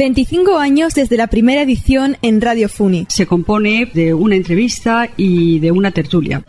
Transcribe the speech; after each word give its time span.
25 0.00 0.56
años 0.56 0.94
desde 0.94 1.18
la 1.18 1.26
primera 1.26 1.60
edición 1.60 2.16
en 2.22 2.40
Radio 2.40 2.70
Funi. 2.70 3.04
Se 3.10 3.26
compone 3.26 3.84
de 3.92 4.14
una 4.14 4.34
entrevista 4.34 5.10
y 5.18 5.58
de 5.58 5.70
una 5.72 5.90
tertulia. 5.90 6.42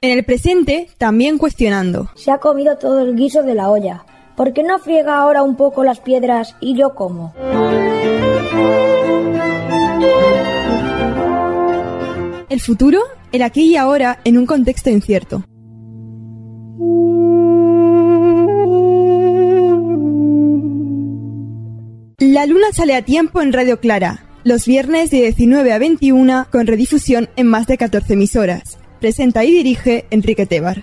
En 0.00 0.10
el 0.10 0.24
presente, 0.24 0.88
también 0.96 1.36
cuestionando. 1.36 2.10
Se 2.14 2.30
ha 2.30 2.38
comido 2.38 2.78
todo 2.78 3.00
el 3.00 3.14
guiso 3.14 3.42
de 3.42 3.54
la 3.54 3.68
olla. 3.68 4.06
¿Por 4.42 4.52
qué 4.52 4.64
no 4.64 4.80
friega 4.80 5.18
ahora 5.18 5.44
un 5.44 5.54
poco 5.54 5.84
las 5.84 6.00
piedras 6.00 6.56
y 6.58 6.76
yo 6.76 6.96
como? 6.96 7.32
El 12.48 12.60
futuro, 12.60 12.98
el 13.30 13.42
aquí 13.42 13.70
y 13.70 13.76
ahora, 13.76 14.18
en 14.24 14.38
un 14.38 14.46
contexto 14.46 14.90
incierto. 14.90 15.44
La 22.18 22.44
luna 22.46 22.72
sale 22.72 22.96
a 22.96 23.02
tiempo 23.02 23.42
en 23.42 23.52
Radio 23.52 23.78
Clara, 23.78 24.24
los 24.42 24.66
viernes 24.66 25.10
de 25.10 25.18
19 25.18 25.72
a 25.72 25.78
21 25.78 26.48
con 26.50 26.66
redifusión 26.66 27.28
en 27.36 27.46
más 27.46 27.68
de 27.68 27.78
14 27.78 28.14
emisoras. 28.14 28.76
Presenta 28.98 29.44
y 29.44 29.52
dirige 29.52 30.06
Enrique 30.10 30.46
Tebar. 30.46 30.82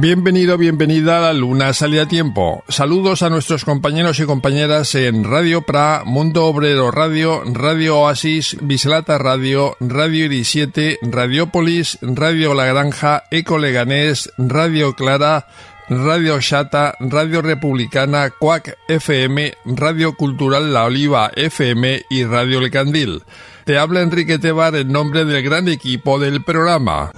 Bienvenido, 0.00 0.56
bienvenida 0.56 1.18
a 1.18 1.20
la 1.20 1.32
Luna 1.34 1.74
Salida 1.74 2.08
Tiempo. 2.08 2.64
Saludos 2.68 3.20
a 3.20 3.28
nuestros 3.28 3.66
compañeros 3.66 4.18
y 4.18 4.24
compañeras 4.24 4.94
en 4.94 5.24
Radio 5.24 5.60
Pra, 5.60 6.04
Mundo 6.06 6.46
Obrero 6.46 6.90
Radio, 6.90 7.42
Radio 7.44 7.98
Oasis, 7.98 8.56
Bislata 8.62 9.18
Radio, 9.18 9.76
Radio 9.78 10.24
Iris 10.24 10.48
7, 10.52 11.00
Radiopolis, 11.02 11.98
Radio 12.00 12.54
La 12.54 12.64
Granja, 12.64 13.24
Eco 13.30 13.58
Leganés, 13.58 14.32
Radio 14.38 14.94
Clara, 14.94 15.48
Radio 15.90 16.40
Chata, 16.40 16.94
Radio 16.98 17.42
Republicana, 17.42 18.30
Cuac 18.30 18.78
FM, 18.88 19.52
Radio 19.66 20.14
Cultural 20.14 20.72
La 20.72 20.86
Oliva 20.86 21.30
FM 21.36 22.06
y 22.08 22.24
Radio 22.24 22.62
Le 22.62 22.70
Candil. 22.70 23.22
Te 23.66 23.76
habla 23.76 24.00
Enrique 24.00 24.38
Tebar 24.38 24.76
en 24.76 24.90
nombre 24.90 25.26
del 25.26 25.42
gran 25.42 25.68
equipo 25.68 26.18
del 26.18 26.42
programa. 26.42 27.12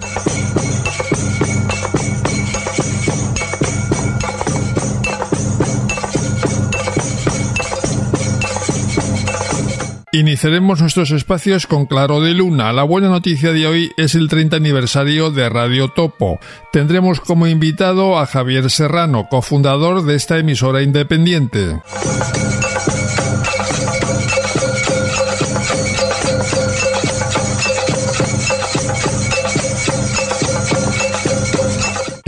Iniciaremos 10.13 10.79
nuestros 10.79 11.09
espacios 11.09 11.65
con 11.65 11.87
Claro 11.87 12.21
de 12.21 12.35
Luna. 12.35 12.71
La 12.71 12.83
buena 12.83 13.09
noticia 13.09 13.51
de 13.51 13.65
hoy 13.65 13.91
es 13.97 14.13
el 14.13 14.27
30 14.29 14.57
aniversario 14.57 15.31
de 15.31 15.49
Radio 15.49 15.87
Topo. 15.87 16.39
Tendremos 16.71 17.19
como 17.19 17.47
invitado 17.47 18.19
a 18.19 18.27
Javier 18.27 18.69
Serrano, 18.69 19.27
cofundador 19.27 20.03
de 20.05 20.13
esta 20.13 20.37
emisora 20.37 20.83
independiente. 20.83 21.79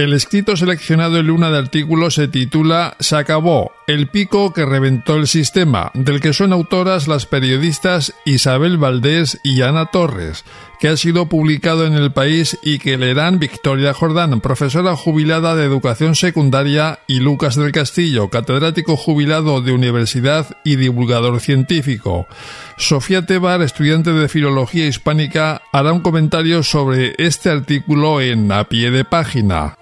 El 0.06 0.14
escrito 0.14 0.56
seleccionado 0.56 1.18
en 1.18 1.26
Luna 1.26 1.50
de 1.50 1.58
artículos 1.58 2.14
se 2.14 2.28
titula 2.28 2.96
Se 3.00 3.16
acabó, 3.16 3.72
el 3.88 4.08
pico 4.08 4.54
que 4.54 4.64
reventó 4.64 5.16
el 5.16 5.26
sistema, 5.26 5.90
del 5.96 6.22
que 6.22 6.32
son 6.32 6.54
autoras 6.54 7.08
las 7.08 7.26
periodistas 7.26 8.14
Isabel 8.24 8.78
Valdés 8.78 9.40
y 9.44 9.64
Ana 9.64 9.88
Torres, 9.88 10.46
que 10.80 10.90
ha 10.90 10.98
sido 10.98 11.26
publicado 11.26 11.88
en 11.88 11.96
el 11.96 12.12
país 12.12 12.56
y 12.62 12.78
que 12.78 13.00
leerán 13.00 13.40
Victoria 13.40 13.96
Jordán, 13.96 14.42
profesora 14.42 14.96
jubilada 14.96 15.56
de 15.56 15.66
educación 15.66 16.14
secundaria, 16.14 17.00
y 17.08 17.20
Lucas 17.20 17.56
del 17.56 17.72
Castillo, 17.72 18.30
catedrático 18.30 18.98
jubilado 18.98 19.64
de 19.64 19.72
universidad 19.72 20.56
y 20.64 20.76
divulgador 20.76 21.40
científico. 21.40 22.28
Sofía 22.78 23.26
Tebar, 23.26 23.64
estudiante 23.64 24.14
de 24.14 24.30
filología 24.30 24.86
hispánica, 24.86 25.64
hará 25.74 25.94
un 25.94 26.02
comentario 26.02 26.62
sobre 26.62 27.16
este 27.18 27.50
artículo 27.50 28.22
en 28.22 28.52
A 28.52 28.66
pie 28.66 28.92
de 28.92 29.04
página. 29.04 29.76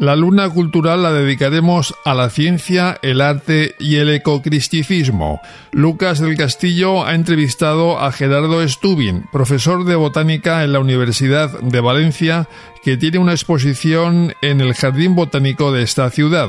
La 0.00 0.14
luna 0.14 0.48
cultural 0.48 1.02
la 1.02 1.12
dedicaremos 1.12 1.92
a 2.04 2.14
la 2.14 2.30
ciencia, 2.30 2.98
el 3.02 3.20
arte 3.20 3.74
y 3.80 3.96
el 3.96 4.10
ecocristicismo. 4.10 5.40
Lucas 5.72 6.20
del 6.20 6.36
Castillo 6.36 7.04
ha 7.04 7.16
entrevistado 7.16 7.98
a 7.98 8.12
Gerardo 8.12 8.66
Stubin, 8.68 9.24
profesor 9.32 9.84
de 9.84 9.96
botánica 9.96 10.62
en 10.62 10.72
la 10.72 10.78
Universidad 10.78 11.50
de 11.58 11.80
Valencia, 11.80 12.48
que 12.84 12.96
tiene 12.96 13.18
una 13.18 13.32
exposición 13.32 14.34
en 14.40 14.60
el 14.60 14.74
Jardín 14.74 15.16
Botánico 15.16 15.72
de 15.72 15.82
esta 15.82 16.08
ciudad. 16.10 16.48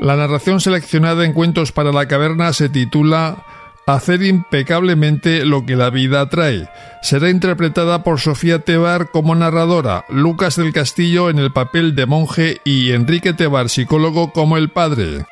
La 0.00 0.16
narración 0.16 0.60
seleccionada 0.60 1.26
en 1.26 1.34
Cuentos 1.34 1.72
para 1.72 1.92
la 1.92 2.08
Caverna 2.08 2.54
se 2.54 2.70
titula 2.70 3.44
Hacer 3.86 4.22
impecablemente 4.22 5.44
lo 5.44 5.66
que 5.66 5.76
la 5.76 5.90
vida 5.90 6.26
trae. 6.30 6.70
Será 7.02 7.28
interpretada 7.28 8.02
por 8.02 8.18
Sofía 8.18 8.60
Tebar 8.60 9.10
como 9.10 9.34
narradora, 9.34 10.06
Lucas 10.08 10.56
del 10.56 10.72
Castillo 10.72 11.28
en 11.28 11.38
el 11.38 11.52
papel 11.52 11.94
de 11.94 12.06
monje 12.06 12.62
y 12.64 12.92
Enrique 12.92 13.34
Tebar, 13.34 13.68
psicólogo, 13.68 14.32
como 14.32 14.56
el 14.56 14.70
padre. 14.70 15.26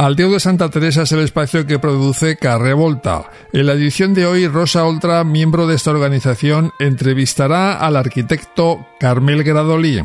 Aldeo 0.00 0.30
de 0.30 0.38
Santa 0.38 0.70
Teresa 0.70 1.02
es 1.02 1.10
el 1.10 1.18
espacio 1.18 1.66
que 1.66 1.80
produce 1.80 2.36
Carrevolta. 2.36 3.32
En 3.52 3.66
la 3.66 3.72
edición 3.72 4.14
de 4.14 4.26
hoy, 4.26 4.46
Rosa 4.46 4.84
Oltra, 4.84 5.24
miembro 5.24 5.66
de 5.66 5.74
esta 5.74 5.90
organización, 5.90 6.70
entrevistará 6.78 7.72
al 7.72 7.96
arquitecto 7.96 8.86
Carmel 9.00 9.42
Gradolí. 9.42 10.04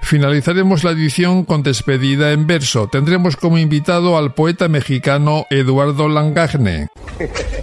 Finalizaremos 0.00 0.84
la 0.84 0.92
edición 0.92 1.44
con 1.44 1.62
despedida 1.62 2.32
en 2.32 2.46
verso. 2.46 2.88
Tendremos 2.88 3.36
como 3.36 3.58
invitado 3.58 4.16
al 4.16 4.32
poeta 4.32 4.68
mexicano 4.68 5.44
Eduardo 5.50 6.08
Langagne. 6.08 6.88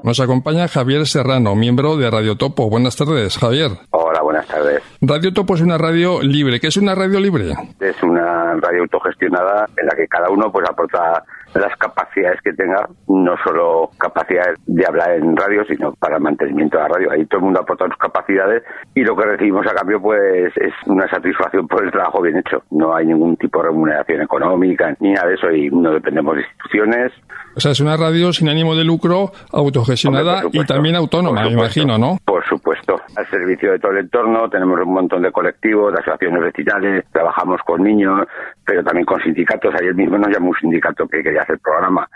Nos 0.03 0.19
acompaña 0.21 0.67
Javier 0.67 1.07
Serrano, 1.07 1.55
miembro 1.55 1.99
de 1.99 2.11
Radio 2.11 2.39
Topo. 2.39 2.71
Buenas 2.71 2.97
tardes, 2.97 3.37
Javier. 3.37 3.73
Hola, 3.91 4.23
buenas 4.23 4.47
tardes. 4.47 4.83
Radio 5.03 5.35
Topo 5.35 5.57
es 5.57 5.61
una 5.61 5.77
radio 5.77 6.23
libre. 6.23 6.59
¿Qué 6.59 6.69
es 6.69 6.79
una 6.79 6.95
radio 6.95 7.21
libre? 7.21 7.53
Es 7.81 8.03
una 8.03 8.55
radio 8.55 8.81
autogestionada 8.85 9.69
en 9.77 9.87
la 9.87 9.95
que 9.95 10.09
cada 10.09 10.31
uno 10.31 10.51
pues 10.51 10.67
aporta 10.67 11.23
las 11.61 11.77
capacidades 11.77 12.41
que 12.43 12.53
tenga, 12.53 12.89
no 13.09 13.35
solo 13.45 13.91
capacidades 13.99 14.59
de 14.67 14.87
hablar 14.87 15.13
en 15.13 15.37
radio, 15.37 15.65
sino 15.65 15.93
para 15.95 16.17
el 16.17 16.23
mantenimiento 16.23 16.79
de 16.79 16.83
la 16.85 16.89
radio. 16.89 17.11
Ahí 17.13 17.27
todo 17.27 17.39
el 17.39 17.45
mundo 17.45 17.61
aporta 17.61 17.87
sus 17.87 17.97
capacidades 17.97 18.63
y 18.95 19.03
lo 19.03 19.17
que 19.17 19.25
recibimos 19.25 19.67
a 19.67 19.75
cambio 19.75 20.01
pues 20.01 20.53
es 20.57 20.73
una 20.87 21.09
satisfacción 21.09 21.67
por 21.69 21.85
el 21.85 21.91
trabajo 21.91 22.23
bien 22.23 22.39
hecho. 22.39 22.63
No 22.71 22.95
hay 22.95 23.07
ningún 23.07 23.37
tipo 23.37 23.61
de 23.61 23.69
remuneración 23.69 24.23
económica 24.23 24.95
ni 25.01 25.13
nada 25.13 25.29
de 25.29 25.35
eso 25.35 25.51
y 25.51 25.71
no 25.71 25.93
dependemos 25.93 26.37
de 26.37 26.43
instituciones. 26.43 27.13
O 27.55 27.61
sea, 27.61 27.73
es 27.73 27.81
una 27.81 27.97
radio 27.97 28.33
sin 28.33 28.49
ánimo 28.49 28.75
de 28.75 28.85
lucro, 28.85 29.33
autogestionada 29.53 30.47
Hombre, 30.47 30.61
y 30.61 30.65
también 30.65 30.97
autónoma, 30.97 31.43
me 31.43 31.51
imagino, 31.51 31.99
¿no? 31.99 32.17
Por 32.25 32.45
supuesto. 32.47 33.01
Al 33.17 33.29
servicio 33.29 33.73
de 33.73 33.79
todo 33.79 33.93
el 33.93 33.99
entorno 33.99 34.49
tenemos 34.49 34.81
un 34.81 34.95
montón 34.95 35.23
de 35.23 35.31
colectivos, 35.31 35.93
de 35.93 36.01
asociaciones 36.01 36.43
vecinales, 36.45 37.05
trabajamos 37.13 37.61
con 37.67 37.83
niños, 37.83 38.27
pero 38.73 38.85
también 38.85 39.05
con 39.05 39.21
sindicatos. 39.21 39.75
Ayer 39.79 39.95
mismo 39.95 40.17
nos 40.17 40.33
llamó 40.33 40.49
un 40.49 40.57
sindicato 40.59 41.07
que 41.07 41.23
quería 41.23 41.43
hacer 41.43 41.59
programa. 41.59 42.09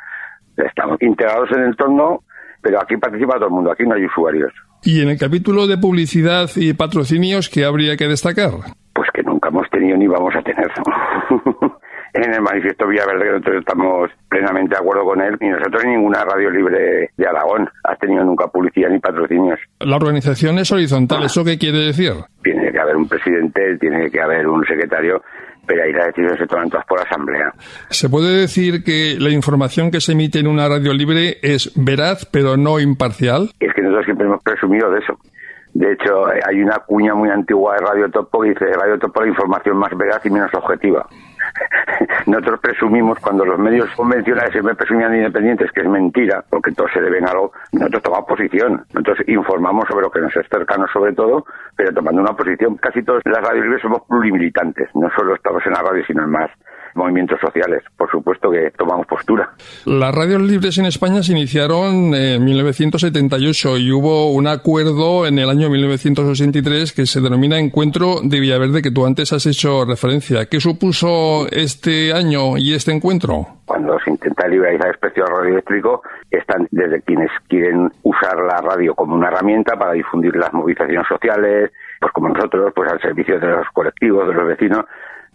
Estamos 0.56 0.96
integrados 1.02 1.50
en 1.52 1.60
el 1.60 1.66
entorno, 1.66 2.22
pero 2.62 2.80
aquí 2.80 2.96
participa 2.96 3.34
todo 3.34 3.48
el 3.48 3.50
mundo, 3.50 3.70
aquí 3.70 3.84
no 3.84 3.94
hay 3.94 4.06
usuarios. 4.06 4.50
Y 4.82 5.02
en 5.02 5.10
el 5.10 5.18
capítulo 5.18 5.66
de 5.66 5.76
publicidad 5.76 6.48
y 6.56 6.72
patrocinios, 6.72 7.50
¿qué 7.50 7.66
habría 7.66 7.98
que 7.98 8.08
destacar? 8.08 8.52
Pues 8.94 9.10
que 9.12 9.22
nunca 9.22 9.50
hemos 9.50 9.68
tenido 9.68 9.98
ni 9.98 10.06
vamos 10.06 10.34
a 10.34 10.40
tener. 10.40 10.70
en 12.14 12.32
el 12.32 12.40
manifiesto 12.40 12.88
Villaverde 12.88 13.32
nosotros 13.32 13.56
estamos 13.58 14.10
plenamente 14.30 14.70
de 14.70 14.80
acuerdo 14.80 15.04
con 15.04 15.20
él 15.20 15.36
y 15.38 15.48
nosotros 15.48 15.84
ninguna 15.84 16.24
radio 16.24 16.50
libre 16.50 17.10
de 17.14 17.26
Aragón 17.26 17.68
ha 17.84 17.96
tenido 17.96 18.24
nunca 18.24 18.46
publicidad 18.46 18.88
ni 18.88 18.98
patrocinios. 18.98 19.60
La 19.80 19.96
organización 19.96 20.58
es 20.58 20.72
horizontal, 20.72 21.22
¿eso 21.24 21.44
qué 21.44 21.58
quiere 21.58 21.80
decir? 21.80 22.14
tiene 22.46 22.70
que 22.70 22.78
haber 22.78 22.96
un 22.96 23.08
presidente, 23.08 23.76
tiene 23.78 24.08
que 24.08 24.20
haber 24.20 24.46
un 24.46 24.64
secretario, 24.64 25.22
pero 25.66 25.82
ahí 25.82 25.92
las 25.92 26.06
decisiones 26.06 26.38
se 26.38 26.46
toman 26.46 26.70
todas 26.70 26.86
por 26.86 27.00
asamblea. 27.00 27.52
¿Se 27.90 28.08
puede 28.08 28.40
decir 28.40 28.84
que 28.84 29.16
la 29.18 29.30
información 29.30 29.90
que 29.90 30.00
se 30.00 30.12
emite 30.12 30.38
en 30.38 30.46
una 30.46 30.68
radio 30.68 30.92
libre 30.92 31.38
es 31.42 31.72
veraz 31.76 32.26
pero 32.26 32.56
no 32.56 32.80
imparcial? 32.80 33.50
Es 33.60 33.72
que 33.74 33.82
nosotros 33.82 34.04
siempre 34.04 34.26
hemos 34.26 34.42
presumido 34.42 34.90
de 34.90 35.00
eso. 35.00 35.18
De 35.74 35.92
hecho, 35.92 36.26
hay 36.26 36.62
una 36.62 36.78
cuña 36.86 37.14
muy 37.14 37.28
antigua 37.28 37.74
de 37.74 37.84
Radio 37.84 38.10
Topo 38.10 38.40
que 38.40 38.48
dice 38.50 38.64
Radio 38.64 38.98
Topo 38.98 39.20
la 39.20 39.28
información 39.28 39.76
más 39.76 39.90
veraz 39.94 40.24
y 40.24 40.30
menos 40.30 40.50
objetiva. 40.54 41.06
Nosotros 42.26 42.60
presumimos, 42.60 43.18
cuando 43.20 43.44
los 43.44 43.58
medios 43.58 43.88
convencionales 43.94 44.52
siempre 44.52 44.74
presumían 44.74 45.12
de 45.12 45.18
independientes, 45.18 45.70
que 45.72 45.80
es 45.80 45.88
mentira, 45.88 46.44
porque 46.48 46.72
todos 46.72 46.90
se 46.92 47.00
deben 47.00 47.26
a 47.26 47.30
algo, 47.30 47.52
nosotros 47.72 48.02
tomamos 48.02 48.26
posición. 48.26 48.84
Nosotros 48.92 49.18
informamos 49.28 49.84
sobre 49.88 50.02
lo 50.02 50.10
que 50.10 50.20
nos 50.20 50.36
es 50.36 50.46
cercano 50.48 50.86
sobre 50.92 51.12
todo, 51.12 51.44
pero 51.76 51.92
tomando 51.92 52.20
una 52.20 52.32
posición. 52.32 52.76
Casi 52.76 53.02
todas 53.02 53.22
las 53.24 53.42
radios 53.42 53.64
libres 53.64 53.82
somos 53.82 54.02
plurimilitantes. 54.08 54.88
No 54.94 55.08
solo 55.16 55.34
estamos 55.34 55.64
en 55.66 55.72
la 55.72 55.82
radio, 55.82 56.04
sino 56.06 56.24
en 56.24 56.30
más 56.30 56.50
movimientos 56.96 57.38
sociales. 57.40 57.82
Por 57.96 58.10
supuesto 58.10 58.50
que 58.50 58.70
tomamos 58.76 59.06
postura. 59.06 59.50
Las 59.84 60.14
radios 60.14 60.43
libres 60.43 60.78
en 60.78 60.87
España 60.87 61.22
se 61.22 61.32
iniciaron 61.32 62.14
en 62.14 62.44
1978 62.44 63.78
y 63.78 63.93
hubo 63.93 64.32
un 64.32 64.46
acuerdo 64.46 65.26
en 65.26 65.38
el 65.38 65.48
año 65.50 65.69
1983 65.70 66.93
que 66.93 67.06
se 67.06 67.20
denomina 67.20 67.58
Encuentro 67.58 68.16
de 68.22 68.40
Villaverde, 68.40 68.82
que 68.82 68.90
tú 68.90 69.06
antes 69.06 69.32
has 69.32 69.46
hecho 69.46 69.84
referencia. 69.84 70.46
¿Qué 70.46 70.60
supuso 70.60 71.46
este 71.50 72.12
año 72.12 72.56
y 72.56 72.75
este 72.75 72.93
encuentro? 72.93 73.46
Cuando 73.66 73.99
se 74.00 74.10
intenta 74.10 74.46
liberalizar 74.49 74.88
el 74.88 74.99
precio 74.99 75.25
del 75.25 75.37
radio 75.37 75.52
eléctrico, 75.54 76.02
están 76.31 76.69
desde 76.70 77.02
quienes 77.02 77.31
quieren 77.49 77.90
usar 78.02 78.37
la 78.38 78.58
radio 78.58 78.94
como 78.94 79.14
una 79.14 79.28
herramienta 79.28 79.76
para 79.76 79.92
difundir 79.92 80.37
las 80.37 80.52
movilizaciones 80.52 81.06
sociales, 81.08 81.72
pues 82.00 82.12
como 82.12 82.28
nosotros, 82.28 82.72
pues 82.75 82.90
al 82.90 83.00
servicio 83.00 83.38
de 83.40 83.49
los 83.49 83.66
colectivos, 83.72 84.28
de 84.28 84.34
los 84.34 84.46
vecinos, 84.46 84.84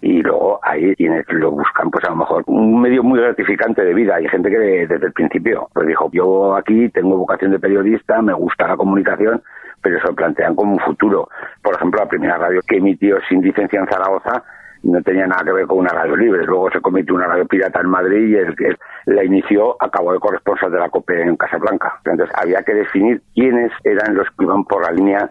y 0.02 0.22
luego 0.24 0.60
hay 0.64 0.96
quienes 0.96 1.26
lo 1.30 1.52
buscan, 1.52 1.92
pues 1.92 2.04
a 2.06 2.10
lo 2.10 2.16
mejor 2.18 2.44
un 2.48 2.82
medio 2.82 3.04
muy 3.04 3.20
gratificante 3.20 3.84
de 3.84 3.94
vida. 3.94 4.16
Hay 4.16 4.28
gente 4.28 4.50
que 4.50 4.58
de- 4.58 4.88
desde 4.88 5.06
el 5.08 5.14
principio 5.14 5.70
pues 5.74 5.88
dijo, 5.88 6.10
yo 6.12 6.56
aquí 6.56 6.90
tengo 6.90 7.18
vocación 7.18 7.52
de 7.52 7.60
periodista, 7.60 8.22
me 8.22 8.34
gusta 8.34 8.68
la 8.68 8.78
comunicación, 8.78 9.42
pero 9.82 10.00
se 10.06 10.14
plantean 10.14 10.56
como 10.56 10.74
un 10.74 10.80
futuro. 10.80 11.30
Por 11.62 11.76
ejemplo, 11.76 12.00
la 12.02 12.10
primera 12.10 12.38
radio 12.38 12.62
que 12.68 12.78
emitió 12.78 13.18
sin 13.30 13.42
licencia 13.42 13.80
en 13.80 13.88
Zaragoza 13.88 14.44
no 14.84 15.00
tenía 15.04 15.28
nada 15.28 15.44
que 15.44 15.52
ver 15.52 15.68
con 15.68 15.78
una 15.80 15.90
radio 15.90 16.16
libre. 16.16 16.44
Luego 16.46 16.72
se 16.72 16.82
cometió 16.82 17.14
una 17.14 17.28
radio 17.28 17.46
pirata 17.46 17.82
en 17.82 17.90
Madrid 17.90 18.30
y 18.30 18.36
el 18.36 18.56
que 18.56 18.76
la 19.06 19.24
inició 19.24 19.76
acabó 19.80 20.14
de 20.14 20.20
corresponsal 20.20 20.72
de 20.72 20.80
la 20.80 20.90
COPE 20.90 21.22
en 21.22 21.36
Casablanca. 21.36 22.00
Entonces 22.06 22.36
había 22.36 22.64
que 22.64 22.74
definir 22.74 23.22
quiénes 23.36 23.72
eran 23.84 24.16
los 24.16 24.28
que 24.32 24.46
iban 24.46 24.64
por 24.66 24.84
la 24.84 24.92
línea 24.92 25.30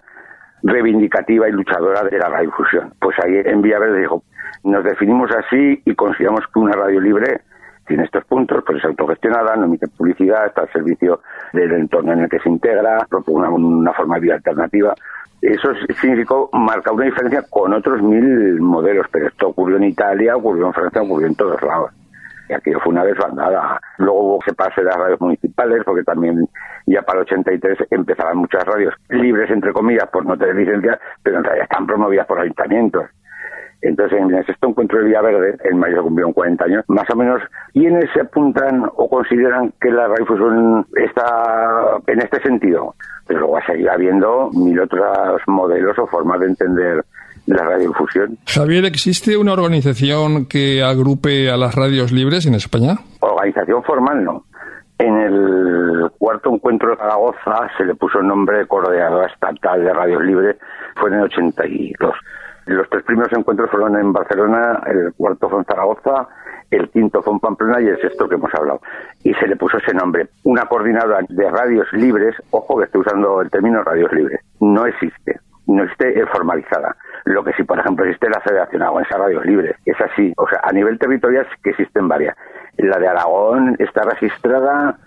reivindicativa 0.62 1.48
y 1.48 1.52
luchadora 1.52 2.02
de 2.04 2.18
la 2.18 2.28
radiodifusión. 2.28 2.92
Pues 3.00 3.16
ahí 3.24 3.40
en 3.44 3.62
Villaverde 3.62 4.00
dijo, 4.00 4.22
nos 4.64 4.84
definimos 4.84 5.30
así 5.32 5.80
y 5.84 5.94
consideramos 5.94 6.44
que 6.52 6.58
una 6.58 6.72
radio 6.72 7.00
libre 7.00 7.40
tiene 7.86 8.04
estos 8.04 8.24
puntos, 8.24 8.62
pues 8.64 8.78
es 8.78 8.84
autogestionada, 8.84 9.56
no 9.56 9.64
emite 9.64 9.88
publicidad, 9.88 10.46
está 10.46 10.62
al 10.62 10.72
servicio 10.72 11.22
del 11.52 11.72
entorno 11.72 12.12
en 12.12 12.20
el 12.20 12.28
que 12.28 12.38
se 12.38 12.48
integra, 12.48 13.04
propone 13.08 13.48
una, 13.48 13.92
forma 13.92 14.14
de 14.14 14.20
vida 14.20 14.34
alternativa. 14.34 14.94
Eso 15.42 15.70
significó 16.00 16.50
marcar 16.52 16.92
una 16.92 17.06
diferencia 17.06 17.42
con 17.50 17.72
otros 17.72 18.00
mil 18.00 18.60
modelos, 18.60 19.06
pero 19.10 19.26
esto 19.26 19.48
ocurrió 19.48 19.78
en 19.78 19.84
Italia, 19.84 20.36
ocurrió 20.36 20.66
en 20.66 20.72
Francia, 20.72 21.02
ocurrió 21.02 21.26
en 21.26 21.34
todos 21.34 21.60
lados. 21.62 21.90
Aquello 22.54 22.80
fue 22.80 22.92
una 22.92 23.04
desbandada. 23.04 23.80
Luego 23.98 24.20
hubo 24.20 24.38
que 24.40 24.52
pase 24.52 24.82
las 24.82 24.96
radios 24.96 25.20
municipales, 25.20 25.82
porque 25.84 26.02
también 26.02 26.48
ya 26.86 27.02
para 27.02 27.20
el 27.20 27.24
83 27.24 27.78
empezaban 27.90 28.38
muchas 28.38 28.64
radios 28.64 28.94
libres, 29.08 29.50
entre 29.50 29.72
comillas, 29.72 30.08
por 30.10 30.26
no 30.26 30.36
tener 30.36 30.56
licencia, 30.56 30.98
pero 31.22 31.38
en 31.38 31.44
realidad 31.44 31.68
están 31.70 31.86
promovidas 31.86 32.26
por 32.26 32.40
ayuntamientos. 32.40 33.04
Entonces, 33.82 34.18
en 34.18 34.34
el 34.34 34.44
sexto 34.44 34.68
encuentro 34.68 34.98
de 34.98 35.06
Villaverde, 35.06 35.56
en 35.64 35.78
mayo 35.78 35.96
se 35.96 36.02
cumplieron 36.02 36.32
40 36.34 36.64
años, 36.64 36.84
más 36.88 37.08
o 37.10 37.16
menos, 37.16 37.40
¿quiénes 37.72 38.10
se 38.12 38.20
apuntan 38.20 38.84
o 38.94 39.08
consideran 39.08 39.72
que 39.80 39.90
la 39.90 40.06
radiodifusión 40.06 40.86
está 40.96 41.98
en 42.06 42.20
este 42.20 42.42
sentido? 42.42 42.94
Pero 43.26 43.40
luego 43.40 43.54
va 43.54 43.60
a 43.60 43.66
seguir 43.66 43.88
habiendo 43.88 44.50
mil 44.52 44.78
otros 44.80 45.40
modelos 45.46 45.98
o 45.98 46.06
formas 46.06 46.40
de 46.40 46.46
entender 46.46 47.04
la 47.54 47.64
radiodifusión. 47.64 48.38
Javier, 48.46 48.84
¿existe 48.84 49.36
una 49.36 49.52
organización 49.52 50.46
que 50.46 50.82
agrupe 50.82 51.50
a 51.50 51.56
las 51.56 51.74
radios 51.74 52.12
libres 52.12 52.46
en 52.46 52.54
España? 52.54 52.98
Organización 53.20 53.82
formal 53.82 54.24
no. 54.24 54.44
En 54.98 55.16
el 55.16 56.10
cuarto 56.18 56.52
encuentro 56.52 56.90
de 56.90 56.96
Zaragoza 56.96 57.70
se 57.76 57.84
le 57.86 57.94
puso 57.94 58.20
el 58.20 58.26
nombre 58.26 58.58
de 58.58 58.66
coordinadora 58.66 59.26
estatal 59.26 59.82
de 59.82 59.92
radios 59.92 60.22
libres, 60.22 60.56
fue 60.96 61.08
en 61.08 61.16
el 61.16 61.22
82. 61.22 62.14
Los 62.66 62.88
tres 62.90 63.02
primeros 63.04 63.32
encuentros 63.32 63.70
fueron 63.70 63.98
en 63.98 64.12
Barcelona, 64.12 64.80
el 64.86 65.12
cuarto 65.16 65.48
fue 65.48 65.60
en 65.60 65.64
Zaragoza, 65.64 66.28
el 66.70 66.88
quinto 66.90 67.22
fue 67.22 67.32
en 67.32 67.40
Pamplona 67.40 67.80
y 67.80 67.86
el 67.86 68.00
sexto 68.00 68.28
que 68.28 68.36
hemos 68.36 68.54
hablado. 68.54 68.80
Y 69.24 69.32
se 69.34 69.48
le 69.48 69.56
puso 69.56 69.78
ese 69.78 69.94
nombre. 69.94 70.28
Una 70.44 70.66
coordinadora 70.66 71.24
de 71.28 71.50
radios 71.50 71.88
libres, 71.94 72.36
ojo 72.50 72.78
que 72.78 72.84
estoy 72.84 73.00
usando 73.00 73.40
el 73.40 73.50
término 73.50 73.82
radios 73.82 74.12
libres, 74.12 74.40
no 74.60 74.86
existe 74.86 75.40
no 75.70 75.84
existe 75.84 76.26
formalizada. 76.26 76.96
Lo 77.24 77.44
que 77.44 77.52
sí, 77.52 77.62
por 77.64 77.78
ejemplo, 77.78 78.04
existe 78.04 78.28
la 78.28 78.40
Federación 78.40 78.82
Aragonesa 78.82 79.18
Radios 79.18 79.44
Libres. 79.44 79.76
Es 79.84 80.00
así. 80.00 80.32
O 80.36 80.48
sea, 80.48 80.60
a 80.62 80.72
nivel 80.72 80.98
territorial 80.98 81.46
sí 81.50 81.60
que 81.62 81.70
existen 81.70 82.08
varias. 82.08 82.36
La 82.76 82.98
de 82.98 83.08
Aragón 83.08 83.76
está 83.78 84.02
registrada 84.02 84.98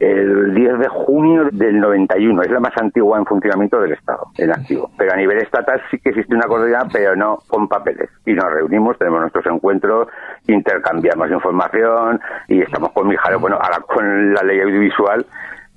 el 0.00 0.54
10 0.54 0.78
de 0.78 0.88
junio 0.88 1.48
del 1.50 1.80
91. 1.80 2.42
Es 2.42 2.50
la 2.50 2.60
más 2.60 2.76
antigua 2.80 3.18
en 3.18 3.26
funcionamiento 3.26 3.80
del 3.80 3.92
Estado, 3.92 4.28
en 4.36 4.50
activo. 4.50 4.90
Pero 4.96 5.12
a 5.12 5.16
nivel 5.16 5.38
estatal 5.38 5.82
sí 5.90 5.98
que 5.98 6.10
existe 6.10 6.34
una 6.34 6.46
coordinadora, 6.46 6.88
pero 6.92 7.16
no 7.16 7.38
con 7.48 7.68
papeles. 7.68 8.08
Y 8.24 8.34
nos 8.34 8.50
reunimos, 8.50 8.96
tenemos 8.98 9.20
nuestros 9.20 9.46
encuentros, 9.46 10.08
intercambiamos 10.46 11.30
información 11.30 12.20
y 12.46 12.62
estamos 12.62 12.92
con 12.92 13.08
mi 13.08 13.16
Bueno, 13.40 13.58
ahora 13.60 13.80
con 13.80 14.32
la 14.32 14.42
ley 14.42 14.60
audiovisual 14.60 15.26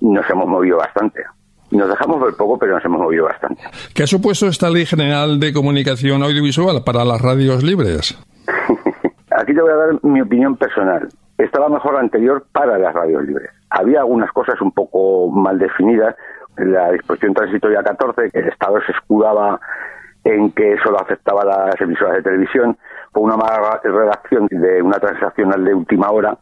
nos 0.01 0.29
hemos 0.29 0.47
movido 0.47 0.77
bastante. 0.77 1.23
Nos 1.71 1.89
dejamos 1.89 2.21
ver 2.21 2.33
poco, 2.35 2.59
pero 2.59 2.75
nos 2.75 2.85
hemos 2.85 3.01
movido 3.01 3.25
bastante. 3.25 3.61
¿Qué 3.93 4.03
ha 4.03 4.07
supuesto 4.07 4.47
esta 4.47 4.69
Ley 4.69 4.85
General 4.85 5.39
de 5.39 5.53
Comunicación 5.53 6.21
Audiovisual 6.21 6.83
para 6.83 7.05
las 7.05 7.21
radios 7.21 7.63
libres? 7.63 8.17
Aquí 9.31 9.53
te 9.53 9.61
voy 9.61 9.71
a 9.71 9.75
dar 9.75 10.03
mi 10.03 10.21
opinión 10.21 10.57
personal. 10.57 11.07
Estaba 11.37 11.69
mejor 11.69 11.93
la 11.93 12.01
anterior 12.01 12.45
para 12.51 12.77
las 12.77 12.93
radios 12.93 13.23
libres. 13.23 13.49
Había 13.69 14.01
algunas 14.01 14.31
cosas 14.31 14.59
un 14.61 14.71
poco 14.71 15.31
mal 15.31 15.57
definidas. 15.57 16.15
La 16.57 16.91
disposición 16.91 17.33
transitoria 17.33 17.81
14, 17.81 18.29
que 18.29 18.39
el 18.39 18.49
Estado 18.49 18.75
se 18.85 18.91
escudaba 18.91 19.59
en 20.23 20.51
que 20.51 20.75
solo 20.83 20.99
afectaba 20.99 21.41
a 21.41 21.67
las 21.67 21.81
emisoras 21.81 22.15
de 22.15 22.23
televisión, 22.23 22.77
fue 23.11 23.23
una 23.23 23.37
mala 23.37 23.79
redacción 23.81 24.47
de 24.51 24.81
una 24.81 24.99
transaccional 24.99 25.63
de 25.63 25.73
última 25.73 26.11
hora, 26.11 26.37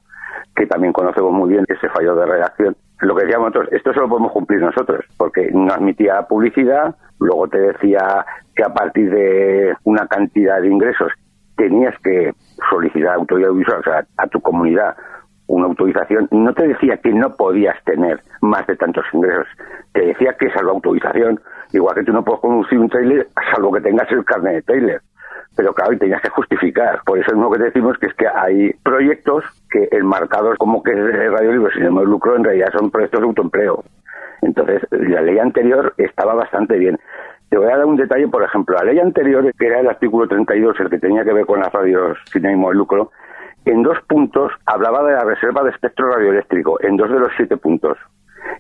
que 0.55 0.65
también 0.65 0.91
conocemos 0.91 1.31
muy 1.31 1.51
bien 1.51 1.65
ese 1.67 1.88
fallo 1.89 2.15
de 2.15 2.25
redacción. 2.25 2.75
Lo 3.01 3.15
que 3.15 3.23
decíamos 3.23 3.49
nosotros, 3.49 3.73
esto 3.73 3.93
solo 3.93 4.09
podemos 4.09 4.31
cumplir 4.31 4.59
nosotros, 4.59 5.05
porque 5.17 5.49
no 5.53 5.73
admitía 5.73 6.21
publicidad, 6.23 6.95
luego 7.19 7.47
te 7.47 7.59
decía 7.59 8.25
que 8.55 8.63
a 8.63 8.73
partir 8.73 9.09
de 9.09 9.73
una 9.83 10.05
cantidad 10.07 10.61
de 10.61 10.67
ingresos 10.67 11.11
tenías 11.55 11.95
que 12.03 12.33
solicitar 12.69 13.15
autoridad 13.15 13.51
o 13.51 13.83
sea, 13.83 14.05
a 14.17 14.27
tu 14.27 14.41
comunidad 14.41 14.95
una 15.47 15.65
autorización, 15.65 16.27
no 16.31 16.53
te 16.53 16.67
decía 16.67 16.97
que 16.97 17.11
no 17.11 17.35
podías 17.35 17.75
tener 17.83 18.21
más 18.41 18.67
de 18.67 18.75
tantos 18.75 19.03
ingresos, 19.13 19.47
te 19.93 20.05
decía 20.05 20.35
que 20.39 20.51
salvo 20.51 20.71
autorización, 20.71 21.39
igual 21.73 21.95
que 21.95 22.03
tú 22.03 22.13
no 22.13 22.23
puedes 22.23 22.41
conducir 22.41 22.77
un 22.77 22.87
trailer, 22.87 23.27
salvo 23.51 23.71
que 23.71 23.81
tengas 23.81 24.11
el 24.11 24.23
carnet 24.25 24.53
de 24.53 24.61
trailer. 24.61 25.01
Pero 25.55 25.74
claro, 25.74 25.93
y 25.93 25.98
tenías 25.98 26.22
que 26.22 26.29
justificar. 26.29 27.01
Por 27.05 27.19
eso 27.19 27.31
es 27.31 27.38
lo 27.38 27.50
que 27.51 27.63
decimos 27.63 27.98
que 27.98 28.08
es 28.08 28.13
que 28.13 28.27
hay 28.27 28.72
proyectos 28.84 29.43
que 29.69 29.88
enmarcados 29.91 30.58
como 30.58 30.81
que 30.84 30.91
es 30.91 31.31
Radio 31.31 31.51
Libre 31.51 31.74
sin 31.74 31.86
el 31.86 31.93
lucro, 32.05 32.36
en 32.36 32.43
realidad 32.43 32.69
son 32.72 32.91
proyectos 32.91 33.22
de 33.22 33.27
autoempleo. 33.27 33.84
Entonces, 34.41 34.81
la 34.91 35.22
ley 35.22 35.38
anterior 35.39 35.93
estaba 35.98 36.34
bastante 36.34 36.77
bien. 36.77 36.98
Te 37.50 37.58
voy 37.58 37.67
a 37.67 37.77
dar 37.77 37.86
un 37.86 37.98
detalle, 37.98 38.27
por 38.27 38.43
ejemplo, 38.43 38.75
la 38.77 38.86
ley 38.86 39.00
anterior, 39.00 39.51
que 39.58 39.67
era 39.67 39.79
el 39.79 39.88
artículo 39.88 40.27
32, 40.27 40.79
el 40.79 40.89
que 40.89 41.00
tenía 41.00 41.24
que 41.24 41.34
ver 41.34 41.46
con 41.46 41.60
las 41.60 41.74
radios 41.74 42.17
sin 42.31 42.46
ánimo 42.46 42.69
de 42.69 42.75
lucro, 42.75 43.12
en 43.65 43.84
dos 43.84 43.98
puntos 44.08 44.51
hablaba 44.65 45.03
de 45.03 45.13
la 45.13 45.24
reserva 45.24 45.63
de 45.63 45.72
espectro 45.72 46.12
radioeléctrico, 46.13 46.79
en 46.81 46.96
dos 46.96 47.10
de 47.10 47.19
los 47.19 47.31
siete 47.36 47.58
puntos. 47.58 47.98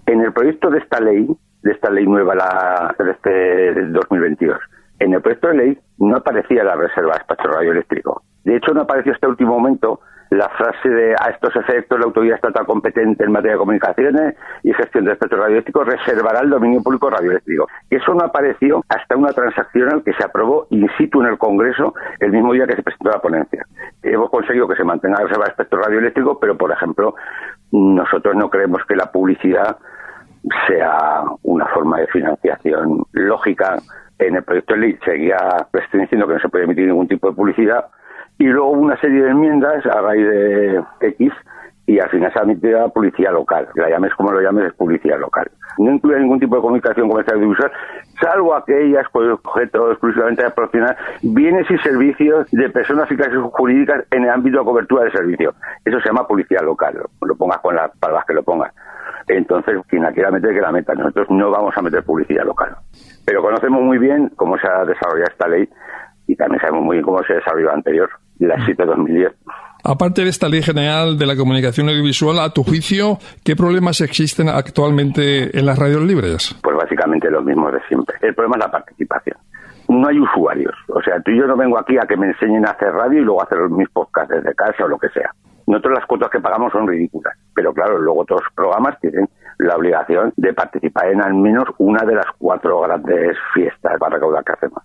En 0.05 0.21
el 0.21 0.33
proyecto 0.33 0.69
de 0.69 0.79
esta 0.79 0.99
ley, 0.99 1.27
de 1.63 1.71
esta 1.71 1.89
ley 1.89 2.05
nueva, 2.05 2.35
la 2.35 2.95
de 2.97 3.11
este 3.11 3.85
2022, 3.85 4.59
en 4.99 5.13
el 5.13 5.21
proyecto 5.21 5.47
de 5.49 5.55
ley 5.55 5.79
no 5.97 6.17
aparecía 6.17 6.63
la 6.63 6.75
reserva 6.75 7.13
de 7.13 7.19
espectro 7.19 7.51
radioeléctrico. 7.51 8.23
De 8.43 8.55
hecho, 8.55 8.73
no 8.73 8.81
apareció 8.81 9.13
hasta 9.13 9.27
el 9.27 9.31
último 9.31 9.53
momento 9.53 10.01
la 10.29 10.47
frase 10.49 10.89
de 10.89 11.15
a 11.19 11.31
estos 11.31 11.55
efectos 11.55 11.99
la 11.99 12.05
autoridad 12.05 12.35
estatal 12.35 12.65
competente 12.65 13.23
en 13.23 13.31
materia 13.31 13.53
de 13.53 13.59
comunicaciones 13.59 14.35
y 14.63 14.73
gestión 14.73 15.05
de 15.05 15.13
espectro 15.13 15.39
radioeléctrico 15.39 15.83
reservará 15.83 16.41
el 16.41 16.51
dominio 16.51 16.83
público 16.83 17.09
radioeléctrico. 17.09 17.67
Eso 17.89 18.13
no 18.13 18.25
apareció 18.25 18.83
hasta 18.89 19.17
una 19.17 19.33
transaccional 19.33 20.03
que 20.03 20.13
se 20.13 20.23
aprobó 20.23 20.67
in 20.69 20.87
situ 20.97 21.21
en 21.21 21.27
el 21.27 21.37
Congreso 21.37 21.95
el 22.19 22.31
mismo 22.31 22.53
día 22.53 22.67
que 22.67 22.75
se 22.75 22.83
presentó 22.83 23.09
la 23.09 23.19
ponencia. 23.19 23.65
Hemos 24.03 24.29
conseguido 24.29 24.67
que 24.67 24.75
se 24.75 24.83
mantenga 24.83 25.17
la 25.17 25.23
reserva 25.23 25.45
de 25.45 25.51
espectro 25.51 25.81
radioeléctrico, 25.81 26.39
pero 26.39 26.55
por 26.55 26.71
ejemplo, 26.71 27.15
nosotros 27.71 28.35
no 28.35 28.49
creemos 28.49 28.85
que 28.87 28.95
la 28.95 29.11
publicidad 29.11 29.77
sea 30.67 31.23
una 31.43 31.65
forma 31.67 31.99
de 31.99 32.07
financiación 32.07 33.03
lógica. 33.13 33.77
En 34.19 34.35
el 34.35 34.43
proyecto 34.43 34.73
de 34.73 34.79
ley 34.81 34.99
seguía 35.05 35.37
restringiendo 35.71 36.27
que 36.27 36.33
no 36.33 36.39
se 36.39 36.49
puede 36.49 36.65
emitir 36.65 36.87
ningún 36.87 37.07
tipo 37.07 37.29
de 37.29 37.35
publicidad 37.35 37.85
y 38.37 38.45
luego 38.45 38.69
una 38.69 38.99
serie 38.99 39.23
de 39.23 39.31
enmiendas 39.31 39.85
a 39.85 40.01
raíz 40.01 40.27
de 40.27 40.83
X 41.01 41.33
y 41.89 41.99
al 41.99 42.09
final 42.09 42.31
se 42.31 42.39
admitió 42.39 42.79
la 42.79 42.89
policía 42.89 43.31
local. 43.31 43.67
La 43.73 43.89
llames 43.89 44.13
como 44.13 44.31
lo 44.31 44.39
llames, 44.39 44.67
es 44.67 44.73
policía 44.73 45.17
local. 45.17 45.49
No 45.79 45.91
incluye 45.91 46.19
ningún 46.19 46.39
tipo 46.39 46.55
de 46.55 46.61
comunicación 46.61 47.09
comercial 47.09 47.37
audiovisual, 47.37 47.71
salvo 48.21 48.53
aquellas 48.53 49.09
con 49.09 49.31
objeto 49.31 49.91
exclusivamente 49.91 50.43
de 50.43 50.51
proporcionar 50.51 50.95
bienes 51.23 51.65
y 51.71 51.77
servicios 51.79 52.47
de 52.51 52.69
personas 52.69 53.09
físicas 53.09 53.33
y 53.33 53.37
jurídicas 53.37 54.05
en 54.11 54.23
el 54.23 54.29
ámbito 54.29 54.59
de 54.59 54.65
cobertura 54.65 55.05
de 55.05 55.11
servicio. 55.11 55.55
Eso 55.83 55.99
se 55.99 56.09
llama 56.09 56.27
policía 56.27 56.61
local, 56.61 57.01
lo 57.21 57.35
pongas 57.35 57.59
con 57.59 57.75
las 57.75 57.89
palabras 57.97 58.25
que 58.27 58.33
lo 58.35 58.43
pongas. 58.43 58.71
Entonces, 59.27 59.75
quien 59.87 60.03
la 60.03 60.11
quiera 60.11 60.31
meter, 60.31 60.53
que 60.53 60.61
la 60.61 60.71
meta. 60.71 60.93
Nosotros 60.93 61.27
no 61.29 61.51
vamos 61.51 61.73
a 61.77 61.81
meter 61.81 62.03
publicidad 62.03 62.45
local. 62.45 62.75
Pero 63.25 63.41
conocemos 63.41 63.81
muy 63.81 63.97
bien 63.97 64.31
cómo 64.35 64.57
se 64.57 64.67
ha 64.67 64.85
desarrollado 64.85 65.31
esta 65.31 65.47
ley 65.47 65.69
y 66.27 66.35
también 66.35 66.61
sabemos 66.61 66.83
muy 66.83 66.97
bien 66.97 67.05
cómo 67.05 67.23
se 67.23 67.33
desarrolló 67.33 67.67
la 67.67 67.73
anterior 67.73 68.09
la 68.39 68.55
7-2010. 68.57 69.33
Aparte 69.83 70.23
de 70.23 70.29
esta 70.29 70.49
Ley 70.49 70.61
General 70.61 71.17
de 71.17 71.25
la 71.25 71.35
Comunicación 71.35 71.87
Audiovisual, 71.87 72.39
a 72.39 72.49
tu 72.49 72.63
juicio, 72.63 73.17
¿qué 73.43 73.55
problemas 73.55 74.01
existen 74.01 74.49
actualmente 74.49 75.57
en 75.57 75.65
las 75.65 75.79
radios 75.79 76.03
libres? 76.03 76.55
Pues 76.61 76.75
básicamente 76.75 77.29
los 77.31 77.43
mismos 77.43 77.71
de 77.73 77.79
siempre. 77.87 78.17
El 78.21 78.35
problema 78.35 78.57
es 78.57 78.65
la 78.65 78.71
participación. 78.71 79.37
No 79.87 80.07
hay 80.07 80.19
usuarios. 80.19 80.73
O 80.89 81.01
sea, 81.01 81.21
tú 81.21 81.31
y 81.31 81.39
yo 81.39 81.47
no 81.47 81.55
vengo 81.55 81.79
aquí 81.79 81.97
a 81.97 82.05
que 82.05 82.17
me 82.17 82.27
enseñen 82.27 82.65
a 82.67 82.71
hacer 82.71 82.91
radio 82.91 83.21
y 83.21 83.23
luego 83.23 83.41
a 83.41 83.45
hacer 83.45 83.57
mis 83.69 83.89
podcasts 83.89 84.35
desde 84.35 84.53
casa 84.53 84.83
o 84.83 84.87
lo 84.87 84.99
que 84.99 85.09
sea. 85.09 85.31
Nosotros 85.69 85.99
las 85.99 86.05
cuotas 86.07 86.29
que 86.29 86.39
pagamos 86.39 86.71
son 86.73 86.87
ridículas. 86.87 87.37
Pero 87.53 87.73
claro, 87.73 87.99
luego 87.99 88.25
los 88.27 88.41
programas 88.55 88.99
tienen 88.99 89.29
la 89.59 89.75
obligación 89.75 90.33
de 90.35 90.53
participar 90.53 91.09
en 91.11 91.21
al 91.21 91.35
menos 91.35 91.65
una 91.77 92.05
de 92.05 92.15
las 92.15 92.25
cuatro 92.37 92.81
grandes 92.81 93.37
fiestas 93.53 93.97
para 93.99 94.15
recaudar 94.15 94.43
que 94.43 94.53
hacemos 94.53 94.83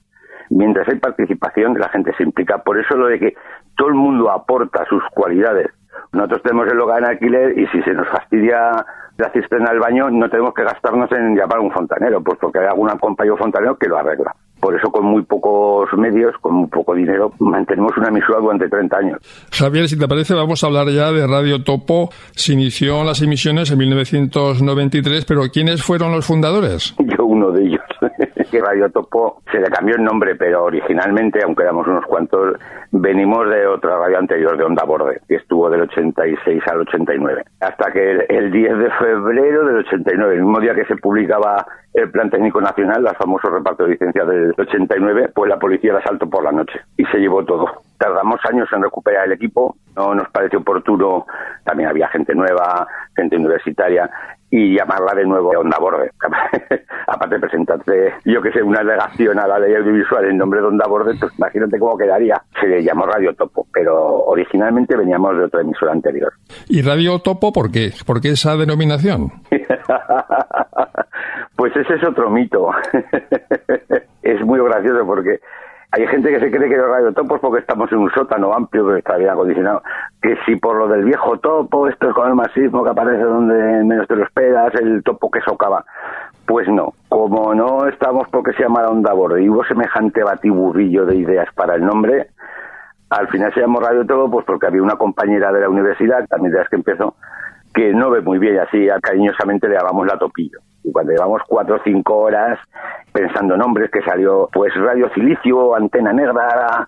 mientras 0.50 0.86
hay 0.88 0.98
participación, 0.98 1.78
la 1.78 1.88
gente 1.88 2.12
se 2.16 2.22
implica. 2.22 2.58
Por 2.58 2.78
eso 2.78 2.96
lo 2.96 3.06
de 3.06 3.18
que 3.18 3.34
todo 3.76 3.88
el 3.88 3.94
mundo 3.94 4.30
aporta 4.30 4.84
sus 4.88 5.02
cualidades. 5.14 5.68
Nosotros 6.12 6.42
tenemos 6.42 6.68
el 6.68 6.80
hogar 6.80 6.98
en 7.00 7.08
alquiler 7.08 7.58
y 7.58 7.66
si 7.68 7.82
se 7.82 7.92
nos 7.92 8.08
fastidia 8.08 8.70
la 9.16 9.30
cisterna 9.32 9.70
del 9.70 9.80
baño, 9.80 10.10
no 10.10 10.28
tenemos 10.28 10.52
que 10.54 10.64
gastarnos 10.64 11.10
en 11.12 11.36
llamar 11.36 11.58
a 11.58 11.60
un 11.60 11.72
fontanero, 11.72 12.22
pues 12.22 12.38
porque 12.38 12.58
hay 12.58 12.66
algún 12.66 12.88
compañero 12.98 13.36
fontanero 13.36 13.76
que 13.76 13.88
lo 13.88 13.98
arregla. 13.98 14.34
Por 14.64 14.74
eso, 14.74 14.90
con 14.90 15.04
muy 15.04 15.20
pocos 15.24 15.90
medios, 15.98 16.32
con 16.40 16.54
muy 16.54 16.68
poco 16.68 16.94
dinero, 16.94 17.30
mantenemos 17.38 17.92
una 17.98 18.08
emisora 18.08 18.40
durante 18.40 18.66
30 18.66 18.96
años. 18.96 19.18
Javier, 19.52 19.86
si 19.88 19.98
te 19.98 20.08
parece, 20.08 20.32
vamos 20.32 20.64
a 20.64 20.68
hablar 20.68 20.88
ya 20.88 21.12
de 21.12 21.26
Radio 21.26 21.62
Topo. 21.62 22.08
Se 22.32 22.54
inició 22.54 23.04
las 23.04 23.20
emisiones 23.20 23.70
en 23.70 23.76
1993, 23.76 25.26
pero 25.26 25.42
¿quiénes 25.52 25.82
fueron 25.82 26.12
los 26.12 26.24
fundadores? 26.24 26.94
Yo, 27.18 27.26
uno 27.26 27.50
de 27.50 27.66
ellos. 27.66 27.82
Que 28.54 28.60
Radio 28.60 28.88
Topo 28.88 29.42
se 29.50 29.58
le 29.58 29.66
cambió 29.66 29.96
el 29.96 30.04
nombre, 30.04 30.36
pero 30.36 30.62
originalmente, 30.62 31.40
aunque 31.42 31.64
éramos 31.64 31.88
unos 31.88 32.06
cuantos, 32.06 32.56
venimos 32.92 33.50
de 33.50 33.66
otra 33.66 33.98
radio 33.98 34.18
anterior, 34.18 34.56
de 34.56 34.62
Onda 34.62 34.84
Borde, 34.84 35.20
que 35.26 35.34
estuvo 35.34 35.68
del 35.68 35.80
86 35.82 36.62
al 36.68 36.82
89. 36.82 37.42
Hasta 37.60 37.90
que 37.90 38.26
el, 38.28 38.52
10 38.52 38.78
de 38.78 38.90
febrero 38.92 39.66
del 39.66 39.78
89, 39.78 40.34
el 40.34 40.42
mismo 40.42 40.60
día 40.60 40.72
que 40.72 40.84
se 40.84 40.94
publicaba 40.96 41.66
el 41.92 42.12
Plan 42.12 42.30
Técnico 42.30 42.60
Nacional, 42.60 43.04
el 43.04 43.16
famoso 43.16 43.50
reparto 43.50 43.84
de 43.84 43.90
licencias 43.90 44.28
del 44.28 44.54
89, 44.56 45.30
pues 45.34 45.48
la 45.48 45.58
policía 45.58 45.92
la 45.92 45.98
asaltó 45.98 46.30
por 46.30 46.44
la 46.44 46.52
noche 46.52 46.78
y 46.96 47.04
se 47.06 47.18
llevó 47.18 47.44
todo. 47.44 47.66
Tardamos 47.98 48.38
años 48.48 48.68
en 48.72 48.84
recuperar 48.84 49.26
el 49.26 49.32
equipo, 49.32 49.74
no 49.96 50.14
nos 50.14 50.28
pareció 50.30 50.60
oportuno, 50.60 51.26
también 51.64 51.88
había 51.88 52.06
gente 52.08 52.36
nueva, 52.36 52.86
gente 53.16 53.36
universitaria, 53.36 54.08
y 54.56 54.72
llamarla 54.72 55.14
de 55.16 55.26
nuevo 55.26 55.50
Onda 55.50 55.76
Borde. 55.80 56.12
Aparte 57.08 57.34
de 57.34 57.40
presentarte, 57.40 58.14
yo 58.24 58.40
que 58.40 58.52
sé, 58.52 58.62
una 58.62 58.82
alegación 58.82 59.36
a 59.40 59.48
la 59.48 59.58
ley 59.58 59.74
audiovisual 59.74 60.26
en 60.26 60.38
nombre 60.38 60.60
de 60.60 60.68
Onda 60.68 60.86
Borde, 60.86 61.16
pues 61.18 61.32
imagínate 61.36 61.76
cómo 61.80 61.98
quedaría. 61.98 62.40
Se 62.60 62.68
le 62.68 62.84
llamó 62.84 63.04
Radio 63.04 63.34
Topo, 63.34 63.66
pero 63.72 64.26
originalmente 64.26 64.96
veníamos 64.96 65.36
de 65.36 65.46
otra 65.46 65.60
emisora 65.60 65.90
anterior. 65.90 66.32
¿Y 66.68 66.82
Radio 66.82 67.18
Topo 67.18 67.52
por 67.52 67.72
qué? 67.72 67.90
¿Por 68.06 68.20
qué 68.20 68.28
esa 68.28 68.56
denominación? 68.56 69.32
pues 71.56 71.74
ese 71.74 71.94
es 71.94 72.04
otro 72.04 72.30
mito. 72.30 72.70
es 74.22 74.40
muy 74.42 74.60
gracioso 74.60 75.04
porque 75.04 75.40
Hay 75.96 76.08
gente 76.08 76.28
que 76.28 76.40
se 76.40 76.50
cree 76.50 76.68
que 76.68 76.76
los 76.76 76.88
radiotopos 76.88 77.38
porque 77.38 77.60
estamos 77.60 77.90
en 77.92 77.98
un 77.98 78.10
sótano 78.10 78.52
amplio 78.52 78.88
que 78.88 78.98
está 78.98 79.16
bien 79.16 79.30
acondicionado. 79.30 79.80
Que 80.20 80.36
si 80.44 80.56
por 80.56 80.74
lo 80.76 80.88
del 80.88 81.04
viejo 81.04 81.38
topo, 81.38 81.86
esto 81.86 82.08
es 82.08 82.14
con 82.14 82.26
el 82.26 82.34
masismo 82.34 82.82
que 82.82 82.90
aparece 82.90 83.22
donde 83.22 83.54
menos 83.84 84.08
te 84.08 84.16
lo 84.16 84.24
esperas, 84.24 84.74
el 84.74 85.04
topo 85.04 85.30
que 85.30 85.40
socava. 85.42 85.84
Pues 86.46 86.66
no, 86.68 86.94
como 87.08 87.54
no 87.54 87.86
estamos 87.86 88.26
porque 88.32 88.54
se 88.54 88.64
llama 88.64 88.88
Onda 88.88 89.12
Borde 89.12 89.44
y 89.44 89.48
hubo 89.48 89.62
semejante 89.66 90.24
batiburrillo 90.24 91.06
de 91.06 91.14
ideas 91.14 91.46
para 91.54 91.76
el 91.76 91.86
nombre, 91.86 92.26
al 93.10 93.28
final 93.28 93.54
se 93.54 93.60
llamó 93.60 93.78
Radio 93.78 94.04
Topo 94.04 94.28
pues 94.32 94.46
porque 94.46 94.66
había 94.66 94.82
una 94.82 94.96
compañera 94.96 95.52
de 95.52 95.60
la 95.60 95.68
universidad, 95.68 96.26
también 96.26 96.54
de 96.54 96.58
las 96.58 96.68
que 96.68 96.76
empezó, 96.76 97.14
que 97.72 97.94
no 97.94 98.10
ve 98.10 98.20
muy 98.20 98.40
bien, 98.40 98.58
así 98.58 98.88
cariñosamente 99.00 99.68
le 99.68 99.76
llamamos 99.76 100.08
la 100.08 100.18
topillo. 100.18 100.58
Y 100.84 100.92
cuando 100.92 101.12
llevamos 101.12 101.42
cuatro 101.48 101.76
o 101.76 101.80
cinco 101.82 102.16
horas 102.18 102.58
pensando 103.12 103.56
nombres, 103.56 103.90
que 103.90 104.02
salió 104.02 104.48
pues 104.52 104.72
Radio 104.74 105.08
Silicio, 105.14 105.74
Antena 105.74 106.12
Negra, 106.12 106.86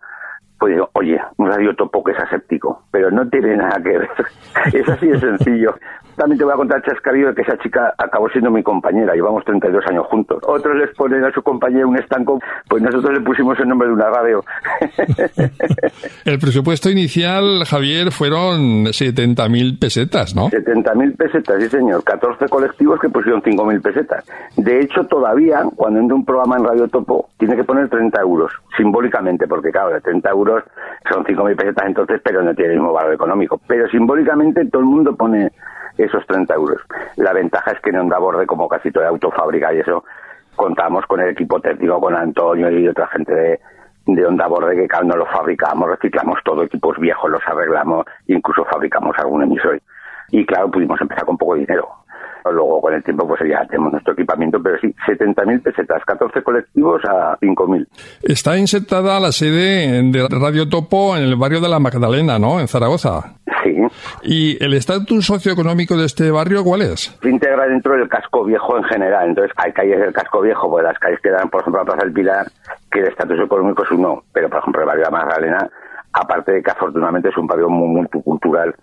pues 0.58 0.74
digo, 0.74 0.88
oye, 0.92 1.20
un 1.36 1.48
radio 1.48 1.74
topo 1.74 2.04
que 2.04 2.12
es 2.12 2.18
aséptico, 2.18 2.82
pero 2.90 3.10
no 3.10 3.28
tiene 3.28 3.56
nada 3.56 3.80
que 3.82 3.98
ver. 3.98 4.08
es 4.72 4.88
así 4.88 5.08
de 5.08 5.18
sencillo. 5.18 5.74
También 6.16 6.38
te 6.38 6.44
voy 6.44 6.54
a 6.54 6.56
contar 6.56 6.82
chascarrillo 6.82 7.34
que 7.34 7.42
esa 7.42 7.58
chica 7.58 7.92
acabó 7.98 8.28
siendo 8.30 8.50
mi 8.50 8.62
compañera, 8.62 9.14
llevamos 9.14 9.44
32 9.44 9.84
años 9.88 10.06
juntos. 10.06 10.42
Otros 10.46 10.76
les 10.76 10.94
ponen 10.96 11.24
a 11.24 11.32
su 11.32 11.42
compañero 11.42 11.88
un 11.88 11.98
estanco, 11.98 12.40
pues 12.68 12.82
nosotros 12.82 13.18
le 13.18 13.20
pusimos 13.20 13.58
el 13.60 13.68
nombre 13.68 13.88
de 13.88 13.94
una 13.94 14.08
radio. 14.08 14.42
el 16.24 16.38
presupuesto 16.38 16.90
inicial, 16.90 17.64
Javier, 17.66 18.12
fueron 18.12 18.86
70.000 18.86 19.78
pesetas, 19.78 20.34
¿no? 20.34 20.48
70.000 20.48 21.16
pesetas, 21.16 21.62
sí 21.62 21.68
señor. 21.68 22.02
14 22.02 22.48
colectivos 22.48 22.98
que 23.00 23.08
pusieron 23.08 23.42
5.000 23.42 23.82
pesetas. 23.82 24.24
De 24.56 24.80
hecho, 24.80 25.04
todavía, 25.04 25.64
cuando 25.74 26.00
entra 26.00 26.16
un 26.16 26.24
programa 26.24 26.56
en 26.56 26.64
Radio 26.64 26.88
Topo, 26.88 27.28
tiene 27.38 27.56
que 27.56 27.64
poner 27.64 27.88
30 27.88 28.20
euros, 28.22 28.52
simbólicamente, 28.76 29.46
porque 29.46 29.70
claro, 29.70 29.90
de 29.90 30.00
30 30.00 30.30
euros 30.30 30.64
son 31.10 31.24
5.000 31.24 31.56
pesetas 31.56 31.86
entonces, 31.86 32.20
pero 32.24 32.42
no 32.42 32.54
tiene 32.54 32.72
el 32.72 32.78
mismo 32.78 32.92
valor 32.92 33.14
económico. 33.14 33.60
Pero 33.66 33.88
simbólicamente 33.88 34.64
todo 34.66 34.80
el 34.80 34.88
mundo 34.88 35.14
pone 35.14 35.52
esos 35.98 36.26
30 36.26 36.54
euros. 36.54 36.82
La 37.16 37.32
ventaja 37.32 37.72
es 37.72 37.80
que 37.80 37.90
en 37.90 37.98
Onda 37.98 38.18
Borde, 38.18 38.46
como 38.46 38.68
casi 38.68 38.90
toda 38.90 39.08
autofábrica 39.08 39.72
y 39.72 39.80
eso, 39.80 40.04
contamos 40.54 41.04
con 41.06 41.20
el 41.20 41.30
equipo 41.30 41.60
técnico, 41.60 42.00
con 42.00 42.14
Antonio 42.14 42.70
y 42.70 42.88
otra 42.88 43.06
gente 43.08 43.34
de, 43.34 43.60
de 44.06 44.26
Onda 44.26 44.46
Borde 44.46 44.76
que 44.76 44.88
uno 45.02 45.16
lo 45.16 45.26
fabricamos, 45.26 45.88
reciclamos 45.88 46.38
todo, 46.44 46.62
equipos 46.62 46.98
viejos 46.98 47.30
los 47.30 47.42
arreglamos, 47.46 48.06
incluso 48.26 48.64
fabricamos 48.64 49.16
algún 49.18 49.42
emisor. 49.42 49.80
Y 50.30 50.44
claro, 50.44 50.70
pudimos 50.70 51.00
empezar 51.00 51.24
con 51.24 51.38
poco 51.38 51.54
dinero. 51.54 51.88
Luego 52.52 52.80
con 52.80 52.94
el 52.94 53.02
tiempo 53.02 53.26
pues 53.26 53.40
ya 53.48 53.64
tenemos 53.66 53.92
nuestro 53.92 54.12
equipamiento, 54.12 54.62
pero 54.62 54.78
sí, 54.78 54.94
70.000 55.06 55.62
pesetas, 55.62 56.04
14 56.04 56.42
colectivos 56.42 57.02
a 57.04 57.36
5.000. 57.38 57.86
Está 58.22 58.56
insertada 58.56 59.20
la 59.20 59.32
sede 59.32 60.02
de 60.02 60.28
Radio 60.30 60.68
Topo 60.68 61.16
en 61.16 61.22
el 61.24 61.36
barrio 61.36 61.60
de 61.60 61.68
la 61.68 61.78
Magdalena, 61.78 62.38
¿no? 62.38 62.60
En 62.60 62.68
Zaragoza. 62.68 63.34
Sí. 63.62 63.76
¿Y 64.22 64.62
el 64.64 64.74
estatus 64.74 65.26
socioeconómico 65.26 65.96
de 65.96 66.06
este 66.06 66.30
barrio 66.30 66.62
cuál 66.64 66.82
es? 66.82 67.16
Se 67.20 67.28
integra 67.28 67.66
dentro 67.66 67.94
del 67.94 68.08
casco 68.08 68.44
viejo 68.44 68.76
en 68.76 68.84
general. 68.84 69.28
Entonces, 69.28 69.52
hay 69.56 69.72
calles 69.72 69.98
del 69.98 70.12
casco 70.12 70.40
viejo, 70.40 70.68
pues 70.70 70.84
las 70.84 70.98
calles 70.98 71.20
que 71.22 71.30
dan, 71.30 71.48
por 71.48 71.60
ejemplo, 71.60 71.82
a 71.82 71.84
Plaza 71.84 72.04
del 72.04 72.12
Pilar, 72.12 72.46
que 72.90 73.00
el 73.00 73.08
estatus 73.08 73.40
económico 73.40 73.84
es 73.84 73.90
uno. 73.90 74.22
Pero, 74.32 74.48
por 74.48 74.60
ejemplo, 74.60 74.82
el 74.82 74.86
barrio 74.86 75.04
de 75.04 75.10
la 75.10 75.18
Magdalena, 75.18 75.68
aparte 76.12 76.52
de 76.52 76.62
que 76.62 76.70
afortunadamente 76.70 77.28
es 77.28 77.36
un 77.36 77.46
barrio 77.46 77.68
muy 77.68 77.88
multicultural, 77.88 78.74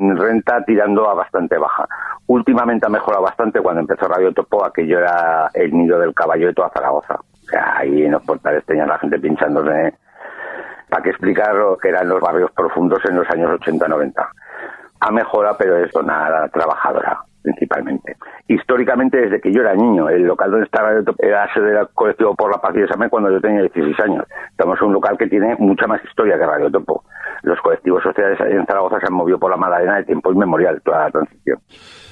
renta 0.00 0.64
tirando 0.64 1.08
a 1.08 1.14
bastante 1.14 1.58
baja. 1.58 1.86
Últimamente 2.26 2.86
ha 2.86 2.90
mejorado 2.90 3.24
bastante 3.24 3.60
cuando 3.60 3.80
empezó 3.80 4.08
Radio 4.08 4.32
Topo, 4.32 4.64
aquello 4.64 4.98
era 4.98 5.50
el 5.54 5.72
nido 5.72 5.98
del 5.98 6.14
caballo 6.14 6.48
de 6.48 6.54
toda 6.54 6.70
Zaragoza. 6.70 7.14
O 7.14 7.44
sea, 7.44 7.78
ahí 7.78 8.04
en 8.04 8.12
los 8.12 8.22
portales 8.22 8.64
tenían 8.64 8.88
la 8.88 8.98
gente 8.98 9.18
pinchándose 9.18 9.94
para 10.88 11.02
que 11.02 11.10
explicar 11.10 11.54
lo 11.54 11.76
que 11.76 11.88
eran 11.88 12.08
los 12.08 12.20
barrios 12.20 12.50
profundos 12.52 13.00
en 13.08 13.16
los 13.16 13.30
años 13.30 13.50
80-90. 13.60 14.28
Ha 15.00 15.10
mejorado, 15.10 15.56
pero 15.58 15.76
es 15.76 15.90
zona 15.92 16.48
trabajadora 16.52 17.20
principalmente. 17.42 18.16
Históricamente, 18.48 19.18
desde 19.18 19.40
que 19.40 19.52
yo 19.52 19.62
era 19.62 19.74
niño, 19.74 20.08
el 20.08 20.22
local 20.22 20.50
donde 20.50 20.66
estaba 20.66 20.92
era 21.18 21.52
sede 21.54 21.72
del 21.72 21.88
colectivo 21.94 22.34
por 22.34 22.50
la 22.50 22.60
paz 22.60 22.74
y 22.76 22.82
examen 22.82 23.08
cuando 23.08 23.30
yo 23.30 23.40
tenía 23.40 23.62
16 23.62 24.00
años. 24.00 24.24
Estamos 24.50 24.78
en 24.80 24.88
un 24.88 24.94
local 24.94 25.16
que 25.18 25.26
tiene 25.26 25.56
mucha 25.58 25.86
más 25.86 26.02
historia 26.04 26.38
que 26.38 26.46
Radio 26.46 26.70
Topo. 26.70 27.04
Los 27.42 27.60
colectivos 27.60 28.02
sociales 28.02 28.38
en 28.40 28.66
Zaragoza 28.66 29.00
se 29.00 29.06
han 29.06 29.14
movido 29.14 29.38
por 29.38 29.50
la 29.50 29.56
Madalena 29.56 29.96
de 29.96 30.04
tiempo 30.04 30.32
inmemorial, 30.32 30.80
toda 30.82 31.04
la 31.04 31.10
transición. 31.10 31.58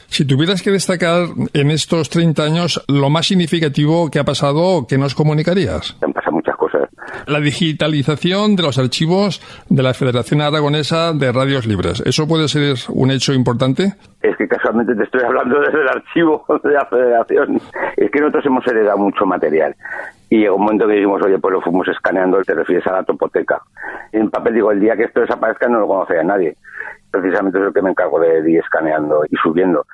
Si 0.08 0.26
tuvieras 0.26 0.62
que 0.62 0.70
destacar 0.70 1.28
en 1.52 1.70
estos 1.70 2.08
30 2.08 2.42
años 2.42 2.84
lo 2.88 3.10
más 3.10 3.26
significativo 3.26 4.10
que 4.10 4.18
ha 4.18 4.24
pasado, 4.24 4.86
¿qué 4.88 4.96
nos 4.96 5.14
comunicarías? 5.14 5.96
Han 6.00 6.12
pasado 6.12 6.32
muchas 6.32 6.56
cosas. 6.56 6.88
La 7.26 7.40
digitalización 7.40 8.56
de 8.56 8.62
los 8.62 8.78
archivos 8.78 9.40
de 9.68 9.82
la 9.82 9.92
Federación 9.92 10.40
Aragonesa 10.40 11.12
de 11.12 11.30
Radios 11.30 11.66
Libres. 11.66 12.02
¿Eso 12.06 12.26
puede 12.26 12.48
ser 12.48 12.74
un 12.88 13.10
hecho 13.10 13.34
importante? 13.34 13.94
Es 14.22 14.36
que 14.36 14.48
casualmente 14.48 14.94
te 14.94 15.04
estoy 15.04 15.20
hablando 15.22 15.60
desde 15.60 15.82
el 15.82 15.88
archivo 15.88 16.44
de 16.64 16.72
la 16.72 16.86
Federación. 16.86 17.60
Es 17.96 18.10
que 18.10 18.20
nosotros 18.20 18.46
hemos 18.46 18.66
heredado 18.66 18.98
mucho 18.98 19.26
material. 19.26 19.76
Y 20.30 20.38
llegó 20.38 20.56
un 20.56 20.62
momento 20.62 20.88
que 20.88 20.94
dijimos, 20.94 21.22
oye, 21.22 21.38
pues 21.38 21.52
lo 21.52 21.60
fuimos 21.60 21.86
escaneando, 21.86 22.42
te 22.42 22.54
refieres 22.54 22.86
a 22.86 22.92
la 22.92 23.02
topoteca. 23.02 23.60
En 24.12 24.30
papel 24.30 24.54
digo, 24.54 24.72
el 24.72 24.80
día 24.80 24.96
que 24.96 25.04
esto 25.04 25.20
desaparezca 25.20 25.68
no 25.68 25.80
lo 25.80 25.86
conocería 25.86 26.24
nadie 26.24 26.56
precisamente 27.10 27.58
es 27.58 27.64
lo 27.64 27.72
que 27.72 27.82
me 27.82 27.90
encargo 27.90 28.20
de 28.20 28.50
ir 28.50 28.58
escaneando 28.60 29.22
y 29.28 29.36
subiendo. 29.36 29.84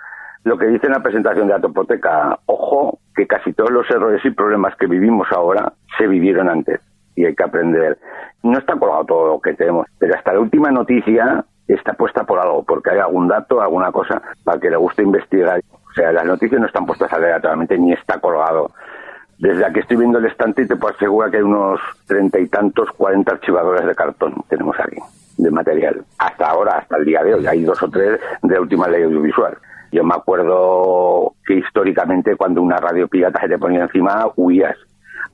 Lo 0.45 0.59
que 0.59 0.67
dice 0.67 0.87
en 0.87 0.93
la 0.93 1.03
presentación 1.03 1.47
de 1.47 1.55
la 1.55 1.61
topoteca, 1.61 2.39
ojo, 2.47 2.99
que 3.15 3.27
casi 3.27 3.53
todos 3.53 3.71
los 3.71 3.91
errores 3.91 4.25
y 4.25 4.31
problemas 4.31 4.77
que 4.77 4.87
vivimos 4.87 5.27
ahora 5.33 5.73
se 5.97 6.07
vivieron 6.07 6.49
antes 6.49 6.81
y 7.17 7.25
hay 7.25 7.35
que 7.35 7.45
aprender. 7.45 7.99
No 8.43 8.59
está 8.59 8.77
colgado 8.77 9.05
todo 9.05 9.27
lo 9.29 9.41
que 9.41 9.55
tenemos, 9.55 9.87
pero 9.99 10.15
hasta 10.15 10.35
la 10.35 10.41
última 10.41 10.71
noticia 10.71 11.45
está 11.67 11.95
puesta 11.95 12.25
por 12.25 12.39
algo, 12.39 12.63
porque 12.63 12.91
hay 12.91 12.99
algún 12.99 13.29
dato, 13.29 13.63
alguna 13.63 13.91
cosa 13.91 14.21
para 14.45 14.61
que 14.61 14.69
le 14.69 14.77
guste 14.77 15.03
investigar. 15.03 15.61
O 15.73 15.93
sea, 15.95 16.13
las 16.13 16.27
noticias 16.27 16.61
no 16.61 16.67
están 16.67 16.85
puestas 16.85 17.13
aleatoriamente 17.13 17.79
ni 17.79 17.93
está 17.93 18.19
colgado. 18.19 18.73
Desde 19.39 19.65
aquí 19.65 19.81
estoy 19.81 19.97
viendo 19.97 20.19
el 20.19 20.27
estante 20.27 20.63
y 20.63 20.69
te 20.69 20.77
puedo 20.77 20.95
asegurar 20.95 21.31
que 21.31 21.39
hay 21.39 21.43
unos 21.43 21.81
treinta 22.07 22.39
y 22.39 22.49
tantos, 22.49 22.91
cuarenta 22.91 23.33
archivadores 23.33 23.87
de 23.87 23.95
cartón 23.95 24.35
tenemos 24.49 24.79
aquí 24.79 24.97
de 25.37 25.51
material. 25.51 26.05
Hasta 26.19 26.51
ahora, 26.51 26.79
hasta 26.79 26.97
el 26.97 27.05
día 27.05 27.23
de 27.23 27.35
hoy, 27.35 27.47
hay 27.47 27.65
dos 27.65 27.83
o 27.83 27.89
tres 27.89 28.21
de 28.43 28.59
última 28.59 28.89
ley 28.89 29.03
audiovisual. 29.03 29.57
Yo 29.93 30.03
me 30.05 30.15
acuerdo 30.15 31.35
que 31.47 31.55
históricamente 31.55 32.37
cuando 32.37 32.63
una 32.63 32.77
radio 32.77 33.07
pirata 33.09 33.41
se 33.41 33.49
te 33.49 33.59
ponía 33.59 33.83
encima, 33.83 34.27
huías. 34.37 34.77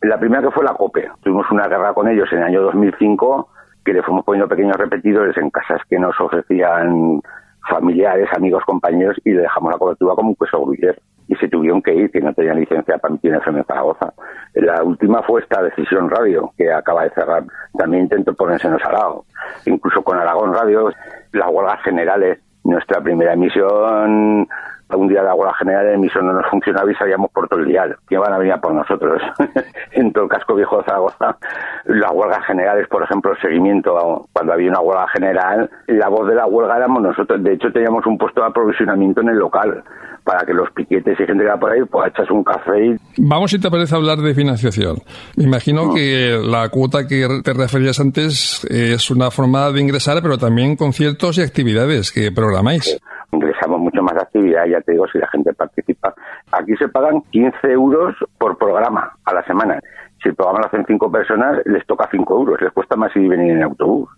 La 0.02 0.18
primera 0.18 0.42
que 0.42 0.50
fue 0.50 0.64
la 0.64 0.74
COPE. 0.74 1.10
Tuvimos 1.22 1.50
una 1.50 1.66
guerra 1.66 1.92
con 1.94 2.08
ellos 2.08 2.28
en 2.32 2.38
el 2.38 2.44
año 2.44 2.62
2005 2.62 3.48
que 3.84 3.92
le 3.92 4.02
fuimos 4.02 4.24
poniendo 4.24 4.48
pequeños 4.48 4.76
repetidores 4.76 5.36
en 5.36 5.50
casas 5.50 5.80
que 5.88 5.98
nos 5.98 6.18
ofrecían 6.20 7.20
familiares, 7.68 8.28
amigos, 8.34 8.62
compañeros 8.64 9.16
y 9.24 9.32
le 9.32 9.42
dejamos 9.42 9.72
la 9.72 9.78
cobertura 9.78 10.14
como 10.14 10.30
un 10.30 10.36
queso 10.36 10.60
gruyere 10.60 10.98
y 11.30 11.36
se 11.36 11.48
tuvieron 11.48 11.80
que 11.80 11.94
ir, 11.94 12.10
que 12.10 12.20
no 12.20 12.34
tenían 12.34 12.58
licencia 12.58 12.98
para 12.98 13.12
emitir 13.12 13.32
FM 13.32 13.60
en 13.60 13.64
Zaragoza. 13.64 14.12
La 14.54 14.82
última 14.82 15.22
fue 15.22 15.40
esta 15.40 15.62
Decisión 15.62 16.10
Radio, 16.10 16.52
que 16.58 16.72
acaba 16.72 17.04
de 17.04 17.10
cerrar. 17.10 17.44
También 17.78 18.02
intentó 18.02 18.34
ponerse 18.34 18.66
en 18.66 18.74
el 18.74 18.80
salado. 18.80 19.24
Incluso 19.64 20.02
con 20.02 20.18
Aragón 20.18 20.52
Radio, 20.52 20.90
las 21.30 21.48
huelgas 21.48 21.80
generales, 21.84 22.40
nuestra 22.64 23.00
primera 23.00 23.34
emisión 23.34 24.48
un 24.96 25.08
día 25.08 25.22
la 25.22 25.34
huelga 25.34 25.54
general 25.54 25.86
de 25.86 25.94
emisión 25.94 26.26
no 26.26 26.32
nos 26.32 26.46
funcionaba 26.50 26.90
y 26.90 26.94
salíamos 26.94 27.30
por 27.30 27.48
todo 27.48 27.60
el 27.60 27.66
día. 27.66 27.84
que 28.08 28.18
van 28.18 28.32
a 28.32 28.38
venir 28.38 28.54
por 28.60 28.74
nosotros? 28.74 29.22
en 29.92 30.12
todo 30.12 30.24
el 30.24 30.30
casco 30.30 30.54
viejo 30.54 30.78
de 30.78 30.84
Zaragoza, 30.84 31.36
las 31.84 32.10
huelgas 32.10 32.44
generales, 32.44 32.88
por 32.88 33.02
ejemplo, 33.02 33.32
el 33.32 33.40
seguimiento, 33.40 34.26
cuando 34.32 34.52
había 34.52 34.70
una 34.70 34.80
huelga 34.80 35.06
general, 35.08 35.70
la 35.86 36.08
voz 36.08 36.28
de 36.28 36.34
la 36.34 36.46
huelga 36.46 36.76
éramos 36.76 37.02
nosotros. 37.02 37.42
De 37.42 37.52
hecho, 37.52 37.72
teníamos 37.72 38.06
un 38.06 38.18
puesto 38.18 38.40
de 38.40 38.48
aprovisionamiento 38.48 39.20
en 39.20 39.28
el 39.28 39.38
local 39.38 39.84
para 40.30 40.46
que 40.46 40.54
los 40.54 40.70
piquetes 40.70 41.18
y 41.18 41.26
gente 41.26 41.42
que 41.42 41.50
va 41.50 41.56
por 41.56 41.72
ahí, 41.72 41.80
pues 41.90 42.08
echas 42.08 42.30
un 42.30 42.44
café 42.44 42.86
y... 42.86 42.96
Vamos, 43.18 43.50
si 43.50 43.58
te 43.58 43.68
parece, 43.68 43.96
hablar 43.96 44.18
de 44.18 44.32
financiación. 44.32 44.98
Me 45.36 45.42
imagino 45.42 45.92
que 45.92 46.38
la 46.40 46.68
cuota 46.68 47.08
que 47.08 47.26
te 47.42 47.52
referías 47.52 47.98
antes 47.98 48.64
es 48.70 49.10
una 49.10 49.32
forma 49.32 49.72
de 49.72 49.80
ingresar, 49.80 50.22
pero 50.22 50.38
también 50.38 50.76
conciertos 50.76 51.38
y 51.38 51.42
actividades 51.42 52.12
que 52.12 52.30
programáis 52.30 53.00
ingresamos 53.32 53.80
mucho 53.80 54.02
más 54.02 54.14
actividad, 54.14 54.66
ya 54.66 54.80
te 54.80 54.90
digo, 54.90 55.06
si 55.06 55.18
la 55.18 55.28
gente 55.28 55.52
participa. 55.52 56.12
Aquí 56.50 56.74
se 56.76 56.88
pagan 56.88 57.22
15 57.30 57.58
euros 57.68 58.16
por 58.38 58.58
programa 58.58 59.12
a 59.24 59.34
la 59.34 59.44
semana. 59.44 59.78
Si 60.22 60.30
el 60.30 60.34
programa 60.34 60.60
lo 60.60 60.66
hacen 60.66 60.84
cinco 60.86 61.12
personas, 61.12 61.60
les 61.64 61.86
toca 61.86 62.08
5 62.10 62.34
euros, 62.34 62.60
les 62.60 62.72
cuesta 62.72 62.96
más 62.96 63.14
ir 63.14 63.22
y 63.22 63.28
venir 63.28 63.52
en 63.52 63.62
autobús. 63.62 64.08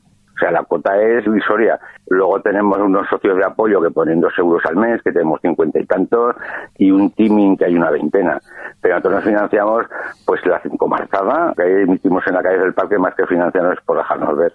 O 0.43 0.45
sea, 0.45 0.51
la 0.51 0.65
cuota 0.65 1.01
es 1.01 1.25
divisoria. 1.25 1.79
Luego 2.09 2.41
tenemos 2.41 2.77
unos 2.79 3.07
socios 3.09 3.37
de 3.37 3.45
apoyo 3.45 3.81
que 3.81 3.91
ponen 3.91 4.21
dos 4.21 4.37
euros 4.37 4.61
al 4.67 4.75
mes, 4.75 5.01
que 5.01 5.13
tenemos 5.13 5.41
cincuenta 5.41 5.79
y 5.79 5.87
tantos, 5.87 6.35
y 6.79 6.91
un 6.91 7.13
teaming 7.13 7.57
que 7.57 7.67
hay 7.67 7.77
una 7.77 7.91
veintena. 7.91 8.41
Pero 8.81 8.97
nosotros 8.97 9.15
nos 9.15 9.25
financiamos, 9.25 9.87
pues 10.27 10.45
la 10.45 10.61
cinco 10.61 10.89
marzada, 10.89 11.55
que 11.57 11.83
emitimos 11.83 12.27
en 12.27 12.35
la 12.35 12.43
calle 12.43 12.59
del 12.59 12.75
parque, 12.75 12.99
más 12.99 13.15
que 13.15 13.25
financiarnos 13.27 13.79
por 13.87 13.99
dejarnos 13.99 14.37
ver 14.37 14.53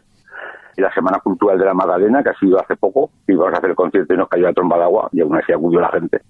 y 0.76 0.82
la 0.82 0.94
Semana 0.94 1.20
Cultural 1.20 1.58
de 1.58 1.66
la 1.66 1.74
Magdalena, 1.74 2.22
que 2.22 2.30
ha 2.30 2.36
sido 2.36 2.60
hace 2.62 2.76
poco, 2.76 3.10
íbamos 3.26 3.52
a 3.56 3.58
hacer 3.58 3.72
el 3.72 3.76
concierto 3.76 4.14
y 4.14 4.18
nos 4.18 4.30
cayó 4.30 4.44
la 4.44 4.54
tromba 4.54 4.78
de 4.78 4.84
agua, 4.84 5.10
y 5.12 5.22
aún 5.22 5.36
así 5.36 5.52
acudió 5.52 5.80
la 5.80 5.90
gente. 5.90 6.22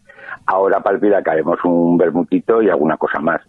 Ahora 0.46 0.80
para 0.80 0.98
el 0.98 1.24
caemos 1.24 1.58
un 1.66 1.98
bermutito 1.98 2.62
y 2.62 2.70
alguna 2.70 2.96
cosa 2.96 3.20
más. 3.20 3.42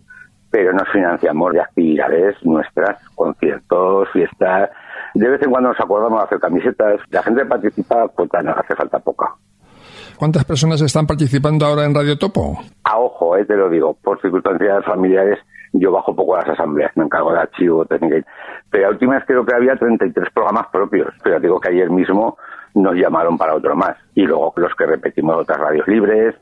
Pero 0.51 0.73
nos 0.73 0.89
financiamos 0.91 1.53
de 1.53 1.61
actividades 1.61 2.37
nuestras, 2.43 2.99
conciertos, 3.15 4.09
fiestas. 4.13 4.71
De 5.15 5.29
vez 5.29 5.43
en 5.43 5.51
cuando 5.51 5.71
nos 5.71 5.81
acordamos 5.81 6.21
de 6.21 6.25
hacer 6.25 6.41
camisetas. 6.41 7.01
La 7.11 7.23
gente 7.23 7.45
participa, 7.45 8.09
pues 8.09 8.31
nos 8.43 8.57
hace 8.57 8.75
falta 8.75 8.99
poca. 8.99 9.35
¿Cuántas 10.17 10.45
personas 10.45 10.81
están 10.81 11.07
participando 11.07 11.65
ahora 11.65 11.85
en 11.85 11.95
Radio 11.95 12.19
Topo? 12.19 12.59
A 12.85 12.99
ojo, 12.99 13.37
eh, 13.37 13.45
te 13.45 13.57
lo 13.57 13.71
digo, 13.71 13.95
por 13.95 14.21
circunstancias 14.21 14.85
familiares 14.85 15.39
yo 15.73 15.93
bajo 15.93 16.15
poco 16.15 16.37
a 16.37 16.41
las 16.41 16.51
asambleas, 16.51 16.97
me 16.97 17.05
encargo 17.05 17.33
de 17.33 17.41
archivo, 17.41 17.85
técnica. 17.85 18.27
Pero 18.71 18.87
a 18.87 18.91
últimas 18.91 19.25
creo 19.27 19.45
que 19.45 19.55
había 19.55 19.77
33 19.77 20.29
programas 20.33 20.67
propios. 20.73 21.13
Pero 21.23 21.41
digo 21.41 21.61
que 21.61 21.69
ayer 21.69 21.91
mismo 21.91 22.37
nos 22.75 22.95
llamaron 22.95 23.37
para 23.39 23.55
otro 23.55 23.75
más. 23.77 23.97
Y 24.15 24.23
luego 24.23 24.53
los 24.57 24.75
que 24.75 24.87
repetimos 24.87 25.37
otras 25.37 25.59
radios 25.59 25.87
libres. 25.87 26.35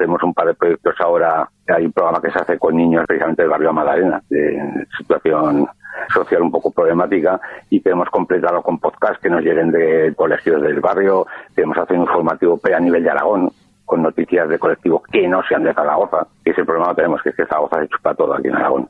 Tenemos 0.00 0.22
un 0.22 0.32
par 0.32 0.46
de 0.46 0.54
proyectos 0.54 0.94
ahora. 0.98 1.46
Hay 1.68 1.84
un 1.84 1.92
programa 1.92 2.22
que 2.22 2.30
se 2.30 2.38
hace 2.38 2.58
con 2.58 2.74
niños 2.74 3.04
precisamente 3.06 3.42
del 3.42 3.50
barrio 3.50 3.70
Madalena, 3.74 4.22
de 4.30 4.86
situación 4.96 5.68
social 6.14 6.40
un 6.40 6.50
poco 6.50 6.70
problemática 6.70 7.38
y 7.68 7.82
queremos 7.82 8.08
completarlo 8.08 8.62
con 8.62 8.78
podcast 8.78 9.20
que 9.20 9.28
nos 9.28 9.42
lleguen 9.42 9.70
de 9.70 10.14
colegios 10.16 10.62
del 10.62 10.80
barrio. 10.80 11.26
Queremos 11.54 11.76
hacer 11.76 11.98
un 11.98 12.04
informativo 12.04 12.56
P 12.56 12.74
a 12.74 12.80
nivel 12.80 13.02
de 13.02 13.10
Aragón 13.10 13.50
con 13.84 14.02
noticias 14.02 14.48
de 14.48 14.58
colectivos 14.58 15.02
que 15.12 15.28
no 15.28 15.42
sean 15.46 15.64
de 15.64 15.74
Zaragoza, 15.74 16.26
que 16.42 16.52
ese 16.52 16.64
problema 16.64 16.90
que 16.90 17.02
tenemos, 17.02 17.20
que 17.22 17.28
es 17.28 17.36
que 17.36 17.44
Zaragoza 17.44 17.82
se 17.82 17.88
chupa 17.88 18.14
todo 18.14 18.32
aquí 18.32 18.48
en 18.48 18.56
Aragón. 18.56 18.88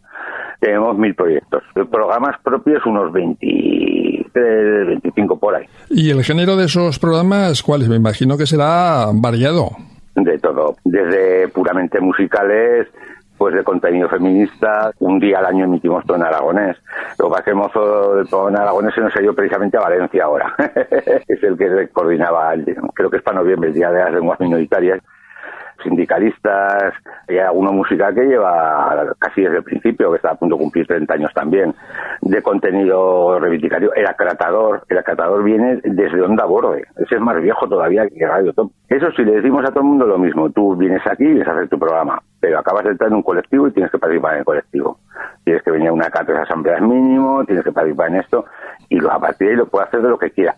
Tenemos 0.61 0.97
mil 0.97 1.17
proyectos. 1.17 1.65
De 1.75 1.87
programas 1.87 2.37
propios, 2.45 2.87
unos 2.87 3.13
23, 3.13 4.87
25 4.87 5.41
por 5.41 5.57
ahí. 5.57 5.67
¿Y 5.89 6.11
el 6.11 6.23
género 6.23 6.55
de 6.55 6.67
esos 6.67 7.01
programas 7.01 7.65
cuáles? 7.65 7.89
Me 7.89 7.97
imagino 7.97 8.39
que 8.39 8.47
será 8.47 9.07
variado. 9.13 9.71
De 10.25 10.39
todo. 10.39 10.77
Desde 10.85 11.49
puramente 11.49 12.01
musicales, 12.01 12.89
pues 13.39 13.55
de 13.55 13.65
contenido 13.65 14.09
feminista. 14.09 14.93
Un 14.99 15.19
día 15.19 15.39
al 15.39 15.47
año 15.47 15.65
emitimos 15.65 16.05
todo 16.05 16.17
en 16.17 16.25
aragonés. 16.25 16.77
Lo 17.19 17.31
que 17.31 17.41
hacemos 17.41 17.73
todo 17.73 18.49
en 18.49 18.57
aragonés 18.57 18.95
se 18.95 19.01
nos 19.01 19.17
ha 19.17 19.23
ido 19.23 19.35
precisamente 19.35 19.79
a 19.79 19.81
Valencia 19.81 20.25
ahora. 20.25 20.55
es 21.27 21.43
el 21.43 21.57
que 21.57 21.89
coordinaba, 21.89 22.55
creo 22.95 23.11
que 23.11 23.17
es 23.17 23.23
para 23.23 23.39
noviembre, 23.39 23.71
el 23.71 23.75
Día 23.75 23.91
de 23.91 24.01
las 24.01 24.13
Lenguas 24.13 24.41
Minoritarias 24.41 25.01
sindicalistas, 25.83 26.95
y 27.29 27.39
alguna 27.39 27.71
música 27.71 28.13
que 28.13 28.23
lleva 28.23 29.15
casi 29.19 29.43
desde 29.43 29.59
el 29.59 29.65
principio, 29.65 30.11
que 30.11 30.17
está 30.17 30.31
a 30.33 30.35
punto 30.35 30.57
de 30.57 30.63
cumplir 30.63 30.87
30 30.87 31.15
años 31.15 31.33
también, 31.35 31.75
de 32.21 32.43
contenido 32.43 33.39
reivindicario. 33.39 33.93
El 33.95 34.07
acratador, 34.07 34.85
el 34.89 34.99
acratador 34.99 35.43
viene 35.43 35.81
desde 35.85 36.23
Onda 36.23 36.45
Borde, 36.45 36.87
ese 36.97 37.17
es 37.17 37.21
más 37.21 37.41
viejo 37.41 37.69
todavía 37.69 38.07
que 38.09 38.27
Radio 38.27 38.53
Top. 38.53 38.71
Eso 38.89 39.11
sí, 39.13 39.25
le 39.25 39.37
decimos 39.37 39.65
a 39.65 39.69
todo 39.69 39.81
el 39.81 39.87
mundo 39.91 40.07
lo 40.07 40.19
mismo, 40.19 40.51
tú 40.51 40.77
vienes 40.77 41.07
aquí 41.07 41.25
y 41.25 41.29
vienes 41.29 41.49
a 41.49 41.53
hacer 41.53 41.69
tu 41.69 41.79
programa, 41.79 42.21
pero 42.41 42.59
acabas 42.59 42.85
de 42.85 42.91
entrar 42.91 43.11
en 43.11 43.17
un 43.17 43.23
colectivo 43.23 43.69
y 43.69 43.73
tienes 43.73 43.91
que 43.91 43.99
participar 43.99 44.35
en 44.35 44.39
el 44.41 44.45
colectivo. 44.45 44.99
Tienes 45.45 45.63
que 45.63 45.71
venir 45.71 45.89
a 45.89 45.93
una 45.93 46.11
cátedra 46.11 46.39
de 46.39 46.43
asambleas 46.43 46.81
mínimo, 46.81 47.45
tienes 47.45 47.65
que 47.65 47.73
participar 47.73 48.09
en 48.09 48.17
esto, 48.17 48.45
y 48.89 48.99
a 49.05 49.19
partir 49.19 49.49
de 49.49 49.53
ahí 49.53 49.57
lo 49.57 49.67
puede 49.67 49.87
hacer 49.87 50.03
de 50.03 50.09
lo 50.09 50.19
que 50.19 50.31
quiera 50.31 50.57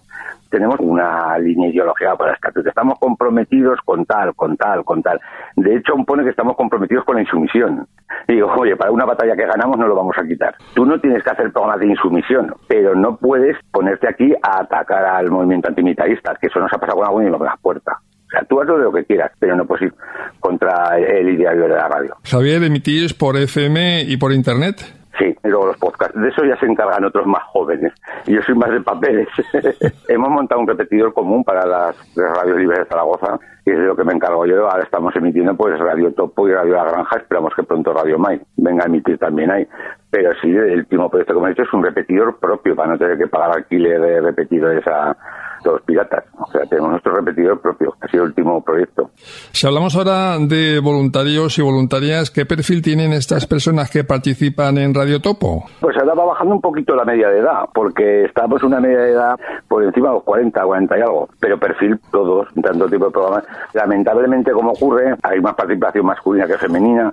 tenemos 0.52 0.76
una 0.80 1.38
línea 1.38 1.70
ideológica 1.70 2.14
para 2.14 2.30
el 2.30 2.34
estatuto. 2.36 2.68
Estamos 2.68 2.98
comprometidos 3.00 3.80
con 3.84 4.04
tal, 4.04 4.34
con 4.36 4.56
tal, 4.56 4.84
con 4.84 5.02
tal. 5.02 5.18
De 5.56 5.76
hecho, 5.76 5.94
pone 6.06 6.22
que 6.22 6.30
estamos 6.30 6.56
comprometidos 6.56 7.04
con 7.04 7.16
la 7.16 7.22
insumisión. 7.22 7.88
Digo, 8.28 8.52
oye, 8.58 8.76
para 8.76 8.92
una 8.92 9.06
batalla 9.06 9.34
que 9.34 9.46
ganamos 9.46 9.78
no 9.78 9.88
lo 9.88 9.96
vamos 9.96 10.14
a 10.18 10.26
quitar. 10.26 10.54
Tú 10.74 10.84
no 10.84 11.00
tienes 11.00 11.24
que 11.24 11.30
hacer 11.30 11.50
programas 11.50 11.80
de 11.80 11.86
insumisión, 11.86 12.54
pero 12.68 12.94
no 12.94 13.16
puedes 13.16 13.56
ponerte 13.72 14.06
aquí 14.06 14.34
a 14.42 14.60
atacar 14.60 15.04
al 15.06 15.30
movimiento 15.30 15.68
antimilitarista, 15.68 16.36
que 16.38 16.48
eso 16.48 16.60
nos 16.60 16.72
ha 16.72 16.78
pasado 16.78 16.98
con 16.98 17.06
alguna 17.06 17.28
y 17.28 17.32
con 17.32 17.46
las 17.46 17.58
puertas. 17.58 17.96
O 18.26 18.30
sea, 18.30 18.44
tú 18.44 18.60
haz 18.60 18.66
de 18.66 18.78
lo 18.78 18.92
que 18.92 19.04
quieras, 19.04 19.32
pero 19.38 19.56
no 19.56 19.64
puedes 19.66 19.86
ir 19.86 19.94
contra 20.38 20.98
el 20.98 21.30
ideario 21.30 21.62
de 21.62 21.68
la 21.68 21.88
radio. 21.88 22.14
Javier, 22.24 22.62
¿emitís 22.62 23.14
por 23.14 23.38
FM 23.38 24.02
y 24.02 24.16
por 24.18 24.32
Internet? 24.32 25.01
Sí, 25.18 25.36
y 25.44 25.48
luego 25.48 25.66
los 25.66 25.76
podcasts. 25.76 26.18
De 26.18 26.28
eso 26.28 26.44
ya 26.44 26.58
se 26.58 26.66
encargan 26.66 27.04
otros 27.04 27.26
más 27.26 27.42
jóvenes. 27.44 27.92
Yo 28.26 28.40
soy 28.42 28.54
más 28.54 28.70
de 28.70 28.80
papeles. 28.80 29.28
Hemos 30.08 30.30
montado 30.30 30.60
un 30.60 30.66
repetidor 30.66 31.12
común 31.12 31.44
para 31.44 31.66
las, 31.66 31.96
radios 32.14 32.58
libres 32.58 32.80
de 32.80 32.84
Zaragoza, 32.86 33.38
y 33.64 33.70
es 33.70 33.78
de 33.78 33.84
lo 33.84 33.96
que 33.96 34.04
me 34.04 34.12
encargo 34.12 34.44
yo. 34.46 34.68
Ahora 34.68 34.84
estamos 34.84 35.14
emitiendo 35.16 35.54
pues 35.56 35.78
Radio 35.78 36.12
Topo 36.12 36.48
y 36.48 36.52
Radio 36.52 36.74
La 36.74 36.84
Granja. 36.84 37.16
Esperamos 37.18 37.52
que 37.54 37.62
pronto 37.62 37.92
Radio 37.92 38.18
Mai 38.18 38.40
venga 38.56 38.84
a 38.84 38.86
emitir 38.86 39.18
también 39.18 39.50
ahí. 39.50 39.66
Pero 40.10 40.30
sí, 40.42 40.48
el 40.50 40.80
último 40.80 41.08
proyecto 41.08 41.32
que 41.32 41.38
hemos 41.38 41.50
hecho 41.52 41.62
es 41.62 41.72
un 41.72 41.82
repetidor 41.82 42.38
propio 42.38 42.74
para 42.74 42.92
no 42.92 42.98
tener 42.98 43.16
que 43.16 43.28
pagar 43.28 43.56
alquiler 43.56 44.00
de 44.00 44.20
repetidores 44.20 44.86
a 44.86 45.16
los 45.64 45.80
piratas. 45.82 46.24
O 46.38 46.46
sea, 46.50 46.62
tenemos 46.66 46.90
nuestro 46.90 47.14
repetidor 47.14 47.60
propio. 47.60 47.94
Ha 48.00 48.08
sido 48.08 48.24
el 48.24 48.30
último 48.30 48.62
proyecto. 48.62 49.10
Si 49.16 49.66
hablamos 49.66 49.96
ahora 49.96 50.38
de 50.38 50.80
voluntarios 50.80 51.58
y 51.58 51.62
voluntarias, 51.62 52.30
¿qué 52.30 52.46
perfil 52.46 52.82
tienen 52.82 53.12
estas 53.12 53.46
personas 53.46 53.90
que 53.90 54.04
participan 54.04 54.78
en 54.78 54.94
Radio 54.94 55.20
Topo? 55.20 55.64
Pues 55.80 55.96
ahora 55.96 56.14
va 56.14 56.24
bajando 56.26 56.54
un 56.54 56.60
poquito 56.60 56.94
la 56.94 57.04
media 57.04 57.28
de 57.28 57.38
edad, 57.38 57.64
porque 57.72 58.24
estamos 58.24 58.62
una 58.62 58.80
media 58.80 58.98
de 58.98 59.12
edad 59.12 59.36
por 59.68 59.82
encima 59.84 60.08
de 60.08 60.14
los 60.14 60.24
40, 60.24 60.62
40 60.62 60.98
y 60.98 61.00
algo. 61.00 61.28
Pero 61.40 61.58
perfil 61.58 61.98
todos, 62.10 62.48
tanto 62.62 62.88
tipo 62.88 63.06
de 63.06 63.10
programas. 63.10 63.44
Lamentablemente, 63.72 64.52
como 64.52 64.72
ocurre, 64.72 65.14
hay 65.22 65.40
más 65.40 65.54
participación 65.54 66.06
masculina 66.06 66.46
que 66.46 66.58
femenina 66.58 67.12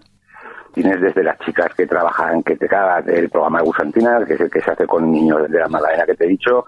tienes 0.73 1.01
desde 1.01 1.23
las 1.23 1.37
chicas 1.39 1.73
que 1.75 1.87
trabajan, 1.87 2.43
que 2.43 2.55
te 2.55 2.67
cagas, 2.67 3.07
el 3.07 3.29
programa 3.29 3.59
de 3.59 3.65
Gusantina, 3.65 4.23
que 4.25 4.35
es 4.35 4.39
el 4.39 4.49
que 4.49 4.61
se 4.61 4.71
hace 4.71 4.85
con 4.85 5.11
niños 5.11 5.49
de 5.49 5.59
la 5.59 5.67
Madalena 5.67 6.05
que 6.05 6.15
te 6.15 6.25
he 6.25 6.29
dicho, 6.29 6.65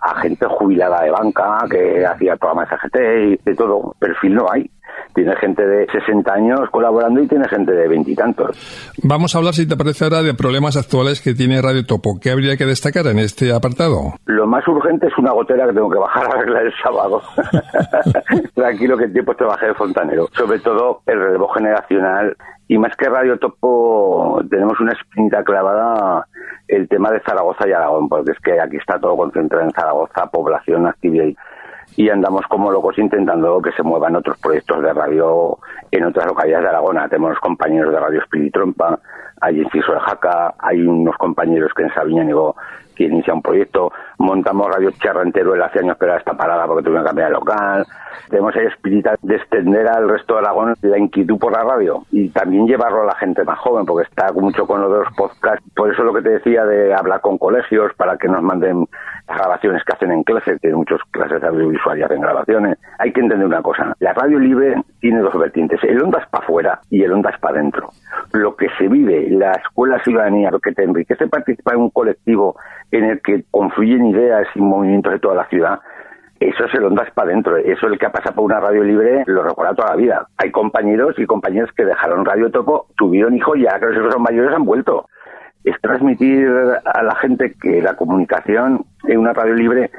a 0.00 0.20
gente 0.20 0.46
jubilada 0.46 1.02
de 1.02 1.10
banca 1.10 1.58
que 1.70 2.06
hacía 2.06 2.36
programas 2.36 2.68
de 2.70 2.76
SGT 2.76 2.96
y 2.96 3.50
de 3.50 3.56
todo. 3.56 3.94
Perfil 3.98 4.34
no 4.34 4.46
hay. 4.50 4.70
Tiene 5.14 5.34
gente 5.36 5.66
de 5.66 5.86
60 5.86 6.32
años 6.32 6.60
colaborando 6.70 7.20
y 7.20 7.26
tiene 7.26 7.48
gente 7.48 7.72
de 7.72 7.88
veintitantos. 7.88 8.56
Vamos 9.02 9.34
a 9.34 9.38
hablar, 9.38 9.54
si 9.54 9.66
te 9.66 9.76
parece 9.76 10.04
ahora, 10.04 10.22
de 10.22 10.34
problemas 10.34 10.76
actuales 10.76 11.20
que 11.20 11.34
tiene 11.34 11.60
Radio 11.60 11.84
Topo. 11.84 12.18
¿Qué 12.20 12.30
habría 12.30 12.56
que 12.56 12.66
destacar 12.66 13.06
en 13.06 13.18
este 13.18 13.52
apartado? 13.52 14.14
Lo 14.26 14.46
más 14.46 14.66
urgente 14.68 15.06
es 15.06 15.18
una 15.18 15.32
gotera 15.32 15.66
que 15.66 15.72
tengo 15.72 15.90
que 15.90 15.98
bajar 15.98 16.26
a 16.26 16.38
arreglar 16.38 16.66
el 16.66 16.72
sábado. 16.82 17.22
Tranquilo 18.54 18.96
que 18.96 19.04
el 19.04 19.12
tiempo 19.12 19.34
trabajé 19.34 19.66
de 19.66 19.74
fontanero. 19.74 20.28
Sobre 20.32 20.58
todo 20.60 21.00
el 21.06 21.18
relevo 21.18 21.48
generacional. 21.48 22.36
Y 22.68 22.76
más 22.76 22.94
que 22.96 23.08
Radio 23.08 23.38
Topo, 23.38 24.40
tenemos 24.50 24.78
una 24.78 24.92
espinita 24.92 25.42
clavada 25.42 26.26
el 26.68 26.86
tema 26.86 27.10
de 27.10 27.20
Zaragoza 27.20 27.66
y 27.66 27.72
Aragón, 27.72 28.08
porque 28.08 28.32
es 28.32 28.38
que 28.40 28.60
aquí 28.60 28.76
está 28.76 29.00
todo 29.00 29.16
concentrado 29.16 29.64
en 29.64 29.72
Zaragoza, 29.72 30.26
población, 30.26 30.86
actividad 30.86 31.24
y 31.96 32.08
andamos 32.10 32.46
como 32.48 32.70
locos 32.70 32.98
intentando 32.98 33.60
que 33.60 33.72
se 33.72 33.82
muevan 33.82 34.16
otros 34.16 34.38
proyectos 34.38 34.82
de 34.82 34.92
radio 34.92 35.58
en 35.90 36.04
otras 36.04 36.26
localidades 36.26 36.64
de 36.64 36.68
Aragona. 36.70 37.08
Tenemos 37.08 37.38
compañeros 37.40 37.92
de 37.92 38.00
Radio 38.00 38.20
Espiritrompa, 38.20 38.98
hay 39.40 39.60
en 39.60 39.70
Ciso 39.70 39.92
de 39.92 40.00
Jaca, 40.00 40.54
hay 40.58 40.80
unos 40.82 41.16
compañeros 41.16 41.72
que 41.74 41.82
en 41.82 41.94
Sabiñánigo 41.94 42.56
que 42.98 43.04
inicia 43.04 43.32
un 43.32 43.40
proyecto, 43.40 43.92
montamos 44.18 44.66
Radio 44.74 44.90
Charrantero 44.90 45.54
el 45.54 45.62
hace 45.62 45.78
años 45.78 45.96
pero 45.98 46.16
está 46.16 46.36
parada 46.36 46.66
porque 46.66 46.82
tuvieron 46.82 47.04
que 47.04 47.08
cambiar 47.08 47.28
de 47.28 47.34
local, 47.34 47.86
tenemos 48.28 48.54
el 48.56 48.66
espíritu 48.66 49.10
de 49.22 49.36
extender 49.36 49.86
al 49.88 50.08
resto 50.08 50.34
de 50.34 50.40
Aragón 50.40 50.74
la 50.82 50.98
inquietud 50.98 51.38
por 51.38 51.52
la 51.52 51.62
radio 51.62 52.02
y 52.10 52.28
también 52.30 52.66
llevarlo 52.66 53.02
a 53.02 53.06
la 53.06 53.14
gente 53.14 53.44
más 53.44 53.58
joven 53.60 53.86
porque 53.86 54.08
está 54.08 54.32
mucho 54.32 54.66
con 54.66 54.82
los 54.82 55.06
podcasts, 55.16 55.64
por 55.74 55.92
eso 55.92 56.02
lo 56.02 56.12
que 56.12 56.22
te 56.22 56.30
decía 56.30 56.64
de 56.64 56.92
hablar 56.92 57.20
con 57.20 57.38
colegios 57.38 57.92
para 57.96 58.16
que 58.16 58.28
nos 58.28 58.42
manden 58.42 58.86
las 59.28 59.38
grabaciones 59.38 59.84
que 59.84 59.92
hacen 59.92 60.10
en 60.10 60.22
clase, 60.22 60.58
tienen 60.58 60.78
muchas 60.78 61.00
clases 61.10 61.42
audiovisuales 61.42 62.00
y 62.00 62.04
hacen 62.04 62.20
grabaciones. 62.20 62.78
Hay 62.98 63.12
que 63.12 63.20
entender 63.20 63.46
una 63.46 63.62
cosa, 63.62 63.94
la 64.00 64.12
radio 64.14 64.38
libre 64.38 64.82
tiene 65.00 65.20
dos 65.20 65.38
vertientes, 65.38 65.78
el 65.84 66.02
onda 66.02 66.20
es 66.20 66.28
para 66.28 66.44
afuera 66.44 66.80
y 66.90 67.02
el 67.02 67.12
onda 67.12 67.30
es 67.30 67.38
para 67.38 67.58
adentro. 67.58 67.90
Lo 68.32 68.56
que 68.56 68.68
se 68.78 68.88
vive, 68.88 69.28
la 69.30 69.52
escuela 69.52 70.02
ciudadanía, 70.02 70.50
lo 70.50 70.60
que 70.60 70.72
te 70.72 70.82
enriquece 70.82 71.26
participar 71.28 71.74
en 71.74 71.82
un 71.82 71.90
colectivo 71.90 72.56
en 72.90 73.04
el 73.04 73.20
que 73.20 73.44
confluyen 73.50 74.06
ideas 74.06 74.46
y 74.54 74.60
movimientos 74.60 75.12
de 75.12 75.18
toda 75.18 75.34
la 75.34 75.48
ciudad, 75.48 75.80
eso 76.40 76.64
es 76.64 76.74
el 76.74 76.84
ondas 76.84 77.10
para 77.14 77.30
adentro. 77.30 77.56
Eso 77.56 77.86
es 77.86 77.92
el 77.92 77.98
que 77.98 78.06
ha 78.06 78.12
pasado 78.12 78.36
por 78.36 78.44
una 78.44 78.60
radio 78.60 78.84
libre, 78.84 79.24
lo 79.26 79.42
recuerda 79.42 79.74
toda 79.74 79.90
la 79.90 79.96
vida. 79.96 80.26
Hay 80.36 80.50
compañeros 80.50 81.18
y 81.18 81.26
compañeras 81.26 81.70
que 81.76 81.84
dejaron 81.84 82.24
Radio 82.24 82.50
Topo, 82.50 82.86
tuvieron 82.96 83.34
hijos 83.34 83.56
y 83.58 83.62
ya 83.62 83.78
que 83.80 83.86
los 83.86 84.12
son 84.12 84.22
mayores 84.22 84.54
han 84.54 84.64
vuelto. 84.64 85.08
Es 85.64 85.78
transmitir 85.80 86.48
a 86.84 87.02
la 87.02 87.16
gente 87.16 87.54
que 87.60 87.82
la 87.82 87.96
comunicación 87.96 88.84
en 89.04 89.18
una 89.18 89.32
radio 89.32 89.54
libre 89.54 89.90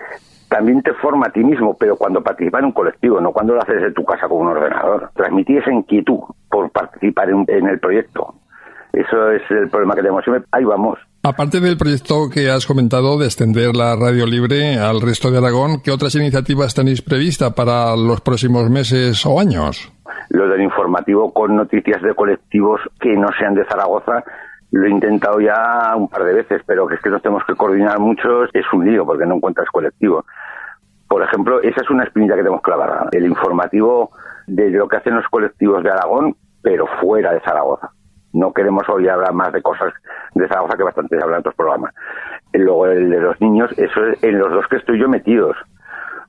también 0.49 0.81
te 0.81 0.93
forma 0.93 1.27
a 1.27 1.31
ti 1.31 1.43
mismo, 1.43 1.77
pero 1.77 1.95
cuando 1.95 2.23
participas 2.23 2.59
en 2.59 2.67
un 2.67 2.71
colectivo, 2.71 3.19
no 3.21 3.31
cuando 3.31 3.53
lo 3.53 3.61
haces 3.61 3.81
de 3.81 3.91
tu 3.91 4.03
casa 4.03 4.27
con 4.27 4.39
un 4.39 4.47
ordenador. 4.47 5.11
Transmitir 5.13 5.59
esa 5.59 5.71
inquietud 5.71 6.19
por 6.49 6.71
participar 6.71 7.29
en, 7.29 7.67
el 7.67 7.79
proyecto. 7.79 8.33
Eso 8.93 9.31
es 9.31 9.43
el 9.51 9.69
problema 9.69 9.93
que 9.93 10.01
tenemos. 10.01 10.23
Ahí 10.51 10.63
vamos. 10.63 10.97
Aparte 11.21 11.59
del 11.59 11.75
proyecto 11.75 12.29
que 12.33 12.49
has 12.49 12.65
comentado 12.65 13.19
de 13.19 13.25
extender 13.25 13.75
la 13.75 13.93
radio 13.97 14.25
libre 14.25 14.77
al 14.79 15.01
resto 15.01 15.29
de 15.29 15.39
Aragón, 15.39 15.81
¿qué 15.83 15.91
otras 15.91 16.15
iniciativas 16.15 16.73
tenéis 16.73 17.01
prevista 17.01 17.53
para 17.53 17.93
los 17.97 18.21
próximos 18.21 18.69
meses 18.69 19.25
o 19.25 19.37
años? 19.37 19.91
Lo 20.29 20.47
del 20.47 20.61
informativo 20.61 21.33
con 21.33 21.57
noticias 21.57 22.01
de 22.01 22.15
colectivos 22.15 22.79
que 23.01 23.17
no 23.17 23.27
sean 23.37 23.53
de 23.53 23.65
Zaragoza, 23.65 24.23
lo 24.71 24.85
he 24.85 24.89
intentado 24.89 25.41
ya 25.41 25.93
un 25.97 26.07
par 26.07 26.23
de 26.23 26.35
veces, 26.35 26.61
pero 26.65 26.89
es 26.89 27.01
que 27.01 27.09
nos 27.09 27.21
tenemos 27.21 27.43
que 27.45 27.55
coordinar 27.55 27.99
mucho, 27.99 28.45
es 28.53 28.65
un 28.71 28.89
lío 28.89 29.05
porque 29.05 29.25
no 29.25 29.35
encuentras 29.35 29.67
colectivos. 29.73 30.23
Por 31.09 31.21
ejemplo, 31.21 31.61
esa 31.61 31.81
es 31.81 31.89
una 31.89 32.05
espinilla 32.05 32.35
que 32.35 32.43
tenemos 32.43 32.61
clavada, 32.61 33.09
el 33.11 33.25
informativo 33.25 34.11
de 34.47 34.69
lo 34.69 34.87
que 34.87 34.95
hacen 34.95 35.15
los 35.15 35.27
colectivos 35.27 35.83
de 35.83 35.91
Aragón, 35.91 36.37
pero 36.61 36.87
fuera 37.01 37.33
de 37.33 37.41
Zaragoza 37.41 37.91
No 38.33 38.53
queremos 38.53 38.87
hoy 38.89 39.07
hablar 39.07 39.33
más 39.33 39.51
de 39.51 39.61
cosas 39.61 39.93
de 40.35 40.47
Zaragoza 40.47 40.77
que 40.77 40.83
bastante 40.83 41.17
se 41.17 41.23
habla 41.23 41.37
en 41.37 41.39
otros 41.39 41.55
programas. 41.55 41.93
Luego 42.53 42.87
el 42.87 43.09
de 43.09 43.19
los 43.19 43.39
niños, 43.41 43.71
eso 43.77 44.05
es 44.05 44.23
en 44.23 44.37
los 44.39 44.51
dos 44.51 44.67
que 44.67 44.77
estoy 44.77 44.99
yo 44.99 45.09
metidos. 45.09 45.57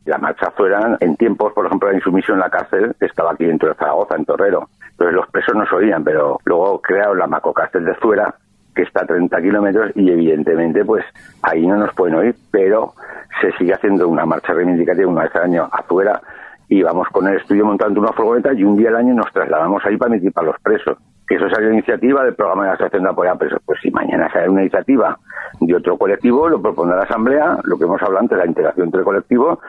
La 0.06 0.18
marcha 0.18 0.50
fuera, 0.52 0.96
en 1.00 1.16
tiempos, 1.16 1.52
por 1.52 1.66
ejemplo, 1.66 1.90
la 1.90 1.96
insumisión 1.96 2.36
en 2.36 2.40
la 2.40 2.50
cárcel, 2.50 2.94
estaba 3.00 3.32
aquí 3.32 3.44
dentro 3.44 3.68
de 3.68 3.74
Zaragoza, 3.74 4.16
en 4.16 4.24
Torrero. 4.24 4.68
Entonces 4.92 5.14
los 5.14 5.26
presos 5.28 5.54
no 5.54 5.64
oían, 5.76 6.02
pero 6.02 6.38
luego 6.44 6.80
crearon 6.80 7.18
la 7.18 7.26
macrocárcel 7.26 7.84
de 7.84 7.94
Zuera, 7.96 8.34
que 8.74 8.82
está 8.82 9.02
a 9.02 9.06
30 9.06 9.40
kilómetros, 9.42 9.92
y 9.94 10.10
evidentemente, 10.10 10.84
pues 10.84 11.04
ahí 11.42 11.66
no 11.66 11.76
nos 11.76 11.92
pueden 11.94 12.14
oír, 12.14 12.34
pero 12.50 12.94
se 13.40 13.52
sigue 13.52 13.74
haciendo 13.74 14.08
una 14.08 14.24
marcha 14.24 14.54
reivindicativa 14.54 15.08
una 15.08 15.22
vez 15.22 15.36
al 15.36 15.42
año 15.42 15.68
a 15.70 15.82
Zuera, 15.82 16.20
y 16.68 16.82
vamos 16.82 17.08
con 17.08 17.26
el 17.26 17.36
estudio 17.36 17.66
montando 17.66 18.00
una 18.00 18.12
furgoneta 18.12 18.54
y 18.54 18.62
un 18.62 18.76
día 18.76 18.90
al 18.90 18.96
año 18.96 19.12
nos 19.12 19.30
trasladamos 19.32 19.84
ahí 19.84 19.96
para 19.96 20.12
emitir 20.12 20.32
para 20.32 20.46
los 20.46 20.60
presos. 20.60 20.96
Que 21.30 21.36
eso 21.36 21.46
es 21.46 21.52
la 21.52 21.72
iniciativa 21.72 22.24
del 22.24 22.34
programa 22.34 22.64
de 22.64 22.68
la 22.70 22.74
Asociación 22.74 23.04
de 23.04 23.10
Apoyo 23.10 23.30
a 23.30 23.38
Presos. 23.38 23.62
Pues 23.64 23.78
si 23.80 23.92
mañana 23.92 24.28
sale 24.32 24.48
una 24.48 24.62
iniciativa 24.62 25.16
de 25.60 25.76
otro 25.76 25.96
colectivo, 25.96 26.48
lo 26.48 26.60
propondrá 26.60 26.96
la 26.96 27.04
Asamblea, 27.04 27.56
lo 27.62 27.78
que 27.78 27.84
hemos 27.84 28.02
hablado 28.02 28.22
antes, 28.22 28.36
la 28.36 28.46
integración 28.46 28.86
entre 28.86 29.04
colectivos, 29.04 29.60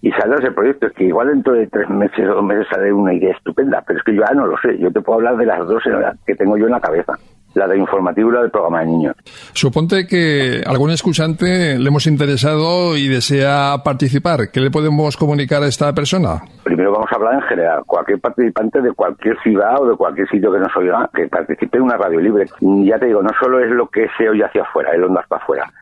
y 0.00 0.10
saldrá 0.10 0.40
ese 0.40 0.50
proyecto. 0.50 0.88
Es 0.88 0.92
que 0.94 1.04
igual 1.04 1.28
dentro 1.28 1.52
de 1.52 1.68
tres 1.68 1.88
meses 1.88 2.28
o 2.28 2.34
dos 2.34 2.44
meses 2.44 2.66
sale 2.68 2.92
una 2.92 3.14
idea 3.14 3.30
estupenda, 3.30 3.84
pero 3.86 4.00
es 4.00 4.04
que 4.04 4.12
yo 4.12 4.24
ya 4.28 4.34
no 4.34 4.48
lo 4.48 4.58
sé. 4.58 4.76
Yo 4.78 4.90
te 4.90 5.00
puedo 5.00 5.18
hablar 5.18 5.36
de 5.36 5.46
las 5.46 5.64
dos 5.68 5.84
que 6.26 6.34
tengo 6.34 6.56
yo 6.56 6.66
en 6.66 6.72
la 6.72 6.80
cabeza 6.80 7.16
la 7.54 7.66
de 7.68 7.78
informativo 7.78 8.30
y 8.30 8.34
la 8.34 8.42
del 8.42 8.50
programa 8.50 8.80
de 8.80 8.86
niños. 8.86 9.16
Suponte 9.52 10.06
que 10.06 10.62
algún 10.66 10.90
escuchante 10.90 11.78
le 11.78 11.88
hemos 11.88 12.06
interesado 12.06 12.96
y 12.96 13.08
desea 13.08 13.82
participar. 13.84 14.50
¿Qué 14.52 14.60
le 14.60 14.70
podemos 14.70 15.16
comunicar 15.16 15.62
a 15.62 15.66
esta 15.66 15.92
persona? 15.92 16.42
Primero 16.64 16.92
vamos 16.92 17.10
a 17.12 17.16
hablar 17.16 17.34
en 17.34 17.42
general. 17.42 17.82
Cualquier 17.86 18.20
participante 18.20 18.80
de 18.80 18.92
cualquier 18.92 19.38
ciudad 19.42 19.80
o 19.80 19.88
de 19.88 19.96
cualquier 19.96 20.28
sitio 20.28 20.52
que 20.52 20.58
nos 20.58 20.76
oiga, 20.76 21.10
que 21.14 21.28
participe 21.28 21.78
en 21.78 21.84
una 21.84 21.96
radio 21.96 22.20
libre. 22.20 22.46
Ya 22.60 22.98
te 22.98 23.06
digo, 23.06 23.22
no 23.22 23.30
solo 23.40 23.60
es 23.60 23.70
lo 23.70 23.88
que 23.88 24.06
se 24.16 24.28
oye 24.28 24.44
hacia 24.44 24.62
afuera, 24.62 24.92
el 24.92 25.04
ondas 25.04 25.26
para 25.28 25.42
afuera 25.42 25.72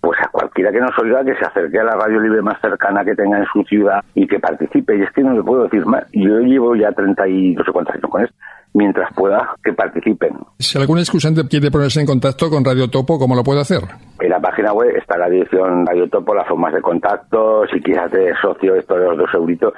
pues 0.00 0.18
a 0.20 0.28
cualquiera 0.28 0.72
que 0.72 0.80
nos 0.80 0.98
oiga 0.98 1.24
que 1.24 1.34
se 1.34 1.44
acerque 1.44 1.78
a 1.78 1.84
la 1.84 1.92
radio 1.92 2.20
libre 2.20 2.42
más 2.42 2.60
cercana 2.60 3.04
que 3.04 3.14
tenga 3.14 3.38
en 3.38 3.46
su 3.52 3.62
ciudad 3.64 4.02
y 4.14 4.26
que 4.26 4.38
participe. 4.38 4.96
Y 4.96 5.02
es 5.02 5.10
que 5.12 5.22
no 5.22 5.34
le 5.34 5.42
puedo 5.42 5.64
decir 5.64 5.84
más. 5.84 6.04
Yo 6.12 6.38
llevo 6.40 6.74
ya 6.74 6.90
30 6.92 7.28
y 7.28 7.54
no 7.54 7.64
sé 7.64 7.72
cuántos 7.72 7.94
años 7.94 8.10
con 8.10 8.24
esto. 8.24 8.34
Mientras 8.72 9.12
pueda, 9.14 9.56
que 9.64 9.72
participen. 9.72 10.30
Si 10.58 10.78
algún 10.78 10.98
excusante 10.98 11.46
quiere 11.48 11.72
ponerse 11.72 12.00
en 12.00 12.06
contacto 12.06 12.48
con 12.48 12.64
Radio 12.64 12.88
Topo, 12.88 13.18
¿cómo 13.18 13.34
lo 13.34 13.42
puede 13.42 13.60
hacer? 13.60 13.80
En 14.20 14.30
la 14.30 14.38
página 14.40 14.72
web 14.72 14.96
está 14.96 15.18
la 15.18 15.28
dirección 15.28 15.84
Radio 15.84 16.08
Topo, 16.08 16.34
las 16.34 16.46
formas 16.46 16.72
de 16.72 16.80
contacto, 16.80 17.66
si 17.66 17.80
quieres 17.80 18.04
hacer 18.04 18.32
socio, 18.40 18.76
esto 18.76 18.94
de 18.94 19.08
los 19.08 19.18
dos 19.18 19.34
euritos. 19.34 19.74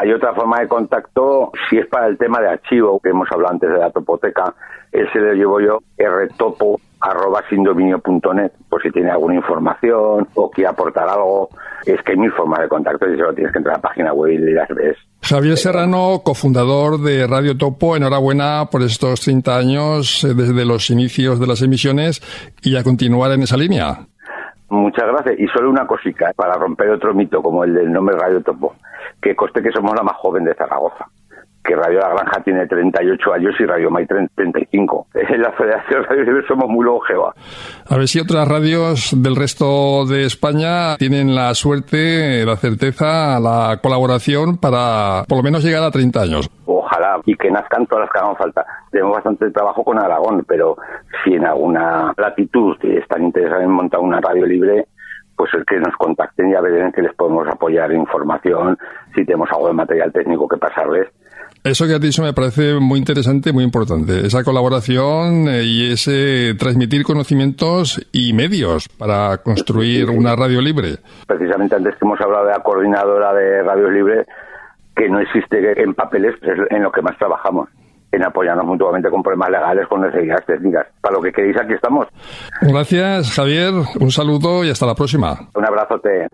Hay 0.00 0.10
otra 0.10 0.32
forma 0.32 0.60
de 0.60 0.68
contacto, 0.68 1.52
si 1.68 1.76
es 1.76 1.86
para 1.86 2.06
el 2.06 2.16
tema 2.16 2.40
de 2.40 2.48
archivo, 2.48 2.98
que 2.98 3.10
hemos 3.10 3.30
hablado 3.30 3.52
antes 3.52 3.70
de 3.70 3.78
la 3.78 3.90
topoteca, 3.90 4.54
ese 4.90 5.18
lo 5.18 5.34
llevo 5.34 5.60
yo, 5.60 5.80
rtopo 5.98 6.80
arroba 7.04 7.42
sindominio.net, 7.50 8.52
por 8.68 8.82
si 8.82 8.90
tiene 8.90 9.10
alguna 9.10 9.34
información 9.34 10.26
o 10.34 10.50
quiere 10.50 10.70
aportar 10.70 11.08
algo. 11.08 11.50
Es 11.84 12.00
que 12.02 12.12
hay 12.12 12.18
mil 12.18 12.32
formas 12.32 12.60
de 12.60 12.68
contacto 12.68 13.06
y 13.06 13.18
solo 13.18 13.34
tienes 13.34 13.52
que 13.52 13.58
entrar 13.58 13.74
a 13.74 13.78
la 13.78 13.82
página 13.82 14.12
web 14.14 14.32
y 14.32 14.38
las 14.38 14.68
ves. 14.70 14.96
Javier 15.22 15.58
Serrano, 15.58 16.22
cofundador 16.24 16.98
de 17.00 17.26
Radio 17.26 17.58
Topo, 17.58 17.94
enhorabuena 17.94 18.68
por 18.70 18.82
estos 18.82 19.20
30 19.20 19.56
años 19.56 20.24
eh, 20.24 20.34
desde 20.34 20.64
los 20.64 20.88
inicios 20.88 21.38
de 21.38 21.46
las 21.46 21.60
emisiones 21.62 22.22
y 22.62 22.76
a 22.76 22.82
continuar 22.82 23.32
en 23.32 23.42
esa 23.42 23.58
línea. 23.58 24.06
Muchas 24.70 25.06
gracias. 25.06 25.38
Y 25.38 25.46
solo 25.48 25.68
una 25.68 25.86
cosita 25.86 26.32
para 26.34 26.54
romper 26.54 26.88
otro 26.90 27.12
mito 27.12 27.42
como 27.42 27.64
el 27.64 27.74
del 27.74 27.92
nombre 27.92 28.16
Radio 28.16 28.42
Topo, 28.42 28.74
que 29.20 29.36
coste 29.36 29.62
que 29.62 29.70
somos 29.70 29.94
la 29.94 30.02
más 30.02 30.16
joven 30.16 30.44
de 30.44 30.54
Zaragoza 30.54 31.06
que 31.64 31.74
Radio 31.74 32.00
La 32.00 32.10
Granja 32.10 32.42
tiene 32.44 32.66
38 32.66 33.32
años 33.32 33.54
y 33.58 33.64
Radio 33.64 33.90
May 33.90 34.06
35. 34.06 35.06
En 35.14 35.40
la 35.40 35.50
Federación 35.52 36.04
Radio 36.04 36.22
Libre 36.22 36.46
somos 36.46 36.68
muy 36.68 36.84
longeva. 36.84 37.34
A 37.88 37.96
ver 37.96 38.06
si 38.06 38.20
otras 38.20 38.46
radios 38.46 39.14
del 39.16 39.34
resto 39.34 40.04
de 40.06 40.24
España 40.24 40.96
tienen 40.98 41.34
la 41.34 41.54
suerte, 41.54 42.44
la 42.44 42.56
certeza, 42.56 43.40
la 43.40 43.80
colaboración 43.82 44.58
para 44.58 45.24
por 45.28 45.38
lo 45.38 45.42
menos 45.42 45.64
llegar 45.64 45.82
a 45.82 45.90
30 45.90 46.20
años. 46.20 46.50
Ojalá, 46.66 47.20
y 47.24 47.34
que 47.34 47.50
nazcan 47.50 47.86
todas 47.86 48.04
las 48.04 48.12
que 48.12 48.18
hagan 48.18 48.36
falta. 48.36 48.66
Tenemos 48.90 49.14
bastante 49.14 49.50
trabajo 49.50 49.82
con 49.82 49.98
Aragón, 49.98 50.44
pero 50.46 50.76
si 51.24 51.34
en 51.34 51.46
alguna 51.46 52.12
latitud 52.16 52.76
están 52.82 53.24
interesados 53.24 53.64
en 53.64 53.70
montar 53.70 54.00
una 54.00 54.20
radio 54.20 54.44
libre, 54.46 54.86
pues 55.36 55.52
el 55.54 55.64
que 55.64 55.80
nos 55.80 55.96
contacten 55.96 56.50
y 56.50 56.54
a 56.54 56.60
ver 56.60 56.74
en 56.74 56.92
qué 56.92 57.02
les 57.02 57.14
podemos 57.14 57.48
apoyar 57.48 57.92
información, 57.92 58.78
si 59.14 59.24
tenemos 59.24 59.50
algo 59.50 59.68
de 59.68 59.74
material 59.74 60.12
técnico 60.12 60.46
que 60.46 60.58
pasarles 60.58 61.08
eso 61.64 61.86
que 61.86 61.94
has 61.94 62.00
dicho 62.00 62.22
me 62.22 62.34
parece 62.34 62.78
muy 62.78 62.98
interesante, 62.98 63.52
muy 63.52 63.64
importante. 63.64 64.26
Esa 64.26 64.44
colaboración 64.44 65.48
eh, 65.48 65.62
y 65.64 65.92
ese 65.92 66.54
transmitir 66.58 67.04
conocimientos 67.04 68.06
y 68.12 68.34
medios 68.34 68.88
para 68.88 69.38
construir 69.38 70.10
una 70.10 70.36
radio 70.36 70.60
libre. 70.60 70.98
Precisamente 71.26 71.74
antes 71.74 71.94
que 71.94 72.04
hemos 72.04 72.20
hablado 72.20 72.44
de 72.44 72.52
la 72.52 72.62
coordinadora 72.62 73.32
de 73.32 73.62
Radio 73.62 73.90
Libre, 73.90 74.26
que 74.94 75.08
no 75.08 75.20
existe 75.20 75.82
en 75.82 75.94
papeles, 75.94 76.34
es 76.42 76.58
en 76.70 76.82
lo 76.82 76.92
que 76.92 77.02
más 77.02 77.16
trabajamos 77.16 77.68
en 78.12 78.24
apoyarnos 78.24 78.66
mutuamente 78.66 79.10
con 79.10 79.22
problemas 79.22 79.50
legales, 79.50 79.88
con 79.88 80.02
necesidades 80.02 80.46
técnicas. 80.46 80.86
Para 81.00 81.16
lo 81.16 81.22
que 81.22 81.32
queréis, 81.32 81.56
aquí 81.60 81.72
estamos. 81.72 82.06
Gracias, 82.60 83.34
Javier. 83.34 83.72
Un 83.98 84.10
saludo 84.10 84.64
y 84.64 84.70
hasta 84.70 84.86
la 84.86 84.94
próxima. 84.94 85.48
Un 85.54 85.64
abrazote. 85.64 86.28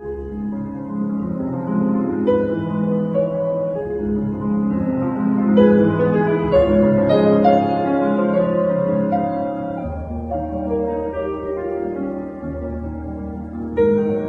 thank 5.56 5.68
you. 13.78 14.19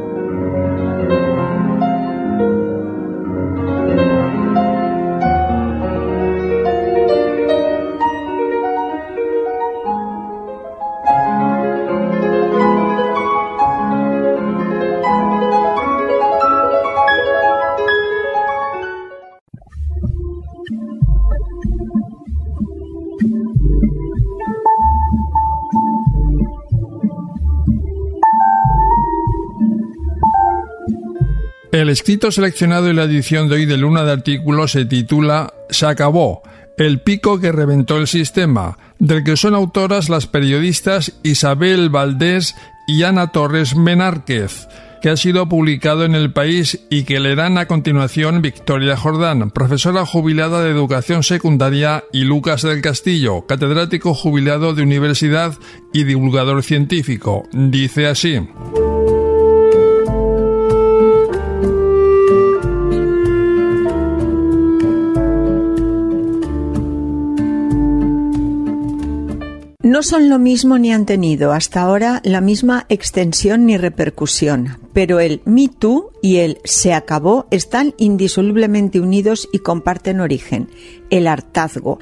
El 31.82 31.89
escrito 31.89 32.30
seleccionado 32.30 32.89
en 32.89 32.98
la 32.98 33.06
edición 33.06 33.50
de 33.50 33.56
hoy 33.56 33.65
de 33.65 33.76
Luna 33.76 34.04
de 34.04 34.12
Artículos 34.12 34.74
se 34.74 34.86
titula 34.86 35.52
Se 35.72 35.88
acabó, 35.88 36.44
el 36.78 37.00
pico 37.02 37.39
que 37.39 37.52
reventó 37.52 37.98
el 37.98 38.06
sistema, 38.06 38.78
del 39.00 39.24
que 39.24 39.36
son 39.36 39.56
autoras 39.56 40.08
las 40.08 40.28
periodistas 40.28 41.13
Isabel 41.24 41.89
Valdés 41.89 42.56
y 42.88 43.02
Ana 43.02 43.32
Torres 43.32 43.76
Menárquez, 43.76 44.67
que 45.02 45.10
ha 45.10 45.17
sido 45.17 45.50
publicado 45.50 46.06
en 46.06 46.13
el 46.13 46.32
país 46.32 46.86
y 46.91 47.02
que 47.04 47.20
leerán 47.20 47.58
a 47.58 47.65
continuación 47.65 48.44
Victoria 48.44 48.96
Jordán, 48.96 49.50
profesora 49.50 50.06
jubilada 50.06 50.62
de 50.62 50.70
educación 50.70 51.24
secundaria, 51.24 52.04
y 52.13 52.26
Lucas 52.26 52.62
del 52.62 52.84
Castillo, 52.84 53.48
catedrático 53.48 54.13
jubilado 54.13 54.76
de 54.76 54.84
universidad 54.84 55.56
y 55.94 56.04
divulgador 56.04 56.62
científico. 56.62 57.50
Dice 57.52 58.06
así. 58.06 58.39
No 70.02 70.08
son 70.08 70.30
lo 70.30 70.40
mismo 70.40 70.80
ni 70.80 70.92
han 70.92 71.06
tenido 71.06 71.52
hasta 71.52 71.80
ahora 71.80 72.22
la 72.24 72.42
misma 72.42 72.88
extensión 72.90 73.68
ni 73.68 73.78
repercusión, 73.78 74.80
pero 74.94 75.20
el 75.20 75.44
Me 75.46 75.68
Too 75.68 76.10
y 76.24 76.38
el 76.38 76.58
Se 76.64 76.96
acabó 76.96 77.46
están 77.52 77.94
indisolublemente 77.98 79.00
unidos 79.00 79.48
y 79.54 79.60
comparten 79.60 80.20
origen, 80.20 80.70
el 81.12 81.28
hartazgo 81.28 82.00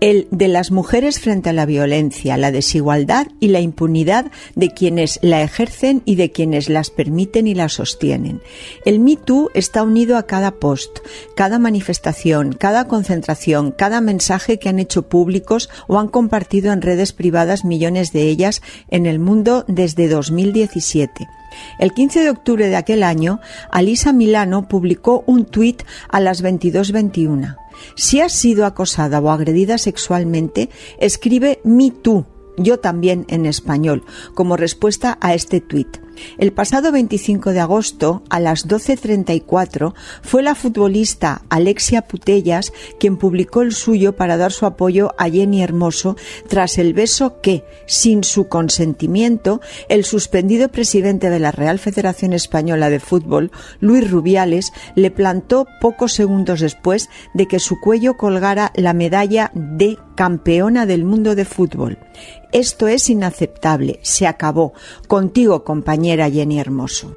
el 0.00 0.28
de 0.30 0.48
las 0.48 0.70
mujeres 0.70 1.20
frente 1.20 1.50
a 1.50 1.52
la 1.52 1.66
violencia, 1.66 2.36
la 2.36 2.50
desigualdad 2.50 3.28
y 3.38 3.48
la 3.48 3.60
impunidad 3.60 4.30
de 4.54 4.70
quienes 4.70 5.18
la 5.22 5.42
ejercen 5.42 6.02
y 6.04 6.16
de 6.16 6.32
quienes 6.32 6.68
las 6.68 6.90
permiten 6.90 7.46
y 7.46 7.54
la 7.54 7.68
sostienen. 7.68 8.40
El 8.84 9.00
Me 9.00 9.16
Too 9.16 9.50
está 9.54 9.82
unido 9.82 10.16
a 10.16 10.26
cada 10.26 10.52
post, 10.52 11.00
cada 11.36 11.58
manifestación, 11.58 12.52
cada 12.52 12.88
concentración, 12.88 13.72
cada 13.72 14.00
mensaje 14.00 14.58
que 14.58 14.68
han 14.68 14.78
hecho 14.78 15.02
públicos 15.02 15.68
o 15.86 15.98
han 15.98 16.08
compartido 16.08 16.72
en 16.72 16.82
redes 16.82 17.12
privadas 17.12 17.64
millones 17.64 18.12
de 18.12 18.22
ellas 18.22 18.62
en 18.88 19.06
el 19.06 19.18
mundo 19.18 19.64
desde 19.68 20.08
2017. 20.08 21.28
El 21.78 21.92
15 21.92 22.20
de 22.20 22.30
octubre 22.30 22.68
de 22.68 22.76
aquel 22.76 23.02
año, 23.02 23.40
Alisa 23.70 24.12
Milano 24.12 24.68
publicó 24.68 25.24
un 25.26 25.44
tuit 25.44 25.82
a 26.08 26.20
las 26.20 26.42
22.21. 26.42 27.56
Si 27.96 28.20
has 28.20 28.32
sido 28.32 28.66
acosada 28.66 29.20
o 29.20 29.30
agredida 29.30 29.78
sexualmente, 29.78 30.70
escribe 30.98 31.60
Me 31.64 31.90
Too 31.90 32.26
yo 32.56 32.78
también 32.78 33.24
en 33.28 33.46
español, 33.46 34.04
como 34.34 34.56
respuesta 34.56 35.18
a 35.20 35.34
este 35.34 35.60
tuit. 35.60 35.98
El 36.38 36.52
pasado 36.52 36.92
25 36.92 37.52
de 37.52 37.60
agosto, 37.60 38.22
a 38.30 38.40
las 38.40 38.66
12.34, 38.66 39.94
fue 40.22 40.42
la 40.42 40.54
futbolista 40.54 41.42
Alexia 41.48 42.02
Putellas 42.02 42.72
quien 42.98 43.16
publicó 43.16 43.62
el 43.62 43.72
suyo 43.72 44.16
para 44.16 44.36
dar 44.36 44.52
su 44.52 44.66
apoyo 44.66 45.14
a 45.18 45.28
Jenny 45.28 45.62
Hermoso 45.62 46.16
tras 46.48 46.78
el 46.78 46.94
beso 46.94 47.40
que, 47.40 47.64
sin 47.86 48.24
su 48.24 48.48
consentimiento, 48.48 49.60
el 49.88 50.04
suspendido 50.04 50.68
presidente 50.68 51.30
de 51.30 51.40
la 51.40 51.52
Real 51.52 51.78
Federación 51.78 52.32
Española 52.32 52.90
de 52.90 53.00
Fútbol, 53.00 53.50
Luis 53.80 54.10
Rubiales, 54.10 54.72
le 54.94 55.10
plantó 55.10 55.66
pocos 55.80 56.12
segundos 56.12 56.60
después 56.60 57.08
de 57.34 57.46
que 57.46 57.58
su 57.58 57.80
cuello 57.80 58.16
colgara 58.16 58.72
la 58.74 58.92
medalla 58.92 59.50
de 59.54 59.98
campeona 60.14 60.86
del 60.86 61.04
mundo 61.04 61.34
de 61.34 61.44
fútbol. 61.44 61.98
Esto 62.52 62.88
es 62.88 63.08
inaceptable. 63.08 64.00
Se 64.02 64.26
acabó. 64.26 64.72
Contigo, 65.06 65.64
compañera 66.10 66.30
Jenny 66.30 66.58
Hermoso. 66.58 67.16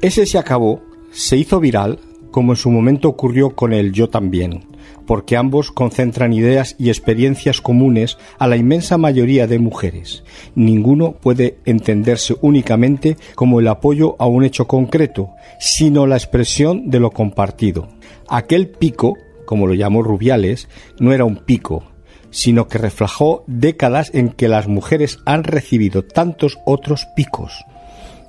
Ese 0.00 0.26
se 0.26 0.38
acabó, 0.38 0.82
se 1.12 1.36
hizo 1.36 1.60
viral, 1.60 1.98
como 2.30 2.52
en 2.52 2.56
su 2.56 2.70
momento 2.70 3.08
ocurrió 3.08 3.54
con 3.54 3.72
el 3.72 3.92
Yo 3.92 4.08
también, 4.08 4.66
porque 5.06 5.36
ambos 5.36 5.70
concentran 5.70 6.32
ideas 6.32 6.74
y 6.78 6.88
experiencias 6.88 7.60
comunes 7.60 8.18
a 8.38 8.46
la 8.46 8.56
inmensa 8.56 8.98
mayoría 8.98 9.46
de 9.46 9.58
mujeres. 9.58 10.24
Ninguno 10.54 11.12
puede 11.12 11.58
entenderse 11.64 12.34
únicamente 12.40 13.16
como 13.34 13.60
el 13.60 13.68
apoyo 13.68 14.16
a 14.18 14.26
un 14.26 14.44
hecho 14.44 14.66
concreto, 14.66 15.30
sino 15.58 16.06
la 16.06 16.16
expresión 16.16 16.90
de 16.90 17.00
lo 17.00 17.10
compartido. 17.10 17.88
Aquel 18.28 18.68
pico 18.68 19.16
como 19.44 19.66
lo 19.66 19.74
llamó 19.74 20.02
Rubiales, 20.02 20.68
no 20.98 21.12
era 21.12 21.24
un 21.24 21.36
pico, 21.36 21.84
sino 22.34 22.66
que 22.66 22.78
reflejó 22.78 23.44
décadas 23.46 24.10
en 24.12 24.30
que 24.30 24.48
las 24.48 24.66
mujeres 24.66 25.20
han 25.24 25.44
recibido 25.44 26.02
tantos 26.02 26.58
otros 26.66 27.06
picos. 27.14 27.64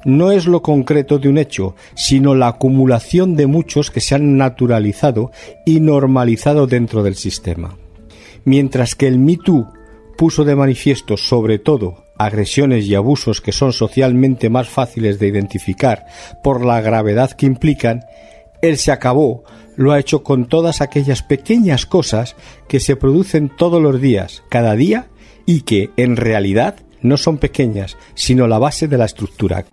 No 0.05 0.31
es 0.31 0.45
lo 0.45 0.61
concreto 0.61 1.17
de 1.17 1.27
un 1.27 1.39
hecho, 1.39 1.75
sino 1.95 2.35
la 2.35 2.49
acumulación 2.49 3.35
de 3.35 3.47
muchos 3.47 3.89
que 3.89 4.01
se 4.01 4.13
han 4.13 4.37
naturalizado 4.37 5.31
y 5.65 5.79
normalizado 5.79 6.67
dentro 6.67 7.01
del 7.01 7.15
sistema. 7.15 7.77
Mientras 8.43 8.93
que 8.93 9.07
el 9.07 9.17
Me 9.17 9.39
puso 10.15 10.45
de 10.45 10.55
manifiesto 10.55 11.17
sobre 11.17 11.57
todo 11.57 12.05
agresiones 12.19 12.85
y 12.85 12.93
abusos 12.93 13.41
que 13.41 13.51
son 13.51 13.73
socialmente 13.73 14.51
más 14.51 14.69
fáciles 14.69 15.17
de 15.17 15.27
identificar 15.27 16.05
por 16.43 16.63
la 16.63 16.79
gravedad 16.79 17.31
que 17.31 17.47
implican, 17.47 18.05
él 18.61 18.77
se 18.77 18.91
acabó 18.91 19.43
lo 19.75 19.91
ha 19.91 19.99
hecho 19.99 20.23
con 20.23 20.45
todas 20.45 20.81
aquellas 20.81 21.23
pequeñas 21.23 21.85
cosas 21.85 22.35
que 22.67 22.79
se 22.79 22.95
producen 22.95 23.49
todos 23.49 23.81
los 23.81 23.99
días, 23.99 24.43
cada 24.49 24.75
día, 24.75 25.07
y 25.45 25.61
que 25.61 25.91
en 25.97 26.15
realidad 26.15 26.77
no 27.01 27.17
son 27.17 27.37
pequeñas, 27.37 27.97
sino 28.15 28.47
la 28.47 28.59
base 28.59 28.87
de 28.87 28.97
la 28.97 29.05
estructura. 29.05 29.65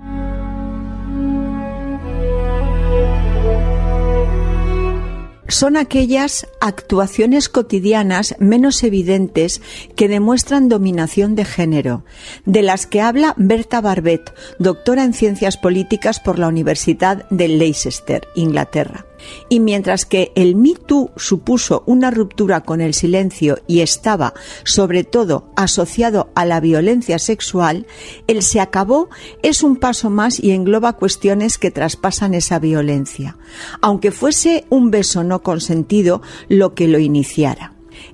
son 5.53 5.77
aquellas 5.77 6.47
actuaciones 6.61 7.49
cotidianas 7.49 8.35
menos 8.39 8.83
evidentes 8.83 9.61
que 9.95 10.09
demuestran 10.09 10.69
dominación 10.69 11.35
de 11.35 11.45
género, 11.45 12.05
de 12.47 12.63
las 12.63 12.87
que 12.87 13.03
habla 13.03 13.35
Berta 13.37 13.81
Barbet, 13.81 14.35
doctora 14.59 15.05
en 15.05 15.13
ciencias 15.13 15.59
políticas 15.59 16.21
por 16.21 16.39
la 16.39 16.49
Universidad 16.49 17.29
de 17.29 17.49
Leicester, 17.49 18.27
Inglaterra. 18.35 19.05
Y 19.49 19.61
mientras 19.61 20.07
que 20.07 20.33
el 20.35 20.57
Me 20.57 20.75
Too 20.75 21.11
supuso 21.17 21.83
una 21.87 22.11
ruptura 22.11 22.63
con 22.63 22.81
el 22.81 22.95
silencio 22.95 23.59
y 23.67 23.81
estaba, 23.81 24.35
sobre 24.65 25.05
todo, 25.05 25.51
asociado 25.57 26.31
a 26.35 26.45
la 26.45 26.61
violencia 26.61 27.19
sexual, 27.19 27.87
el 28.27 28.43
se 28.43 28.61
acabó 28.61 29.09
es 29.43 29.63
un 29.63 29.77
paso 29.77 30.11
más 30.11 30.41
y 30.41 30.53
engloba 30.53 30.95
cuestiones 30.95 31.59
que 31.59 31.71
traspasan 31.71 32.35
esa 32.35 32.59
violencia, 32.59 33.37
aunque 33.81 34.11
fuese 34.11 34.65
un 34.71 34.91
beso 34.91 35.25
no 35.25 35.43
consentido 35.43 36.23
lo 36.49 36.75
que 36.75 36.89
lo 36.89 36.99
iniciara. 36.99 37.72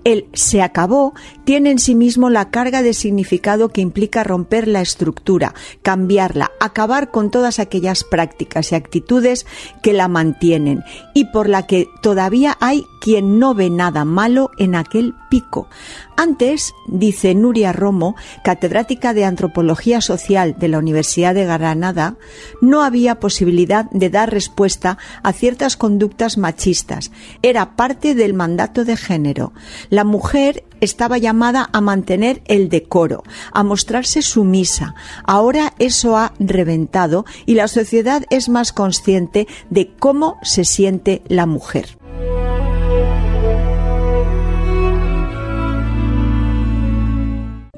El 0.08 0.24
se 0.32 0.62
acabó 0.62 1.12
tiene 1.44 1.70
en 1.70 1.78
sí 1.78 1.94
mismo 1.94 2.30
la 2.30 2.50
carga 2.50 2.80
de 2.80 2.94
significado 2.94 3.68
que 3.68 3.82
implica 3.82 4.24
romper 4.24 4.66
la 4.66 4.80
estructura, 4.80 5.52
cambiarla, 5.82 6.50
acabar 6.60 7.10
con 7.10 7.30
todas 7.30 7.58
aquellas 7.58 8.04
prácticas 8.04 8.72
y 8.72 8.74
actitudes 8.74 9.44
que 9.82 9.92
la 9.92 10.08
mantienen 10.08 10.82
y 11.12 11.26
por 11.26 11.50
la 11.50 11.66
que 11.66 11.88
todavía 12.00 12.56
hay 12.58 12.86
quien 13.00 13.38
no 13.38 13.54
ve 13.54 13.70
nada 13.70 14.04
malo 14.04 14.50
en 14.58 14.74
aquel 14.74 15.14
pico. 15.30 15.68
Antes, 16.16 16.74
dice 16.86 17.34
Nuria 17.34 17.72
Romo, 17.72 18.16
catedrática 18.42 19.14
de 19.14 19.24
Antropología 19.24 20.00
Social 20.00 20.56
de 20.58 20.68
la 20.68 20.78
Universidad 20.78 21.34
de 21.34 21.44
Granada, 21.44 22.16
no 22.60 22.82
había 22.82 23.20
posibilidad 23.20 23.88
de 23.90 24.10
dar 24.10 24.32
respuesta 24.32 24.98
a 25.22 25.32
ciertas 25.32 25.76
conductas 25.76 26.38
machistas. 26.38 27.12
Era 27.42 27.76
parte 27.76 28.14
del 28.14 28.34
mandato 28.34 28.84
de 28.84 28.96
género. 28.96 29.52
La 29.90 30.04
mujer 30.04 30.64
estaba 30.80 31.18
llamada 31.18 31.68
a 31.72 31.80
mantener 31.80 32.42
el 32.46 32.68
decoro, 32.68 33.22
a 33.52 33.62
mostrarse 33.62 34.22
sumisa. 34.22 34.94
Ahora 35.24 35.74
eso 35.78 36.16
ha 36.16 36.32
reventado 36.38 37.24
y 37.46 37.54
la 37.54 37.68
sociedad 37.68 38.24
es 38.30 38.48
más 38.48 38.72
consciente 38.72 39.46
de 39.70 39.88
cómo 39.98 40.36
se 40.42 40.64
siente 40.64 41.22
la 41.28 41.46
mujer. 41.46 41.98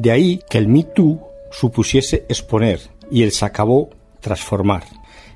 De 0.01 0.11
ahí 0.11 0.41
que 0.49 0.57
el 0.57 0.67
Me 0.67 0.85
Too 0.85 1.21
supusiese 1.51 2.25
exponer 2.31 2.81
y 3.11 3.23
el 3.23 3.33
se 3.33 3.45
acabó 3.45 3.91
transformar. 4.21 4.85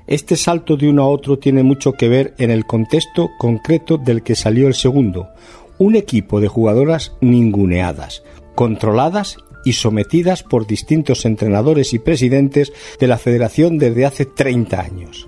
Este 0.07 0.35
salto 0.35 0.75
de 0.75 0.89
uno 0.89 1.03
a 1.03 1.07
otro 1.07 1.37
tiene 1.37 1.61
mucho 1.61 1.93
que 1.93 2.09
ver 2.09 2.33
en 2.39 2.49
el 2.49 2.65
contexto 2.65 3.29
concreto 3.37 3.99
del 3.99 4.23
que 4.23 4.35
salió 4.35 4.67
el 4.67 4.73
segundo, 4.73 5.29
un 5.77 5.95
equipo 5.95 6.39
de 6.39 6.47
jugadoras 6.47 7.11
ninguneadas, 7.21 8.23
controladas 8.55 9.37
y 9.65 9.73
sometidas 9.73 10.41
por 10.41 10.65
distintos 10.65 11.25
entrenadores 11.25 11.93
y 11.93 11.99
presidentes 11.99 12.73
de 12.99 13.05
la 13.05 13.19
federación 13.19 13.77
desde 13.77 14.05
hace 14.05 14.25
30 14.25 14.81
años. 14.81 15.27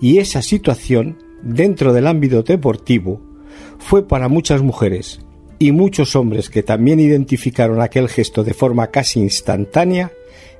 Y 0.00 0.18
esa 0.18 0.42
situación, 0.42 1.18
dentro 1.42 1.92
del 1.92 2.06
ámbito 2.06 2.44
deportivo, 2.44 3.20
fue 3.80 4.06
para 4.06 4.28
muchas 4.28 4.62
mujeres 4.62 5.25
y 5.58 5.72
muchos 5.72 6.16
hombres 6.16 6.50
que 6.50 6.62
también 6.62 7.00
identificaron 7.00 7.80
aquel 7.80 8.08
gesto 8.08 8.44
de 8.44 8.54
forma 8.54 8.88
casi 8.88 9.20
instantánea, 9.20 10.12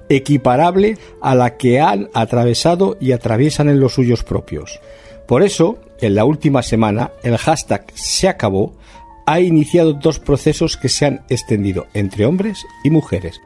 equiparable 0.09 0.99
a 1.21 1.35
la 1.35 1.57
que 1.57 1.81
han 1.81 2.09
atravesado 2.15 2.97
y 3.01 3.13
atraviesan 3.13 3.69
en 3.69 3.81
los 3.81 3.95
suyos 3.95 4.23
propios. 4.23 4.81
Por 5.27 5.43
eso, 5.43 5.79
en 6.01 6.15
la 6.15 6.25
última 6.25 6.63
semana, 6.63 7.13
el 7.23 7.37
hashtag 7.37 7.87
se 7.95 8.29
acabó 8.29 8.75
ha 9.27 9.41
iniciado 9.41 9.93
dos 9.93 10.21
procesos 10.21 10.77
que 10.77 10.89
se 10.89 11.05
han 11.05 11.25
extendido 11.29 11.87
entre 11.95 12.25
hombres 12.27 12.65
y 12.85 12.91
mujeres. 12.91 13.41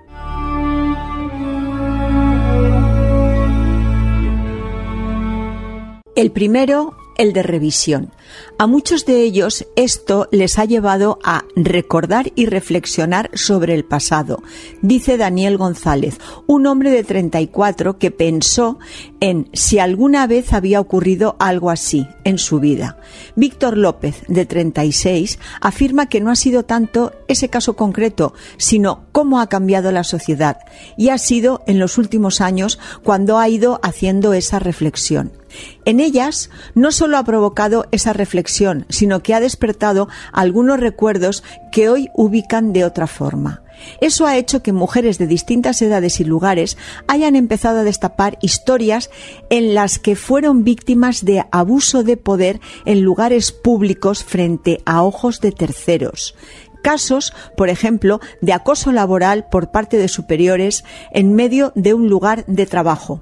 El 6.15 6.33
primero 6.33 6.95
el 7.17 7.33
de 7.33 7.43
revisión. 7.43 8.13
A 8.59 8.67
muchos 8.67 9.07
de 9.07 9.23
ellos 9.23 9.67
esto 9.77 10.29
les 10.31 10.59
ha 10.59 10.65
llevado 10.65 11.19
a 11.25 11.45
recordar 11.57 12.33
y 12.35 12.47
reflexionar 12.47 13.31
sobre 13.35 13.75
el 13.75 13.85
pasado, 13.85 14.43
dice 14.83 15.17
Daniel 15.17 15.57
González, 15.57 16.19
un 16.47 16.67
hombre 16.67 16.91
de 16.91 17.05
34 17.05 17.99
que 17.99 18.11
pensó 18.11 18.79
en 19.21 19.49
si 19.53 19.79
alguna 19.79 20.27
vez 20.27 20.53
había 20.53 20.81
ocurrido 20.81 21.37
algo 21.39 21.71
así 21.71 22.07
en 22.25 22.39
su 22.39 22.61
vida. 22.61 22.99
Víctor 23.37 23.77
López, 23.77 24.23
de 24.29 24.47
36, 24.47 25.39
afirma 25.61 26.07
que 26.07 26.21
no 26.21 26.31
ha 26.31 26.37
sido 26.37 26.65
tanto 26.65 27.13
ese 27.29 27.49
caso 27.49 27.77
concreto, 27.77 28.35
sino 28.57 29.07
cómo 29.13 29.41
ha 29.41 29.49
cambiado 29.49 29.93
la 29.93 30.05
sociedad, 30.05 30.59
y 30.97 31.09
ha 31.09 31.19
sido 31.19 31.63
en 31.67 31.79
los 31.79 31.99
últimos 31.99 32.41
años 32.41 32.79
cuando 33.03 33.39
ha 33.39 33.49
ido 33.49 33.81
haciendo 33.83 34.33
esa 34.33 34.59
reflexión. 34.59 35.40
En 35.85 36.01
ellas 36.01 36.51
no 36.75 36.93
solo 36.93 37.19
ha 37.19 37.25
provocado 37.25 37.87
esa 37.91 38.13
reflexión, 38.13 38.87
sino 38.89 39.23
que 39.23 39.35
ha 39.35 39.41
despertado 39.41 40.09
algunos 40.33 40.81
recuerdos 40.81 41.43
que 41.73 41.89
hoy 41.89 42.09
ubican 42.15 42.73
de 42.73 42.85
otra 42.85 43.07
forma. 43.07 43.63
Eso 44.01 44.27
ha 44.27 44.37
hecho 44.37 44.63
que 44.63 44.73
mujeres 44.73 45.19
de 45.19 45.27
distintas 45.27 45.81
edades 45.83 46.21
y 46.21 46.25
lugares 46.25 46.77
hayan 47.09 47.37
empezado 47.37 47.81
a 47.81 47.85
destapar 47.85 48.39
historias 48.43 49.11
en 49.49 49.75
las 49.75 49.99
que 49.99 50.17
fueron 50.17 50.65
víctimas 50.65 51.25
de 51.25 51.45
abuso 51.51 52.03
de 52.03 52.17
poder 52.17 52.61
en 52.85 53.03
lugares 53.03 53.53
públicos 53.53 54.25
frente 54.25 54.81
a 54.85 55.03
ojos 55.03 55.41
de 55.41 55.53
terceros, 55.53 56.35
casos, 56.83 57.33
por 57.57 57.69
ejemplo, 57.69 58.21
de 58.41 58.53
acoso 58.53 58.93
laboral 58.93 59.47
por 59.51 59.71
parte 59.71 59.97
de 59.97 60.09
superiores 60.09 60.85
en 61.13 61.35
medio 61.35 61.73
de 61.75 61.95
un 61.95 62.09
lugar 62.09 62.45
de 62.47 62.67
trabajo. 62.67 63.21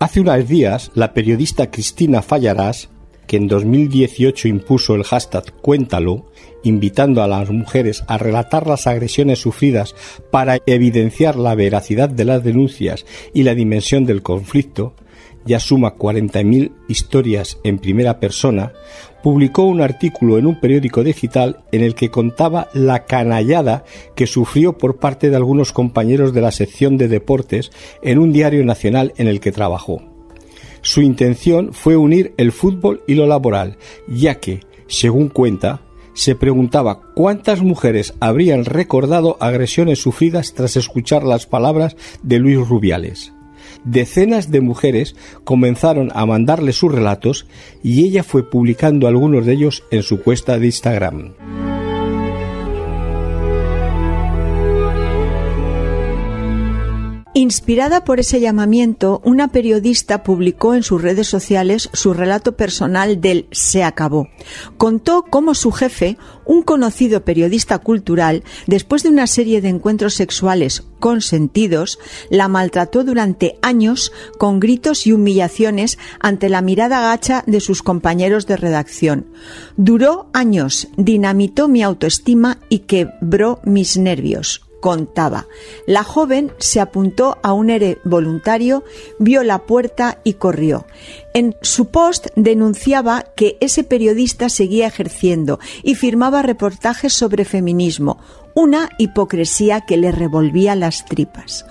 Hace 0.00 0.20
unos 0.20 0.46
días, 0.46 0.92
la 0.94 1.12
periodista 1.12 1.72
Cristina 1.72 2.22
Fallarás, 2.22 2.88
que 3.26 3.36
en 3.36 3.48
2018 3.48 4.46
impuso 4.46 4.94
el 4.94 5.02
hashtag 5.02 5.52
Cuéntalo, 5.60 6.26
invitando 6.62 7.20
a 7.20 7.26
las 7.26 7.50
mujeres 7.50 8.04
a 8.06 8.16
relatar 8.16 8.68
las 8.68 8.86
agresiones 8.86 9.40
sufridas 9.40 9.96
para 10.30 10.58
evidenciar 10.66 11.34
la 11.34 11.56
veracidad 11.56 12.08
de 12.08 12.24
las 12.24 12.44
denuncias 12.44 13.06
y 13.34 13.42
la 13.42 13.56
dimensión 13.56 14.06
del 14.06 14.22
conflicto, 14.22 14.94
ya 15.48 15.58
suma 15.58 15.96
40.000 15.96 16.72
historias 16.88 17.58
en 17.64 17.78
primera 17.78 18.20
persona, 18.20 18.72
publicó 19.22 19.64
un 19.64 19.80
artículo 19.80 20.38
en 20.38 20.46
un 20.46 20.60
periódico 20.60 21.02
digital 21.02 21.64
en 21.72 21.82
el 21.82 21.94
que 21.94 22.10
contaba 22.10 22.68
la 22.74 23.06
canallada 23.06 23.84
que 24.14 24.26
sufrió 24.26 24.76
por 24.76 24.98
parte 24.98 25.30
de 25.30 25.36
algunos 25.36 25.72
compañeros 25.72 26.32
de 26.34 26.42
la 26.42 26.52
sección 26.52 26.98
de 26.98 27.08
deportes 27.08 27.72
en 28.02 28.18
un 28.18 28.32
diario 28.32 28.64
nacional 28.64 29.14
en 29.16 29.26
el 29.26 29.40
que 29.40 29.50
trabajó. 29.50 30.02
Su 30.82 31.00
intención 31.00 31.72
fue 31.72 31.96
unir 31.96 32.34
el 32.36 32.52
fútbol 32.52 33.02
y 33.08 33.14
lo 33.14 33.26
laboral, 33.26 33.78
ya 34.06 34.36
que, 34.36 34.60
según 34.86 35.28
cuenta, 35.28 35.80
se 36.12 36.34
preguntaba 36.34 37.00
cuántas 37.14 37.62
mujeres 37.62 38.14
habrían 38.20 38.66
recordado 38.66 39.38
agresiones 39.40 40.00
sufridas 40.00 40.52
tras 40.52 40.76
escuchar 40.76 41.24
las 41.24 41.46
palabras 41.46 41.96
de 42.22 42.38
Luis 42.38 42.68
Rubiales 42.68 43.32
decenas 43.84 44.50
de 44.50 44.60
mujeres 44.60 45.16
comenzaron 45.44 46.10
a 46.14 46.26
mandarle 46.26 46.72
sus 46.72 46.92
relatos 46.92 47.46
y 47.82 48.04
ella 48.04 48.22
fue 48.22 48.48
publicando 48.48 49.06
algunos 49.08 49.46
de 49.46 49.52
ellos 49.52 49.84
en 49.90 50.02
su 50.02 50.22
cuesta 50.22 50.58
de 50.58 50.66
Instagram. 50.66 51.67
Inspirada 57.34 58.04
por 58.04 58.20
ese 58.20 58.40
llamamiento, 58.40 59.20
una 59.22 59.48
periodista 59.48 60.22
publicó 60.22 60.74
en 60.74 60.82
sus 60.82 61.02
redes 61.02 61.28
sociales 61.28 61.90
su 61.92 62.14
relato 62.14 62.56
personal 62.56 63.20
del 63.20 63.46
Se 63.52 63.84
acabó. 63.84 64.28
Contó 64.78 65.24
cómo 65.28 65.54
su 65.54 65.70
jefe, 65.70 66.16
un 66.46 66.62
conocido 66.62 67.24
periodista 67.24 67.78
cultural, 67.78 68.44
después 68.66 69.02
de 69.02 69.10
una 69.10 69.26
serie 69.26 69.60
de 69.60 69.68
encuentros 69.68 70.14
sexuales 70.14 70.84
consentidos, 71.00 71.98
la 72.30 72.48
maltrató 72.48 73.04
durante 73.04 73.58
años 73.60 74.10
con 74.38 74.58
gritos 74.58 75.06
y 75.06 75.12
humillaciones 75.12 75.98
ante 76.20 76.48
la 76.48 76.62
mirada 76.62 77.02
gacha 77.02 77.44
de 77.46 77.60
sus 77.60 77.82
compañeros 77.82 78.46
de 78.46 78.56
redacción. 78.56 79.26
Duró 79.76 80.28
años, 80.32 80.88
dinamitó 80.96 81.68
mi 81.68 81.82
autoestima 81.82 82.58
y 82.70 82.80
quebró 82.80 83.60
mis 83.64 83.98
nervios 83.98 84.67
contaba. 84.80 85.46
La 85.86 86.04
joven 86.04 86.52
se 86.58 86.80
apuntó 86.80 87.38
a 87.42 87.52
un 87.52 87.70
ere 87.70 87.98
voluntario, 88.04 88.84
vio 89.18 89.42
la 89.42 89.60
puerta 89.60 90.18
y 90.24 90.34
corrió. 90.34 90.86
En 91.34 91.56
su 91.62 91.86
post 91.86 92.28
denunciaba 92.36 93.24
que 93.36 93.56
ese 93.60 93.84
periodista 93.84 94.48
seguía 94.48 94.86
ejerciendo 94.86 95.58
y 95.82 95.94
firmaba 95.94 96.42
reportajes 96.42 97.12
sobre 97.12 97.44
feminismo, 97.44 98.18
una 98.54 98.90
hipocresía 98.98 99.82
que 99.82 99.96
le 99.96 100.12
revolvía 100.12 100.74
las 100.74 101.04
tripas. 101.04 101.64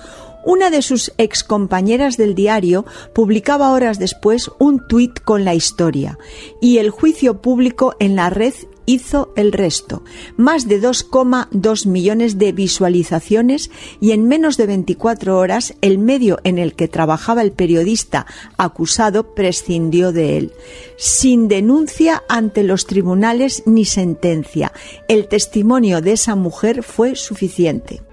Una 0.46 0.70
de 0.70 0.82
sus 0.82 1.12
excompañeras 1.18 2.16
del 2.16 2.34
diario 2.34 2.86
publicaba 3.14 3.74
horas 3.74 4.00
después 4.00 4.50
un 4.60 4.88
tuit 4.88 5.20
con 5.20 5.44
la 5.44 5.54
historia 5.54 6.18
y 6.62 6.78
el 6.78 6.90
juicio 6.90 7.42
público 7.42 7.96
en 8.00 8.16
la 8.16 8.30
red 8.30 8.54
hizo 8.88 9.34
el 9.36 9.52
resto, 9.52 10.02
más 10.38 10.68
de 10.68 10.82
2,2 10.82 11.86
millones 11.86 12.40
de 12.40 12.54
visualizaciones 12.54 13.70
y 14.00 14.14
en 14.14 14.28
menos 14.28 14.58
de 14.58 14.66
24 14.66 15.38
horas 15.38 15.76
el 15.82 16.00
medio 16.00 16.40
en 16.44 16.58
el 16.58 16.74
que 16.74 16.88
trabajaba 16.88 17.44
el 17.44 17.52
periodista 17.52 18.26
acusado 18.58 19.36
prescindió 19.36 20.12
de 20.12 20.38
él. 20.38 20.54
Sin 20.98 21.50
denuncia 21.50 22.24
ante 22.30 22.64
los 22.64 22.88
tribunales 22.88 23.62
ni 23.66 23.84
sentencia, 23.86 24.72
el 25.08 25.28
testimonio 25.28 26.02
de 26.02 26.14
esa 26.14 26.36
mujer 26.36 26.82
fue 26.82 27.16
suficiente. 27.16 28.07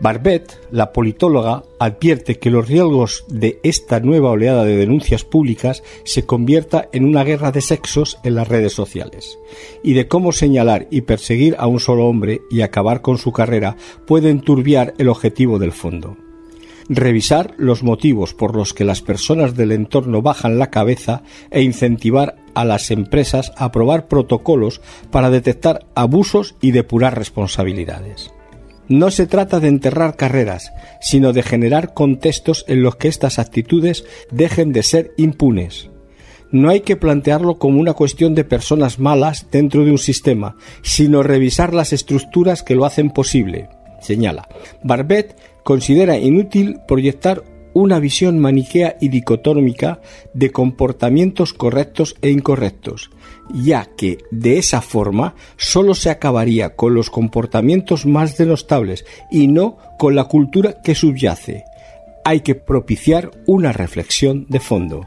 Barbet, 0.00 0.58
la 0.70 0.92
politóloga, 0.92 1.64
advierte 1.78 2.38
que 2.38 2.50
los 2.50 2.66
riesgos 2.66 3.24
de 3.28 3.60
esta 3.62 4.00
nueva 4.00 4.30
oleada 4.30 4.64
de 4.64 4.76
denuncias 4.76 5.24
públicas 5.24 5.82
se 6.04 6.24
convierta 6.24 6.88
en 6.92 7.04
una 7.04 7.22
guerra 7.22 7.52
de 7.52 7.60
sexos 7.60 8.18
en 8.24 8.34
las 8.34 8.48
redes 8.48 8.72
sociales 8.72 9.38
y 9.82 9.92
de 9.92 10.08
cómo 10.08 10.32
señalar 10.32 10.88
y 10.90 11.02
perseguir 11.02 11.54
a 11.58 11.66
un 11.66 11.80
solo 11.80 12.06
hombre 12.06 12.40
y 12.50 12.62
acabar 12.62 13.02
con 13.02 13.18
su 13.18 13.32
carrera 13.32 13.76
puede 14.06 14.30
enturbiar 14.30 14.94
el 14.96 15.08
objetivo 15.08 15.58
del 15.58 15.72
fondo. 15.72 16.16
Revisar 16.88 17.54
los 17.58 17.82
motivos 17.82 18.32
por 18.32 18.56
los 18.56 18.72
que 18.72 18.84
las 18.84 19.02
personas 19.02 19.54
del 19.54 19.70
entorno 19.70 20.22
bajan 20.22 20.58
la 20.58 20.70
cabeza 20.70 21.22
e 21.50 21.62
incentivar 21.62 22.36
a 22.54 22.64
las 22.64 22.90
empresas 22.90 23.52
a 23.56 23.66
aprobar 23.66 24.08
protocolos 24.08 24.80
para 25.10 25.30
detectar 25.30 25.86
abusos 25.94 26.56
y 26.60 26.70
depurar 26.72 27.16
responsabilidades. 27.16 28.32
No 28.90 29.12
se 29.12 29.28
trata 29.28 29.60
de 29.60 29.68
enterrar 29.68 30.16
carreras, 30.16 30.72
sino 31.00 31.32
de 31.32 31.44
generar 31.44 31.94
contextos 31.94 32.64
en 32.66 32.82
los 32.82 32.96
que 32.96 33.06
estas 33.06 33.38
actitudes 33.38 34.04
dejen 34.32 34.72
de 34.72 34.82
ser 34.82 35.12
impunes. 35.16 35.90
No 36.50 36.70
hay 36.70 36.80
que 36.80 36.96
plantearlo 36.96 37.56
como 37.56 37.78
una 37.78 37.92
cuestión 37.92 38.34
de 38.34 38.42
personas 38.42 38.98
malas 38.98 39.46
dentro 39.52 39.84
de 39.84 39.92
un 39.92 39.98
sistema, 39.98 40.56
sino 40.82 41.22
revisar 41.22 41.72
las 41.72 41.92
estructuras 41.92 42.64
que 42.64 42.74
lo 42.74 42.84
hacen 42.84 43.10
posible, 43.10 43.68
señala. 44.00 44.48
Barbet 44.82 45.36
considera 45.62 46.18
inútil 46.18 46.80
proyectar 46.88 47.44
una 47.72 48.00
visión 48.00 48.40
maniquea 48.40 48.96
y 49.00 49.08
dicotómica 49.08 50.00
de 50.34 50.50
comportamientos 50.50 51.52
correctos 51.52 52.16
e 52.22 52.30
incorrectos, 52.30 53.10
ya 53.54 53.88
que 53.96 54.18
de 54.30 54.58
esa 54.58 54.80
forma 54.80 55.34
sólo 55.56 55.94
se 55.94 56.10
acabaría 56.10 56.76
con 56.76 56.94
los 56.94 57.10
comportamientos 57.10 58.06
más 58.06 58.36
denostables 58.36 59.04
y 59.30 59.46
no 59.46 59.76
con 59.98 60.14
la 60.14 60.24
cultura 60.24 60.80
que 60.82 60.94
subyace. 60.94 61.64
Hay 62.24 62.40
que 62.40 62.54
propiciar 62.54 63.30
una 63.46 63.72
reflexión 63.72 64.46
de 64.48 64.60
fondo. 64.60 65.06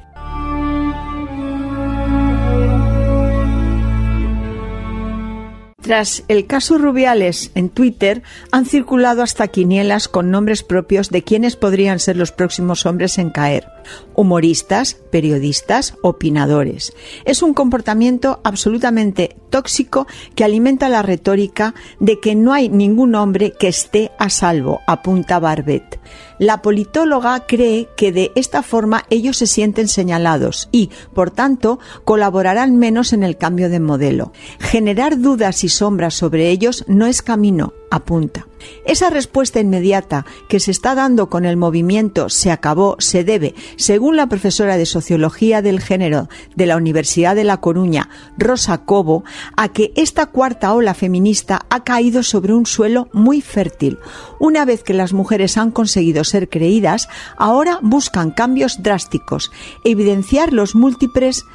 Tras 5.83 6.23
el 6.29 6.47
caso 6.47 6.77
Rubiales 6.77 7.51
en 7.55 7.67
Twitter, 7.67 8.23
han 8.51 8.65
circulado 8.65 9.21
hasta 9.21 9.49
quinielas 9.49 10.07
con 10.07 10.31
nombres 10.31 10.63
propios 10.63 11.09
de 11.09 11.23
quienes 11.23 11.57
podrían 11.57 11.99
ser 11.99 12.15
los 12.15 12.31
próximos 12.31 12.85
hombres 12.85 13.17
en 13.17 13.31
caer. 13.31 13.67
Humoristas, 14.15 14.93
periodistas, 15.11 15.95
opinadores. 16.01 16.93
Es 17.25 17.43
un 17.43 17.53
comportamiento 17.53 18.39
absolutamente 18.45 19.35
tóxico 19.49 20.07
que 20.35 20.45
alimenta 20.45 20.87
la 20.87 21.01
retórica 21.01 21.75
de 21.99 22.21
que 22.21 22.33
no 22.33 22.53
hay 22.53 22.69
ningún 22.69 23.13
hombre 23.13 23.51
que 23.51 23.67
esté 23.67 24.11
a 24.17 24.29
salvo, 24.29 24.79
apunta 24.87 25.37
Barbet. 25.39 25.99
La 26.39 26.61
politóloga 26.61 27.45
cree 27.45 27.89
que 27.95 28.11
de 28.11 28.31
esta 28.35 28.63
forma 28.63 29.05
ellos 29.09 29.37
se 29.37 29.47
sienten 29.47 29.87
señalados 29.87 30.69
y, 30.71 30.89
por 31.13 31.31
tanto, 31.31 31.79
colaborarán 32.03 32.77
menos 32.77 33.13
en 33.13 33.23
el 33.23 33.37
cambio 33.37 33.69
de 33.69 33.79
modelo. 33.79 34.31
Generar 34.59 35.19
dudas 35.19 35.63
y 35.63 35.69
sombras 35.69 36.13
sobre 36.13 36.49
ellos 36.49 36.85
no 36.87 37.05
es 37.05 37.21
camino, 37.21 37.73
apunta. 37.93 38.47
Esa 38.85 39.09
respuesta 39.09 39.59
inmediata 39.59 40.25
que 40.49 40.59
se 40.59 40.71
está 40.71 40.95
dando 40.95 41.29
con 41.29 41.45
el 41.45 41.57
movimiento 41.57 42.29
Se 42.29 42.49
acabó, 42.49 42.95
se 42.99 43.23
debe, 43.23 43.53
según 43.75 44.15
la 44.15 44.27
profesora 44.27 44.77
de 44.77 44.85
Sociología 44.85 45.61
del 45.61 45.79
Género 45.79 46.27
de 46.55 46.65
la 46.65 46.75
Universidad 46.75 47.35
de 47.35 47.43
La 47.43 47.57
Coruña, 47.57 48.09
Rosa 48.37 48.79
Cobo, 48.79 49.23
a 49.57 49.69
que 49.69 49.91
esta 49.95 50.25
cuarta 50.27 50.73
ola 50.73 50.95
feminista 50.95 51.65
ha 51.69 51.83
caído 51.83 52.23
sobre 52.23 52.53
un 52.53 52.65
suelo 52.65 53.09
muy 53.13 53.41
fértil. 53.41 53.99
Una 54.39 54.65
vez 54.65 54.83
que 54.83 54.93
las 54.93 55.13
mujeres 55.13 55.57
han 55.57 55.69
conseguido 55.69 56.23
ser 56.23 56.49
creídas, 56.49 57.09
ahora 57.37 57.77
buscan 57.81 58.31
cambios 58.31 58.81
drásticos, 58.81 59.51
evidenciar 59.83 60.51
los 60.51 60.73
múltiples 60.73 61.45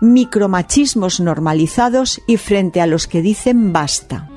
micromachismos 0.00 1.20
normalizados 1.20 2.20
y 2.26 2.38
frente 2.38 2.80
a 2.80 2.86
los 2.86 3.06
que 3.06 3.22
dicen 3.22 3.72
basta. 3.72 4.28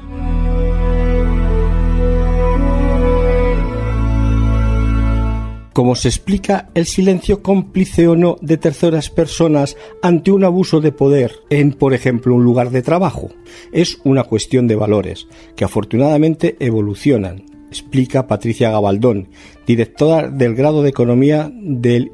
Como 5.80 5.96
se 5.96 6.10
explica 6.10 6.68
el 6.74 6.86
silencio 6.86 7.42
cómplice 7.42 8.06
o 8.10 8.18
no 8.18 8.36
de 8.42 8.58
terceras 8.58 9.10
personas 9.10 9.78
ante 10.02 10.30
un 10.30 10.44
abuso 10.44 10.82
de 10.82 10.92
poder 10.92 11.32
en, 11.50 11.72
por 11.72 11.94
ejemplo, 11.94 12.36
un 12.36 12.44
lugar 12.44 12.70
de 12.72 12.82
trabajo. 12.82 13.30
Es 13.72 13.98
una 14.04 14.26
cuestión 14.26 14.68
de 14.68 14.76
valores 14.76 15.30
que 15.56 15.64
afortunadamente 15.64 16.58
evolucionan 16.60 17.46
explica 17.70 18.28
Patricia 18.28 18.72
Gabaldón, 18.72 19.30
directora 19.66 20.28
del 20.28 20.54
grado 20.54 20.84
de 20.84 20.90
Economía 20.90 21.50
del 21.54 22.12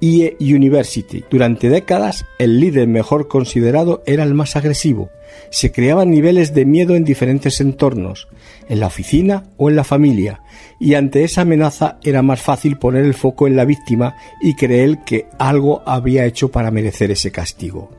IE 0.00 0.36
University. 0.38 1.24
Durante 1.30 1.70
décadas, 1.70 2.26
el 2.38 2.60
líder 2.60 2.86
mejor 2.86 3.28
considerado 3.28 4.02
era 4.04 4.24
el 4.24 4.34
más 4.34 4.56
agresivo. 4.56 5.08
Se 5.48 5.72
creaban 5.72 6.10
niveles 6.10 6.52
de 6.52 6.66
miedo 6.66 6.96
en 6.96 7.04
diferentes 7.04 7.62
entornos, 7.62 8.28
en 8.68 8.80
la 8.80 8.86
oficina 8.86 9.44
o 9.56 9.70
en 9.70 9.76
la 9.76 9.84
familia, 9.84 10.42
y 10.80 10.94
ante 10.94 11.24
esa 11.24 11.42
amenaza 11.42 11.98
era 12.02 12.22
más 12.22 12.40
fácil 12.40 12.78
poner 12.78 13.04
el 13.04 13.14
foco 13.14 13.46
en 13.46 13.56
la 13.56 13.64
víctima 13.64 14.16
y 14.40 14.54
creer 14.54 14.98
que 15.04 15.26
algo 15.38 15.82
había 15.86 16.24
hecho 16.26 16.50
para 16.50 16.70
merecer 16.70 17.10
ese 17.10 17.30
castigo. 17.30 17.90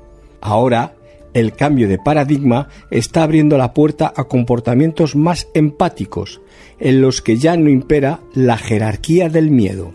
Ahora, 0.41 0.93
el 1.34 1.53
cambio 1.53 1.89
de 1.89 1.97
paradigma 1.97 2.70
está 2.89 3.24
abriendo 3.24 3.57
la 3.57 3.74
puerta 3.74 4.13
a 4.16 4.24
comportamientos 4.24 5.16
más 5.16 5.47
empáticos, 5.53 6.41
en 6.80 7.01
los 7.01 7.22
que 7.22 7.38
ya 7.38 7.57
no 7.57 7.70
impera 7.70 8.22
la 8.34 8.57
jerarquía 8.57 9.28
del 9.28 9.51
miedo. 9.51 9.93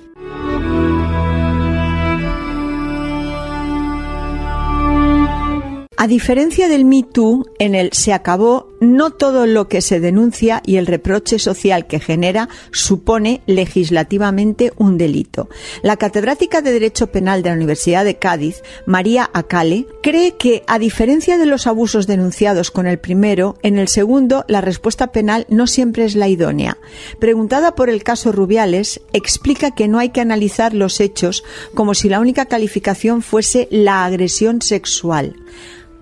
A 6.02 6.06
diferencia 6.06 6.66
del 6.66 6.86
Me 6.86 7.02
Too, 7.02 7.44
en 7.58 7.74
el 7.74 7.92
se 7.92 8.14
acabó, 8.14 8.70
no 8.80 9.10
todo 9.10 9.44
lo 9.44 9.68
que 9.68 9.82
se 9.82 10.00
denuncia 10.00 10.62
y 10.64 10.76
el 10.76 10.86
reproche 10.86 11.38
social 11.38 11.86
que 11.86 12.00
genera 12.00 12.48
supone 12.72 13.42
legislativamente 13.44 14.72
un 14.78 14.96
delito. 14.96 15.50
La 15.82 15.98
catedrática 15.98 16.62
de 16.62 16.72
Derecho 16.72 17.08
Penal 17.08 17.42
de 17.42 17.50
la 17.50 17.56
Universidad 17.56 18.06
de 18.06 18.16
Cádiz, 18.16 18.62
María 18.86 19.28
Acale, 19.34 19.86
cree 20.02 20.38
que, 20.38 20.62
a 20.66 20.78
diferencia 20.78 21.36
de 21.36 21.44
los 21.44 21.66
abusos 21.66 22.06
denunciados 22.06 22.70
con 22.70 22.86
el 22.86 22.98
primero, 22.98 23.58
en 23.62 23.78
el 23.78 23.88
segundo 23.88 24.46
la 24.48 24.62
respuesta 24.62 25.08
penal 25.08 25.44
no 25.50 25.66
siempre 25.66 26.06
es 26.06 26.14
la 26.14 26.28
idónea. 26.28 26.78
Preguntada 27.18 27.74
por 27.74 27.90
el 27.90 28.02
caso 28.02 28.32
Rubiales, 28.32 29.02
explica 29.12 29.72
que 29.72 29.86
no 29.86 29.98
hay 29.98 30.08
que 30.08 30.22
analizar 30.22 30.72
los 30.72 30.98
hechos 30.98 31.44
como 31.74 31.92
si 31.92 32.08
la 32.08 32.20
única 32.20 32.46
calificación 32.46 33.20
fuese 33.20 33.68
la 33.70 34.06
agresión 34.06 34.62
sexual 34.62 35.36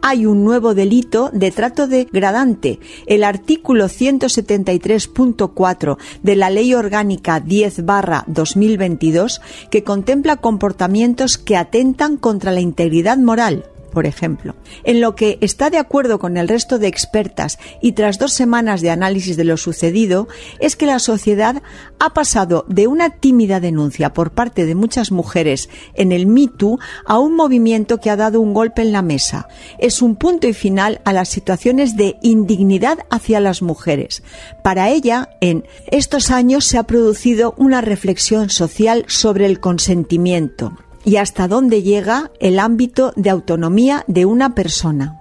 hay 0.03 0.26
un 0.26 0.44
nuevo 0.44 0.74
delito 0.74 1.30
de 1.32 1.51
trato 1.51 1.86
degradante. 1.86 2.80
El 3.07 3.24
artículo 3.24 3.86
173.4 3.86 5.96
de 6.22 6.36
la 6.36 6.51
Ley 6.51 6.74
Orgánica 6.74 7.40
10 7.40 7.84
2022 8.26 9.40
que 9.70 9.84
contempla 9.84 10.36
comportamientos 10.36 11.38
que 11.38 11.57
atentan 11.57 12.16
contra 12.16 12.53
la 12.53 12.61
integridad 12.61 13.18
moral 13.18 13.64
por 13.89 14.07
ejemplo. 14.07 14.57
En 14.84 15.01
lo 15.01 15.14
que 15.14 15.39
está 15.41 15.70
de 15.70 15.78
acuerdo 15.78 16.18
con 16.18 16.36
el 16.36 16.49
resto 16.49 16.78
de 16.78 16.89
expertas 16.89 17.59
y 17.80 17.93
tras 17.93 18.18
dos 18.18 18.32
semanas 18.32 18.80
de 18.80 18.91
análisis 18.91 19.36
de 19.36 19.45
lo 19.45 19.57
sucedido, 19.57 20.28
es 20.59 20.74
que 20.74 20.86
la 20.86 20.99
sociedad 20.99 21.62
ha 22.01 22.14
pasado 22.14 22.64
de 22.68 22.86
una 22.86 23.11
tímida 23.11 23.61
denuncia 23.61 24.12
por 24.12 24.32
parte 24.32 24.66
de 24.66 24.74
muchas 24.74 25.12
mujeres 25.12 25.68
en 25.95 26.11
el 26.12 26.26
Me 26.26 26.49
a 27.05 27.18
un 27.18 27.34
movimiento 27.34 27.99
que 27.99 28.11
ha 28.11 28.16
dado 28.16 28.41
un 28.41 28.55
golpe 28.55 28.82
en 28.82 28.93
la 28.93 29.03
mesa. 29.03 29.49
Es 29.78 30.03
un 30.03 30.16
punto 30.16 30.47
y 30.47 30.53
final 30.53 31.01
a 31.05 31.12
las 31.12 31.28
situaciones 31.28 31.97
de 31.97 32.16
indignidad 32.22 32.99
hacia 33.11 33.41
las 33.41 33.62
mujeres. 33.62 34.22
Para 34.62 34.89
ella, 34.89 35.30
en 35.41 35.64
estos 35.91 36.30
años 36.30 36.64
se 36.64 36.78
ha 36.78 36.84
producido 36.84 37.55
una 37.57 37.80
reflexión 37.80 38.51
social 38.51 39.05
sobre 39.09 39.47
el 39.47 39.61
consentimiento 39.61 40.72
y 41.05 41.16
hasta 41.16 41.49
dónde 41.49 41.82
llega 41.82 42.30
el 42.40 42.59
ámbito 42.59 43.12
de 43.16 43.30
autonomía 43.30 44.05
de 44.07 44.26
una 44.26 44.55
persona. 44.55 45.20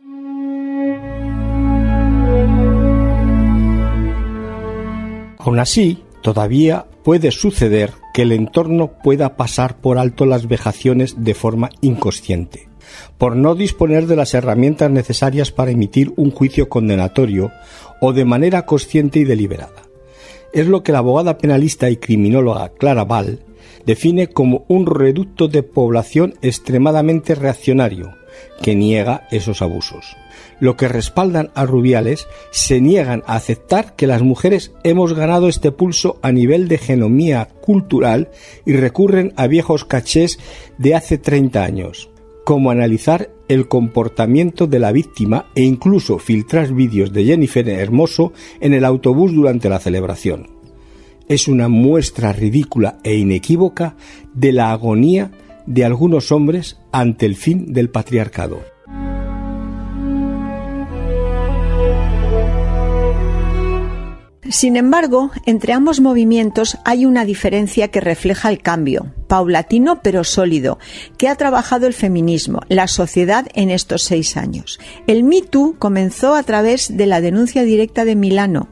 Aún 5.38 5.60
así, 5.60 6.04
todavía 6.22 6.86
puede 7.04 7.32
suceder 7.32 7.94
que 8.14 8.24
el 8.24 8.34
entorno 8.34 8.92
pueda 9.02 9.38
pasar 9.38 9.78
por 9.78 9.98
alto 9.98 10.26
las 10.26 10.48
vejaciones 10.48 11.24
de 11.24 11.34
forma 11.34 11.70
inconsciente, 11.80 12.68
por 13.18 13.38
no 13.38 13.56
disponer 13.56 14.08
de 14.08 14.18
las 14.18 14.34
herramientas 14.34 14.92
necesarias 14.92 15.52
para 15.52 15.72
emitir 15.72 16.12
un 16.18 16.32
juicio 16.32 16.68
condenatorio 16.68 17.52
o 18.02 18.12
de 18.12 18.26
manera 18.26 18.66
consciente 18.66 19.20
y 19.20 19.24
deliberada. 19.24 19.84
Es 20.52 20.68
lo 20.68 20.84
que 20.84 20.92
la 20.92 20.98
abogada 20.98 21.38
penalista 21.38 21.90
y 21.90 21.98
criminóloga 21.98 22.70
Clara 22.70 23.06
Val 23.06 23.40
define 23.86 24.28
como 24.28 24.66
un 24.68 24.86
reducto 24.86 25.48
de 25.48 25.64
población 25.64 26.36
extremadamente 26.42 27.36
reaccionario, 27.36 28.16
que 28.62 28.76
niega 28.76 29.28
esos 29.32 29.62
abusos. 29.62 30.16
Lo 30.60 30.76
que 30.76 30.88
respaldan 30.88 31.52
a 31.54 31.66
Rubiales 31.66 32.28
se 32.52 32.82
niegan 32.82 33.24
a 33.28 33.36
aceptar 33.36 33.96
que 33.96 34.08
las 34.08 34.24
mujeres 34.24 34.72
hemos 34.84 35.14
ganado 35.14 35.50
este 35.50 35.72
pulso 35.72 36.20
a 36.22 36.32
nivel 36.32 36.68
de 36.68 36.78
genomía 36.78 37.48
cultural 37.62 38.30
y 38.66 38.74
recurren 38.74 39.34
a 39.36 39.48
viejos 39.48 39.86
cachés 39.86 40.40
de 40.78 40.96
hace 40.96 41.18
30 41.18 41.64
años, 41.64 42.10
como 42.44 42.72
analizar 42.72 43.30
el 43.48 43.68
comportamiento 43.68 44.68
de 44.68 44.80
la 44.80 44.92
víctima 44.92 45.46
e 45.56 45.62
incluso 45.62 46.18
filtrar 46.18 46.74
vídeos 46.74 47.14
de 47.14 47.26
Jennifer 47.26 47.68
Hermoso 47.70 48.34
en 48.60 48.74
el 48.74 48.84
autobús 48.84 49.34
durante 49.34 49.70
la 49.70 49.80
celebración 49.80 50.57
es 51.30 51.48
una 51.48 51.68
muestra 51.68 52.34
ridícula 52.34 52.98
e 53.04 53.16
inequívoca 53.16 53.96
de 54.34 54.52
la 54.52 54.72
agonía 54.72 55.32
de 55.66 55.86
algunos 55.86 56.32
hombres 56.32 56.78
ante 56.92 57.26
el 57.26 57.36
fin 57.36 57.74
del 57.74 57.90
patriarcado. 57.90 58.62
Sin 64.50 64.78
embargo, 64.78 65.32
entre 65.46 65.74
ambos 65.74 66.00
movimientos 66.00 66.78
hay 66.86 67.06
una 67.06 67.26
diferencia 67.26 67.90
que 67.90 68.00
refleja 68.00 68.50
el 68.50 68.62
cambio, 68.62 69.14
paulatino 69.28 70.02
pero 70.02 70.24
sólido, 70.24 70.80
que 71.18 71.28
ha 71.28 71.36
trabajado 71.36 71.86
el 71.86 71.94
feminismo, 71.94 72.62
la 72.70 72.88
sociedad 72.88 73.48
en 73.56 73.70
estos 73.70 74.04
seis 74.04 74.38
años. 74.38 74.80
El 75.06 75.26
Me 75.26 75.42
Too 75.42 75.76
comenzó 75.78 76.34
a 76.34 76.44
través 76.44 76.96
de 76.96 77.08
la 77.08 77.20
denuncia 77.20 77.64
directa 77.64 78.06
de 78.06 78.16
Milano. 78.16 78.70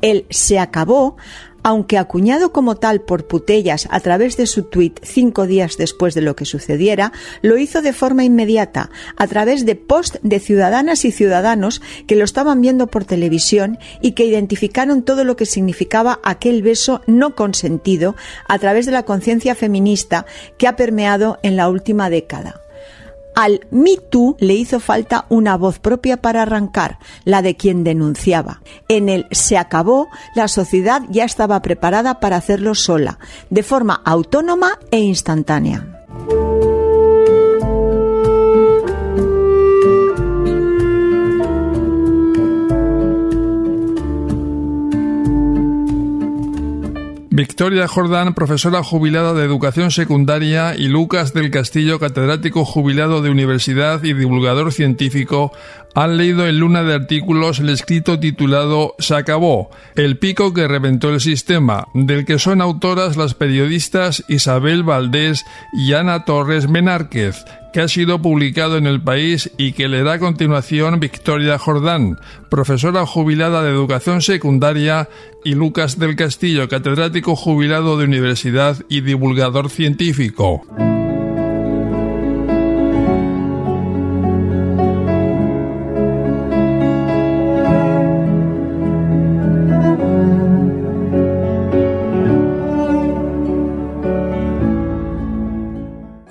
El 0.00 0.24
se 0.30 0.58
acabó 0.58 1.16
aunque 1.62 1.98
acuñado 1.98 2.52
como 2.52 2.76
tal 2.76 3.00
por 3.00 3.26
Putellas 3.26 3.88
a 3.90 4.00
través 4.00 4.36
de 4.36 4.46
su 4.46 4.64
tuit 4.64 4.98
cinco 5.02 5.46
días 5.46 5.76
después 5.76 6.14
de 6.14 6.22
lo 6.22 6.36
que 6.36 6.44
sucediera, 6.44 7.12
lo 7.42 7.58
hizo 7.58 7.82
de 7.82 7.92
forma 7.92 8.24
inmediata, 8.24 8.90
a 9.16 9.26
través 9.26 9.66
de 9.66 9.74
post 9.74 10.16
de 10.22 10.40
ciudadanas 10.40 11.04
y 11.04 11.12
ciudadanos 11.12 11.82
que 12.06 12.16
lo 12.16 12.24
estaban 12.24 12.60
viendo 12.60 12.86
por 12.86 13.04
televisión 13.04 13.78
y 14.00 14.12
que 14.12 14.24
identificaron 14.24 15.02
todo 15.02 15.24
lo 15.24 15.36
que 15.36 15.46
significaba 15.46 16.20
aquel 16.22 16.62
beso 16.62 17.02
no 17.06 17.34
consentido 17.34 18.16
a 18.48 18.58
través 18.58 18.86
de 18.86 18.92
la 18.92 19.04
conciencia 19.04 19.54
feminista 19.54 20.26
que 20.58 20.66
ha 20.66 20.76
permeado 20.76 21.38
en 21.42 21.56
la 21.56 21.68
última 21.68 22.10
década. 22.10 22.60
Al 23.40 23.66
Me 23.70 23.96
Too 23.96 24.36
le 24.38 24.52
hizo 24.52 24.80
falta 24.80 25.24
una 25.30 25.56
voz 25.56 25.78
propia 25.78 26.18
para 26.18 26.42
arrancar, 26.42 26.98
la 27.24 27.40
de 27.40 27.56
quien 27.56 27.84
denunciaba. 27.84 28.60
En 28.86 29.08
el 29.08 29.26
se 29.30 29.56
acabó, 29.56 30.08
la 30.34 30.46
sociedad 30.46 31.04
ya 31.08 31.24
estaba 31.24 31.62
preparada 31.62 32.20
para 32.20 32.36
hacerlo 32.36 32.74
sola, 32.74 33.18
de 33.48 33.62
forma 33.62 34.02
autónoma 34.04 34.78
e 34.90 34.98
instantánea. 34.98 36.04
Victoria 47.40 47.88
Jordán, 47.88 48.34
profesora 48.34 48.82
jubilada 48.82 49.32
de 49.32 49.46
educación 49.46 49.90
secundaria, 49.90 50.74
y 50.76 50.88
Lucas 50.88 51.32
del 51.32 51.50
Castillo, 51.50 51.98
catedrático 51.98 52.66
jubilado 52.66 53.22
de 53.22 53.30
universidad 53.30 54.04
y 54.04 54.12
divulgador 54.12 54.74
científico, 54.74 55.50
han 55.94 56.16
leído 56.16 56.46
en 56.46 56.58
luna 56.58 56.82
de 56.82 56.94
artículos 56.94 57.58
el 57.58 57.68
escrito 57.68 58.18
titulado 58.18 58.94
Se 58.98 59.14
acabó, 59.14 59.70
el 59.96 60.18
pico 60.18 60.52
que 60.54 60.68
reventó 60.68 61.10
el 61.10 61.20
sistema, 61.20 61.86
del 61.94 62.24
que 62.24 62.38
son 62.38 62.60
autoras 62.60 63.16
las 63.16 63.34
periodistas 63.34 64.24
Isabel 64.28 64.82
Valdés 64.82 65.44
y 65.72 65.92
Ana 65.94 66.24
Torres 66.24 66.68
Menárquez, 66.68 67.44
que 67.72 67.80
ha 67.80 67.88
sido 67.88 68.20
publicado 68.22 68.76
en 68.76 68.86
el 68.86 69.02
país 69.02 69.50
y 69.56 69.72
que 69.72 69.88
le 69.88 70.02
da 70.02 70.14
a 70.14 70.18
continuación 70.18 71.00
Victoria 71.00 71.58
Jordán, 71.58 72.18
profesora 72.50 73.06
jubilada 73.06 73.62
de 73.62 73.70
educación 73.70 74.22
secundaria, 74.22 75.08
y 75.44 75.54
Lucas 75.54 75.98
del 75.98 76.16
Castillo, 76.16 76.68
catedrático 76.68 77.34
jubilado 77.34 77.96
de 77.96 78.04
universidad 78.04 78.76
y 78.88 79.00
divulgador 79.00 79.70
científico. 79.70 80.66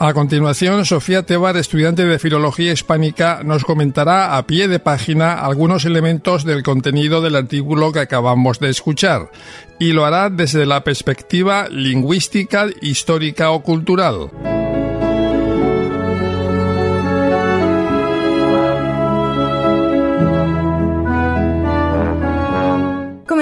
A 0.10 0.14
continuación, 0.16 0.88
Sofía 0.88 1.22
Tebar, 1.22 1.56
estudiante 1.56 2.04
de 2.04 2.18
Filología 2.18 2.72
Hispánica, 2.72 3.42
nos 3.44 3.64
comentará 3.64 4.38
a 4.38 4.48
pie 4.48 4.68
de 4.68 4.80
página 4.80 5.34
algunos 5.34 5.86
elementos 5.86 6.46
del 6.46 6.64
contenido 6.64 7.22
del 7.22 7.36
artículo 7.36 7.92
que 7.92 8.00
acabamos 8.00 8.60
de 8.60 8.70
escuchar, 8.72 9.30
y 9.78 9.92
lo 9.92 10.06
hará 10.06 10.32
desde 10.32 10.66
la 10.66 10.84
perspectiva 10.84 11.68
lingüística, 11.70 12.66
histórica 12.82 13.52
o 13.52 13.62
cultural. 13.62 14.32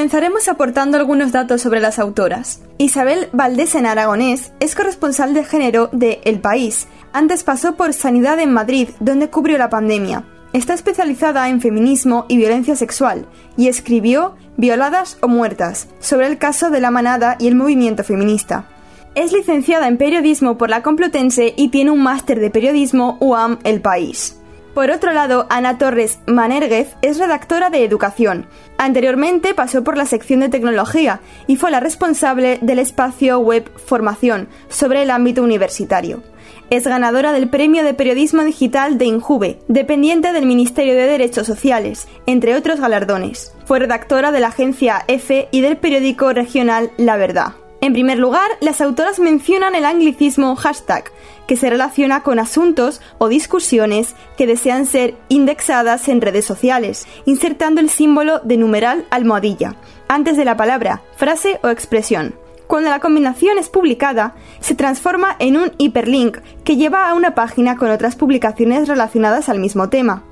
Comenzaremos 0.07 0.47
aportando 0.47 0.97
algunos 0.97 1.33
datos 1.33 1.61
sobre 1.61 1.81
las 1.81 1.99
autoras. 1.99 2.61
Isabel 2.77 3.27
Valdés 3.33 3.75
en 3.75 3.85
Aragonés 3.85 4.53
es 4.61 4.73
corresponsal 4.73 5.33
de 5.33 5.43
género 5.43 5.89
de 5.91 6.21
El 6.23 6.39
País. 6.39 6.87
Antes 7.11 7.43
pasó 7.43 7.75
por 7.75 7.91
Sanidad 7.91 8.39
en 8.39 8.53
Madrid, 8.53 8.87
donde 9.01 9.29
cubrió 9.29 9.57
la 9.57 9.69
pandemia. 9.69 10.23
Está 10.53 10.75
especializada 10.75 11.49
en 11.49 11.59
feminismo 11.59 12.25
y 12.29 12.37
violencia 12.37 12.77
sexual 12.77 13.27
y 13.57 13.67
escribió 13.67 14.37
Violadas 14.55 15.17
o 15.21 15.27
Muertas, 15.27 15.89
sobre 15.99 16.27
el 16.27 16.37
caso 16.37 16.69
de 16.69 16.79
la 16.79 16.89
manada 16.89 17.35
y 17.37 17.49
el 17.49 17.55
movimiento 17.55 18.05
feminista. 18.05 18.69
Es 19.13 19.33
licenciada 19.33 19.89
en 19.89 19.97
periodismo 19.97 20.57
por 20.57 20.69
la 20.69 20.83
Complutense 20.83 21.53
y 21.57 21.67
tiene 21.67 21.91
un 21.91 22.01
máster 22.01 22.39
de 22.39 22.49
periodismo 22.49 23.17
UAM 23.19 23.59
El 23.65 23.81
País. 23.81 24.37
Por 24.77 24.91
otro 24.91 25.11
lado, 25.11 25.47
Ana 25.49 25.79
Torres 25.79 26.19
Manerguez 26.27 26.97
es 27.01 27.17
redactora 27.17 27.71
de 27.71 27.83
Educación. 27.83 28.45
Anteriormente 28.77 29.55
pasó 29.55 29.83
por 29.83 29.97
la 29.97 30.05
sección 30.05 30.41
de 30.41 30.49
Tecnología 30.49 31.19
y 31.47 31.55
fue 31.55 31.71
la 31.71 31.79
responsable 31.79 32.59
del 32.61 32.77
espacio 32.77 33.39
web 33.39 33.71
Formación 33.75 34.47
sobre 34.69 35.01
el 35.01 35.09
ámbito 35.09 35.41
universitario. 35.41 36.21
Es 36.69 36.85
ganadora 36.85 37.33
del 37.33 37.49
Premio 37.49 37.83
de 37.83 37.95
Periodismo 37.95 38.43
Digital 38.43 38.99
de 38.99 39.05
Injuve, 39.05 39.57
dependiente 39.67 40.31
del 40.31 40.45
Ministerio 40.45 40.93
de 40.93 41.07
Derechos 41.07 41.47
Sociales, 41.47 42.07
entre 42.27 42.55
otros 42.55 42.79
galardones. 42.79 43.55
Fue 43.65 43.79
redactora 43.79 44.31
de 44.31 44.41
la 44.41 44.49
agencia 44.49 45.03
EFE 45.07 45.47
y 45.49 45.61
del 45.61 45.77
periódico 45.77 46.33
regional 46.33 46.91
La 46.97 47.17
Verdad. 47.17 47.55
En 47.87 47.93
primer 47.93 48.19
lugar, 48.19 48.51
las 48.59 48.81
autoras 48.81 49.17
mencionan 49.17 49.73
el 49.73 49.85
anglicismo 49.85 50.57
hashtag, 50.57 51.05
que 51.47 51.55
se 51.55 51.69
relaciona 51.69 52.21
con 52.21 52.37
asuntos 52.37 52.99
o 53.17 53.29
discusiones 53.29 54.13
que 54.37 54.45
desean 54.45 54.85
ser 54.85 55.15
indexadas 55.29 56.09
en 56.09 56.19
redes 56.19 56.43
sociales, 56.43 57.07
insertando 57.23 57.79
el 57.79 57.89
símbolo 57.89 58.39
de 58.39 58.57
numeral 58.57 59.05
almohadilla, 59.09 59.77
antes 60.09 60.35
de 60.35 60.43
la 60.43 60.57
palabra, 60.57 61.01
frase 61.15 61.61
o 61.63 61.69
expresión. 61.69 62.35
Cuando 62.67 62.89
la 62.89 62.99
combinación 62.99 63.57
es 63.57 63.69
publicada, 63.69 64.35
se 64.59 64.75
transforma 64.75 65.37
en 65.39 65.55
un 65.55 65.71
hiperlink 65.77 66.39
que 66.65 66.75
lleva 66.75 67.09
a 67.09 67.13
una 67.13 67.35
página 67.35 67.77
con 67.77 67.89
otras 67.89 68.17
publicaciones 68.17 68.89
relacionadas 68.89 69.47
al 69.47 69.59
mismo 69.59 69.87
tema. 69.87 70.23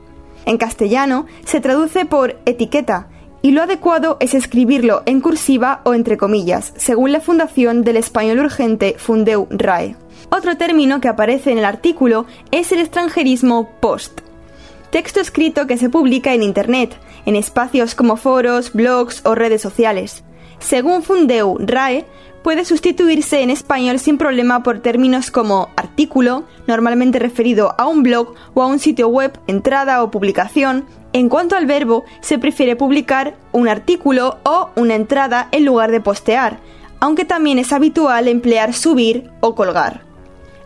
En 0.46 0.58
castellano, 0.58 1.26
se 1.46 1.62
traduce 1.62 2.04
por 2.04 2.38
etiqueta, 2.46 3.08
y 3.46 3.52
lo 3.52 3.62
adecuado 3.62 4.18
es 4.22 4.34
escribirlo 4.34 5.04
en 5.06 5.22
cursiva 5.22 5.82
o 5.84 5.94
entre 5.94 6.18
comillas, 6.18 6.74
según 6.78 7.12
la 7.12 7.20
Fundación 7.20 7.84
del 7.84 7.98
Español 7.98 8.40
Urgente 8.40 8.96
Fundeu 8.98 9.46
RAE. 9.52 9.96
Otro 10.32 10.58
término 10.58 11.00
que 11.00 11.10
aparece 11.10 11.52
en 11.52 11.60
el 11.60 11.66
artículo 11.66 12.26
es 12.50 12.72
el 12.72 12.80
extranjerismo 12.80 13.70
post. 13.80 14.22
Texto 14.90 15.20
escrito 15.20 15.68
que 15.68 15.78
se 15.78 15.92
publica 15.92 16.34
en 16.34 16.42
Internet, 16.42 16.98
en 17.28 17.36
espacios 17.36 17.94
como 17.94 18.18
foros, 18.18 18.74
blogs 18.74 19.24
o 19.26 19.36
redes 19.36 19.62
sociales. 19.62 20.24
Según 20.58 21.04
Fundeu 21.04 21.60
RAE, 21.60 22.08
puede 22.46 22.64
sustituirse 22.64 23.42
en 23.42 23.50
español 23.50 23.98
sin 23.98 24.20
problema 24.20 24.62
por 24.62 24.78
términos 24.78 25.32
como 25.32 25.70
artículo, 25.76 26.44
normalmente 26.68 27.18
referido 27.18 27.74
a 27.80 27.88
un 27.88 28.04
blog 28.04 28.36
o 28.54 28.62
a 28.62 28.68
un 28.68 28.78
sitio 28.78 29.08
web, 29.08 29.34
entrada 29.48 30.04
o 30.04 30.12
publicación, 30.12 30.86
en 31.12 31.28
cuanto 31.28 31.56
al 31.56 31.66
verbo, 31.66 32.06
se 32.22 32.38
prefiere 32.38 32.76
publicar 32.76 33.36
un 33.52 33.68
artículo 33.68 34.38
o 34.44 34.70
una 34.76 34.94
entrada 34.94 35.48
en 35.52 35.66
lugar 35.66 35.90
de 35.90 36.02
postear, 36.02 36.60
aunque 37.00 37.26
también 37.26 37.58
es 37.58 37.74
habitual 37.74 38.28
emplear 38.28 38.76
subir 38.76 39.32
o 39.40 39.56
colgar. 39.56 40.04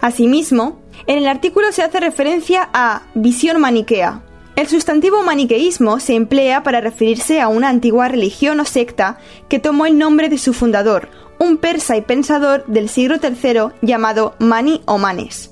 Asimismo, 0.01 0.81
en 1.07 1.17
el 1.17 1.27
artículo 1.29 1.71
se 1.71 1.83
hace 1.83 2.01
referencia 2.01 2.67
a 2.73 3.03
visión 3.15 3.61
maniquea. 3.61 4.21
El 4.57 4.67
sustantivo 4.67 5.23
maniqueísmo 5.23 6.01
se 6.01 6.15
emplea 6.15 6.61
para 6.61 6.81
referirse 6.81 7.39
a 7.39 7.47
una 7.47 7.69
antigua 7.69 8.09
religión 8.09 8.59
o 8.59 8.65
secta 8.65 9.17
que 9.47 9.59
tomó 9.59 9.85
el 9.85 9.97
nombre 9.97 10.27
de 10.27 10.37
su 10.37 10.51
fundador, 10.51 11.07
un 11.39 11.57
persa 11.57 11.97
y 11.97 12.01
pensador 12.01 12.65
del 12.67 12.89
siglo 12.89 13.15
III 13.21 13.71
llamado 13.81 14.35
Mani 14.39 14.81
o 14.85 14.97
Manes. 14.97 15.51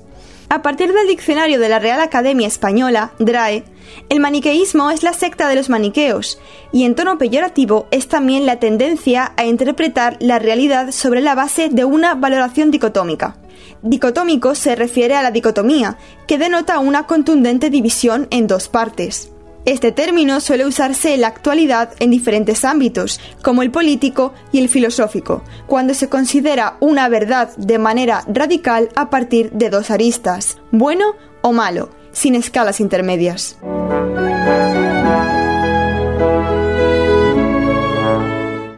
A 0.50 0.62
partir 0.62 0.92
del 0.92 1.08
diccionario 1.08 1.58
de 1.58 1.68
la 1.68 1.78
Real 1.78 2.00
Academia 2.00 2.46
Española, 2.46 3.12
DRAE, 3.18 3.64
el 4.08 4.20
maniqueísmo 4.20 4.90
es 4.90 5.02
la 5.02 5.12
secta 5.12 5.48
de 5.48 5.56
los 5.56 5.68
maniqueos, 5.68 6.38
y 6.72 6.84
en 6.84 6.94
tono 6.94 7.18
peyorativo 7.18 7.86
es 7.90 8.08
también 8.08 8.46
la 8.46 8.58
tendencia 8.58 9.32
a 9.36 9.44
interpretar 9.44 10.16
la 10.20 10.38
realidad 10.38 10.90
sobre 10.92 11.20
la 11.20 11.34
base 11.34 11.68
de 11.70 11.84
una 11.84 12.14
valoración 12.14 12.70
dicotómica. 12.70 13.36
Dicotómico 13.82 14.54
se 14.54 14.74
refiere 14.74 15.16
a 15.16 15.22
la 15.22 15.30
dicotomía, 15.30 15.98
que 16.26 16.38
denota 16.38 16.78
una 16.78 17.06
contundente 17.06 17.68
división 17.68 18.26
en 18.30 18.46
dos 18.46 18.68
partes. 18.68 19.30
Este 19.68 19.92
término 19.92 20.40
suele 20.40 20.64
usarse 20.64 21.12
en 21.12 21.20
la 21.20 21.26
actualidad 21.26 21.90
en 21.98 22.10
diferentes 22.10 22.64
ámbitos, 22.64 23.20
como 23.42 23.60
el 23.60 23.70
político 23.70 24.32
y 24.50 24.60
el 24.60 24.70
filosófico, 24.70 25.44
cuando 25.66 25.92
se 25.92 26.08
considera 26.08 26.78
una 26.80 27.10
verdad 27.10 27.54
de 27.58 27.78
manera 27.78 28.24
radical 28.28 28.88
a 28.96 29.10
partir 29.10 29.50
de 29.50 29.68
dos 29.68 29.90
aristas, 29.90 30.56
bueno 30.70 31.16
o 31.42 31.52
malo, 31.52 31.90
sin 32.12 32.34
escalas 32.34 32.80
intermedias. 32.80 33.58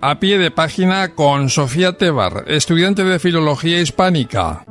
A 0.01 0.19
pie 0.19 0.39
de 0.39 0.51
página 0.51 1.15
con 1.15 1.51
Sofía 1.51 1.97
Tebar, 1.97 2.47
estudiante 2.49 3.05
de 3.05 3.21
Filología 3.21 3.81
Hispánica. 3.81 4.65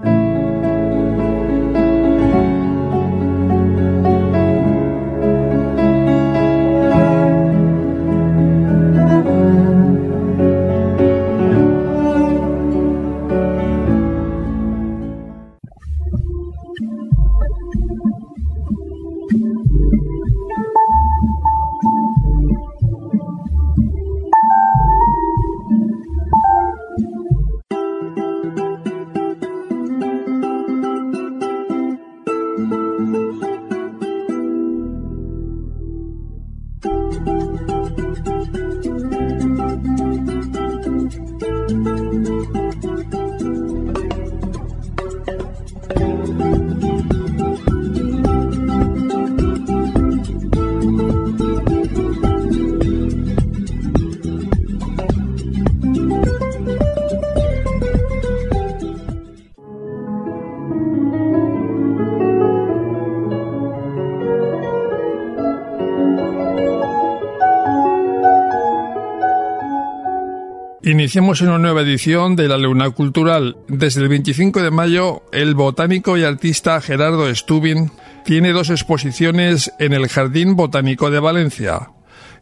Iniciamos 71.10 71.42
una 71.42 71.58
nueva 71.58 71.82
edición 71.82 72.36
de 72.36 72.48
la 72.48 72.60
Luna 72.60 72.92
Cultural. 72.92 73.58
Desde 73.68 74.04
el 74.04 74.10
25 74.10 74.62
de 74.62 74.70
mayo, 74.70 75.24
el 75.32 75.56
botánico 75.56 76.18
y 76.18 76.24
artista 76.24 76.80
Gerardo 76.82 77.34
Stubin 77.34 77.92
tiene 78.26 78.52
dos 78.52 78.70
exposiciones 78.70 79.74
en 79.80 79.94
el 79.94 80.08
Jardín 80.08 80.56
Botánico 80.56 81.10
de 81.10 81.20
Valencia, 81.20 81.90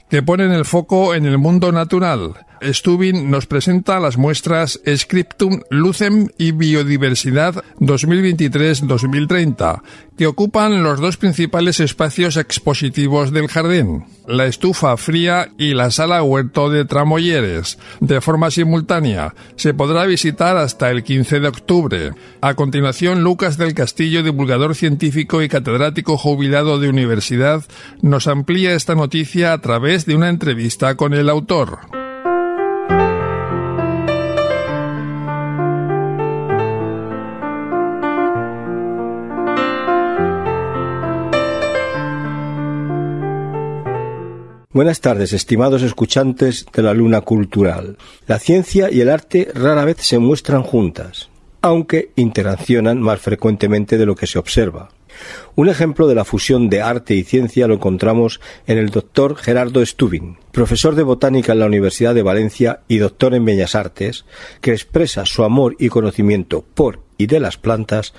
que 0.10 0.22
ponen 0.22 0.52
el 0.52 0.66
foco 0.66 1.16
en 1.16 1.26
el 1.26 1.38
mundo 1.38 1.72
natural, 1.72 2.34
Stubin 2.62 3.30
nos 3.30 3.46
presenta 3.46 4.00
las 4.00 4.18
muestras 4.18 4.80
Scriptum 4.96 5.62
Lucem 5.70 6.30
y 6.38 6.52
Biodiversidad 6.52 7.64
2023-2030, 7.80 9.82
que 10.18 10.28
ocupan 10.28 10.84
los 10.84 11.00
dos 11.00 11.18
principales 11.18 11.80
espacios 11.80 12.38
expositivos 12.38 13.32
del 13.32 13.48
jardín, 13.48 14.06
la 14.28 14.46
estufa 14.46 14.98
fría 14.98 15.50
y 15.58 15.74
la 15.74 15.92
sala 15.92 16.24
huerto 16.24 16.70
de 16.70 16.86
Tramoyeres. 16.86 17.78
De 18.00 18.22
forma 18.22 18.52
simultánea, 18.52 19.36
se 19.56 19.74
podrá 19.74 20.06
visitar 20.06 20.58
hasta 20.58 20.90
el 20.90 21.04
15 21.04 21.40
de 21.40 21.48
octubre. 21.48 22.12
A 22.42 22.56
continuación, 22.56 23.24
Lucas 23.24 23.58
del 23.58 23.74
Castillo, 23.74 24.24
divulgador 24.24 24.76
científico 24.76 25.42
y 25.42 25.50
catedrático 25.50 26.18
jubilado 26.18 26.80
de 26.80 26.90
universidad, 26.90 27.64
nos 28.02 28.28
amplía 28.28 28.74
esta 28.74 28.96
noticia 28.96 29.54
a 29.54 29.62
través 29.62 30.06
de 30.06 30.16
una 30.16 30.30
entrevista 30.30 30.96
con 30.96 31.14
el 31.14 31.30
autor. 31.30 32.07
Buenas 44.78 45.02
tardes, 45.02 45.34
estimados 45.34 45.82
escuchantes 45.82 46.68
de 46.72 46.84
la 46.84 46.94
Luna 46.94 47.22
Cultural. 47.22 47.98
La 48.28 48.38
ciencia 48.38 48.92
y 48.92 49.02
el 49.02 49.10
arte 49.10 49.50
rara 49.56 49.84
vez 49.86 49.98
se 50.02 50.20
muestran 50.20 50.62
juntas, 50.62 51.30
aunque 51.64 52.12
interaccionan 52.16 53.02
más 53.02 53.20
frecuentemente 53.20 53.98
de 53.98 54.06
lo 54.06 54.16
que 54.16 54.28
se 54.28 54.38
observa. 54.38 54.90
Un 55.56 55.68
ejemplo 55.68 56.08
de 56.08 56.14
la 56.14 56.26
fusión 56.26 56.70
de 56.70 56.84
arte 56.84 57.16
y 57.16 57.24
ciencia 57.24 57.66
lo 57.66 57.74
encontramos 57.74 58.40
en 58.68 58.78
el 58.78 58.92
doctor 58.92 59.36
Gerardo 59.36 59.84
Stubin, 59.84 60.38
profesor 60.52 60.94
de 60.94 61.02
botánica 61.02 61.54
en 61.54 61.60
la 61.60 61.66
Universidad 61.66 62.14
de 62.14 62.22
Valencia 62.22 62.82
y 62.88 63.00
doctor 63.00 63.34
en 63.34 63.46
Bellas 63.46 63.74
Artes, 63.74 64.26
que 64.62 64.74
expresa 64.74 65.26
su 65.26 65.44
amor 65.44 65.76
y 65.80 65.90
conocimiento 65.90 66.64
por 66.76 67.00
y 67.18 67.26
de 67.26 67.40
las 67.40 67.58
plantas 67.58 68.14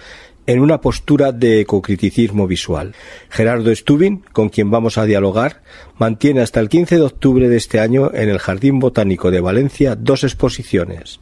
en 0.48 0.58
una 0.60 0.80
postura 0.80 1.30
de 1.30 1.60
ecocriticismo 1.60 2.46
visual. 2.46 2.94
Gerardo 3.28 3.70
Stubin, 3.72 4.24
con 4.32 4.48
quien 4.48 4.70
vamos 4.70 4.96
a 4.96 5.04
dialogar, 5.04 5.60
mantiene 5.98 6.40
hasta 6.40 6.58
el 6.58 6.70
15 6.70 6.94
de 6.96 7.02
octubre 7.02 7.50
de 7.50 7.58
este 7.58 7.80
año 7.80 8.10
en 8.14 8.30
el 8.30 8.38
Jardín 8.38 8.78
Botánico 8.80 9.30
de 9.30 9.42
Valencia 9.42 9.94
dos 9.94 10.24
exposiciones, 10.24 11.20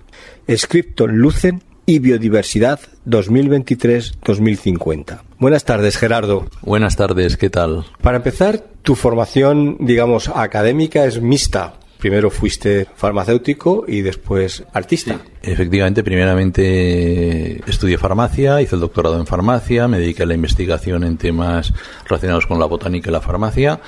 Scripton 0.48 1.18
Lucen 1.18 1.64
y 1.86 1.98
Biodiversidad 1.98 2.78
2023-2050. 3.04 5.22
Buenas 5.40 5.64
tardes, 5.64 5.96
Gerardo. 5.96 6.46
Buenas 6.62 6.94
tardes, 6.94 7.36
¿qué 7.36 7.50
tal? 7.50 7.84
Para 8.00 8.18
empezar, 8.18 8.62
tu 8.82 8.94
formación, 8.94 9.76
digamos, 9.80 10.28
académica 10.28 11.04
es 11.04 11.20
mixta. 11.20 11.74
Primero 12.06 12.30
fuiste 12.30 12.86
farmacéutico 12.94 13.84
y 13.88 14.02
después 14.02 14.62
artista. 14.72 15.18
Efectivamente, 15.42 16.04
primeramente 16.04 17.68
estudié 17.68 17.98
farmacia, 17.98 18.62
hice 18.62 18.76
el 18.76 18.80
doctorado 18.80 19.18
en 19.18 19.26
farmacia, 19.26 19.88
me 19.88 19.98
dediqué 19.98 20.22
a 20.22 20.26
la 20.26 20.34
investigación 20.34 21.02
en 21.02 21.16
temas 21.16 21.74
relacionados 22.04 22.46
con 22.46 22.60
la 22.60 22.66
botánica 22.66 23.10
y 23.10 23.12
la 23.12 23.20
farmacia 23.20 23.80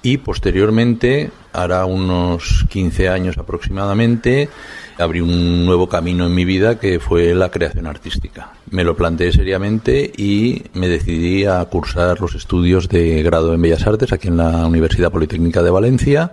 y 0.00 0.16
posteriormente, 0.16 1.30
hará 1.52 1.84
unos 1.84 2.64
15 2.70 3.10
años 3.10 3.36
aproximadamente, 3.36 4.48
abrí 4.96 5.20
un 5.20 5.66
nuevo 5.66 5.86
camino 5.86 6.24
en 6.24 6.34
mi 6.34 6.46
vida 6.46 6.78
que 6.78 6.98
fue 6.98 7.34
la 7.34 7.50
creación 7.50 7.86
artística. 7.86 8.52
Me 8.70 8.84
lo 8.84 8.96
planteé 8.96 9.32
seriamente 9.32 10.10
y 10.16 10.62
me 10.72 10.88
decidí 10.88 11.44
a 11.44 11.62
cursar 11.66 12.22
los 12.22 12.34
estudios 12.36 12.88
de 12.88 13.22
grado 13.22 13.52
en 13.52 13.60
Bellas 13.60 13.86
Artes 13.86 14.14
aquí 14.14 14.28
en 14.28 14.38
la 14.38 14.66
Universidad 14.66 15.12
Politécnica 15.12 15.62
de 15.62 15.70
Valencia 15.70 16.32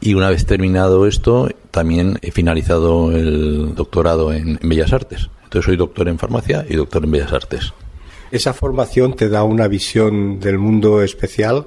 y 0.00 0.14
una 0.14 0.30
vez 0.30 0.46
terminado 0.46 1.06
esto, 1.06 1.48
también 1.70 2.18
he 2.22 2.30
finalizado 2.30 3.12
el 3.12 3.74
doctorado 3.74 4.32
en, 4.32 4.58
Bellas 4.62 4.92
Artes. 4.92 5.30
Entonces 5.44 5.66
soy 5.66 5.76
doctor 5.76 6.08
en 6.08 6.18
farmacia 6.18 6.64
y 6.68 6.76
doctor 6.76 7.04
en 7.04 7.10
Bellas 7.10 7.32
Artes. 7.32 7.72
¿Esa 8.30 8.52
formación 8.52 9.14
te 9.14 9.28
da 9.28 9.42
una 9.42 9.68
visión 9.68 10.38
del 10.40 10.58
mundo 10.58 11.02
especial? 11.02 11.66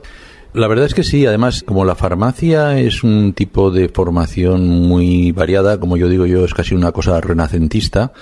La 0.53 0.67
verdad 0.67 0.85
es 0.85 0.93
que 0.93 1.03
sí, 1.03 1.25
además 1.25 1.63
como 1.63 1.83
la 1.83 1.95
farmacia 1.95 2.79
es 2.79 3.03
un 3.03 3.33
tipo 3.33 3.71
de 3.71 3.89
formación 3.89 4.67
muy 4.67 5.31
variada, 5.31 5.79
como 5.79 5.97
yo 5.97 6.07
digo 6.07 6.25
yo, 6.25 6.45
es 6.45 6.53
casi 6.53 6.75
una 6.75 6.91
cosa 6.91 7.19
renacentista, 7.19 8.13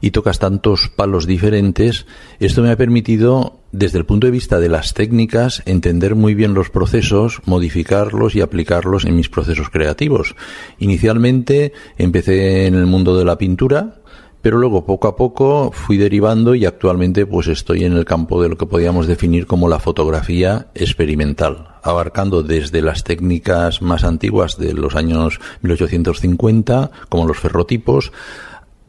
y 0.00 0.10
tocas 0.10 0.38
tantos 0.38 0.90
palos 0.94 1.26
diferentes, 1.26 2.06
esto 2.40 2.62
me 2.62 2.70
ha 2.70 2.76
permitido, 2.76 3.60
desde 3.72 3.98
el 3.98 4.06
punto 4.06 4.26
de 4.26 4.30
vista 4.30 4.58
de 4.60 4.68
las 4.68 4.94
técnicas, 4.94 5.62
entender 5.66 6.14
muy 6.14 6.34
bien 6.34 6.54
los 6.54 6.70
procesos, 6.70 7.40
modificarlos 7.44 8.34
y 8.34 8.40
aplicarlos 8.40 9.04
en 9.04 9.16
mis 9.16 9.28
procesos 9.28 9.70
creativos. 9.70 10.34
Inicialmente 10.78 11.72
empecé 11.98 12.66
en 12.66 12.74
el 12.74 12.86
mundo 12.86 13.16
de 13.16 13.24
la 13.24 13.38
pintura, 13.38 14.00
pero 14.46 14.58
luego 14.58 14.86
poco 14.86 15.08
a 15.08 15.16
poco 15.16 15.72
fui 15.72 15.96
derivando 15.96 16.54
y 16.54 16.66
actualmente 16.66 17.26
pues 17.26 17.48
estoy 17.48 17.84
en 17.84 17.94
el 17.94 18.04
campo 18.04 18.40
de 18.40 18.48
lo 18.48 18.56
que 18.56 18.66
podríamos 18.66 19.08
definir 19.08 19.44
como 19.44 19.68
la 19.68 19.80
fotografía 19.80 20.68
experimental, 20.76 21.74
abarcando 21.82 22.44
desde 22.44 22.80
las 22.80 23.02
técnicas 23.02 23.82
más 23.82 24.04
antiguas 24.04 24.56
de 24.56 24.72
los 24.72 24.94
años 24.94 25.40
1850, 25.62 26.92
como 27.08 27.26
los 27.26 27.40
ferrotipos, 27.40 28.12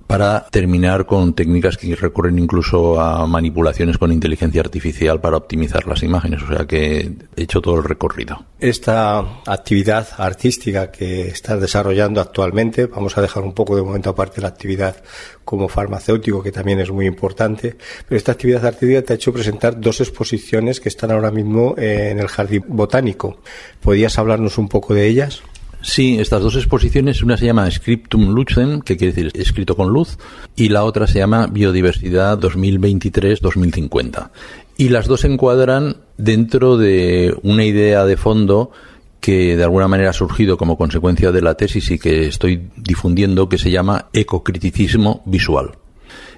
para 0.08 0.48
terminar 0.50 1.06
con 1.06 1.34
técnicas 1.34 1.78
que 1.78 1.94
recurren 1.96 2.40
incluso 2.40 3.00
a 3.00 3.28
manipulaciones 3.28 3.98
con 3.98 4.12
inteligencia 4.12 4.62
artificial 4.62 5.20
para 5.20 5.38
optimizar 5.38 5.86
las 5.86 6.02
imágenes. 6.02 6.42
O 6.42 6.48
sea 6.48 6.66
que 6.66 7.12
he 7.36 7.44
hecho 7.44 7.62
todo 7.62 7.76
el 7.76 7.84
recorrido. 7.84 8.46
Esta 8.60 9.20
actividad 9.46 10.08
artística 10.18 10.92
que 10.92 11.28
estás 11.28 11.60
desarrollando 11.60 12.22
actualmente, 12.22 12.88
vamos 12.88 13.18
a 13.18 13.22
dejar 13.22 13.44
un 13.44 13.54
poco 13.54 13.76
de 13.76 13.84
momento 13.84 14.10
aparte 14.10 14.42
la 14.42 14.48
actividad 14.48 14.96
como 15.44 15.68
farmacéutico, 15.68 16.42
que 16.42 16.52
también 16.52 16.80
es 16.80 16.90
muy 16.90 17.06
importante, 17.06 17.76
pero 18.08 18.18
esta 18.18 18.32
actividad 18.32 18.66
artística 18.66 19.02
te 19.02 19.14
ha 19.14 19.16
hecho 19.16 19.34
presentar 19.34 19.80
dos 19.80 20.00
exposiciones 20.02 20.80
que 20.80 20.90
están 20.90 21.12
ahora 21.12 21.32
mismo 21.32 21.76
en 21.78 22.20
el 22.20 22.28
Jardín 22.28 22.64
Botánico. 22.68 23.40
¿Podrías 23.82 24.18
hablarnos 24.18 24.58
un 24.58 24.70
poco 24.70 24.94
de 24.94 25.08
ellas? 25.08 25.44
Sí, 25.82 26.18
estas 26.20 26.42
dos 26.42 26.56
exposiciones, 26.56 27.22
una 27.22 27.38
se 27.38 27.46
llama 27.46 27.70
Scriptum 27.70 28.34
Lucem, 28.34 28.82
que 28.82 28.98
quiere 28.98 29.14
decir 29.14 29.32
escrito 29.40 29.76
con 29.76 29.90
luz, 29.90 30.18
y 30.56 30.70
la 30.70 30.84
otra 30.84 31.08
se 31.08 31.20
llama 31.20 31.48
Biodiversidad 31.48 32.40
2023-2050. 32.40 34.32
Y 34.78 34.90
las 34.90 35.08
dos 35.08 35.22
se 35.22 35.28
encuadran 35.28 35.98
dentro 36.18 36.78
de 36.78 37.36
una 37.44 37.64
idea 37.64 38.06
de 38.06 38.18
fondo 38.18 38.72
que 39.20 39.56
de 39.56 39.64
alguna 39.64 39.88
manera 39.88 40.12
ha 40.12 40.14
surgido 40.14 40.58
como 40.58 40.78
consecuencia 40.78 41.32
de 41.32 41.42
la 41.42 41.56
tesis 41.56 41.92
y 41.92 42.00
que 42.00 42.28
estoy 42.28 42.70
difundiendo, 42.76 43.50
que 43.50 43.58
se 43.58 43.72
llama 43.72 44.08
ecocriticismo 44.14 45.22
visual. 45.26 45.72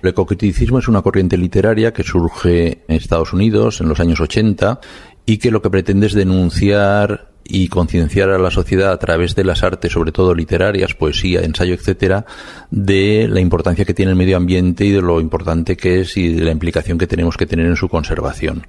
El 0.01 0.09
ecocriticismo 0.09 0.79
es 0.79 0.87
una 0.87 1.01
corriente 1.01 1.37
literaria 1.37 1.93
que 1.93 2.03
surge 2.03 2.83
en 2.87 2.95
Estados 2.95 3.33
Unidos 3.33 3.81
en 3.81 3.89
los 3.89 3.99
años 3.99 4.19
80 4.19 4.79
y 5.25 5.37
que 5.37 5.51
lo 5.51 5.61
que 5.61 5.69
pretende 5.69 6.07
es 6.07 6.13
denunciar 6.13 7.28
y 7.43 7.67
concienciar 7.67 8.29
a 8.29 8.37
la 8.37 8.51
sociedad 8.51 8.91
a 8.91 8.99
través 8.99 9.35
de 9.35 9.43
las 9.43 9.63
artes, 9.63 9.91
sobre 9.91 10.11
todo 10.11 10.35
literarias, 10.35 10.93
poesía, 10.93 11.41
ensayo, 11.41 11.73
etcétera, 11.73 12.25
de 12.69 13.27
la 13.27 13.39
importancia 13.39 13.85
que 13.85 13.93
tiene 13.93 14.11
el 14.11 14.17
medio 14.17 14.37
ambiente 14.37 14.85
y 14.85 14.91
de 14.91 15.01
lo 15.01 15.19
importante 15.19 15.75
que 15.75 16.01
es 16.01 16.15
y 16.15 16.33
de 16.33 16.43
la 16.43 16.51
implicación 16.51 16.97
que 16.97 17.07
tenemos 17.07 17.37
que 17.37 17.47
tener 17.47 17.65
en 17.65 17.75
su 17.75 17.89
conservación. 17.89 18.67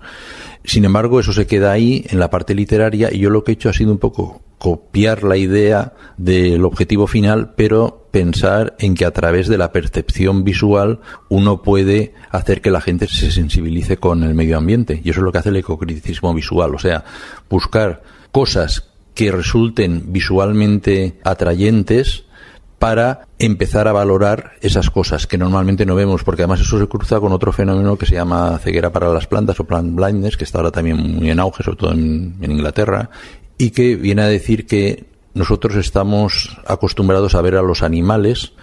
Sin 0.64 0.84
embargo, 0.84 1.20
eso 1.20 1.32
se 1.32 1.46
queda 1.46 1.72
ahí 1.72 2.04
en 2.08 2.18
la 2.18 2.30
parte 2.30 2.54
literaria 2.54 3.12
y 3.12 3.18
yo 3.18 3.30
lo 3.30 3.44
que 3.44 3.52
he 3.52 3.54
hecho 3.54 3.68
ha 3.68 3.74
sido 3.74 3.92
un 3.92 3.98
poco 3.98 4.42
copiar 4.58 5.24
la 5.24 5.38
idea 5.38 5.94
del 6.18 6.66
objetivo 6.66 7.06
final, 7.06 7.54
pero 7.56 8.08
pensar 8.10 8.76
en 8.78 8.94
que 8.94 9.06
a 9.06 9.10
través 9.10 9.48
de 9.48 9.56
la 9.56 9.72
percepción 9.72 10.44
visual 10.44 11.00
uno 11.30 11.62
puede 11.62 12.12
hacer 12.30 12.60
que 12.60 12.70
la 12.70 12.82
gente 12.82 13.06
se 13.06 13.30
sensibilice 13.30 13.96
con 13.96 14.22
el 14.22 14.34
medio 14.34 14.58
ambiente. 14.58 15.00
Y 15.02 15.10
eso 15.10 15.20
es 15.20 15.24
lo 15.24 15.32
que 15.32 15.38
hace 15.38 15.48
el 15.48 15.56
ecocriticismo 15.56 16.34
visual, 16.34 16.74
o 16.74 16.78
sea, 16.78 17.04
buscar 17.48 18.02
cosas 18.32 18.90
que 19.14 19.32
resulten 19.32 20.12
visualmente 20.12 21.18
atrayentes 21.24 22.24
para 22.78 23.26
empezar 23.38 23.88
a 23.88 23.92
valorar 23.92 24.52
esas 24.62 24.88
cosas 24.88 25.26
que 25.26 25.36
normalmente 25.36 25.84
no 25.84 25.94
vemos, 25.94 26.24
porque 26.24 26.42
además 26.42 26.60
eso 26.60 26.78
se 26.78 26.88
cruza 26.88 27.20
con 27.20 27.32
otro 27.32 27.52
fenómeno 27.52 27.98
que 27.98 28.06
se 28.06 28.14
llama 28.14 28.58
ceguera 28.58 28.90
para 28.90 29.12
las 29.12 29.26
plantas 29.26 29.60
o 29.60 29.64
plant 29.64 29.94
blindness, 29.94 30.38
que 30.38 30.44
está 30.44 30.58
ahora 30.58 30.70
también 30.70 30.96
muy 30.96 31.30
en 31.30 31.40
auge, 31.40 31.62
sobre 31.62 31.76
todo 31.76 31.92
en, 31.92 32.36
en 32.40 32.50
Inglaterra, 32.50 33.10
y 33.58 33.70
que 33.70 33.96
viene 33.96 34.22
a 34.22 34.28
decir 34.28 34.66
que 34.66 35.04
nosotros 35.34 35.76
estamos 35.76 36.56
acostumbrados 36.66 37.34
a 37.34 37.42
ver 37.42 37.56
a 37.56 37.62
los 37.62 37.82
animales 37.82 38.54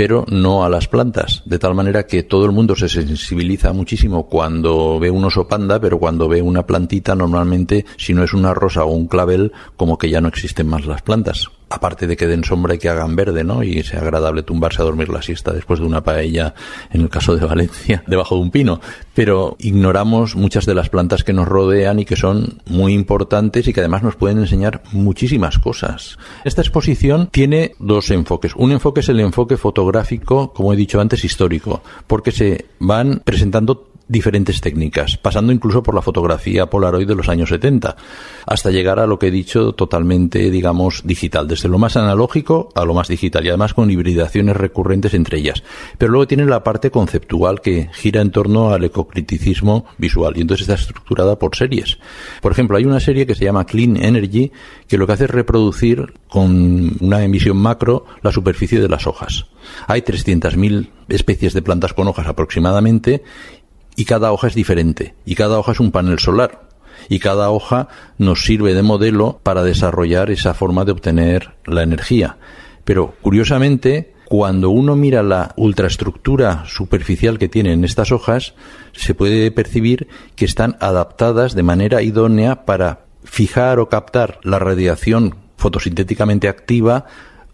pero 0.00 0.24
no 0.30 0.64
a 0.64 0.70
las 0.70 0.88
plantas, 0.88 1.42
de 1.44 1.58
tal 1.58 1.74
manera 1.74 2.06
que 2.06 2.22
todo 2.22 2.46
el 2.46 2.52
mundo 2.52 2.74
se 2.74 2.88
sensibiliza 2.88 3.74
muchísimo 3.74 4.30
cuando 4.30 4.98
ve 4.98 5.10
un 5.10 5.26
oso 5.26 5.46
panda, 5.46 5.78
pero 5.78 5.98
cuando 5.98 6.26
ve 6.26 6.40
una 6.40 6.64
plantita 6.64 7.14
normalmente, 7.14 7.84
si 7.98 8.14
no 8.14 8.24
es 8.24 8.32
una 8.32 8.54
rosa 8.54 8.86
o 8.86 8.94
un 8.94 9.08
clavel, 9.08 9.52
como 9.76 9.98
que 9.98 10.08
ya 10.08 10.22
no 10.22 10.28
existen 10.28 10.68
más 10.68 10.86
las 10.86 11.02
plantas. 11.02 11.50
Aparte 11.70 12.08
de 12.08 12.16
que 12.16 12.26
den 12.26 12.44
sombra 12.44 12.74
y 12.74 12.78
que 12.78 12.88
hagan 12.88 13.14
verde, 13.16 13.44
¿no? 13.44 13.62
Y 13.62 13.82
sea 13.84 14.00
agradable 14.00 14.42
tumbarse 14.42 14.82
a 14.82 14.84
dormir 14.84 15.08
la 15.08 15.22
siesta 15.22 15.52
después 15.52 15.78
de 15.78 15.86
una 15.86 16.02
paella, 16.02 16.54
en 16.90 17.02
el 17.02 17.08
caso 17.08 17.36
de 17.36 17.46
Valencia, 17.46 18.02
debajo 18.08 18.34
de 18.34 18.42
un 18.42 18.50
pino. 18.50 18.80
Pero 19.14 19.56
ignoramos 19.60 20.34
muchas 20.34 20.66
de 20.66 20.74
las 20.74 20.88
plantas 20.88 21.22
que 21.22 21.32
nos 21.32 21.46
rodean 21.46 22.00
y 22.00 22.04
que 22.04 22.16
son 22.16 22.60
muy 22.66 22.92
importantes 22.92 23.68
y 23.68 23.72
que 23.72 23.80
además 23.80 24.02
nos 24.02 24.16
pueden 24.16 24.38
enseñar 24.38 24.82
muchísimas 24.92 25.58
cosas. 25.58 26.18
Esta 26.44 26.60
exposición 26.60 27.28
tiene 27.30 27.72
dos 27.78 28.10
enfoques. 28.10 28.54
Un 28.56 28.72
enfoque 28.72 29.00
es 29.00 29.08
el 29.08 29.20
enfoque 29.20 29.56
fotográfico, 29.56 30.52
como 30.52 30.72
he 30.72 30.76
dicho 30.76 31.00
antes, 31.00 31.24
histórico, 31.24 31.82
porque 32.08 32.32
se 32.32 32.66
van 32.80 33.22
presentando 33.24 33.89
diferentes 34.10 34.60
técnicas, 34.60 35.16
pasando 35.16 35.52
incluso 35.52 35.82
por 35.82 35.94
la 35.94 36.02
fotografía 36.02 36.68
Polaroid 36.68 37.06
de 37.06 37.14
los 37.14 37.28
años 37.28 37.50
70, 37.50 37.96
hasta 38.44 38.70
llegar 38.70 38.98
a 38.98 39.06
lo 39.06 39.18
que 39.18 39.28
he 39.28 39.30
dicho 39.30 39.72
totalmente, 39.72 40.50
digamos, 40.50 41.02
digital, 41.04 41.46
desde 41.46 41.68
lo 41.68 41.78
más 41.78 41.96
analógico 41.96 42.70
a 42.74 42.84
lo 42.84 42.92
más 42.92 43.06
digital, 43.06 43.44
y 43.46 43.48
además 43.48 43.72
con 43.72 43.90
hibridaciones 43.90 44.56
recurrentes 44.56 45.14
entre 45.14 45.38
ellas. 45.38 45.62
Pero 45.96 46.10
luego 46.10 46.26
tiene 46.26 46.44
la 46.44 46.64
parte 46.64 46.90
conceptual 46.90 47.60
que 47.60 47.88
gira 47.92 48.20
en 48.20 48.32
torno 48.32 48.70
al 48.70 48.82
ecocriticismo 48.82 49.86
visual, 49.96 50.36
y 50.36 50.40
entonces 50.40 50.68
está 50.68 50.74
estructurada 50.74 51.38
por 51.38 51.54
series. 51.54 51.98
Por 52.42 52.50
ejemplo, 52.50 52.76
hay 52.76 52.84
una 52.84 53.00
serie 53.00 53.26
que 53.26 53.36
se 53.36 53.44
llama 53.44 53.64
Clean 53.64 53.96
Energy, 53.96 54.50
que 54.88 54.98
lo 54.98 55.06
que 55.06 55.12
hace 55.12 55.24
es 55.24 55.30
reproducir 55.30 56.14
con 56.28 56.96
una 57.00 57.22
emisión 57.22 57.58
macro 57.58 58.06
la 58.22 58.32
superficie 58.32 58.80
de 58.80 58.88
las 58.88 59.06
hojas. 59.06 59.46
Hay 59.86 60.00
300.000 60.02 60.88
especies 61.08 61.52
de 61.52 61.62
plantas 61.62 61.92
con 61.92 62.08
hojas 62.08 62.26
aproximadamente 62.26 63.22
y 64.00 64.06
cada 64.06 64.32
hoja 64.32 64.46
es 64.46 64.54
diferente 64.54 65.14
y 65.26 65.34
cada 65.34 65.58
hoja 65.58 65.72
es 65.72 65.80
un 65.80 65.90
panel 65.90 66.18
solar 66.18 66.62
y 67.10 67.18
cada 67.18 67.50
hoja 67.50 67.88
nos 68.16 68.44
sirve 68.46 68.72
de 68.72 68.82
modelo 68.82 69.40
para 69.42 69.62
desarrollar 69.62 70.30
esa 70.30 70.54
forma 70.54 70.86
de 70.86 70.92
obtener 70.92 71.50
la 71.66 71.82
energía. 71.82 72.38
Pero 72.86 73.12
curiosamente, 73.20 74.14
cuando 74.24 74.70
uno 74.70 74.96
mira 74.96 75.22
la 75.22 75.52
ultraestructura 75.56 76.64
superficial 76.66 77.38
que 77.38 77.50
tienen 77.50 77.84
estas 77.84 78.10
hojas, 78.10 78.54
se 78.92 79.12
puede 79.12 79.50
percibir 79.50 80.08
que 80.34 80.46
están 80.46 80.78
adaptadas 80.80 81.54
de 81.54 81.62
manera 81.62 82.00
idónea 82.00 82.64
para 82.64 83.04
fijar 83.24 83.80
o 83.80 83.90
captar 83.90 84.40
la 84.44 84.58
radiación 84.58 85.36
fotosintéticamente 85.58 86.48
activa 86.48 87.04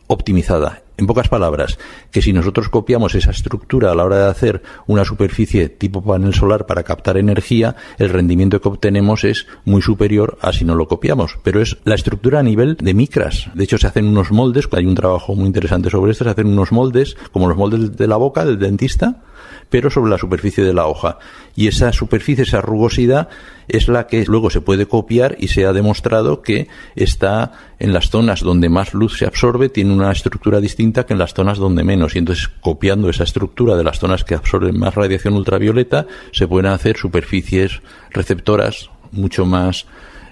optimizada. 0.06 0.85
En 0.98 1.06
pocas 1.06 1.28
palabras, 1.28 1.78
que 2.10 2.22
si 2.22 2.32
nosotros 2.32 2.70
copiamos 2.70 3.14
esa 3.14 3.30
estructura 3.30 3.92
a 3.92 3.94
la 3.94 4.04
hora 4.04 4.18
de 4.18 4.30
hacer 4.30 4.62
una 4.86 5.04
superficie 5.04 5.68
tipo 5.68 6.02
panel 6.02 6.32
solar 6.32 6.64
para 6.64 6.84
captar 6.84 7.18
energía, 7.18 7.76
el 7.98 8.08
rendimiento 8.08 8.62
que 8.62 8.68
obtenemos 8.68 9.24
es 9.24 9.46
muy 9.66 9.82
superior 9.82 10.38
a 10.40 10.54
si 10.54 10.64
no 10.64 10.74
lo 10.74 10.88
copiamos. 10.88 11.38
Pero 11.42 11.60
es 11.60 11.76
la 11.84 11.96
estructura 11.96 12.40
a 12.40 12.42
nivel 12.42 12.76
de 12.76 12.94
micras. 12.94 13.50
De 13.52 13.64
hecho, 13.64 13.76
se 13.76 13.86
hacen 13.86 14.06
unos 14.06 14.32
moldes, 14.32 14.68
hay 14.72 14.86
un 14.86 14.94
trabajo 14.94 15.34
muy 15.34 15.46
interesante 15.46 15.90
sobre 15.90 16.12
esto, 16.12 16.24
se 16.24 16.30
hacen 16.30 16.46
unos 16.46 16.72
moldes, 16.72 17.14
como 17.30 17.46
los 17.46 17.58
moldes 17.58 17.94
de 17.94 18.06
la 18.06 18.16
boca 18.16 18.46
del 18.46 18.58
dentista, 18.58 19.22
pero 19.68 19.90
sobre 19.90 20.10
la 20.10 20.18
superficie 20.18 20.64
de 20.64 20.72
la 20.72 20.86
hoja. 20.86 21.18
Y 21.54 21.66
esa 21.66 21.92
superficie, 21.92 22.44
esa 22.44 22.62
rugosidad, 22.62 23.28
es 23.68 23.88
la 23.88 24.06
que 24.06 24.24
luego 24.24 24.50
se 24.50 24.60
puede 24.60 24.86
copiar 24.86 25.36
y 25.38 25.48
se 25.48 25.66
ha 25.66 25.72
demostrado 25.72 26.42
que 26.42 26.68
está 26.94 27.52
en 27.78 27.92
las 27.92 28.10
zonas 28.10 28.40
donde 28.40 28.68
más 28.68 28.94
luz 28.94 29.18
se 29.18 29.26
absorbe, 29.26 29.68
tiene 29.68 29.92
una 29.92 30.12
estructura 30.12 30.60
distinta 30.60 31.04
que 31.04 31.12
en 31.12 31.18
las 31.18 31.34
zonas 31.34 31.58
donde 31.58 31.84
menos. 31.84 32.14
Y 32.14 32.18
entonces, 32.18 32.48
copiando 32.60 33.08
esa 33.08 33.24
estructura 33.24 33.76
de 33.76 33.84
las 33.84 33.98
zonas 33.98 34.24
que 34.24 34.34
absorben 34.34 34.78
más 34.78 34.94
radiación 34.94 35.34
ultravioleta, 35.34 36.06
se 36.32 36.48
pueden 36.48 36.70
hacer 36.70 36.96
superficies 36.96 37.82
receptoras 38.10 38.90
mucho 39.12 39.44
más 39.44 39.86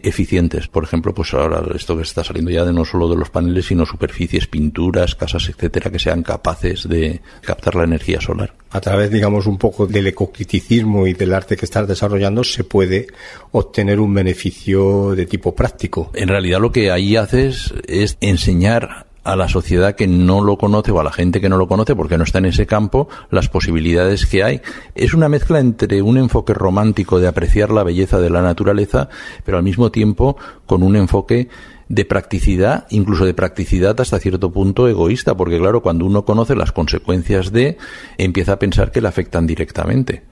eficientes. 0.05 0.69
Por 0.69 0.85
ejemplo, 0.85 1.15
pues 1.15 1.35
ahora 1.35 1.63
esto 1.75 1.97
que 1.97 2.03
está 2.03 2.23
saliendo 2.23 2.51
ya 2.51 2.65
de 2.65 2.73
no 2.73 2.85
solo 2.85 3.09
de 3.09 3.17
los 3.17 3.31
paneles, 3.31 3.67
sino 3.67 3.87
superficies, 3.87 4.47
pinturas, 4.47 5.15
casas, 5.15 5.49
etcétera, 5.49 5.91
que 5.91 5.99
sean 5.99 6.23
capaces 6.23 6.89
de 6.89 7.21
captar 7.41 7.75
la 7.75 7.85
energía 7.85 8.21
solar. 8.21 8.55
A 8.71 8.81
través, 8.81 9.11
digamos, 9.11 9.47
un 9.47 9.59
poco 9.59 9.87
del 9.87 10.07
ecocriticismo 10.09 11.07
y 11.07 11.15
del 11.15 11.33
arte 11.33 11.57
que 11.57 11.65
estás 11.65 11.89
desarrollando, 11.89 12.45
se 12.45 12.65
puede 12.65 13.07
obtener 13.53 14.01
un 14.01 14.13
beneficio 14.13 15.15
de 15.15 15.27
tipo 15.27 15.55
práctico. 15.55 16.11
En 16.15 16.29
realidad 16.29 16.61
lo 16.61 16.73
que 16.73 16.91
ahí 16.91 17.17
haces 17.17 17.73
es 17.87 18.17
enseñar 18.21 19.07
a 19.25 19.37
la 19.37 19.49
sociedad 19.49 19.97
que 19.97 20.07
no 20.07 20.43
lo 20.43 20.59
conoce 20.59 20.93
o 20.93 21.01
a 21.01 21.05
la 21.05 21.13
gente 21.13 21.41
que 21.41 21.49
no 21.49 21.57
lo 21.57 21.67
conoce 21.67 21.97
porque 21.97 22.19
no 22.19 22.25
está 22.25 22.39
en 22.39 22.47
ese 22.47 22.67
campo 22.67 23.09
las 23.31 23.49
posibilidades 23.49 24.27
que 24.27 24.45
hay. 24.45 24.61
Es 24.95 25.15
una 25.15 25.29
mezcla 25.29 25.59
entre 25.59 26.03
un 26.03 26.19
enfoque 26.19 26.55
romántico 26.55 27.19
de 27.19 27.27
apreciar 27.27 27.71
la 27.71 27.83
belleza 27.83 28.21
de 28.21 28.31
la 28.31 28.43
naturaleza, 28.43 29.09
pero 29.45 29.57
al 29.57 29.65
mismo 29.65 29.91
tiempo 29.91 30.37
con 30.67 30.83
un 30.83 30.95
enfoque 30.95 31.49
de 31.89 32.05
practicidad, 32.05 32.87
incluso 32.91 33.25
de 33.25 33.35
practicidad 33.35 33.99
hasta 34.01 34.19
cierto 34.19 34.53
punto 34.53 34.89
egoísta, 34.89 35.37
porque 35.37 35.59
claro, 35.59 35.83
cuando 35.83 36.07
uno 36.07 36.25
conoce 36.25 36.55
las 36.55 36.73
consecuencias 36.73 37.53
de, 37.53 37.79
empieza 38.19 38.55
a 38.55 38.59
pensar 38.59 38.91
que 38.91 39.01
le 39.01 39.09
afectan 39.09 39.47
directamente. 39.47 40.23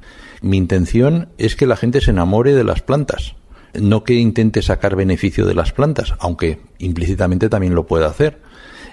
Mi 0.40 0.56
intención 0.56 1.28
es 1.38 1.56
que 1.56 1.66
la 1.66 1.76
gente 1.76 2.00
se 2.00 2.10
enamore 2.10 2.54
de 2.54 2.64
las 2.64 2.82
plantas, 2.82 3.36
no 3.74 4.02
que 4.02 4.14
intente 4.14 4.60
sacar 4.60 4.96
beneficio 4.96 5.46
de 5.46 5.54
las 5.54 5.72
plantas, 5.72 6.14
aunque 6.18 6.60
implícitamente 6.78 7.48
también 7.48 7.74
lo 7.74 7.86
pueda 7.86 8.06
hacer 8.06 8.40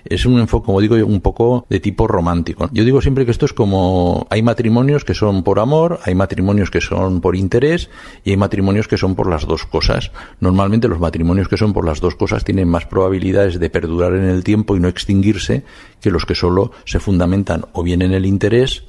es 0.05 0.25
un 0.25 0.39
enfoque, 0.39 0.65
como 0.65 0.81
digo, 0.81 0.95
un 0.95 1.21
poco 1.21 1.65
de 1.69 1.79
tipo 1.79 2.07
romántico. 2.07 2.69
Yo 2.71 2.83
digo 2.83 3.01
siempre 3.01 3.25
que 3.25 3.31
esto 3.31 3.45
es 3.45 3.53
como 3.53 4.27
hay 4.29 4.41
matrimonios 4.41 5.05
que 5.05 5.13
son 5.13 5.43
por 5.43 5.59
amor, 5.59 5.99
hay 6.03 6.15
matrimonios 6.15 6.71
que 6.71 6.81
son 6.81 7.21
por 7.21 7.35
interés 7.35 7.89
y 8.23 8.31
hay 8.31 8.37
matrimonios 8.37 8.87
que 8.87 8.97
son 8.97 9.15
por 9.15 9.29
las 9.29 9.45
dos 9.45 9.65
cosas. 9.65 10.11
Normalmente 10.39 10.87
los 10.87 10.99
matrimonios 10.99 11.47
que 11.47 11.57
son 11.57 11.73
por 11.73 11.85
las 11.85 12.01
dos 12.01 12.15
cosas 12.15 12.43
tienen 12.43 12.67
más 12.67 12.85
probabilidades 12.85 13.59
de 13.59 13.69
perdurar 13.69 14.13
en 14.15 14.25
el 14.25 14.43
tiempo 14.43 14.75
y 14.75 14.79
no 14.79 14.87
extinguirse 14.87 15.63
que 16.01 16.11
los 16.11 16.25
que 16.25 16.35
solo 16.35 16.71
se 16.85 16.99
fundamentan 16.99 17.65
o 17.73 17.83
bien 17.83 18.01
en 18.01 18.13
el 18.13 18.25
interés 18.25 18.83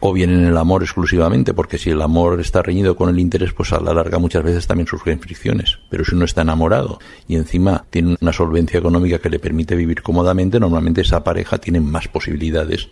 o 0.00 0.12
bien 0.12 0.30
en 0.30 0.44
el 0.44 0.56
amor 0.56 0.82
exclusivamente, 0.82 1.54
porque 1.54 1.78
si 1.78 1.90
el 1.90 2.02
amor 2.02 2.40
está 2.40 2.62
reñido 2.62 2.96
con 2.96 3.08
el 3.08 3.18
interés, 3.18 3.52
pues 3.52 3.72
a 3.72 3.80
la 3.80 3.94
larga 3.94 4.18
muchas 4.18 4.44
veces 4.44 4.66
también 4.66 4.86
surgen 4.86 5.20
fricciones. 5.20 5.78
Pero 5.88 6.04
si 6.04 6.14
uno 6.14 6.24
está 6.24 6.42
enamorado 6.42 6.98
y 7.26 7.36
encima 7.36 7.84
tiene 7.90 8.16
una 8.20 8.32
solvencia 8.32 8.78
económica 8.78 9.18
que 9.18 9.30
le 9.30 9.38
permite 9.38 9.74
vivir 9.74 10.02
cómodamente, 10.02 10.60
normalmente 10.60 11.00
esa 11.00 11.24
pareja 11.24 11.58
tiene 11.58 11.80
más 11.80 12.08
posibilidades 12.08 12.88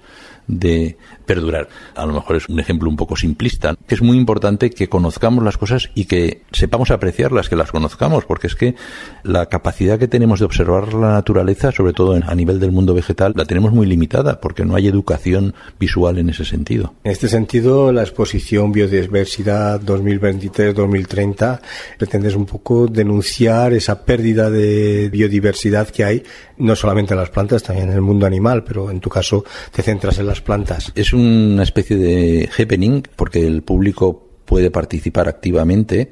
de 0.47 0.97
perdurar. 1.27 1.69
A 1.95 2.05
lo 2.07 2.13
mejor 2.13 2.37
es 2.37 2.49
un 2.49 2.61
ejemplo 2.61 2.89
un 2.89 2.97
poco 2.97 3.17
simplista, 3.17 3.75
es 3.89 4.03
muy 4.03 4.17
importante 4.17 4.71
que 4.71 4.89
conozcamos 4.89 5.43
las 5.45 5.57
cosas 5.57 5.91
y 5.95 6.05
que 6.05 6.43
sepamos 6.53 6.91
apreciarlas, 6.91 7.49
que 7.49 7.57
las 7.57 7.71
conozcamos, 7.71 8.25
porque 8.25 8.49
es 8.49 8.55
que 8.55 8.75
la 9.23 9.47
capacidad 9.47 9.99
que 9.99 10.09
tenemos 10.09 10.41
de 10.41 10.47
observar 10.47 10.93
la 10.95 11.13
naturaleza, 11.13 11.73
sobre 11.73 11.93
todo 11.93 12.15
a 12.15 12.35
nivel 12.35 12.61
del 12.61 12.73
mundo 12.73 12.95
vegetal, 12.95 13.33
la 13.37 13.45
tenemos 13.45 13.73
muy 13.73 13.87
limitada, 13.87 14.41
porque 14.41 14.65
no 14.65 14.77
hay 14.77 14.89
educación 14.89 15.55
visual 15.79 16.19
en 16.19 16.31
ese 16.31 16.45
sentido. 16.45 16.95
En 17.05 17.13
este 17.13 17.29
sentido, 17.29 17.93
la 17.93 18.03
exposición 18.03 18.73
Biodiversidad 18.73 19.81
2023-2030 19.81 21.61
pretende 21.99 22.35
un 22.35 22.47
poco 22.47 22.87
denunciar 22.87 23.73
esa 23.73 24.05
pérdida 24.05 24.51
de 24.51 25.09
biodiversidad 25.11 25.89
que 25.89 26.05
hay, 26.05 26.23
no 26.59 26.75
solamente 26.77 27.15
en 27.15 27.21
las 27.21 27.31
plantas, 27.31 27.63
también 27.63 27.89
en 27.91 27.95
el 27.95 28.01
mundo 28.01 28.27
animal, 28.27 28.65
pero 28.65 28.91
en 28.91 29.01
tu 29.01 29.11
caso 29.11 29.45
te 29.73 29.83
centras 29.83 30.19
en 30.19 30.27
las 30.35 30.41
plantas. 30.41 30.91
Es 30.97 31.13
una 31.13 31.63
especie 31.63 31.97
de 31.97 32.49
happening 32.59 33.03
porque 33.15 33.47
el 33.47 33.63
público 33.63 34.29
puede 34.45 34.71
participar 34.71 35.29
activamente 35.29 36.11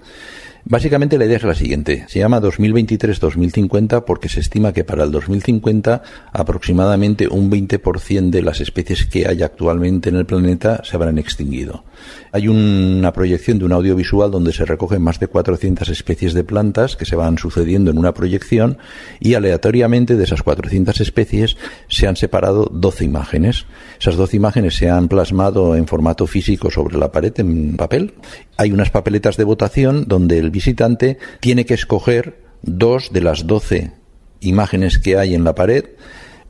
Básicamente 0.64 1.18
la 1.18 1.25
idea 1.25 1.39
es 1.39 1.43
la 1.43 1.55
siguiente. 1.55 2.05
Se 2.09 2.20
llama 2.20 2.41
2023-2050 2.41 4.05
porque 4.05 4.29
se 4.29 4.41
estima 4.41 4.73
que 4.73 4.85
para 4.85 5.05
el 5.05 5.11
2050 5.11 6.03
aproximadamente 6.33 7.27
un 7.27 7.51
20% 7.51 8.31
de 8.31 8.43
las 8.43 8.61
especies 8.61 9.07
que 9.07 9.27
hay 9.27 9.43
actualmente 9.43 10.11
en 10.11 10.16
el 10.16 10.27
planeta 10.27 10.83
se 10.85 10.95
habrán 10.95 11.18
extinguido. 11.18 11.85
Hay 12.32 12.48
una 12.48 13.12
proyección 13.12 13.59
de 13.59 13.64
un 13.64 13.72
audiovisual 13.72 14.30
donde 14.30 14.53
se 14.53 14.64
recogen 14.64 15.03
más 15.03 15.18
de 15.20 15.26
400 15.26 15.88
especies 15.88 16.34
de 16.34 16.44
plantas 16.44 16.96
que 16.96 17.05
se 17.05 17.16
van 17.16 17.38
sucediendo 17.38 17.90
en 17.90 17.98
una 17.98 18.14
proyección 18.14 18.78
y 19.20 19.34
aleatoriamente 19.34 20.16
de 20.16 20.24
esas 20.24 20.42
400 20.42 21.00
especies 21.00 21.57
se 21.88 22.07
han 22.07 22.16
separado 22.16 22.70
12 22.72 23.05
imágenes. 23.05 23.66
Esas 24.00 24.16
12 24.16 24.36
imágenes 24.36 24.76
se 24.76 24.90
han 24.90 25.09
plasmado 25.09 25.76
en 25.76 25.86
formato 25.86 26.26
físico 26.26 26.70
sobre 26.70 26.98
la 26.98 27.12
pared 27.12 27.32
en 27.38 27.76
papel. 27.76 28.14
Hay 28.57 28.72
unas 28.72 28.90
papeletas 28.90 29.36
de 29.36 29.44
votación 29.44 30.05
donde 30.07 30.38
el 30.38 30.50
visitante 30.50 31.18
tiene 31.40 31.66
que 31.66 31.74
escoger 31.74 32.42
dos 32.62 33.12
de 33.12 33.20
las 33.20 33.46
doce 33.46 33.92
imágenes 34.40 34.98
que 34.98 35.16
hay 35.16 35.34
en 35.34 35.44
la 35.44 35.55
pared 35.55 35.84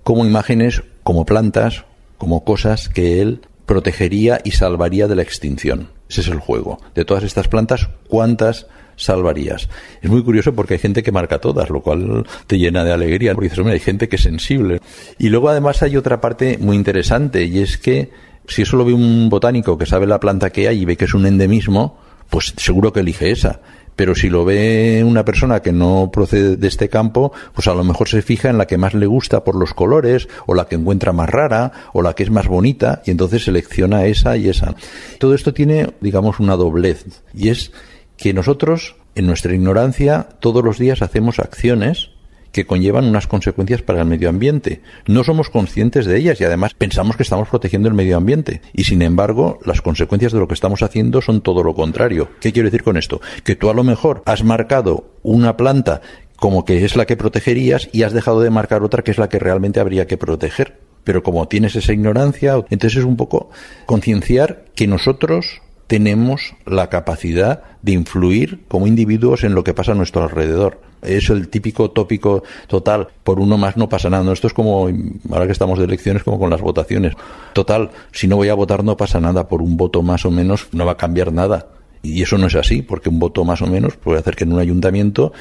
como 0.02 0.26
imágenes, 0.26 0.82
como 1.02 1.24
plantas, 1.24 1.84
como 2.18 2.44
cosas 2.44 2.88
que 2.88 3.20
él 3.20 3.40
protegería 3.66 4.40
y 4.44 4.52
salvaría 4.52 5.08
de 5.08 5.16
la 5.16 5.22
extinción. 5.22 5.88
Ese 6.08 6.22
es 6.22 6.28
el 6.28 6.40
juego. 6.40 6.78
De 6.94 7.04
todas 7.04 7.24
estas 7.24 7.48
plantas, 7.48 7.88
¿cuántas 8.08 8.66
salvarías? 8.96 9.68
Es 10.02 10.10
muy 10.10 10.22
curioso 10.22 10.54
porque 10.54 10.74
hay 10.74 10.80
gente 10.80 11.02
que 11.02 11.12
marca 11.12 11.38
todas, 11.38 11.70
lo 11.70 11.80
cual 11.80 12.26
te 12.46 12.58
llena 12.58 12.84
de 12.84 12.92
alegría. 12.92 13.34
Porque 13.34 13.48
dices, 13.48 13.66
hay 13.66 13.80
gente 13.80 14.08
que 14.08 14.16
es 14.16 14.22
sensible. 14.22 14.80
Y 15.18 15.28
luego 15.28 15.48
además 15.48 15.82
hay 15.82 15.96
otra 15.96 16.20
parte 16.20 16.58
muy 16.58 16.76
interesante 16.76 17.44
y 17.44 17.60
es 17.60 17.78
que 17.78 18.10
si 18.46 18.62
eso 18.62 18.76
lo 18.76 18.84
ve 18.84 18.92
un 18.92 19.28
botánico 19.28 19.78
que 19.78 19.86
sabe 19.86 20.06
la 20.06 20.20
planta 20.20 20.50
que 20.50 20.68
hay 20.68 20.82
y 20.82 20.84
ve 20.84 20.96
que 20.96 21.04
es 21.04 21.14
un 21.14 21.26
endemismo, 21.26 21.98
pues 22.28 22.54
seguro 22.56 22.92
que 22.92 23.00
elige 23.00 23.30
esa. 23.30 23.60
Pero 23.96 24.14
si 24.14 24.28
lo 24.28 24.44
ve 24.44 25.02
una 25.06 25.24
persona 25.24 25.60
que 25.60 25.72
no 25.72 26.10
procede 26.12 26.56
de 26.56 26.68
este 26.68 26.88
campo, 26.88 27.32
pues 27.54 27.66
a 27.68 27.74
lo 27.74 27.84
mejor 27.84 28.08
se 28.08 28.22
fija 28.22 28.50
en 28.50 28.58
la 28.58 28.66
que 28.66 28.78
más 28.78 28.94
le 28.94 29.06
gusta 29.06 29.44
por 29.44 29.56
los 29.56 29.74
colores, 29.74 30.28
o 30.46 30.54
la 30.54 30.66
que 30.66 30.76
encuentra 30.76 31.12
más 31.12 31.28
rara, 31.28 31.72
o 31.92 32.02
la 32.02 32.14
que 32.14 32.22
es 32.22 32.30
más 32.30 32.46
bonita, 32.46 33.02
y 33.04 33.10
entonces 33.10 33.44
selecciona 33.44 34.06
esa 34.06 34.36
y 34.36 34.48
esa. 34.48 34.74
Todo 35.18 35.34
esto 35.34 35.52
tiene, 35.52 35.94
digamos, 36.00 36.40
una 36.40 36.56
doblez, 36.56 37.04
y 37.34 37.48
es 37.48 37.72
que 38.16 38.32
nosotros, 38.32 38.96
en 39.14 39.26
nuestra 39.26 39.54
ignorancia, 39.54 40.28
todos 40.40 40.64
los 40.64 40.78
días 40.78 41.02
hacemos 41.02 41.38
acciones 41.38 42.11
que 42.52 42.66
conllevan 42.66 43.06
unas 43.06 43.26
consecuencias 43.26 43.82
para 43.82 44.02
el 44.02 44.06
medio 44.06 44.28
ambiente. 44.28 44.82
No 45.06 45.24
somos 45.24 45.50
conscientes 45.50 46.06
de 46.06 46.16
ellas 46.18 46.40
y 46.40 46.44
además 46.44 46.74
pensamos 46.74 47.16
que 47.16 47.22
estamos 47.22 47.48
protegiendo 47.48 47.88
el 47.88 47.94
medio 47.94 48.16
ambiente. 48.16 48.60
Y 48.72 48.84
sin 48.84 49.02
embargo, 49.02 49.58
las 49.64 49.82
consecuencias 49.82 50.32
de 50.32 50.38
lo 50.38 50.46
que 50.46 50.54
estamos 50.54 50.82
haciendo 50.82 51.20
son 51.20 51.40
todo 51.40 51.64
lo 51.64 51.74
contrario. 51.74 52.28
¿Qué 52.40 52.52
quiero 52.52 52.68
decir 52.68 52.82
con 52.82 52.96
esto? 52.96 53.20
Que 53.42 53.56
tú 53.56 53.70
a 53.70 53.74
lo 53.74 53.82
mejor 53.84 54.22
has 54.26 54.44
marcado 54.44 55.10
una 55.22 55.56
planta 55.56 56.02
como 56.36 56.64
que 56.64 56.84
es 56.84 56.96
la 56.96 57.06
que 57.06 57.16
protegerías 57.16 57.88
y 57.92 58.02
has 58.02 58.12
dejado 58.12 58.40
de 58.40 58.50
marcar 58.50 58.82
otra 58.82 59.02
que 59.02 59.12
es 59.12 59.18
la 59.18 59.28
que 59.28 59.38
realmente 59.38 59.80
habría 59.80 60.06
que 60.06 60.16
proteger. 60.16 60.80
Pero 61.04 61.22
como 61.22 61.48
tienes 61.48 61.76
esa 61.76 61.92
ignorancia, 61.92 62.54
entonces 62.68 62.98
es 62.98 63.04
un 63.04 63.16
poco 63.16 63.50
concienciar 63.86 64.64
que 64.74 64.86
nosotros 64.86 65.62
tenemos 65.92 66.54
la 66.64 66.88
capacidad 66.88 67.64
de 67.82 67.92
influir 67.92 68.64
como 68.66 68.86
individuos 68.86 69.44
en 69.44 69.54
lo 69.54 69.62
que 69.62 69.74
pasa 69.74 69.92
a 69.92 69.94
nuestro 69.94 70.22
alrededor. 70.22 70.80
Es 71.02 71.28
el 71.28 71.50
típico 71.50 71.90
tópico 71.90 72.44
total, 72.66 73.08
por 73.22 73.38
uno 73.38 73.58
más 73.58 73.76
no 73.76 73.90
pasa 73.90 74.08
nada. 74.08 74.32
Esto 74.32 74.46
es 74.46 74.54
como, 74.54 74.88
ahora 75.30 75.44
que 75.44 75.52
estamos 75.52 75.78
de 75.78 75.84
elecciones, 75.84 76.22
como 76.22 76.38
con 76.38 76.48
las 76.48 76.62
votaciones. 76.62 77.12
Total, 77.52 77.90
si 78.10 78.26
no 78.26 78.36
voy 78.36 78.48
a 78.48 78.54
votar 78.54 78.82
no 78.84 78.96
pasa 78.96 79.20
nada, 79.20 79.48
por 79.48 79.60
un 79.60 79.76
voto 79.76 80.02
más 80.02 80.24
o 80.24 80.30
menos 80.30 80.68
no 80.72 80.86
va 80.86 80.92
a 80.92 80.96
cambiar 80.96 81.30
nada. 81.30 81.66
Y 82.02 82.22
eso 82.22 82.38
no 82.38 82.46
es 82.46 82.54
así, 82.54 82.80
porque 82.80 83.10
un 83.10 83.18
voto 83.18 83.44
más 83.44 83.60
o 83.60 83.66
menos 83.66 83.98
puede 83.98 84.18
hacer 84.18 84.34
que 84.34 84.44
en 84.44 84.54
un 84.54 84.60
ayuntamiento 84.60 85.34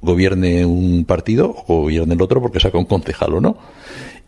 gobierne 0.00 0.64
un 0.64 1.04
partido 1.04 1.54
o 1.66 1.82
gobierne 1.82 2.14
el 2.14 2.22
otro 2.22 2.40
porque 2.40 2.58
saca 2.58 2.78
un 2.78 2.86
concejal 2.86 3.34
o 3.34 3.40
no. 3.42 3.58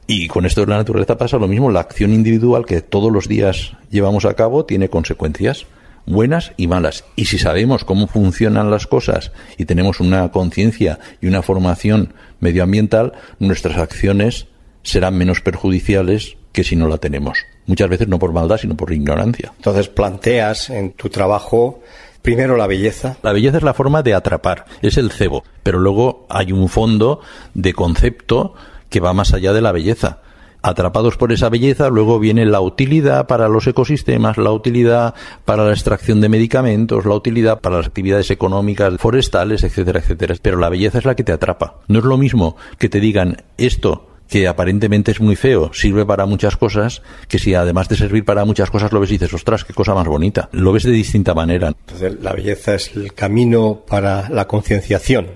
Y 0.07 0.29
con 0.29 0.47
esto 0.47 0.63
de 0.63 0.67
la 0.69 0.77
naturaleza 0.79 1.17
pasa 1.17 1.39
lo 1.39 1.49
mismo. 1.49 1.71
La 1.71 1.81
acción 1.81 2.13
individual 2.13 2.67
que 2.67 2.81
todos 2.81 3.13
los 3.13 3.29
días 3.29 3.75
llevamos 3.91 4.25
a 4.25 4.35
cabo 4.35 4.65
tiene 4.65 4.89
consecuencias 4.89 5.67
buenas 6.07 6.53
y 6.57 6.67
malas. 6.67 7.05
Y 7.17 7.27
si 7.27 7.39
sabemos 7.39 7.85
cómo 7.85 8.07
funcionan 8.07 8.71
las 8.71 8.87
cosas 8.87 9.33
y 9.57 9.65
tenemos 9.65 10.01
una 10.01 10.31
conciencia 10.31 10.99
y 11.21 11.27
una 11.27 11.43
formación 11.43 12.15
medioambiental, 12.41 13.13
nuestras 13.39 13.79
acciones 13.79 14.47
serán 14.83 15.17
menos 15.17 15.41
perjudiciales 15.41 16.37
que 16.53 16.65
si 16.65 16.77
no 16.77 16.89
la 16.89 16.99
tenemos. 16.99 17.39
Muchas 17.67 17.89
veces 17.89 18.09
no 18.09 18.19
por 18.19 18.33
maldad, 18.33 18.59
sino 18.59 18.77
por 18.77 18.93
ignorancia. 18.93 19.53
Entonces 19.57 19.89
planteas 19.89 20.71
en 20.71 20.93
tu 20.93 21.09
trabajo 21.09 21.81
primero 22.21 22.57
la 22.57 22.67
belleza. 22.67 23.17
La 23.23 23.33
belleza 23.33 23.59
es 23.59 23.63
la 23.63 23.75
forma 23.75 24.03
de 24.03 24.15
atrapar, 24.15 24.67
es 24.83 24.97
el 24.97 25.11
cebo, 25.11 25.45
pero 25.63 25.79
luego 25.79 26.27
hay 26.29 26.53
un 26.53 26.69
fondo 26.69 27.21
de 27.55 27.73
concepto 27.73 28.55
que 28.93 29.01
va 29.01 29.13
más 29.13 29.35
allá 29.35 29.53
de 29.53 29.63
la 29.63 29.73
belleza 29.73 30.21
atrapados 30.63 31.17
por 31.17 31.33
esa 31.33 31.49
belleza, 31.49 31.89
luego 31.89 32.21
viene 32.21 32.47
la 32.47 32.61
utilidad 32.61 33.27
para 33.27 33.49
los 33.49 33.67
ecosistemas, 33.67 34.39
la 34.39 34.53
utilidad 34.53 35.15
para 35.45 35.65
la 35.65 35.73
extracción 35.73 36.21
de 36.21 36.29
medicamentos, 36.29 37.05
la 37.05 37.15
utilidad 37.15 37.61
para 37.61 37.79
las 37.79 37.89
actividades 37.89 38.31
económicas, 38.31 38.95
forestales, 38.99 39.65
etcétera, 39.65 39.99
etcétera. 39.99 40.37
Pero 40.41 40.59
la 40.59 40.69
belleza 40.69 40.99
es 40.99 41.05
la 41.05 41.17
que 41.17 41.25
te 41.25 41.33
atrapa. 41.33 41.81
No 41.89 41.99
es 41.99 42.05
lo 42.05 42.17
mismo 42.17 42.57
que 42.79 42.89
te 42.89 43.01
digan 43.01 43.43
esto 43.59 44.09
que 44.29 44.49
aparentemente 44.49 45.11
es 45.11 45.21
muy 45.21 45.37
feo, 45.37 45.73
sirve 45.75 46.07
para 46.07 46.25
muchas 46.25 46.57
cosas, 46.57 47.03
que 47.29 47.39
si 47.39 47.55
además 47.55 47.91
de 47.91 47.97
servir 47.97 48.25
para 48.25 48.47
muchas 48.47 48.71
cosas 48.71 48.91
lo 48.91 48.99
ves 48.99 49.11
y 49.11 49.15
dices, 49.15 49.35
ostras, 49.35 49.63
qué 49.63 49.75
cosa 49.75 49.95
más 49.95 50.07
bonita. 50.07 50.49
Lo 50.53 50.73
ves 50.73 50.85
de 50.85 50.91
distinta 50.91 51.35
manera. 51.35 51.69
Entonces, 51.69 52.19
la 52.23 52.33
belleza 52.33 52.75
es 52.75 52.97
el 52.97 53.13
camino 53.13 53.83
para 53.87 54.31
la 54.31 54.47
concienciación. 54.47 55.27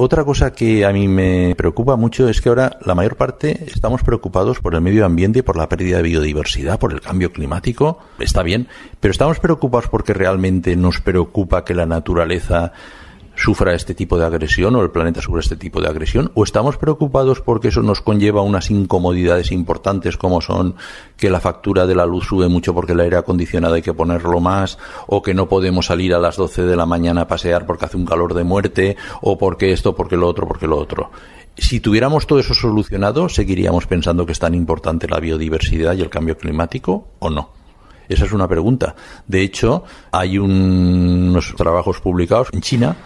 Otra 0.00 0.24
cosa 0.24 0.52
que 0.52 0.86
a 0.86 0.92
mí 0.92 1.08
me 1.08 1.56
preocupa 1.56 1.96
mucho 1.96 2.28
es 2.28 2.40
que 2.40 2.48
ahora 2.48 2.78
la 2.86 2.94
mayor 2.94 3.16
parte 3.16 3.64
estamos 3.66 4.04
preocupados 4.04 4.60
por 4.60 4.76
el 4.76 4.80
medio 4.80 5.04
ambiente 5.04 5.40
y 5.40 5.42
por 5.42 5.56
la 5.56 5.68
pérdida 5.68 5.96
de 5.96 6.04
biodiversidad, 6.04 6.78
por 6.78 6.92
el 6.92 7.00
cambio 7.00 7.32
climático. 7.32 7.98
Está 8.20 8.44
bien, 8.44 8.68
pero 9.00 9.10
estamos 9.10 9.40
preocupados 9.40 9.88
porque 9.88 10.14
realmente 10.14 10.76
nos 10.76 11.00
preocupa 11.00 11.64
que 11.64 11.74
la 11.74 11.84
naturaleza 11.84 12.72
sufra 13.38 13.72
este 13.72 13.94
tipo 13.94 14.18
de 14.18 14.26
agresión 14.26 14.74
o 14.74 14.82
el 14.82 14.90
planeta 14.90 15.22
sufra 15.22 15.40
este 15.40 15.56
tipo 15.56 15.80
de 15.80 15.88
agresión 15.88 16.32
o 16.34 16.42
estamos 16.42 16.76
preocupados 16.76 17.40
porque 17.40 17.68
eso 17.68 17.82
nos 17.82 18.00
conlleva 18.00 18.42
unas 18.42 18.68
incomodidades 18.70 19.52
importantes 19.52 20.16
como 20.16 20.40
son 20.40 20.74
que 21.16 21.30
la 21.30 21.38
factura 21.38 21.86
de 21.86 21.94
la 21.94 22.04
luz 22.04 22.26
sube 22.26 22.48
mucho 22.48 22.74
porque 22.74 22.92
el 22.92 23.00
aire 23.00 23.16
acondicionado 23.16 23.74
hay 23.74 23.82
que 23.82 23.94
ponerlo 23.94 24.40
más 24.40 24.78
o 25.06 25.22
que 25.22 25.34
no 25.34 25.48
podemos 25.48 25.86
salir 25.86 26.14
a 26.14 26.18
las 26.18 26.36
12 26.36 26.62
de 26.62 26.76
la 26.76 26.84
mañana 26.84 27.22
a 27.22 27.28
pasear 27.28 27.64
porque 27.64 27.84
hace 27.84 27.96
un 27.96 28.06
calor 28.06 28.34
de 28.34 28.42
muerte 28.42 28.96
o 29.22 29.38
porque 29.38 29.72
esto, 29.72 29.94
porque 29.94 30.16
lo 30.16 30.26
otro, 30.26 30.48
porque 30.48 30.66
lo 30.66 30.76
otro. 30.76 31.10
Si 31.56 31.78
tuviéramos 31.78 32.26
todo 32.26 32.40
eso 32.40 32.54
solucionado, 32.54 33.28
¿seguiríamos 33.28 33.86
pensando 33.86 34.26
que 34.26 34.32
es 34.32 34.38
tan 34.38 34.54
importante 34.54 35.08
la 35.08 35.20
biodiversidad 35.20 35.94
y 35.94 36.02
el 36.02 36.10
cambio 36.10 36.36
climático 36.36 37.08
o 37.20 37.30
no? 37.30 37.50
Esa 38.08 38.24
es 38.24 38.32
una 38.32 38.48
pregunta. 38.48 38.94
De 39.26 39.42
hecho, 39.42 39.84
hay 40.10 40.38
unos 40.38 41.54
trabajos 41.56 42.00
publicados 42.00 42.48
en 42.52 42.62
China 42.62 42.96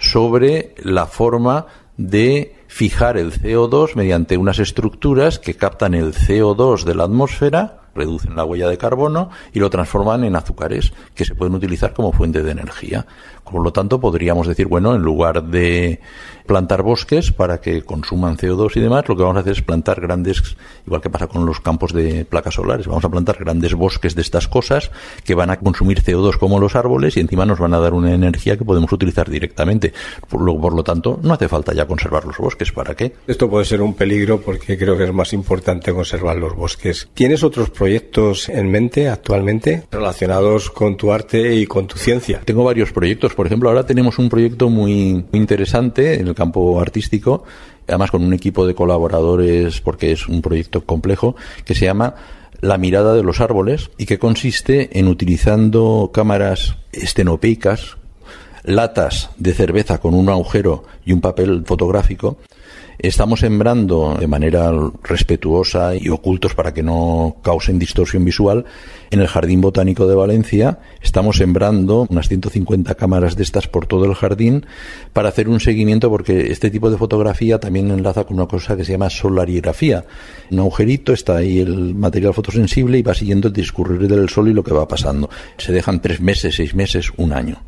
sobre 0.00 0.74
la 0.82 1.06
forma 1.06 1.66
de 1.96 2.56
fijar 2.66 3.18
el 3.18 3.32
CO2 3.32 3.94
mediante 3.94 4.38
unas 4.38 4.58
estructuras 4.58 5.38
que 5.38 5.54
captan 5.54 5.94
el 5.94 6.14
CO2 6.14 6.84
de 6.84 6.94
la 6.94 7.04
atmósfera 7.04 7.80
reducen 7.94 8.36
la 8.36 8.44
huella 8.44 8.68
de 8.68 8.78
carbono 8.78 9.30
y 9.52 9.58
lo 9.58 9.68
transforman 9.70 10.24
en 10.24 10.36
azúcares 10.36 10.92
que 11.14 11.24
se 11.24 11.34
pueden 11.34 11.54
utilizar 11.54 11.92
como 11.92 12.12
fuente 12.12 12.42
de 12.42 12.52
energía. 12.52 13.06
Por 13.50 13.62
lo 13.62 13.72
tanto, 13.72 14.00
podríamos 14.00 14.46
decir, 14.46 14.66
bueno, 14.66 14.94
en 14.94 15.02
lugar 15.02 15.42
de 15.44 16.00
plantar 16.46 16.82
bosques 16.82 17.30
para 17.30 17.60
que 17.60 17.82
consuman 17.82 18.36
CO2 18.36 18.76
y 18.76 18.80
demás, 18.80 19.08
lo 19.08 19.16
que 19.16 19.22
vamos 19.22 19.36
a 19.36 19.40
hacer 19.40 19.52
es 19.52 19.62
plantar 19.62 20.00
grandes, 20.00 20.56
igual 20.84 21.00
que 21.00 21.08
pasa 21.08 21.28
con 21.28 21.46
los 21.46 21.60
campos 21.60 21.92
de 21.92 22.24
placas 22.24 22.54
solares, 22.54 22.88
vamos 22.88 23.04
a 23.04 23.08
plantar 23.08 23.36
grandes 23.38 23.74
bosques 23.74 24.14
de 24.14 24.22
estas 24.22 24.48
cosas 24.48 24.90
que 25.24 25.34
van 25.34 25.50
a 25.50 25.58
consumir 25.58 26.02
CO2 26.02 26.38
como 26.38 26.58
los 26.58 26.74
árboles 26.74 27.16
y 27.16 27.20
encima 27.20 27.46
nos 27.46 27.58
van 27.58 27.74
a 27.74 27.78
dar 27.78 27.94
una 27.94 28.12
energía 28.12 28.56
que 28.56 28.64
podemos 28.64 28.90
utilizar 28.92 29.30
directamente. 29.30 29.92
Por 30.28 30.40
lo, 30.40 30.60
por 30.60 30.74
lo 30.74 30.82
tanto, 30.82 31.20
no 31.22 31.34
hace 31.34 31.48
falta 31.48 31.72
ya 31.72 31.86
conservar 31.86 32.24
los 32.24 32.36
bosques. 32.38 32.72
¿Para 32.72 32.94
qué? 32.94 33.12
Esto 33.26 33.48
puede 33.48 33.64
ser 33.64 33.80
un 33.82 33.94
peligro 33.94 34.40
porque 34.40 34.76
creo 34.76 34.96
que 34.96 35.04
es 35.04 35.12
más 35.12 35.32
importante 35.32 35.92
conservar 35.92 36.36
los 36.36 36.54
bosques. 36.54 37.08
¿Tienes 37.14 37.44
otros 37.44 37.70
proyectos 37.70 38.48
en 38.48 38.70
mente 38.70 39.08
actualmente 39.08 39.84
relacionados 39.90 40.70
con 40.70 40.96
tu 40.96 41.12
arte 41.12 41.54
y 41.54 41.66
con 41.66 41.86
tu 41.86 41.96
ciencia? 41.96 42.40
Tengo 42.44 42.64
varios 42.64 42.92
proyectos 42.92 43.34
por 43.40 43.46
ejemplo, 43.46 43.70
ahora 43.70 43.86
tenemos 43.86 44.18
un 44.18 44.28
proyecto 44.28 44.68
muy, 44.68 45.24
interesante 45.32 46.20
en 46.20 46.28
el 46.28 46.34
campo 46.34 46.78
artístico, 46.78 47.44
además 47.88 48.10
con 48.10 48.22
un 48.22 48.34
equipo 48.34 48.66
de 48.66 48.74
colaboradores, 48.74 49.80
porque 49.80 50.12
es 50.12 50.28
un 50.28 50.42
proyecto 50.42 50.84
complejo, 50.84 51.36
que 51.64 51.74
se 51.74 51.86
llama 51.86 52.16
La 52.60 52.76
mirada 52.76 53.14
de 53.14 53.22
los 53.22 53.40
árboles 53.40 53.92
y 53.96 54.04
que 54.04 54.18
consiste 54.18 54.98
en 54.98 55.08
utilizando 55.08 56.10
cámaras 56.12 56.76
estenopeicas, 56.92 57.96
latas 58.62 59.30
de 59.38 59.54
cerveza 59.54 60.02
con 60.02 60.12
un 60.12 60.28
agujero 60.28 60.84
y 61.06 61.14
un 61.14 61.22
papel 61.22 61.62
fotográfico, 61.64 62.36
Estamos 63.02 63.40
sembrando 63.40 64.14
de 64.20 64.26
manera 64.26 64.70
respetuosa 65.02 65.94
y 65.96 66.10
ocultos 66.10 66.54
para 66.54 66.74
que 66.74 66.82
no 66.82 67.36
causen 67.42 67.78
distorsión 67.78 68.26
visual 68.26 68.66
en 69.10 69.20
el 69.20 69.26
Jardín 69.26 69.62
Botánico 69.62 70.06
de 70.06 70.14
Valencia. 70.14 70.80
Estamos 71.00 71.38
sembrando 71.38 72.06
unas 72.10 72.28
150 72.28 72.94
cámaras 72.96 73.36
de 73.36 73.42
estas 73.42 73.68
por 73.68 73.86
todo 73.86 74.04
el 74.04 74.14
jardín 74.14 74.66
para 75.14 75.30
hacer 75.30 75.48
un 75.48 75.60
seguimiento 75.60 76.10
porque 76.10 76.52
este 76.52 76.70
tipo 76.70 76.90
de 76.90 76.98
fotografía 76.98 77.58
también 77.58 77.90
enlaza 77.90 78.24
con 78.24 78.36
una 78.36 78.46
cosa 78.46 78.76
que 78.76 78.84
se 78.84 78.92
llama 78.92 79.08
solarigrafía. 79.08 80.04
Un 80.50 80.58
agujerito, 80.58 81.14
está 81.14 81.36
ahí 81.36 81.58
el 81.58 81.94
material 81.94 82.34
fotosensible 82.34 82.98
y 82.98 83.02
va 83.02 83.14
siguiendo 83.14 83.48
el 83.48 83.54
discurrir 83.54 84.08
del 84.08 84.28
sol 84.28 84.48
y 84.48 84.52
lo 84.52 84.62
que 84.62 84.74
va 84.74 84.86
pasando. 84.86 85.30
Se 85.56 85.72
dejan 85.72 86.02
tres 86.02 86.20
meses, 86.20 86.56
seis 86.56 86.74
meses, 86.74 87.10
un 87.16 87.32
año. 87.32 87.62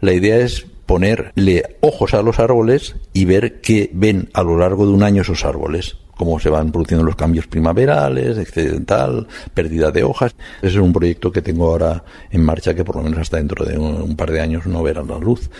La 0.00 0.12
idea 0.12 0.36
es 0.38 0.66
ponerle 0.86 1.76
ojos 1.80 2.14
a 2.14 2.22
los 2.22 2.38
árboles 2.38 2.96
y 3.12 3.24
ver 3.24 3.60
qué 3.60 3.90
ven 3.92 4.28
a 4.34 4.42
lo 4.42 4.58
largo 4.58 4.86
de 4.86 4.92
un 4.92 5.02
año 5.02 5.22
esos 5.22 5.44
árboles 5.44 5.96
cómo 6.16 6.38
se 6.38 6.48
van 6.48 6.70
produciendo 6.70 7.04
los 7.04 7.16
cambios 7.16 7.46
primaverales, 7.46 8.38
etcétera, 8.38 9.26
pérdida 9.52 9.90
de 9.90 10.04
hojas. 10.04 10.34
Ese 10.62 10.76
es 10.76 10.82
un 10.82 10.92
proyecto 10.92 11.32
que 11.32 11.42
tengo 11.42 11.70
ahora 11.70 12.04
en 12.30 12.42
marcha 12.44 12.74
que 12.74 12.84
por 12.84 12.96
lo 12.96 13.02
menos 13.02 13.18
hasta 13.18 13.38
dentro 13.38 13.64
de 13.64 13.78
un, 13.78 14.16
par 14.16 14.30
de 14.30 14.40
años 14.40 14.66
no 14.66 14.82
verá 14.82 15.02
la 15.02 15.18
luz. 15.18 15.50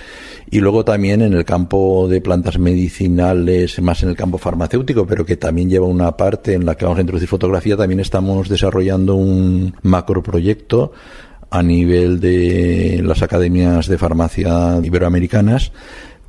Y 0.51 0.61
luego 0.61 0.85
también 0.85 1.22
en 1.22 1.35
el 1.35 1.45
campo 1.45 2.07
de 2.09 2.20
plantas 2.20 2.59
medicinales, 2.59 3.81
más 3.81 4.03
en 4.03 4.11
el 4.11 4.16
campo 4.16 4.39
farmacéutico, 4.39 5.07
pero 5.07 5.25
que 5.25 5.37
también 5.37 5.68
lleva 5.68 5.87
una 5.87 6.16
parte 6.16 6.55
en 6.55 6.64
la 6.64 6.77
que 6.77 6.85
vamos 6.85 6.99
a 6.99 7.03
introducir 7.03 7.29
fotografía, 7.29 7.77
también 7.77 8.01
estamos 8.01 8.49
desarrollando 8.49 9.16
un 9.16 9.75
macroproyecto 9.83 10.93
a 11.55 11.63
nivel 11.63 12.19
de 12.19 13.01
las 13.05 13.23
academias 13.23 13.87
de 13.87 13.97
farmacia 13.97 14.81
iberoamericanas 14.83 15.71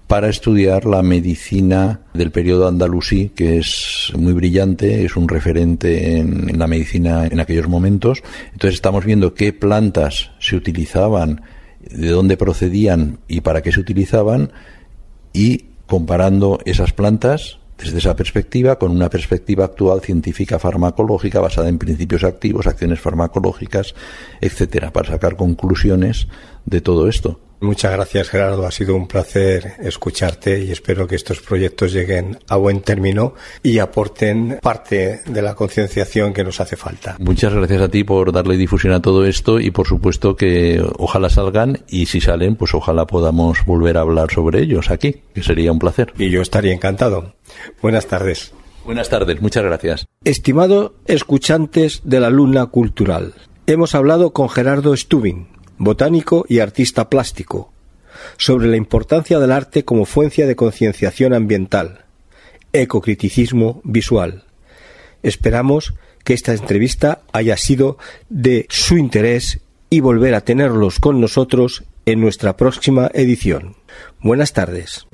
para 0.06 0.30
estudiar 0.30 0.86
la 0.86 1.02
medicina 1.02 2.02
del 2.14 2.30
periodo 2.30 2.68
andalusí, 2.68 3.30
que 3.30 3.58
es 3.58 4.14
muy 4.16 4.34
brillante, 4.34 5.04
es 5.04 5.16
un 5.16 5.28
referente 5.28 6.18
en, 6.18 6.60
la 6.60 6.68
medicina 6.68 7.26
en 7.26 7.40
aquellos 7.40 7.68
momentos. 7.68 8.22
Entonces 8.54 8.76
estamos 8.76 9.04
viendo 9.04 9.34
qué 9.34 9.52
plantas 9.52 10.30
se 10.38 10.56
utilizaban 10.56 11.42
de 11.80 12.10
dónde 12.10 12.38
procedían 12.38 13.18
y 13.28 13.42
para 13.42 13.64
qué 13.64 13.72
se 13.72 13.80
utilizaban 13.80 14.52
y 15.34 15.70
comparando 15.88 16.60
esas 16.66 16.94
plantas 16.94 17.58
desde 17.78 17.98
esa 17.98 18.16
perspectiva 18.16 18.78
con 18.80 18.92
una 18.92 19.10
perspectiva 19.10 19.66
actual 19.66 20.02
científica 20.02 20.60
farmacológica 20.60 21.40
basada 21.42 21.70
en 21.70 21.78
principios 21.78 22.24
activos, 22.24 22.68
acciones 22.68 23.00
farmacológicas, 23.00 23.96
etcétera, 24.42 24.92
para 24.92 25.10
sacar 25.10 25.36
conclusiones 25.36 26.28
de 26.66 26.82
todo 26.82 27.08
esto. 27.08 27.40
Muchas 27.62 27.94
gracias 27.94 28.30
Gerardo, 28.30 28.66
ha 28.66 28.72
sido 28.72 28.96
un 28.96 29.08
placer 29.08 29.74
escucharte 29.80 30.64
y 30.64 30.72
espero 30.72 31.08
que 31.08 31.16
estos 31.16 31.40
proyectos 31.40 31.94
lleguen 31.94 32.38
a 32.48 32.58
buen 32.58 32.82
término 32.82 33.34
y 33.64 33.80
aporten 33.80 34.60
parte 34.62 35.22
de 35.26 35.42
la 35.42 35.56
concienciación 35.56 36.34
que 36.34 36.44
nos 36.44 36.60
hace 36.60 36.76
falta. 36.76 37.16
Muchas 37.20 37.54
gracias 37.54 37.82
a 37.82 37.90
ti 37.90 38.04
por 38.04 38.32
darle 38.32 38.58
difusión 38.58 38.94
a 38.94 39.02
todo 39.02 39.26
esto 39.26 39.60
y 39.60 39.72
por 39.72 39.88
supuesto 39.88 40.36
que 40.36 40.84
ojalá 40.98 41.30
salgan 41.30 41.80
y 41.88 42.08
si 42.08 42.22
salen 42.22 42.56
pues 42.56 42.74
ojalá 42.74 43.08
podamos 43.08 43.66
volver 43.66 43.98
a 43.98 44.02
hablar 44.02 44.32
sobre 44.32 44.62
ellos 44.62 44.92
aquí, 44.92 45.22
que 45.34 45.44
sería 45.44 45.72
un 45.72 45.80
placer. 45.80 46.14
Y 46.18 46.30
yo 46.30 46.42
estaría 46.42 46.74
encantado. 46.74 47.36
Buenas 47.82 48.08
tardes. 48.08 48.54
Buenas 48.86 49.10
tardes, 49.10 49.42
muchas 49.42 49.64
gracias. 49.64 50.06
Estimados 50.24 50.92
escuchantes 51.08 52.02
de 52.04 52.20
la 52.20 52.30
Luna 52.30 52.68
Cultural, 52.68 53.34
hemos 53.66 53.96
hablado 53.96 54.32
con 54.32 54.48
Gerardo 54.48 54.96
Stubin, 54.96 55.48
botánico 55.78 56.46
y 56.48 56.60
artista 56.60 57.10
plástico, 57.10 57.72
sobre 58.38 58.68
la 58.68 58.78
importancia 58.78 59.40
del 59.40 59.52
arte 59.52 59.84
como 59.84 60.06
fuencia 60.06 60.48
de 60.48 60.56
concienciación 60.56 61.34
ambiental, 61.34 62.06
ecocriticismo 62.74 63.82
visual. 63.84 64.44
Esperamos 65.24 65.94
que 66.24 66.34
esta 66.34 66.54
entrevista 66.54 67.22
haya 67.32 67.58
sido 67.58 67.98
de 68.30 68.66
su 68.70 68.98
interés 68.98 69.62
y 69.90 70.00
volver 70.00 70.34
a 70.34 70.42
tenerlos 70.42 71.00
con 71.00 71.22
nosotros 71.22 71.84
en 72.06 72.20
nuestra 72.20 72.58
próxima 72.58 73.10
edición. 73.14 73.76
Buenas 74.20 74.54
tardes. 74.54 75.08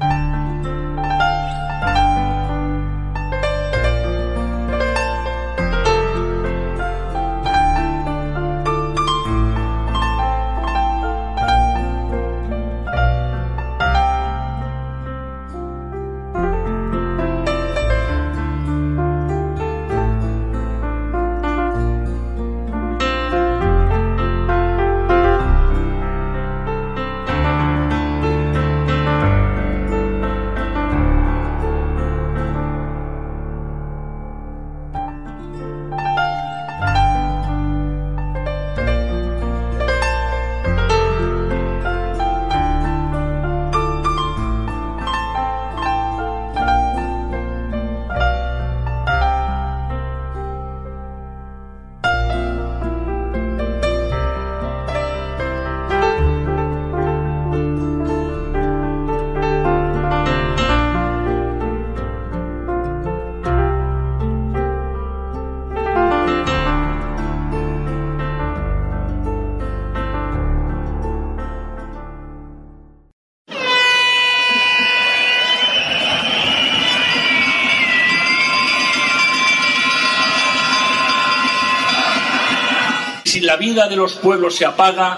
Los 84.12 84.20
pueblos 84.20 84.58
se 84.58 84.66
apaga, 84.66 85.18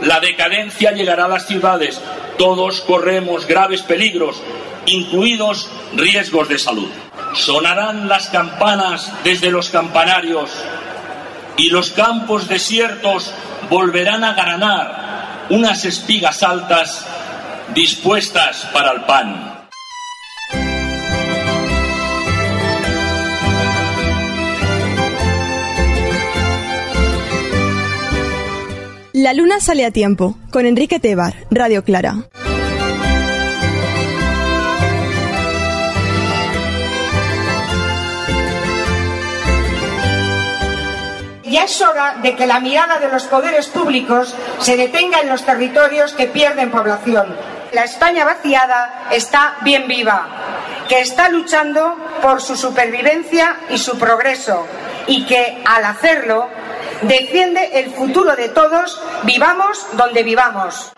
la 0.00 0.18
decadencia 0.18 0.90
llegará 0.90 1.26
a 1.26 1.28
las 1.28 1.46
ciudades. 1.46 2.00
Todos 2.38 2.80
corremos 2.80 3.46
graves 3.46 3.82
peligros, 3.82 4.42
incluidos 4.86 5.70
riesgos 5.94 6.48
de 6.48 6.58
salud. 6.58 6.88
Sonarán 7.34 8.08
las 8.08 8.28
campanas 8.30 9.12
desde 9.22 9.52
los 9.52 9.68
campanarios 9.68 10.50
y 11.56 11.70
los 11.70 11.90
campos 11.90 12.48
desiertos 12.48 13.32
volverán 13.70 14.24
a 14.24 14.34
granar 14.34 15.46
unas 15.50 15.84
espigas 15.84 16.42
altas 16.42 17.06
dispuestas 17.74 18.68
para 18.72 18.90
el 18.90 19.02
pan. 19.02 19.51
La 29.22 29.34
luna 29.34 29.60
sale 29.60 29.86
a 29.86 29.92
tiempo, 29.92 30.34
con 30.50 30.66
Enrique 30.66 30.98
Tebar, 30.98 31.34
Radio 31.48 31.84
Clara. 31.84 32.26
Ya 41.44 41.62
es 41.62 41.80
hora 41.82 42.16
de 42.20 42.34
que 42.34 42.48
la 42.48 42.58
mirada 42.58 42.98
de 42.98 43.12
los 43.12 43.22
poderes 43.26 43.68
públicos 43.68 44.34
se 44.58 44.76
detenga 44.76 45.20
en 45.20 45.28
los 45.28 45.46
territorios 45.46 46.14
que 46.14 46.26
pierden 46.26 46.72
población. 46.72 47.36
La 47.70 47.84
España 47.84 48.24
vaciada 48.24 49.06
está 49.12 49.54
bien 49.62 49.86
viva, 49.86 50.26
que 50.88 50.98
está 50.98 51.28
luchando 51.28 51.96
por 52.20 52.40
su 52.40 52.56
supervivencia 52.56 53.56
y 53.70 53.78
su 53.78 53.96
progreso, 54.00 54.66
y 55.06 55.26
que 55.26 55.62
al 55.64 55.84
hacerlo 55.84 56.50
defiende 57.02 57.80
el 57.80 57.90
futuro 57.92 58.34
de 58.36 58.48
todos, 58.48 59.00
vivamos 59.24 59.86
donde 59.92 60.22
vivamos. 60.22 60.92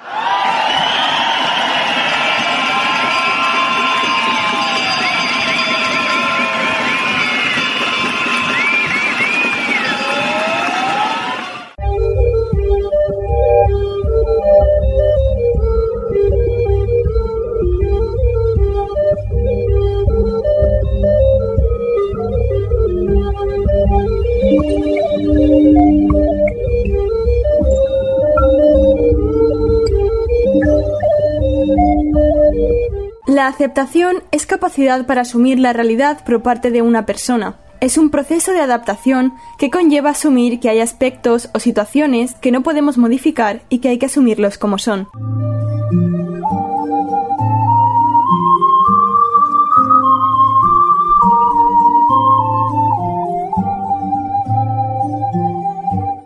La 33.34 33.48
aceptación 33.48 34.22
es 34.30 34.46
capacidad 34.46 35.06
para 35.06 35.22
asumir 35.22 35.58
la 35.58 35.72
realidad 35.72 36.24
por 36.24 36.40
parte 36.40 36.70
de 36.70 36.82
una 36.82 37.04
persona. 37.04 37.56
Es 37.80 37.98
un 37.98 38.10
proceso 38.10 38.52
de 38.52 38.60
adaptación 38.60 39.34
que 39.58 39.72
conlleva 39.72 40.10
asumir 40.10 40.60
que 40.60 40.68
hay 40.68 40.78
aspectos 40.78 41.50
o 41.52 41.58
situaciones 41.58 42.36
que 42.36 42.52
no 42.52 42.62
podemos 42.62 42.96
modificar 42.96 43.62
y 43.68 43.80
que 43.80 43.88
hay 43.88 43.98
que 43.98 44.06
asumirlos 44.06 44.56
como 44.56 44.78
son. 44.78 45.08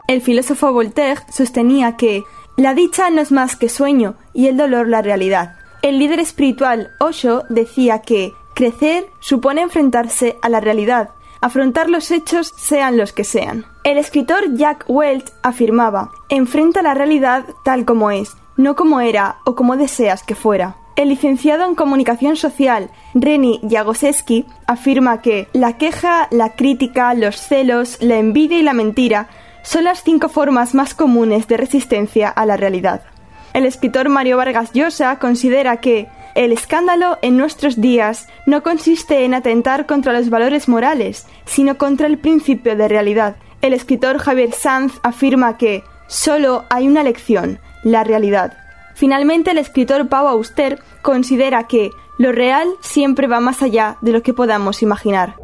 El 0.09 0.21
filósofo 0.21 0.75
Voltaire 0.75 1.23
sostenía 1.33 1.97
que 1.97 2.25
la 2.59 2.75
dicha 2.75 3.09
no 3.09 3.23
es 3.23 3.33
más 3.33 3.57
que 3.57 3.71
sueño 3.71 4.17
y 4.35 4.49
el 4.49 4.59
dolor 4.59 4.89
la 4.89 5.01
realidad. 5.01 5.58
El 5.89 5.99
líder 5.99 6.21
espiritual 6.21 6.91
Osho 7.01 7.45
decía 7.49 8.03
que 8.03 8.35
crecer 8.53 9.07
supone 9.21 9.63
enfrentarse 9.63 10.37
a 10.43 10.51
la 10.51 10.61
realidad, 10.61 11.13
afrontar 11.41 11.89
los 11.89 12.11
hechos 12.11 12.53
sean 12.59 12.99
los 12.99 13.15
que 13.15 13.25
sean. 13.25 13.65
El 13.85 13.97
escritor 13.97 14.55
Jack 14.55 14.85
Welch 14.87 15.33
afirmaba, 15.43 16.13
enfrenta 16.29 16.83
la 16.83 16.93
realidad 16.93 17.47
tal 17.65 17.87
como 17.87 18.11
es, 18.11 18.37
no 18.59 18.77
como 18.77 19.01
era 19.01 19.39
o 19.47 19.55
como 19.55 19.79
deseas 19.79 20.23
que 20.23 20.35
fuera. 20.35 20.77
El 20.95 21.09
licenciado 21.09 21.65
en 21.65 21.75
comunicación 21.75 22.37
social 22.37 22.91
Reni 23.15 23.59
Jagoseski 23.67 24.45
afirma 24.67 25.23
que 25.23 25.49
la 25.55 25.79
queja, 25.79 26.29
la 26.31 26.55
crítica, 26.55 27.15
los 27.15 27.37
celos, 27.37 27.97
la 28.03 28.19
envidia 28.19 28.59
y 28.59 28.63
la 28.63 28.75
mentira 28.75 29.31
son 29.63 29.85
las 29.85 30.03
cinco 30.03 30.29
formas 30.29 30.75
más 30.75 30.93
comunes 30.93 31.49
de 31.49 31.57
resistencia 31.57 32.29
a 32.29 32.45
la 32.45 32.59
realidad. 32.59 33.05
El 33.55 33.65
escritor 33.65 34.09
Mario 34.09 34.37
Vargas 34.37 34.73
Llosa 34.73 35.19
considera 35.19 35.79
que 35.79 36.09
el 36.35 36.53
escándalo 36.53 37.19
en 37.23 37.37
nuestros 37.37 37.81
días 37.81 38.29
no 38.47 38.63
consiste 38.63 39.25
en 39.25 39.35
atentar 39.35 39.87
contra 39.87 40.13
los 40.13 40.31
valores 40.31 40.69
morales, 40.69 41.27
sino 41.47 41.79
contra 41.79 42.07
el 42.07 42.19
principio 42.19 42.77
de 42.77 42.87
realidad. 42.87 43.37
El 43.61 43.73
escritor 43.73 44.19
Javier 44.19 44.53
Sanz 44.53 45.01
afirma 45.03 45.57
que 45.57 45.83
solo 46.07 46.65
hay 46.71 46.87
una 46.87 47.03
lección, 47.03 47.59
la 47.83 48.05
realidad. 48.05 48.57
Finalmente, 48.95 49.51
el 49.51 49.59
escritor 49.59 50.09
Pau 50.09 50.29
Auster 50.29 50.79
considera 51.03 51.65
que 51.65 51.91
lo 52.19 52.33
real 52.33 52.69
siempre 52.81 53.27
va 53.27 53.41
más 53.41 53.63
allá 53.63 53.97
de 54.01 54.13
lo 54.13 54.23
que 54.23 54.35
podamos 54.35 54.83
imaginar. 54.83 55.35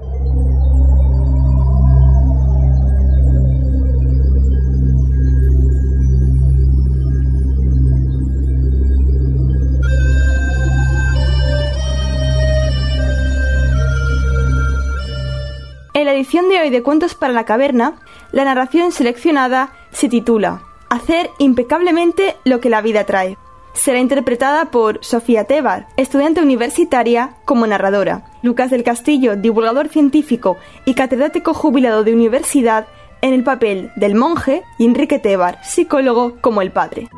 En 16.05 16.09
la 16.09 16.17
edición 16.17 16.51
de 16.51 16.61
hoy 16.61 16.69
de 16.69 16.83
Cuentos 16.83 17.15
para 17.15 17.33
la 17.33 17.47
Caverna, 17.47 17.95
la 18.31 18.45
narración 18.45 18.93
seleccionada 18.93 19.73
se 19.91 20.11
titula 20.11 20.61
Hacer 20.91 21.31
impecablemente 21.39 22.37
lo 22.45 22.61
que 22.61 22.69
la 22.69 22.83
vida 22.83 23.05
trae. 23.05 23.39
Será 23.73 24.01
interpretada 24.01 24.67
por 24.67 25.03
Sofía 25.03 25.45
Tebar, 25.45 25.89
estudiante 25.97 26.43
universitaria, 26.43 27.37
como 27.47 27.67
narradora. 27.67 28.27
Lucas 28.43 28.71
del 28.71 28.85
Castillo, 28.85 29.35
divulgador 29.37 29.89
científico 29.89 30.59
y 30.85 30.93
catedrático 30.93 31.55
jubilado 31.55 32.05
de 32.05 32.13
universidad, 32.13 32.87
en 33.23 33.33
el 33.33 33.43
papel 33.43 33.91
del 33.97 34.15
monje, 34.15 34.63
y 34.77 34.85
Enrique 34.85 35.19
Tebar, 35.19 35.65
psicólogo, 35.65 36.37
como 36.43 36.61
el 36.61 36.71
padre. 36.71 37.09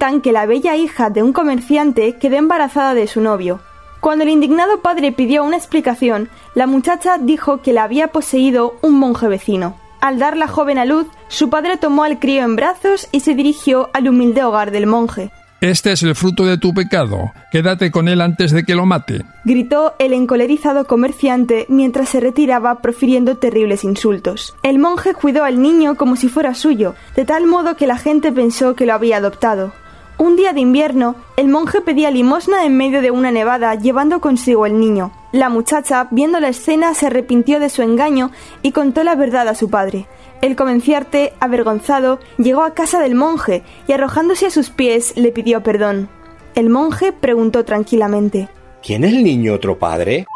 Cuentan 0.00 0.22
que 0.22 0.32
la 0.32 0.46
bella 0.46 0.76
hija 0.76 1.10
de 1.10 1.22
un 1.22 1.34
comerciante 1.34 2.14
quedó 2.14 2.36
embarazada 2.36 2.94
de 2.94 3.06
su 3.06 3.20
novio. 3.20 3.60
Cuando 4.00 4.24
el 4.24 4.30
indignado 4.30 4.80
padre 4.80 5.12
pidió 5.12 5.44
una 5.44 5.58
explicación, 5.58 6.30
la 6.54 6.66
muchacha 6.66 7.18
dijo 7.18 7.60
que 7.60 7.74
la 7.74 7.82
había 7.84 8.08
poseído 8.08 8.78
un 8.80 8.98
monje 8.98 9.28
vecino. 9.28 9.76
Al 10.00 10.18
dar 10.18 10.38
la 10.38 10.48
joven 10.48 10.78
a 10.78 10.86
luz, 10.86 11.06
su 11.28 11.50
padre 11.50 11.76
tomó 11.76 12.04
al 12.04 12.18
crío 12.18 12.44
en 12.44 12.56
brazos 12.56 13.08
y 13.12 13.20
se 13.20 13.34
dirigió 13.34 13.90
al 13.92 14.08
humilde 14.08 14.42
hogar 14.42 14.70
del 14.70 14.86
monje. 14.86 15.32
Este 15.60 15.92
es 15.92 16.02
el 16.02 16.14
fruto 16.14 16.46
de 16.46 16.56
tu 16.56 16.72
pecado. 16.72 17.32
Quédate 17.52 17.90
con 17.90 18.08
él 18.08 18.22
antes 18.22 18.52
de 18.52 18.64
que 18.64 18.74
lo 18.74 18.86
mate. 18.86 19.26
Gritó 19.44 19.92
el 19.98 20.14
encolerizado 20.14 20.86
comerciante 20.86 21.66
mientras 21.68 22.08
se 22.08 22.20
retiraba 22.20 22.80
profiriendo 22.80 23.36
terribles 23.36 23.84
insultos. 23.84 24.56
El 24.62 24.78
monje 24.78 25.12
cuidó 25.12 25.44
al 25.44 25.60
niño 25.60 25.96
como 25.96 26.16
si 26.16 26.28
fuera 26.28 26.54
suyo, 26.54 26.94
de 27.14 27.26
tal 27.26 27.46
modo 27.46 27.76
que 27.76 27.86
la 27.86 27.98
gente 27.98 28.32
pensó 28.32 28.74
que 28.74 28.86
lo 28.86 28.94
había 28.94 29.18
adoptado. 29.18 29.74
Un 30.20 30.36
día 30.36 30.52
de 30.52 30.60
invierno, 30.60 31.16
el 31.38 31.48
monje 31.48 31.80
pedía 31.80 32.10
limosna 32.10 32.66
en 32.66 32.76
medio 32.76 33.00
de 33.00 33.10
una 33.10 33.30
nevada, 33.30 33.74
llevando 33.74 34.20
consigo 34.20 34.66
el 34.66 34.78
niño. 34.78 35.12
La 35.32 35.48
muchacha, 35.48 36.08
viendo 36.10 36.40
la 36.40 36.48
escena, 36.48 36.92
se 36.92 37.06
arrepintió 37.06 37.58
de 37.58 37.70
su 37.70 37.80
engaño 37.80 38.30
y 38.60 38.72
contó 38.72 39.02
la 39.02 39.14
verdad 39.14 39.48
a 39.48 39.54
su 39.54 39.70
padre. 39.70 40.08
El 40.42 40.56
comenciarte, 40.56 41.32
avergonzado, 41.40 42.20
llegó 42.36 42.64
a 42.64 42.74
casa 42.74 43.00
del 43.00 43.14
monje 43.14 43.62
y 43.88 43.92
arrojándose 43.92 44.44
a 44.44 44.50
sus 44.50 44.68
pies 44.68 45.16
le 45.16 45.32
pidió 45.32 45.62
perdón. 45.62 46.10
El 46.54 46.68
monje 46.68 47.12
preguntó 47.12 47.64
tranquilamente 47.64 48.50
¿Quién 48.82 49.04
es 49.04 49.14
el 49.14 49.24
niño 49.24 49.54
otro 49.54 49.78
padre? 49.78 50.26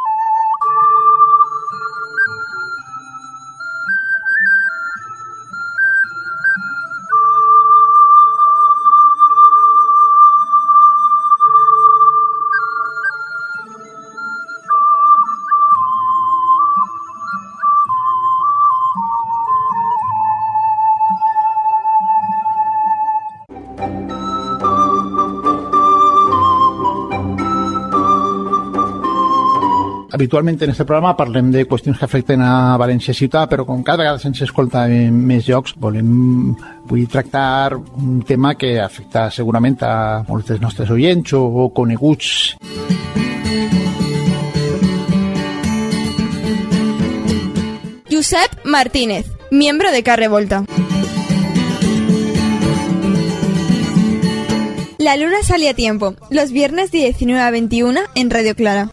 Habitualment 30.14 30.60
en 30.62 30.70
aquest 30.70 30.86
programa 30.86 31.16
parlem 31.18 31.50
de 31.50 31.64
qüestions 31.66 31.98
que 31.98 32.06
afecten 32.06 32.42
a 32.44 32.76
València 32.78 33.14
ciutat, 33.16 33.50
però 33.50 33.66
com 33.66 33.82
cada 33.82 34.04
vegada 34.04 34.20
se'ns 34.22 34.44
escolta 34.46 34.86
en 34.86 35.16
més 35.26 35.48
llocs, 35.50 35.74
volem 35.80 36.54
vull 36.86 37.08
tractar 37.10 37.74
un 37.74 38.22
tema 38.26 38.54
que 38.54 38.76
afecta 38.80 39.26
segurament 39.34 39.82
a 39.82 40.22
molts 40.28 40.52
dels 40.52 40.62
nostres 40.62 40.90
oients 40.94 41.34
o 41.34 41.68
coneguts. 41.74 42.54
Josep 48.10 48.60
Martínez, 48.64 49.26
miembro 49.50 49.90
de 49.90 50.02
Carrevolta. 50.04 50.64
La 54.98 55.16
luna 55.16 55.42
sale 55.42 55.68
a 55.68 55.74
tiempo, 55.74 56.14
los 56.30 56.52
viernes 56.52 56.92
de 56.92 56.98
19 56.98 57.42
a 57.42 57.50
21 57.50 58.00
en 58.14 58.30
Radio 58.30 58.54
Clara. 58.54 58.90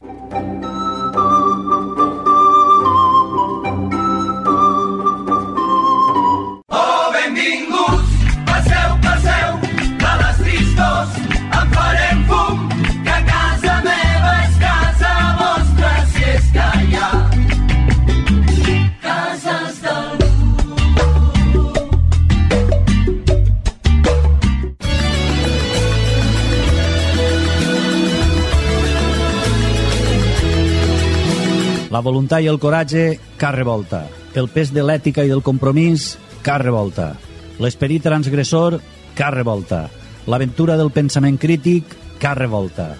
La 31.91 31.99
voluntat 31.99 32.39
i 32.39 32.47
el 32.47 32.59
coratge, 32.59 33.19
car 33.37 33.51
revolta. 33.57 34.05
El 34.33 34.47
pes 34.47 34.71
de 34.71 34.83
l'ètica 34.85 35.25
i 35.27 35.31
del 35.31 35.43
compromís, 35.43 36.15
car 36.45 36.61
revolta. 36.63 37.11
L'esperit 37.59 38.05
transgressor, 38.05 38.79
car 39.17 39.33
revolta. 39.35 39.89
L'aventura 40.31 40.77
del 40.79 40.93
pensament 40.95 41.35
crític, 41.41 41.83
car 42.21 42.37
revolta. 42.39 42.93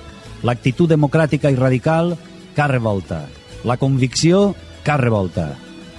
L'actitud 0.44 0.92
democràtica 0.92 1.52
i 1.54 1.56
radical, 1.56 2.18
car 2.58 2.68
revolta. 2.74 3.24
La 3.64 3.78
convicció, 3.80 4.52
car 4.84 5.00
revolta. 5.00 5.54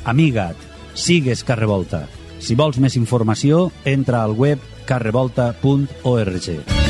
Amiga't, 0.05 0.69
sigues 0.93 1.47
car 1.48 1.56
revolta. 1.62 2.05
Si 2.43 2.59
vols 2.59 2.77
més 2.82 2.98
informació, 3.01 3.70
entra 3.89 4.20
al 4.27 4.36
web 4.36 4.60
carrevolta.org. 4.85 6.81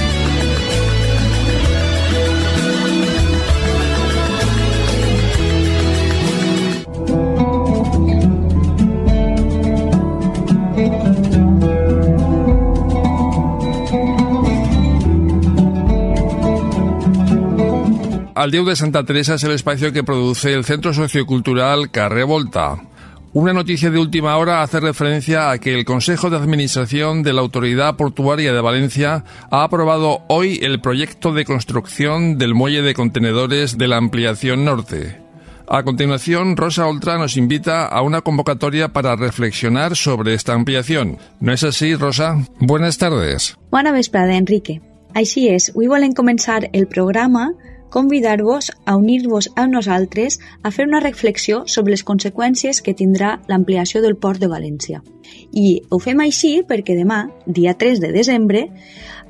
Al 18.34 18.50
Dieu 18.50 18.64
de 18.64 18.76
Santa 18.76 19.04
Teresa 19.04 19.34
es 19.34 19.44
el 19.44 19.52
espacio 19.52 19.92
que 19.92 20.04
produce 20.04 20.54
el 20.54 20.64
Centro 20.64 20.94
Sociocultural 20.94 21.90
Carre 21.90 22.24
Volta. 22.24 22.76
Una 23.34 23.52
noticia 23.52 23.90
de 23.90 23.98
última 23.98 24.36
hora 24.38 24.62
hace 24.62 24.80
referencia 24.80 25.50
a 25.50 25.58
que 25.58 25.74
el 25.74 25.84
Consejo 25.84 26.30
de 26.30 26.38
Administración 26.38 27.22
de 27.22 27.34
la 27.34 27.42
Autoridad 27.42 27.96
Portuaria 27.96 28.54
de 28.54 28.60
Valencia 28.60 29.24
ha 29.50 29.64
aprobado 29.64 30.22
hoy 30.28 30.58
el 30.62 30.80
proyecto 30.80 31.34
de 31.34 31.44
construcción 31.44 32.38
del 32.38 32.54
muelle 32.54 32.80
de 32.80 32.94
contenedores 32.94 33.76
de 33.76 33.88
la 33.88 33.98
ampliación 33.98 34.64
norte. 34.64 35.20
A 35.68 35.82
continuación, 35.82 36.56
Rosa 36.56 36.86
Oltra 36.86 37.18
nos 37.18 37.36
invita 37.36 37.86
a 37.86 38.00
una 38.00 38.22
convocatoria 38.22 38.88
para 38.94 39.14
reflexionar 39.14 39.94
sobre 39.94 40.32
esta 40.32 40.54
ampliación. 40.54 41.18
¿No 41.40 41.52
es 41.52 41.64
así, 41.64 41.94
Rosa? 41.94 42.36
Buenas 42.60 42.96
tardes. 42.96 43.56
Bona 43.70 43.92
vesprada, 43.92 44.36
Enrique. 44.36 44.80
Així 45.12 45.50
és, 45.52 45.68
avui 45.74 45.90
volem 45.92 46.14
començar 46.16 46.62
el 46.72 46.86
programa 46.88 47.50
convidar-vos 47.92 48.72
a 48.86 48.96
unir-vos 48.96 49.50
a 49.54 49.66
nosaltres 49.68 50.40
a 50.62 50.72
fer 50.72 50.88
una 50.88 51.00
reflexió 51.04 51.62
sobre 51.66 51.92
les 51.92 52.04
conseqüències 52.08 52.80
que 52.82 52.96
tindrà 52.96 53.36
l'ampliació 53.52 54.00
del 54.02 54.16
port 54.16 54.40
de 54.40 54.48
València. 54.48 55.02
I 55.52 55.82
ho 55.90 55.98
fem 56.00 56.20
així 56.24 56.62
perquè 56.68 56.96
demà, 56.96 57.26
dia 57.46 57.76
3 57.78 58.00
de 58.00 58.12
desembre, 58.16 58.66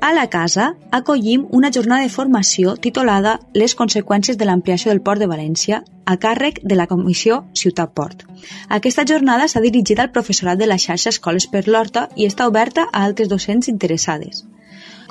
a 0.03 0.11
la 0.13 0.25
casa 0.27 0.73
acollim 0.91 1.45
una 1.51 1.71
jornada 1.71 2.03
de 2.03 2.11
formació 2.11 2.75
titulada 2.75 3.37
Les 3.53 3.75
conseqüències 3.75 4.39
de 4.39 4.47
l'ampliació 4.47 4.91
del 4.91 4.99
port 5.01 5.21
de 5.21 5.29
València 5.31 5.83
a 6.05 6.17
càrrec 6.19 6.59
de 6.63 6.75
la 6.75 6.87
Comissió 6.87 7.43
Ciutat 7.53 7.93
Port. 7.95 8.25
Aquesta 8.67 9.05
jornada 9.07 9.47
s'ha 9.47 9.63
dirigit 9.63 9.99
al 9.99 10.11
professorat 10.11 10.59
de 10.59 10.67
la 10.67 10.79
xarxa 10.79 11.13
Escoles 11.15 11.47
per 11.47 11.67
l'Horta 11.67 12.09
i 12.15 12.27
està 12.27 12.47
oberta 12.51 12.89
a 12.91 13.05
altres 13.05 13.31
docents 13.31 13.71
interessades. 13.71 14.43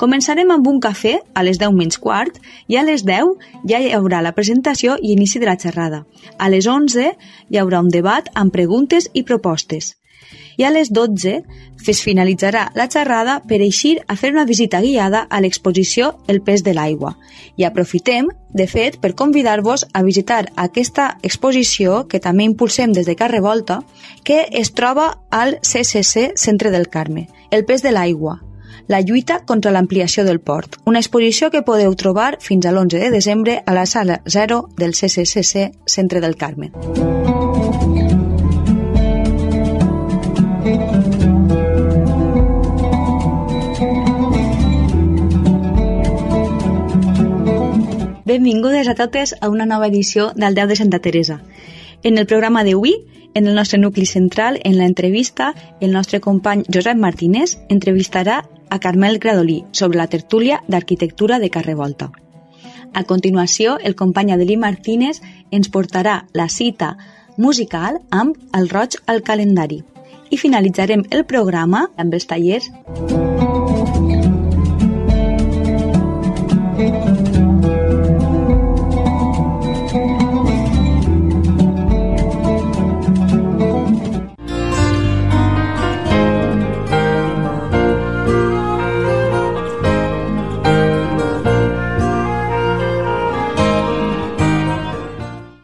Començarem 0.00 0.50
amb 0.50 0.66
un 0.66 0.80
cafè 0.80 1.18
a 1.34 1.42
les 1.44 1.58
10 1.60 1.74
menys 1.76 1.98
quart 2.00 2.38
i 2.68 2.78
a 2.80 2.84
les 2.86 3.04
10 3.04 3.34
ja 3.68 3.80
hi 3.80 3.92
haurà 3.92 4.22
la 4.24 4.34
presentació 4.36 4.96
i 5.00 5.12
inici 5.12 5.38
de 5.42 5.48
la 5.48 5.58
xerrada. 5.58 6.04
A 6.38 6.48
les 6.48 6.66
11 6.66 7.10
hi 7.50 7.58
haurà 7.60 7.82
un 7.84 7.90
debat 7.92 8.30
amb 8.34 8.52
preguntes 8.52 9.10
i 9.12 9.22
propostes. 9.22 9.96
I 10.56 10.64
a 10.64 10.70
les 10.70 10.90
12 10.92 11.42
es 11.88 12.00
finalitzarà 12.04 12.68
la 12.78 12.86
xerrada 12.88 13.40
per 13.48 13.58
eixir 13.64 13.96
a 14.06 14.16
fer 14.16 14.30
una 14.32 14.44
visita 14.48 14.80
guiada 14.80 15.24
a 15.28 15.40
l'exposició 15.40 16.12
El 16.28 16.40
pes 16.46 16.62
de 16.62 16.74
l'aigua. 16.76 17.16
I 17.56 17.64
aprofitem, 17.66 18.28
de 18.54 18.66
fet, 18.70 19.00
per 19.00 19.14
convidar-vos 19.18 19.86
a 19.92 20.02
visitar 20.06 20.44
aquesta 20.56 21.16
exposició 21.22 22.06
que 22.08 22.20
també 22.20 22.46
impulsem 22.48 22.92
des 22.92 23.08
de 23.08 23.16
Carrevolta, 23.16 23.80
que 24.24 24.46
es 24.50 24.72
troba 24.72 25.10
al 25.30 25.58
CCC 25.60 26.32
Centre 26.36 26.70
del 26.70 26.88
Carme. 26.88 27.28
El 27.50 27.66
pes 27.66 27.82
de 27.82 27.92
l'aigua, 27.92 28.38
la 28.88 29.00
lluita 29.00 29.44
contra 29.44 29.72
l'ampliació 29.72 30.24
del 30.24 30.40
port, 30.40 30.78
una 30.84 31.00
exposició 31.00 31.50
que 31.50 31.62
podeu 31.62 31.94
trobar 31.94 32.38
fins 32.40 32.66
a 32.66 32.72
l'11 32.72 32.98
de 32.98 33.10
desembre 33.10 33.62
a 33.66 33.74
la 33.74 33.86
sala 33.86 34.20
0 34.26 34.68
del 34.76 34.94
CCCC 34.94 35.72
Centre 35.86 36.20
del 36.20 36.36
Carme. 36.36 36.72
Benvingudes 48.24 48.88
a 48.88 48.94
totes 48.94 49.34
a 49.40 49.48
una 49.50 49.66
nova 49.66 49.88
edició 49.88 50.30
del 50.34 50.54
10 50.54 50.68
de 50.68 50.76
Santa 50.76 50.98
Teresa. 51.00 51.42
En 52.02 52.16
el 52.16 52.24
programa 52.26 52.64
d'avui, 52.64 52.94
en 53.34 53.46
el 53.46 53.54
nostre 53.54 53.78
nucli 53.78 54.06
central, 54.06 54.58
en 54.64 54.78
l'entrevista, 54.78 55.54
el 55.80 55.92
nostre 55.92 56.20
company 56.20 56.64
Josep 56.72 56.96
Martínez 56.96 57.58
entrevistarà 57.68 58.42
a 58.72 58.78
Carmel 58.78 59.18
Gradolí 59.18 59.66
sobre 59.72 59.98
la 59.98 60.06
tertúlia 60.06 60.62
d'arquitectura 60.66 61.38
de 61.38 61.50
Carrevolta. 61.50 62.10
A 62.94 63.04
continuació, 63.04 63.76
el 63.78 63.94
company 63.94 64.32
Adelí 64.32 64.56
Martínez 64.56 65.20
ens 65.50 65.68
portarà 65.68 66.22
la 66.32 66.48
cita 66.48 66.96
musical 67.36 68.00
amb 68.10 68.40
El 68.56 68.70
roig 68.72 68.96
al 69.06 69.20
calendari. 69.28 69.82
I 70.32 70.40
finalitzarem 70.40 71.04
el 71.10 71.26
programa 71.28 71.90
amb 72.00 72.16
els 72.16 72.28
tallers 72.28 72.72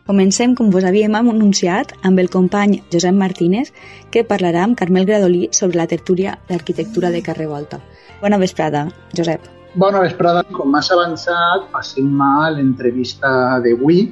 Comencem, 0.08 0.54
com 0.56 0.70
vos 0.72 0.86
havíem 0.88 1.12
anunciat, 1.18 1.90
amb 2.08 2.16
el 2.22 2.30
company 2.32 2.78
Josep 2.88 3.12
Martínez, 3.12 3.74
que 4.08 4.22
parlarà 4.24 4.62
amb 4.64 4.76
Carmel 4.80 5.04
Gradolí 5.04 5.50
sobre 5.52 5.76
la 5.76 5.84
tertúlia 5.86 6.38
d'arquitectura 6.48 7.10
de 7.12 7.20
Carrer 7.26 7.44
Volta. 7.50 7.76
Bona 8.22 8.38
vesprada, 8.40 8.86
Josep. 9.12 9.44
Bona 9.76 10.00
vesprada. 10.00 10.46
Com 10.56 10.72
has 10.78 10.88
avançat, 10.96 11.68
passem 11.74 12.08
a 12.24 12.48
l'entrevista 12.54 13.28
d'avui. 13.60 14.06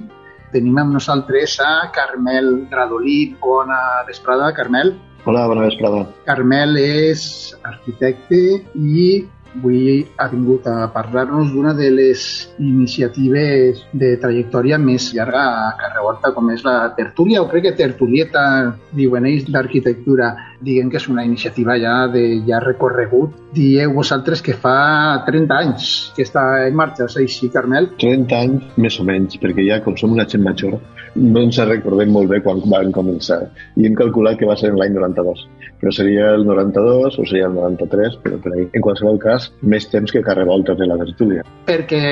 Tenim 0.52 0.76
amb 0.82 0.98
nosaltres 0.98 1.56
a 1.64 1.88
Carmel 1.96 2.66
Gradolí. 2.68 3.32
Bona 3.40 4.04
vesprada, 4.04 4.52
Carmel. 4.52 4.92
Hola, 5.24 5.46
bona 5.48 5.64
vesprada. 5.64 6.04
Carmel 6.28 6.76
és 6.76 7.24
arquitecte 7.64 8.42
i 8.76 9.24
avui 9.56 10.06
ha 10.16 10.28
vingut 10.28 10.66
a 10.66 10.88
parlar-nos 10.92 11.52
d'una 11.52 11.72
de 11.74 11.88
les 11.90 12.48
iniciatives 12.58 13.82
de 13.92 14.16
trajectòria 14.20 14.78
més 14.78 15.08
llarga 15.16 15.42
a 15.66 15.70
Carrevolta, 15.80 16.32
com 16.36 16.50
és 16.52 16.64
la 16.66 16.92
tertúlia, 16.96 17.42
o 17.42 17.48
crec 17.50 17.68
que 17.68 17.76
tertulieta, 17.78 18.76
diuen 18.92 19.26
ells, 19.26 19.48
d'arquitectura. 19.50 20.34
Diguem 20.60 20.90
que 20.90 21.00
és 21.00 21.08
una 21.12 21.24
iniciativa 21.26 21.76
ja 21.80 22.06
de 22.12 22.24
ja 22.46 22.60
recorregut. 22.64 23.34
Dieu 23.56 23.92
vosaltres 23.96 24.42
que 24.44 24.56
fa 24.56 25.24
30 25.26 25.58
anys 25.58 25.90
que 26.16 26.24
està 26.26 26.44
en 26.66 26.76
marxa, 26.78 27.06
és 27.10 27.18
així, 27.20 27.50
Carmel? 27.52 27.90
30 28.00 28.38
anys, 28.38 28.70
més 28.80 28.98
o 29.00 29.06
menys, 29.08 29.36
perquè 29.42 29.66
ja, 29.68 29.80
com 29.84 29.96
som 30.00 30.16
una 30.16 30.26
gent 30.28 30.44
major, 30.46 30.78
no 31.16 31.44
ens 31.44 31.60
recordem 31.68 32.12
molt 32.12 32.32
bé 32.32 32.40
quan 32.44 32.62
van 32.72 32.92
començar. 32.92 33.42
I 33.76 33.88
hem 33.88 33.96
calculat 33.98 34.40
que 34.40 34.48
va 34.48 34.56
ser 34.60 34.72
l'any 34.74 34.96
92. 34.96 35.46
Però 35.80 35.92
seria 35.92 36.32
el 36.34 36.46
92 36.48 37.18
o 37.20 37.24
seria 37.28 37.48
el 37.50 37.56
93, 37.56 38.20
però 38.24 38.40
per 38.42 38.52
ahí. 38.54 38.66
En 38.72 38.84
qualsevol 38.84 39.20
cas, 39.20 39.50
més 39.62 39.88
temps 39.92 40.12
que 40.12 40.24
Carrevolta 40.24 40.76
de 40.76 40.88
la 40.88 40.96
tertúlia. 41.02 41.44
Perquè 41.68 42.04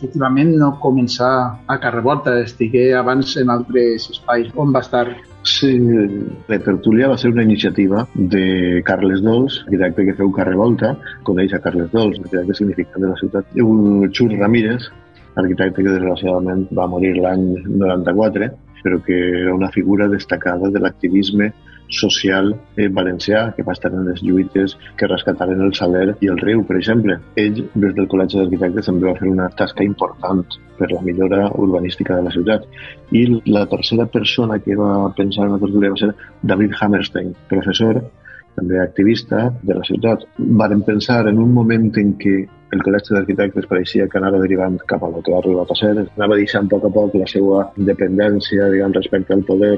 efectivament 0.00 0.54
no 0.58 0.72
començar 0.82 1.32
a 1.66 1.78
Carrevolta, 1.82 2.38
estigué 2.42 2.90
abans 2.98 3.36
en 3.36 3.52
altres 3.52 4.08
espais. 4.14 4.50
On 4.56 4.72
va 4.74 4.82
estar? 4.86 5.06
Sí, 5.42 5.72
la 6.48 6.58
tertúlia 6.60 7.08
va 7.08 7.16
ser 7.18 7.30
una 7.32 7.42
iniciativa 7.42 8.06
de 8.14 8.82
Carles 8.84 9.22
Dols, 9.24 9.62
arquitecte 9.64 10.04
que 10.04 10.14
feu 10.18 10.32
Carrevolta, 10.36 10.92
coneix 11.24 11.54
a 11.56 11.62
Carles 11.64 11.88
Dols, 11.94 12.18
arquitecte 12.20 12.58
significant 12.58 13.06
de 13.06 13.12
la 13.12 13.20
ciutat, 13.20 13.54
un 13.64 14.04
Xur 14.12 14.28
Ramírez, 14.34 14.90
arquitecte 15.40 15.82
que 15.82 15.94
desgraciadament 15.94 16.66
va 16.76 16.88
morir 16.92 17.14
l'any 17.16 17.46
94, 17.64 18.50
però 18.84 19.00
que 19.06 19.16
era 19.42 19.54
una 19.54 19.70
figura 19.72 20.08
destacada 20.08 20.68
de 20.70 20.80
l'activisme 20.80 21.50
social 21.90 22.54
eh, 22.76 22.88
valencià 22.88 23.50
que 23.56 23.64
va 23.66 23.74
estar 23.76 23.90
en 23.92 24.06
les 24.08 24.22
lluites 24.22 24.76
que 24.96 25.08
rescataren 25.10 25.60
el 25.64 25.74
Saler 25.74 26.14
i 26.20 26.30
el 26.32 26.38
riu, 26.38 26.62
per 26.66 26.78
exemple. 26.78 27.18
Ell, 27.40 27.64
des 27.74 27.94
del 27.96 28.08
Col·legi 28.10 28.38
d'Arquitectes, 28.38 28.86
també 28.90 29.08
va 29.08 29.16
fer 29.18 29.30
una 29.30 29.50
tasca 29.58 29.84
important 29.84 30.44
per 30.78 30.90
la 30.92 31.02
millora 31.04 31.48
urbanística 31.60 32.16
de 32.16 32.26
la 32.28 32.34
ciutat. 32.34 32.64
I 33.12 33.26
la 33.50 33.66
tercera 33.66 34.06
persona 34.06 34.60
que 34.62 34.78
va 34.78 35.10
pensar 35.16 35.46
en 35.48 35.56
la 35.56 35.60
tertúlia 35.62 35.92
va 35.92 36.00
ser 36.00 36.14
David 36.54 36.78
Hammerstein, 36.80 37.34
professor, 37.50 38.00
també 38.56 38.80
activista 38.80 39.48
de 39.62 39.76
la 39.76 39.84
ciutat. 39.86 40.24
Varen 40.38 40.82
pensar 40.86 41.26
en 41.28 41.38
un 41.38 41.52
moment 41.54 41.90
en 42.00 42.14
què 42.22 42.38
el 42.70 42.84
Col·legi 42.86 43.16
d'Arquitectes 43.16 43.66
pareixia 43.70 44.06
que 44.10 44.18
anava 44.20 44.38
derivant 44.42 44.78
cap 44.90 45.02
a 45.02 45.10
lo 45.10 45.22
que 45.26 45.34
ha 45.34 45.40
arribat 45.40 45.72
a 45.74 45.78
ser, 45.78 45.94
anava 46.04 46.38
deixant 46.38 46.68
a 46.68 46.74
poc 46.76 46.86
a 46.86 46.92
poc 46.94 47.16
la 47.18 47.26
seva 47.30 47.64
independència 47.76 48.70
diguem, 48.70 48.94
respecte 48.94 49.34
al 49.34 49.42
poder 49.48 49.74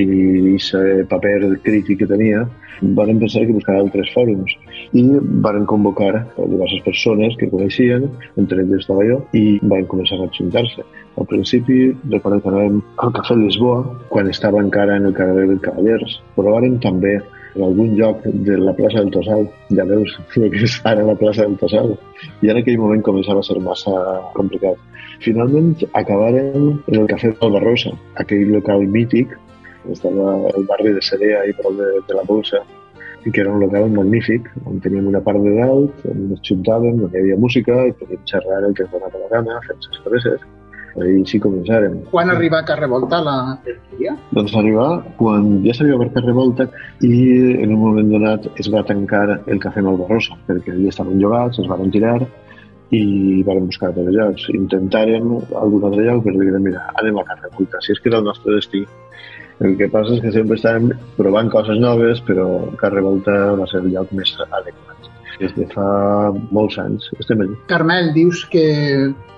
i 0.00 0.56
aquest 0.56 1.08
paper 1.10 1.58
crític 1.64 2.02
que 2.02 2.10
tenia, 2.10 2.46
van 2.82 3.18
pensar 3.18 3.44
que 3.46 3.54
buscar 3.54 3.76
altres 3.78 4.10
fòrums 4.14 4.54
i 4.98 5.04
van 5.44 5.66
convocar 5.66 6.14
a 6.16 6.46
diverses 6.48 6.82
persones 6.86 7.36
que 7.38 7.50
coneixien, 7.50 8.08
entre 8.36 8.62
elles 8.62 8.82
estava 8.82 9.04
jo, 9.06 9.20
i 9.32 9.58
van 9.62 9.86
començar 9.90 10.18
a 10.18 10.26
ajuntar-se. 10.28 10.84
Al 11.16 11.28
principi, 11.28 11.92
recordo 12.10 12.40
que 12.40 12.50
anàvem 12.50 12.80
al 13.04 13.12
Cafè 13.14 13.36
Lisboa, 13.36 13.84
quan 14.08 14.30
estava 14.32 14.62
encara 14.64 14.96
en 14.96 15.10
el 15.10 15.14
carrer 15.16 15.46
dels 15.50 15.62
Cavallers, 15.64 16.18
però 16.36 16.56
varen 16.56 16.80
també 16.80 17.18
en 17.54 17.64
algun 17.66 17.92
lloc 17.98 18.24
de 18.24 18.56
la 18.56 18.72
plaça 18.72 19.02
del 19.02 19.12
Tossal. 19.12 19.46
Ja 19.76 19.84
veus 19.88 20.16
que 20.32 20.48
és 20.48 20.78
ara 20.88 21.04
la 21.06 21.16
plaça 21.20 21.44
del 21.44 21.58
Tossal. 21.60 21.94
I 22.40 22.50
en 22.52 22.62
aquell 22.62 22.80
moment 22.80 23.04
començava 23.04 23.44
a 23.44 23.46
ser 23.46 23.60
massa 23.60 23.92
complicat. 24.36 24.80
Finalment 25.22 25.76
acabaren 25.92 26.80
en 26.88 26.98
el 26.98 27.08
Cafè 27.10 27.34
Barrosa, 27.42 27.92
aquell 28.18 28.48
local 28.56 28.88
mític 28.88 29.36
estava 29.90 30.36
al 30.52 30.68
barri 30.68 30.94
de 30.94 31.02
Cerea 31.02 31.42
i 31.48 31.56
prop 31.58 31.74
de, 31.78 31.90
de 32.08 32.18
la 32.18 32.24
Bolsa 32.28 32.62
i 33.24 33.30
que 33.30 33.40
era 33.40 33.52
un 33.52 33.60
local 33.62 33.90
magnífic, 33.90 34.48
on 34.66 34.80
teníem 34.82 35.06
una 35.06 35.20
part 35.22 35.38
de 35.42 35.52
dalt, 35.58 36.00
on 36.10 36.24
ens 36.26 36.42
juntàvem, 36.48 37.04
on 37.06 37.12
hi 37.12 37.20
havia 37.20 37.38
música 37.38 37.76
i 37.86 37.94
podíem 37.98 38.24
xerrar 38.26 38.64
el 38.66 38.74
que 38.74 38.86
ens 38.86 38.92
donava 38.94 39.22
la 39.22 39.30
gana, 39.30 39.60
fer 39.66 39.76
les 39.78 39.88
expresses. 39.92 40.50
I 40.92 41.22
així 41.22 41.38
començàrem. 41.40 41.94
Quan 42.10 42.28
arriba 42.28 42.58
a 42.60 42.66
Carrevolta 42.68 43.22
la 43.24 43.36
tertúlia? 43.64 44.12
Doncs 44.36 44.52
arribar 44.60 44.88
quan 45.16 45.46
ja 45.64 45.72
s'havia 45.78 45.96
obert 45.96 46.12
Carrevolta 46.18 46.66
i 47.00 47.14
en 47.62 47.72
un 47.72 47.80
moment 47.80 48.10
donat 48.12 48.50
es 48.60 48.68
va 48.74 48.82
tancar 48.84 49.24
el 49.38 49.62
Cafè 49.62 49.80
Malvarrosa, 49.86 50.36
perquè 50.50 50.74
ja 50.76 50.92
estaven 50.92 51.22
llogats, 51.22 51.62
es 51.62 51.70
van 51.70 51.94
tirar 51.94 52.18
i 52.92 53.40
vam 53.46 53.70
buscar 53.70 53.88
altres 53.88 54.12
llocs. 54.12 54.50
Intentàrem 54.52 55.32
algun 55.62 55.88
altre 55.88 56.04
lloc, 56.10 56.26
però 56.26 56.36
diguem, 56.36 56.68
mira, 56.68 56.84
anem 57.00 57.22
a 57.22 57.24
Carrevolta, 57.30 57.80
si 57.80 57.96
és 57.96 58.02
que 58.02 58.12
era 58.12 58.20
el 58.20 58.28
nostre 58.28 58.58
destí. 58.58 58.84
El 59.62 59.76
que 59.78 59.88
passa 59.92 60.16
és 60.16 60.22
que 60.24 60.32
sempre 60.34 60.58
estàvem 60.58 60.90
provant 61.18 61.50
coses 61.52 61.78
noves, 61.82 62.22
però 62.26 62.48
Carrevolta 62.80 63.36
va 63.60 63.68
ser 63.70 63.84
el 63.84 63.92
lloc 63.94 64.10
més 64.18 64.34
adequat. 64.48 64.88
des 65.42 65.54
de 65.56 65.64
fa 65.72 65.84
molts 66.54 66.76
anys 66.78 67.08
estem 67.18 67.40
allà. 67.42 67.56
Carmel, 67.70 68.12
dius 68.14 68.44
que 68.52 68.64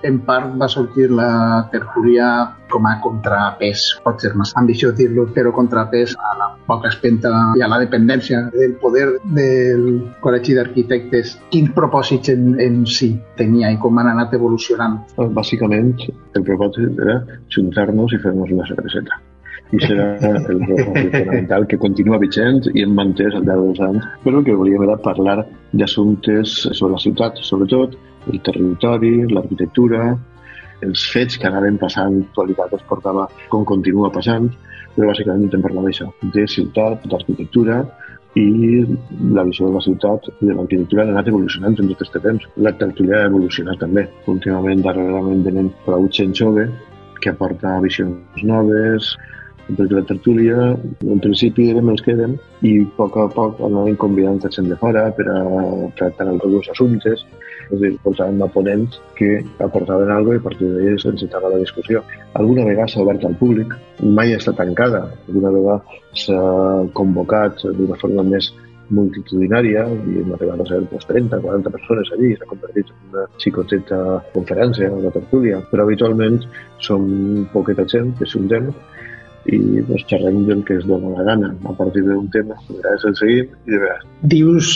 en 0.05 0.19
part 0.27 0.53
va 0.61 0.67
sortir 0.69 1.07
la 1.09 1.65
tertúlia 1.71 2.27
com 2.69 2.85
a 2.85 2.97
contrapès, 3.01 3.85
pot 4.05 4.21
ser 4.21 4.33
més 4.37 4.51
ambiciós 4.59 4.93
dir-lo, 4.99 5.25
però 5.33 5.53
contrapès 5.55 6.13
a 6.19 6.33
la 6.37 6.49
poca 6.67 6.91
espenta 6.93 7.31
i 7.57 7.63
a 7.65 7.69
la 7.71 7.79
dependència 7.81 8.43
del 8.53 8.75
poder 8.81 9.07
del 9.23 9.85
Col·legi 10.21 10.57
d'Arquitectes. 10.57 11.37
Quins 11.53 11.73
propòsits 11.77 12.33
en, 12.35 12.51
en 12.61 12.83
si 12.85 13.15
tenia 13.39 13.71
i 13.73 13.79
com 13.81 13.97
han 14.01 14.11
anat 14.13 14.35
evolucionant? 14.37 14.99
Bàsicament, 15.39 15.95
el 16.35 16.49
propòsit 16.49 17.01
era 17.07 17.21
juntar-nos 17.55 18.13
i 18.13 18.21
fer-nos 18.21 18.53
una 18.53 18.67
cerveseta. 18.69 19.23
I 19.73 19.79
serà 19.81 20.05
el 20.21 20.59
propòsit 20.61 21.15
fonamental 21.15 21.65
que 21.69 21.79
continua 21.81 22.19
vigent 22.21 22.61
i 22.73 22.83
hem 22.83 22.93
mantès 22.97 23.33
al 23.33 23.47
llarg 23.47 23.65
dels 23.65 23.81
anys. 23.87 24.05
Però 24.25 24.43
que 24.45 24.57
volíem 24.59 24.85
era 24.85 24.99
parlar 25.01 25.39
d'assumptes 25.73 26.53
sobre 26.67 26.93
la 26.93 27.01
ciutat, 27.01 27.41
sobretot 27.41 27.97
el 28.31 28.41
territori, 28.45 29.15
l'arquitectura, 29.31 30.13
els 30.85 31.03
fets 31.11 31.39
que 31.41 31.49
anaven 31.49 31.79
passant, 31.81 32.19
l'actualitat 32.19 32.73
es 32.77 32.87
portava 32.89 33.27
com 33.49 33.65
continua 33.65 34.11
passant, 34.13 34.49
però 34.95 35.11
bàsicament 35.11 35.45
intentem 35.45 35.65
parlar 35.65 35.85
d'això, 35.87 36.09
de 36.35 36.45
ciutat, 36.51 37.05
d'arquitectura 37.11 37.81
i 38.35 38.47
la 39.35 39.45
visió 39.47 39.69
de 39.69 39.75
la 39.77 39.83
ciutat 39.83 40.27
i 40.33 40.49
de 40.49 40.55
l'arquitectura 40.55 41.05
ha 41.05 41.13
anat 41.13 41.29
evolucionant 41.31 41.77
en 41.79 41.91
tot 41.91 42.03
aquest 42.03 42.17
temps. 42.23 42.47
La 42.67 42.73
tertúlia 42.79 43.21
ha 43.21 43.29
evolucionat 43.29 43.79
també. 43.79 44.05
Últimament, 44.31 44.83
darrerament, 44.83 45.45
venen 45.47 45.71
prou 45.85 46.09
gent 46.17 46.35
jove 46.35 46.67
que 47.23 47.31
aporta 47.31 47.77
visions 47.83 48.43
noves, 48.43 49.13
perquè 49.67 49.95
la 49.95 50.03
tertúlia, 50.05 50.67
en 50.75 51.21
principi 51.23 51.69
érem 51.71 51.89
els 51.93 52.03
que 52.05 52.13
érem, 52.13 52.35
i 52.65 52.75
a 52.83 52.89
poc 52.97 53.17
a 53.17 53.25
poc 53.33 53.61
anàvem 53.65 53.97
convidant 54.01 54.41
a 54.45 54.51
gent 54.53 54.69
de 54.71 54.77
fora 54.81 55.07
per 55.17 55.25
a 55.31 55.39
tractar 55.97 56.27
alguns 56.29 56.69
assumptes, 56.73 57.25
és 57.65 57.73
a 57.73 57.79
dir, 57.81 57.95
portàvem 58.03 58.43
a 58.45 58.49
ponents 58.53 58.99
que 59.17 59.39
aportaven 59.65 60.11
alguna 60.13 60.37
cosa 60.37 60.37
i 60.37 60.41
a 60.41 60.45
partir 60.49 60.69
d'ells 60.75 61.07
encetada 61.11 61.49
la 61.49 61.61
discussió. 61.63 62.03
Alguna 62.41 62.67
vegada 62.67 62.91
s'ha 62.91 63.01
obert 63.01 63.25
al 63.25 63.37
públic, 63.39 63.73
mai 64.03 64.35
està 64.35 64.53
tancada, 64.53 65.07
alguna 65.27 65.53
vegada 65.55 65.99
s'ha 66.25 66.43
convocat 66.93 67.65
d'una 67.65 67.97
forma 68.01 68.27
més 68.29 68.51
multitudinària 68.93 69.85
i 69.89 70.19
hem 70.21 70.33
arribat 70.35 70.61
a 70.61 70.67
ser 70.69 70.81
pues, 70.91 71.07
30, 71.09 71.39
40 71.41 71.71
persones 71.73 72.11
allí, 72.13 72.35
s'ha 72.35 72.49
convertit 72.49 72.91
en 72.93 73.13
una 73.13 73.23
xicoteta 73.41 74.01
conferència, 74.35 74.91
una 74.93 75.13
tertúlia, 75.15 75.61
però 75.71 75.85
habitualment 75.85 76.43
som 76.85 77.07
poqueta 77.53 77.87
gent 77.89 78.13
que 78.19 78.29
s'untem 78.29 78.69
i 79.45 79.81
pues, 79.85 80.05
xerrem 80.09 80.45
del 80.47 80.63
que 80.65 80.79
es 80.79 80.85
dona 80.89 81.11
la 81.13 81.23
gana 81.23 81.51
a 81.65 81.73
partir 81.77 82.03
d'un 82.05 82.29
tema, 82.33 82.55
de 82.67 82.77
vegades 82.77 83.05
el 83.05 83.15
seguim 83.19 83.51
i 83.67 83.75
de 83.75 83.81
vegades. 83.83 84.07
Dius 84.21 84.71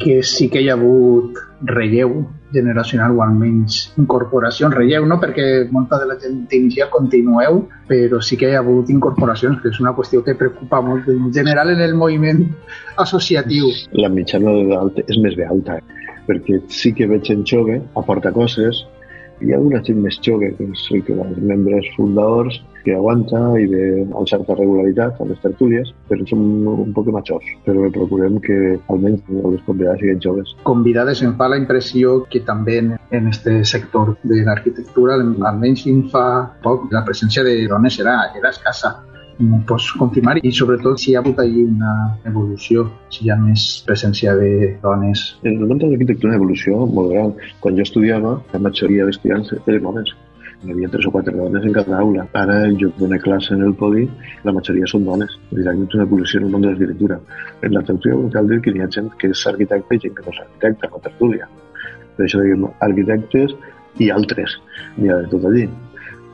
que 0.00 0.22
sí 0.22 0.48
que 0.48 0.62
hi 0.64 0.70
ha 0.70 0.78
hagut 0.78 1.40
relleu 1.64 2.24
generacional 2.54 3.16
o 3.18 3.22
almenys 3.24 3.92
incorporació, 4.00 4.70
relleu, 4.72 5.04
no? 5.10 5.18
perquè 5.20 5.66
molta 5.74 5.98
de 6.00 6.08
la 6.08 6.16
gent 6.20 6.70
ja 6.72 6.88
continueu, 6.92 7.64
però 7.88 8.20
sí 8.22 8.38
que 8.40 8.48
hi 8.48 8.56
ha 8.56 8.62
hagut 8.62 8.92
incorporacions, 8.94 9.60
que 9.60 9.72
és 9.74 9.80
una 9.82 9.92
qüestió 9.96 10.22
que 10.24 10.36
preocupa 10.38 10.80
molt 10.80 11.08
en 11.10 11.32
general 11.34 11.74
en 11.74 11.82
el 11.84 11.96
moviment 11.98 12.46
associatiu. 12.96 13.72
La 13.92 14.08
mitjana 14.08 14.54
d'edat 14.54 15.04
és 15.08 15.20
més 15.20 15.36
bé 15.36 15.48
alta, 15.50 15.80
perquè 16.28 16.62
sí 16.72 16.94
que 16.96 17.10
veig 17.10 17.26
gent 17.28 17.44
jove, 17.48 17.80
aporta 17.98 18.32
coses, 18.32 18.84
hi 19.40 19.52
ha 19.52 19.58
alguna 19.58 19.82
gent 19.86 20.00
més 20.04 20.18
jove, 20.22 20.52
que 20.58 20.68
és 20.70 20.84
que 21.06 21.16
els 21.16 21.40
membres 21.50 21.88
fundadors, 21.96 22.60
que 22.84 22.92
aguanta 22.94 23.40
i 23.58 23.66
ve 23.70 23.84
amb 24.04 24.28
certa 24.28 24.56
regularitat 24.58 25.20
a 25.20 25.26
les 25.30 25.40
tertúlies, 25.42 25.90
però 26.10 26.26
som 26.28 26.42
un 26.74 26.92
poc 26.96 27.08
majors. 27.14 27.46
Però 27.64 27.88
procurem 27.94 28.36
que 28.44 28.58
almenys 28.92 29.24
les 29.32 29.64
convidades 29.68 30.02
siguin 30.04 30.20
joves. 30.26 30.52
Convidades 30.68 31.24
em 31.24 31.32
fa 31.40 31.48
la 31.48 31.58
impressió 31.62 32.18
que 32.30 32.44
també 32.44 32.78
en 32.84 33.32
este 33.32 33.62
sector 33.64 34.14
de 34.22 34.42
l'arquitectura, 34.44 35.18
almenys 35.48 35.86
fins 35.88 36.12
fa 36.12 36.26
poc, 36.62 36.90
la 36.92 37.04
presència 37.08 37.46
de 37.46 37.56
dones 37.70 37.98
era, 38.04 38.20
era 38.36 38.52
escassa 38.52 38.94
pots 39.66 39.86
confirmar 39.98 40.36
i 40.42 40.52
sobretot 40.52 41.00
si 41.00 41.10
hi 41.10 41.16
ha 41.16 41.22
hagut 41.22 41.40
allí 41.42 41.64
una 41.64 41.94
evolució, 42.30 42.84
si 43.10 43.24
hi 43.24 43.30
ha 43.30 43.36
més 43.40 43.82
presència 43.86 44.34
de 44.38 44.76
dones. 44.82 45.24
En 45.42 45.58
el 45.58 45.66
món 45.66 45.78
de 45.78 45.88
l'arquitectura 45.90 46.34
una 46.34 46.40
evolució 46.40 46.86
molt 46.86 47.10
gran. 47.12 47.32
Quan 47.60 47.76
jo 47.76 47.82
estudiava, 47.82 48.36
la 48.52 48.62
majoria 48.66 49.06
d'estudiants 49.08 49.52
eren 49.56 49.90
homes. 49.90 50.14
Hi 50.64 50.72
havia 50.72 50.88
tres 50.88 51.06
o 51.08 51.10
quatre 51.12 51.34
dones 51.36 51.64
en 51.66 51.74
cada 51.76 51.98
aula. 51.98 52.26
Ara 52.40 52.58
jo 52.80 52.90
dono 52.98 53.18
classe 53.20 53.52
en 53.54 53.64
el 53.66 53.74
podi, 53.74 54.06
la 54.44 54.54
majoria 54.56 54.86
són 54.88 55.04
dones. 55.04 55.34
Directament 55.50 55.98
una 55.98 56.06
evolució 56.08 56.40
en 56.40 56.46
el 56.46 56.54
món 56.54 56.64
de 56.64 56.70
l'arquitectura. 56.70 57.20
En 57.62 57.74
la 57.74 57.82
tertúlia 57.82 58.30
cal 58.36 58.48
dir 58.48 58.60
que 58.62 58.72
hi 58.72 58.84
ha 58.84 58.90
gent 58.96 59.10
que 59.18 59.32
és 59.34 59.46
arquitecte 59.50 59.98
i 59.98 60.04
gent 60.06 60.14
que 60.14 60.26
no 60.26 60.36
és 60.36 60.42
arquitecte, 60.46 60.92
la 60.94 61.02
tertúlia. 61.08 61.50
Per 62.16 62.28
això 62.28 62.40
diguem 62.40 62.68
arquitectes 62.86 63.58
i 63.98 64.10
altres. 64.14 64.56
N'hi 64.96 65.10
ha 65.10 65.20
de 65.24 65.28
tot 65.34 65.44
allí 65.50 65.66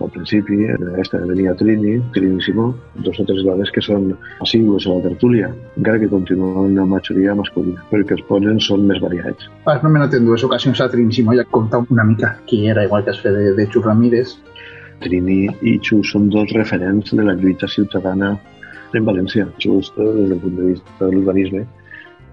al 0.00 0.10
principi, 0.14 0.64
en 0.64 0.88
aquesta 0.92 1.20
venia 1.28 1.54
Trini, 1.58 1.98
Trini 2.14 2.42
Simó, 2.42 2.70
dos 3.04 3.18
o 3.20 3.26
tres 3.28 3.42
dones 3.46 3.72
que 3.74 3.82
són 3.84 4.10
assigües 4.44 4.86
a 4.86 4.96
la 4.96 5.04
tertúlia, 5.08 5.50
encara 5.76 6.00
que 6.02 6.10
continua 6.12 6.66
una 6.66 6.86
majoria 6.88 7.34
masculina, 7.38 7.84
perquè 7.90 8.16
els 8.18 8.26
ponen 8.28 8.60
són 8.64 8.86
més 8.88 9.00
variats. 9.02 9.50
Has 9.70 9.82
nomenat 9.86 10.16
en 10.16 10.28
dues 10.28 10.44
ocasions 10.46 10.80
a 10.80 10.88
Trini 10.92 11.16
Simó, 11.16 11.36
ja 11.38 11.46
conta 11.50 11.82
una 11.88 12.06
mica 12.06 12.34
qui 12.46 12.64
era, 12.68 12.84
igual 12.88 13.04
que 13.04 13.14
has 13.14 13.20
fet 13.24 13.36
de, 13.36 13.52
de 13.58 13.68
Xu 13.70 13.84
Ramírez. 13.84 14.36
Trini 15.00 15.42
i 15.64 15.78
Xu 15.80 16.02
són 16.04 16.28
dos 16.32 16.50
referents 16.52 17.14
de 17.16 17.24
la 17.24 17.36
lluita 17.36 17.68
ciutadana 17.68 18.34
en 18.94 19.06
València, 19.06 19.46
just 19.62 19.96
des 19.96 20.28
del 20.28 20.40
punt 20.42 20.56
de 20.58 20.72
vista 20.72 20.96
de 21.04 21.12
l'urbanisme, 21.14 21.64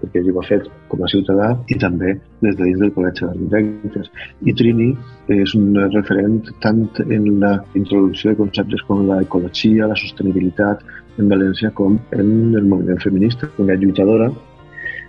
perquè 0.00 0.22
ell 0.22 0.30
ho 0.32 0.40
ha 0.40 0.46
fet 0.48 0.68
com 0.90 1.02
a 1.04 1.10
ciutadà 1.12 1.48
i 1.68 1.78
també 1.82 2.14
des 2.44 2.56
de 2.56 2.64
dins 2.64 2.82
del 2.82 2.92
Col·legi 2.96 3.28
d'Arquitectes. 3.52 4.10
I 4.46 4.54
Trini 4.60 4.90
és 5.34 5.54
un 5.58 5.72
referent 5.94 6.40
tant 6.64 6.84
en 7.06 7.30
la 7.42 7.54
introducció 7.74 8.32
de 8.32 8.40
conceptes 8.42 8.84
com 8.88 9.06
la 9.08 9.22
ecologia, 9.24 9.90
la 9.90 9.98
sostenibilitat 9.98 10.84
en 11.18 11.32
València 11.32 11.72
com 11.74 11.98
en 12.14 12.30
el 12.54 12.68
moviment 12.70 13.02
feminista. 13.02 13.50
Una 13.58 13.74
lluitadora 13.74 14.30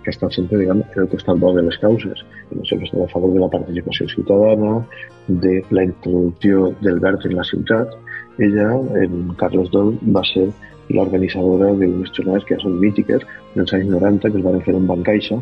que 0.04 0.10
estat 0.14 0.32
sempre 0.32 0.58
diguem, 0.60 0.80
en 0.80 1.02
el 1.02 1.08
costat 1.12 1.38
bo 1.40 1.52
de 1.56 1.64
les 1.66 1.76
causes. 1.82 2.22
Sempre 2.68 2.88
està 2.88 3.04
a 3.04 3.10
favor 3.12 3.34
de 3.34 3.42
la 3.42 3.50
participació 3.52 4.08
ciutadana, 4.08 4.80
de 5.28 5.60
la 5.76 5.84
introducció 5.84 6.70
del 6.80 7.00
verd 7.04 7.26
en 7.28 7.36
la 7.36 7.44
ciutat. 7.44 7.94
Ella, 8.40 8.70
en 9.02 9.34
Carles 9.40 9.70
Dol, 9.74 9.92
va 10.16 10.24
ser 10.32 10.48
l'organitzadora 10.94 11.72
d'unes 11.78 12.12
jornades 12.16 12.44
que 12.46 12.56
ja 12.56 12.64
són 12.64 12.78
mítiques, 12.82 13.24
dels 13.54 13.72
anys 13.76 13.90
90, 13.94 14.30
que 14.30 14.38
es 14.40 14.46
van 14.46 14.60
fer 14.66 14.76
en 14.76 14.86
Bancaixa, 14.90 15.38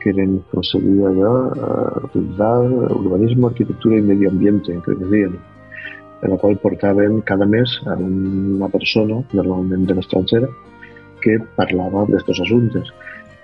que 0.00 0.10
eren 0.14 0.38
conseguida 0.50 1.12
de 1.16 1.30
uh, 1.30 2.96
urbanisme, 2.96 3.50
arquitectura 3.50 4.00
i 4.00 4.04
medi 4.04 4.28
ambiente, 4.28 4.76
que 4.84 4.96
es 4.96 5.10
deien, 5.10 5.36
en 6.22 6.30
la 6.32 6.38
qual 6.40 6.56
portaven 6.58 7.20
cada 7.28 7.46
mes 7.46 7.80
a 7.86 7.96
una 7.96 8.68
persona, 8.68 9.20
normalment 9.32 9.86
de 9.88 9.96
l'estranger, 9.96 10.44
que 11.20 11.36
parlava 11.56 12.06
d'aquests 12.08 12.44
assumptes. 12.46 12.92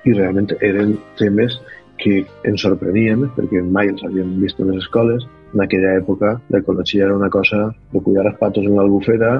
I 0.08 0.14
realment 0.16 0.52
eren 0.64 0.96
temes 1.20 1.58
que 2.00 2.22
ens 2.48 2.62
sorprenien 2.64 3.24
perquè 3.36 3.62
mai 3.64 3.90
els 3.92 4.04
havíem 4.04 4.36
vist 4.42 4.60
en 4.60 4.70
les 4.70 4.84
escoles. 4.84 5.24
En 5.54 5.62
aquella 5.64 5.94
època 6.00 6.36
l'ecologia 6.52 7.06
era 7.06 7.16
una 7.16 7.30
cosa 7.32 7.70
de 7.92 8.00
cuidar 8.00 8.26
els 8.30 8.40
patos 8.40 8.66
en 8.68 8.76
l'albufera 8.76 9.38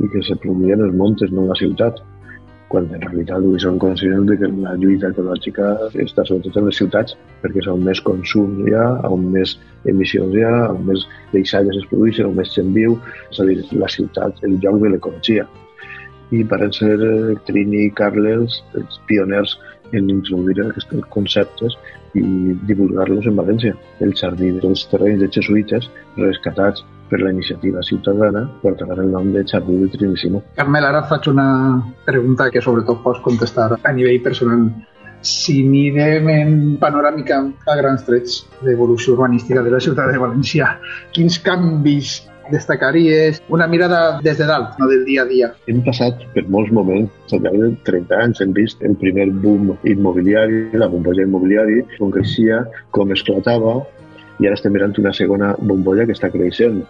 i 0.00 0.08
que 0.12 0.22
se 0.24 0.38
produïen 0.40 0.80
els 0.86 0.96
montes, 0.96 1.30
no 1.34 1.46
la 1.48 1.58
ciutat 1.58 2.00
quan 2.72 2.88
en 2.88 3.02
realitat 3.04 3.36
avui 3.36 3.60
som 3.60 3.78
conscients 3.78 4.24
de 4.30 4.36
que 4.40 4.48
la 4.48 4.72
lluita 4.80 5.10
ecològica 5.12 5.66
està 6.04 6.24
sobretot 6.24 6.56
en 6.56 6.68
les 6.70 6.78
ciutats, 6.80 7.16
perquè 7.42 7.60
és 7.60 7.68
on 7.68 7.82
més 7.88 8.00
consum 8.06 8.54
hi 8.64 8.72
ha, 8.78 8.86
on 9.12 9.26
més 9.34 9.58
emissions 9.92 10.32
hi 10.38 10.46
ha, 10.48 10.54
on 10.72 10.86
més 10.88 11.04
deixalles 11.34 11.82
es 11.82 11.88
produeixen, 11.90 12.30
on 12.30 12.38
més 12.38 12.54
gent 12.56 12.72
viu, 12.76 12.96
és 13.28 13.42
a 13.42 13.48
dir, 13.50 13.58
la 13.82 13.90
ciutat, 13.92 14.40
el 14.48 14.56
lloc 14.64 14.80
de 14.80 14.94
l'ecologia. 14.94 15.44
I 16.32 16.40
van 16.48 16.72
ser 16.72 16.96
eh, 16.96 17.36
Trini 17.44 17.84
i 17.90 17.92
Carles 17.98 18.62
els 18.80 18.96
pioners 19.10 19.58
en 19.92 20.08
introduir 20.08 20.62
aquests 20.64 21.04
conceptes 21.12 21.76
i 22.16 22.24
divulgar-los 22.70 23.28
en 23.28 23.36
València. 23.36 23.76
El 24.00 24.16
jardí 24.16 24.48
dels 24.62 24.86
terrenys 24.88 25.20
de 25.20 25.28
jesuïtes 25.36 25.90
rescatats 26.16 26.80
per 27.12 27.20
la 27.20 27.30
iniciativa 27.30 27.82
ciutadana 27.84 28.46
portarà 28.62 28.96
el 29.02 29.10
nom 29.12 29.28
de 29.34 29.44
Jardí 29.44 29.76
de 29.82 29.90
Trinissimo. 29.92 30.40
Carmel, 30.56 30.86
ara 30.88 31.02
faig 31.10 31.28
una 31.28 31.46
pregunta 32.06 32.48
que 32.50 32.64
sobretot 32.64 33.02
pots 33.04 33.20
contestar 33.20 33.68
a 33.76 33.92
nivell 33.92 34.22
personal. 34.24 34.64
Si 35.20 35.60
mirem 35.62 36.30
en 36.32 36.54
panoràmica 36.80 37.36
a 37.68 37.76
grans 37.78 38.08
trets 38.08 38.40
d'evolució 38.64 39.12
urbanística 39.12 39.62
de 39.62 39.76
la 39.76 39.82
ciutat 39.84 40.08
de 40.10 40.22
València, 40.24 40.72
quins 41.12 41.36
canvis 41.44 42.22
destacaries 42.50 43.38
una 43.48 43.68
mirada 43.68 44.18
des 44.24 44.40
de 44.40 44.48
dalt, 44.48 44.74
no 44.80 44.88
del 44.88 45.04
dia 45.04 45.22
a 45.22 45.28
dia. 45.28 45.52
Hem 45.68 45.84
passat 45.84 46.24
per 46.34 46.48
molts 46.48 46.72
moments, 46.74 47.12
al 47.36 47.44
llarg 47.44 47.60
de 47.60 47.72
30 47.92 48.22
anys 48.24 48.42
hem 48.42 48.56
vist 48.56 48.82
el 48.82 48.96
primer 48.98 49.28
boom 49.44 49.76
immobiliari, 49.84 50.70
la 50.80 50.88
bombolla 50.88 51.28
immobiliari, 51.28 51.82
com 51.98 52.10
creixia, 52.10 52.64
com 52.90 53.12
esclatava, 53.14 53.82
i 54.42 54.48
ara 54.48 54.58
estem 54.58 54.74
mirant 54.74 54.96
una 54.98 55.12
segona 55.14 55.52
bombolla 55.70 56.06
que 56.08 56.16
està 56.16 56.30
creixent. 56.32 56.82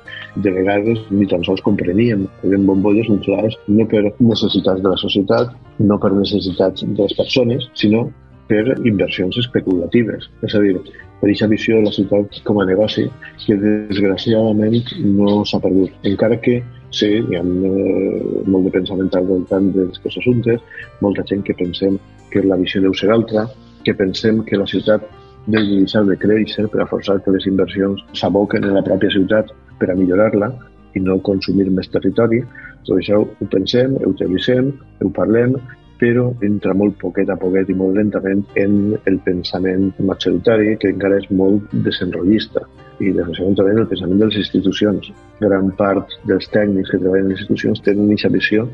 De 0.44 0.52
vegades 0.54 1.04
ni 1.10 1.28
tan 1.28 1.44
sols 1.44 1.60
compreníem. 1.66 2.24
Eren 2.48 2.66
bombolles 2.68 3.10
inflades 3.12 3.58
no 3.68 3.86
per 3.92 4.06
necessitats 4.08 4.80
de 4.80 4.88
la 4.88 5.00
societat, 5.04 5.52
no 5.78 5.98
per 6.00 6.14
necessitats 6.16 6.86
de 6.86 7.00
les 7.02 7.16
persones, 7.18 7.68
sinó 7.78 8.06
per 8.48 8.64
inversions 8.88 9.36
especulatives. 9.40 10.28
És 10.48 10.56
a 10.56 10.62
dir, 10.64 10.78
per 11.20 11.28
aquesta 11.28 11.50
visió 11.52 11.78
de 11.78 11.86
la 11.86 11.94
ciutat 11.94 12.40
com 12.48 12.60
a 12.60 12.66
negoci 12.68 13.04
que 13.44 13.58
desgraciadament 13.60 14.94
no 15.04 15.42
s'ha 15.46 15.60
perdut. 15.62 15.92
Encara 16.08 16.40
que 16.42 16.58
sí, 16.90 17.10
hi 17.20 17.38
ha 17.38 17.42
eh, 17.44 18.20
molt 18.48 18.68
de 18.68 18.72
pensament 18.74 19.12
al 19.16 19.28
voltant 19.28 19.70
d'aquests 19.76 20.22
assumptes, 20.22 20.64
molta 21.04 21.24
gent 21.28 21.44
que 21.46 21.56
pensem 21.58 22.00
que 22.32 22.44
la 22.48 22.58
visió 22.60 22.82
deu 22.82 22.96
ser 22.96 23.12
altra, 23.12 23.46
que 23.84 23.94
pensem 23.98 24.42
que 24.48 24.58
la 24.58 24.68
ciutat 24.70 25.04
deixar 25.46 26.04
de 26.06 26.16
créixer 26.16 26.68
per 26.70 26.82
a 26.82 26.88
forçar 26.90 27.18
que 27.22 27.34
les 27.34 27.46
inversions 27.50 28.02
s'aboquen 28.18 28.64
en 28.64 28.76
la 28.76 28.84
pròpia 28.86 29.10
ciutat 29.10 29.50
per 29.80 29.90
a 29.90 29.96
millorar-la 29.98 30.52
i 30.94 31.00
no 31.00 31.18
consumir 31.24 31.70
més 31.70 31.88
territori. 31.90 32.42
Tot 32.86 32.98
això 32.98 33.22
ho 33.22 33.48
pensem, 33.50 33.96
ho 33.96 34.12
utilitzem, 34.12 34.72
ho 35.02 35.10
parlem, 35.16 35.56
però 36.02 36.32
entra 36.42 36.74
molt 36.74 36.96
poquet 36.98 37.30
a 37.30 37.36
poquet 37.38 37.68
i 37.70 37.76
molt 37.78 37.94
lentament 37.94 38.42
en 38.58 38.96
el 39.06 39.18
pensament 39.26 39.92
majoritari, 40.02 40.76
que 40.82 40.90
encara 40.90 41.20
és 41.22 41.28
molt 41.30 41.74
desenrotllista 41.86 42.64
i 42.98 43.12
desgraciadament 43.14 43.58
també 43.58 43.76
el 43.84 43.90
pensament 43.90 44.22
de 44.22 44.30
les 44.30 44.40
institucions. 44.42 45.12
Gran 45.40 45.70
part 45.78 46.16
dels 46.30 46.48
tècnics 46.54 46.90
que 46.90 46.98
treballen 46.98 47.30
en 47.30 47.34
les 47.34 47.44
institucions 47.44 47.82
tenen 47.86 48.10
aquesta 48.10 48.32
visió 48.34 48.66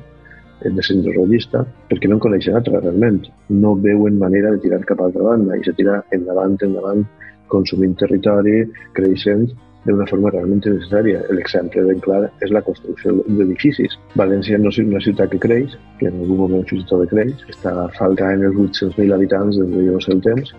desenrotllista 0.65 1.65
perquè 1.91 2.11
no 2.11 2.19
en 2.19 2.25
coneixen 2.25 2.59
altra 2.59 2.81
realment. 2.83 3.23
No 3.49 3.77
veuen 3.77 4.19
manera 4.19 4.53
de 4.55 4.63
tirar 4.65 4.83
cap 4.89 5.01
a 5.01 5.09
altra 5.09 5.25
banda 5.31 5.57
i 5.57 5.65
se 5.65 5.75
tira 5.79 6.03
endavant, 6.17 6.59
endavant, 6.67 7.07
consumint 7.53 7.97
territori, 8.01 8.61
creixent 8.99 9.49
d'una 9.87 10.07
forma 10.11 10.33
realment 10.35 10.61
necessària. 10.65 11.21
L'exemple 11.33 11.85
ben 11.87 12.01
clar 12.05 12.23
és 12.45 12.53
la 12.55 12.63
construcció 12.67 13.15
d'edificis. 13.27 13.95
València 14.21 14.59
no 14.61 14.73
és 14.75 14.81
una 14.83 15.03
ciutat 15.05 15.33
que 15.33 15.41
creix, 15.45 15.77
que 16.01 16.11
en 16.11 16.19
algun 16.23 16.43
moment 16.43 16.67
fins 16.69 16.85
i 16.85 16.89
tot 16.91 17.07
creix, 17.13 17.47
està 17.55 17.75
faltant 17.99 18.45
els 18.45 18.59
800.000 18.59 19.17
habitants 19.17 19.61
des 19.61 19.71
de 19.73 19.87
llavors 19.87 20.11
el 20.13 20.25
temps, 20.27 20.53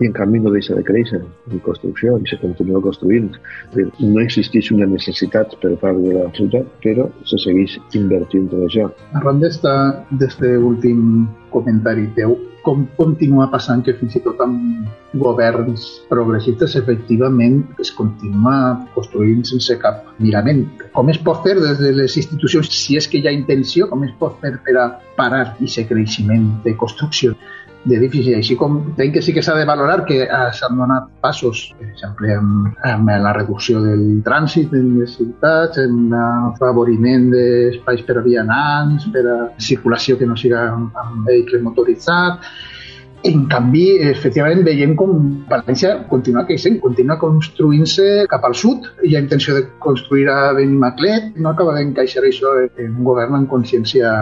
i 0.00 0.08
en 0.08 0.14
canvi 0.16 0.40
no 0.42 0.52
deixa 0.54 0.76
de 0.78 0.84
créixer 0.86 1.20
en 1.22 1.62
construcció 1.66 2.16
i 2.18 2.28
se 2.30 2.38
continua 2.42 2.82
construint. 2.84 3.30
No 3.74 4.22
existeix 4.22 4.70
una 4.74 4.88
necessitat 4.90 5.54
per 5.62 5.74
part 5.82 6.00
de 6.02 6.16
la 6.16 6.26
ciutat, 6.38 6.70
però 6.84 7.08
se 7.30 7.40
segueix 7.44 7.78
invertint 7.98 8.50
en 8.52 8.66
això. 8.68 8.88
Arran 9.20 9.42
d'este 9.44 10.56
últim 10.58 11.28
comentari 11.54 12.08
teu, 12.18 12.34
com 12.64 12.86
continua 12.96 13.46
passant 13.52 13.82
que 13.84 13.92
fins 13.98 14.16
i 14.16 14.22
tot 14.24 14.38
amb 14.40 15.18
governs 15.20 15.84
progressistes 16.08 16.74
efectivament 16.80 17.60
es 17.82 17.92
continua 17.94 18.54
construint 18.94 19.44
sense 19.46 19.76
cap 19.82 20.00
mirament. 20.18 20.64
Com 20.96 21.12
es 21.12 21.20
pot 21.26 21.44
fer 21.44 21.54
des 21.60 21.82
de 21.82 21.92
les 22.00 22.16
institucions, 22.20 22.72
si 22.72 22.96
és 22.98 23.06
que 23.10 23.20
hi 23.20 23.28
ha 23.28 23.36
intenció, 23.36 23.90
com 23.92 24.02
es 24.08 24.16
pot 24.18 24.40
fer 24.40 24.56
per 24.64 24.78
a 24.80 24.88
parar 25.18 25.44
aquest 25.52 25.84
creixement 25.90 26.48
de 26.64 26.74
construcció 26.80 27.36
d'edificis, 27.84 28.36
així 28.38 28.56
com 28.60 28.76
entenc 28.80 29.16
que 29.16 29.22
sí 29.24 29.34
que 29.36 29.42
s'ha 29.44 29.56
de 29.58 29.66
valorar 29.68 30.04
que 30.08 30.24
s'han 30.58 30.78
donat 30.80 31.08
passos, 31.24 31.66
per 31.78 31.88
exemple, 31.90 32.32
amb, 32.34 32.70
amb 32.90 33.10
la 33.26 33.32
reducció 33.36 33.82
del 33.84 34.04
trànsit 34.26 34.72
en 34.76 34.92
les 35.00 35.16
ciutats, 35.18 35.80
en 35.82 36.08
l'afavoriment 36.12 37.30
d'espais 37.34 38.04
per 38.08 38.18
a 38.20 38.24
vianants, 38.24 39.08
per 39.14 39.24
a 39.28 39.38
circulació 39.70 40.18
que 40.20 40.28
no 40.30 40.36
siga 40.40 40.68
amb, 40.70 40.96
amb 41.04 41.28
vehicle 41.28 41.62
motoritzat, 41.66 42.48
en 43.24 43.46
canvi, 43.48 43.84
efectivament, 44.04 44.62
veiem 44.66 44.94
com 45.00 45.16
València 45.48 45.94
continua 46.10 46.44
creixent, 46.48 46.76
continua 46.82 47.16
construint-se 47.20 48.26
cap 48.32 48.44
al 48.44 48.56
sud. 48.60 48.88
Hi 49.04 49.16
ha 49.16 49.22
intenció 49.24 49.56
de 49.56 49.64
construir 49.84 50.28
a 50.28 50.52
Benimaclet. 50.56 51.32
No 51.40 51.54
acaba 51.54 51.76
d'encaixar 51.78 52.24
això 52.28 52.52
en 52.66 52.90
un 52.90 53.04
govern 53.08 53.38
amb 53.40 53.50
consciència 53.50 54.12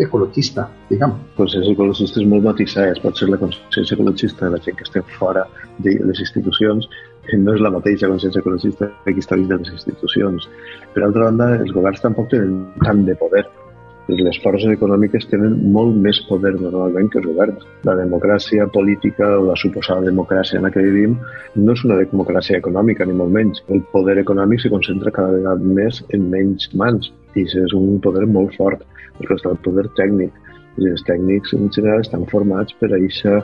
ecologista, 0.00 0.66
diguem. 0.90 1.16
Consciència 1.38 1.72
ecologista 1.72 2.20
és 2.20 2.28
molt 2.28 2.44
matisada. 2.46 2.98
Pot 3.02 3.16
ser 3.18 3.30
la 3.32 3.40
consciència 3.40 3.96
ecologista 3.96 4.46
de 4.46 4.56
la 4.56 4.62
gent 4.66 4.76
que 4.76 4.86
estem 4.88 5.08
fora 5.16 5.46
de 5.80 5.96
les 6.04 6.20
institucions 6.20 6.88
no 7.36 7.54
és 7.54 7.60
la 7.62 7.70
mateixa 7.70 8.08
consciència 8.10 8.40
ecologista 8.40 8.88
que 9.04 9.16
està 9.22 9.36
dins 9.38 9.50
de 9.50 9.58
les 9.60 9.72
institucions. 9.76 10.48
Per 10.94 11.04
altra 11.06 11.28
banda, 11.28 11.50
els 11.60 11.72
governs 11.76 12.02
tampoc 12.02 12.30
tenen 12.32 12.64
tant 12.84 13.04
de 13.06 13.14
poder 13.20 13.44
les 14.18 14.38
forces 14.42 14.72
econòmiques 14.72 15.26
tenen 15.30 15.56
molt 15.74 15.96
més 16.04 16.18
poder 16.28 16.52
normalment 16.56 17.10
que 17.12 17.20
els 17.20 17.28
governs. 17.28 17.64
La 17.86 17.94
democràcia 17.98 18.66
política 18.74 19.28
o 19.38 19.46
la 19.48 19.56
suposada 19.60 20.06
democràcia 20.08 20.58
en 20.58 20.66
la 20.66 20.72
que 20.74 20.84
vivim 20.84 21.16
no 21.56 21.76
és 21.76 21.84
una 21.86 21.98
democràcia 22.00 22.58
econòmica, 22.58 23.06
ni 23.06 23.14
molt 23.14 23.34
menys. 23.36 23.62
El 23.68 23.82
poder 23.92 24.18
econòmic 24.22 24.62
se 24.64 24.72
concentra 24.72 25.14
cada 25.14 25.36
vegada 25.36 25.72
més 25.80 26.02
en 26.16 26.28
menys 26.32 26.70
mans 26.74 27.10
i 27.38 27.46
és 27.46 27.74
un 27.76 28.00
poder 28.02 28.26
molt 28.26 28.56
fort, 28.58 28.82
perquè 29.18 29.38
està 29.38 29.54
el 29.54 29.62
poder 29.64 29.86
tècnic. 30.00 30.34
I 30.80 30.92
els 30.92 31.02
tècnics 31.06 31.54
en 31.54 31.68
general 31.74 32.04
estan 32.04 32.26
formats 32.30 32.74
per 32.80 32.90
a 32.90 32.96
aquesta 32.98 33.40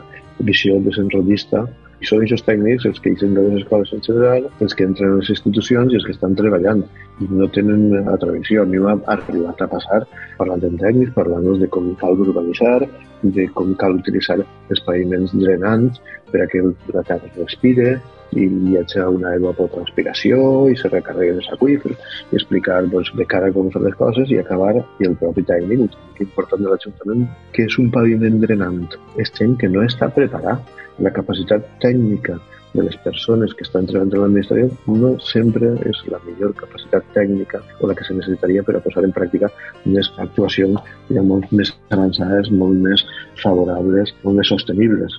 visió 0.47 0.79
desenrotllista 0.85 1.65
i 2.01 2.05
són 2.05 2.23
aquests 2.23 2.45
tècnics 2.45 2.85
els 2.89 2.99
que 3.01 3.09
eixen 3.13 3.33
de 3.33 3.43
les 3.45 3.61
escoles 3.61 3.93
en 3.95 4.03
general, 4.05 4.47
els 4.61 4.75
que 4.77 4.85
entren 4.85 5.15
a 5.15 5.19
les 5.21 5.31
institucions 5.33 5.93
i 5.93 5.99
els 5.99 6.05
que 6.05 6.13
estan 6.13 6.35
treballant 6.37 6.83
i 7.23 7.29
no 7.31 7.47
tenen 7.55 7.87
visió. 8.35 8.63
A 8.63 8.69
mi 8.69 8.81
m'ha 8.83 8.97
arribat 9.15 9.63
a 9.63 9.69
passar 9.71 10.03
parlant 10.37 10.65
amb 10.67 10.81
tècnics, 10.83 11.15
parlant 11.15 11.47
de 11.61 11.69
com 11.73 11.89
cal 12.01 12.21
urbanitzar, 12.27 12.85
de 13.23 13.47
com 13.57 13.73
cal 13.81 13.97
utilitzar 13.97 14.37
els 14.43 14.83
paviments 14.85 15.33
drenants 15.33 16.01
per 16.31 16.43
a 16.43 16.47
que 16.51 16.61
la 16.93 17.03
terra 17.07 17.33
respire, 17.39 17.97
i 18.37 18.47
viatjar 18.53 19.05
a 19.05 19.13
una 19.13 19.33
evapotranspiració 19.37 20.39
i 20.71 20.77
se 20.79 20.91
recarreguen 20.93 21.41
els 21.41 21.49
aqüífers 21.55 22.17
i 22.31 22.39
explicar 22.39 22.83
doncs, 22.91 23.13
de 23.17 23.25
cara 23.33 23.51
com 23.55 23.71
fer 23.73 23.83
les 23.85 23.97
coses 23.99 24.33
i 24.33 24.39
acabar 24.41 24.75
i 24.77 25.09
el 25.09 25.17
propi 25.21 25.45
tècnic, 25.47 25.87
tècnic 26.17 26.21
important 26.27 26.63
de 26.63 26.73
l'Ajuntament, 26.73 27.25
que 27.53 27.65
és 27.69 27.79
un 27.81 27.89
paviment 27.93 28.37
drenant. 28.43 28.85
És 29.21 29.33
gent 29.39 29.57
que 29.61 29.69
no 29.71 29.85
està 29.85 30.09
preparat 30.13 30.77
la 30.99 31.13
capacitat 31.13 31.65
tècnica 31.83 32.37
de 32.73 32.83
les 32.83 32.97
persones 33.01 33.53
que 33.57 33.63
estan 33.65 33.87
treballant 33.89 34.13
en 34.13 34.21
l'administració 34.21 34.97
no 35.01 35.13
sempre 35.23 35.71
és 35.89 36.01
la 36.11 36.19
millor 36.25 36.53
capacitat 36.59 37.05
tècnica 37.15 37.61
o 37.79 37.89
la 37.89 37.95
que 37.97 38.05
se 38.05 38.17
necessitaria 38.17 38.63
per 38.67 38.75
a 38.77 38.83
posar 38.83 39.05
en 39.07 39.15
pràctica 39.15 39.49
unes 39.85 40.11
actuacions 40.25 40.91
ja 41.09 41.23
molt 41.31 41.49
més 41.59 41.73
avançades, 41.95 42.51
molt 42.51 42.77
més 42.83 43.05
favorables, 43.41 44.13
molt 44.23 44.41
més 44.41 44.53
sostenibles. 44.53 45.17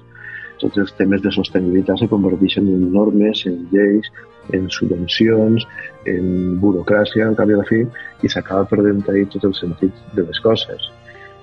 Tots 0.63 0.81
els 0.83 0.93
temes 0.99 1.23
de 1.23 1.33
sostenibilitat 1.35 2.01
se 2.03 2.09
converteixen 2.11 2.69
en 2.73 2.89
normes, 2.95 3.45
en 3.47 3.61
lleis, 3.73 4.11
en 4.57 4.69
subvencions, 4.75 5.67
en 6.11 6.59
burocràcia, 6.63 7.29
al 7.29 7.37
cap 7.39 7.51
i 7.51 7.57
a 7.57 7.61
la 7.61 7.67
fi, 7.69 7.83
i 8.23 8.31
s'acaba 8.33 8.69
perdent 8.71 9.05
ahir 9.09 9.27
tot 9.35 9.45
el 9.49 9.55
sentit 9.59 9.95
de 10.17 10.25
les 10.27 10.41
coses. 10.45 10.89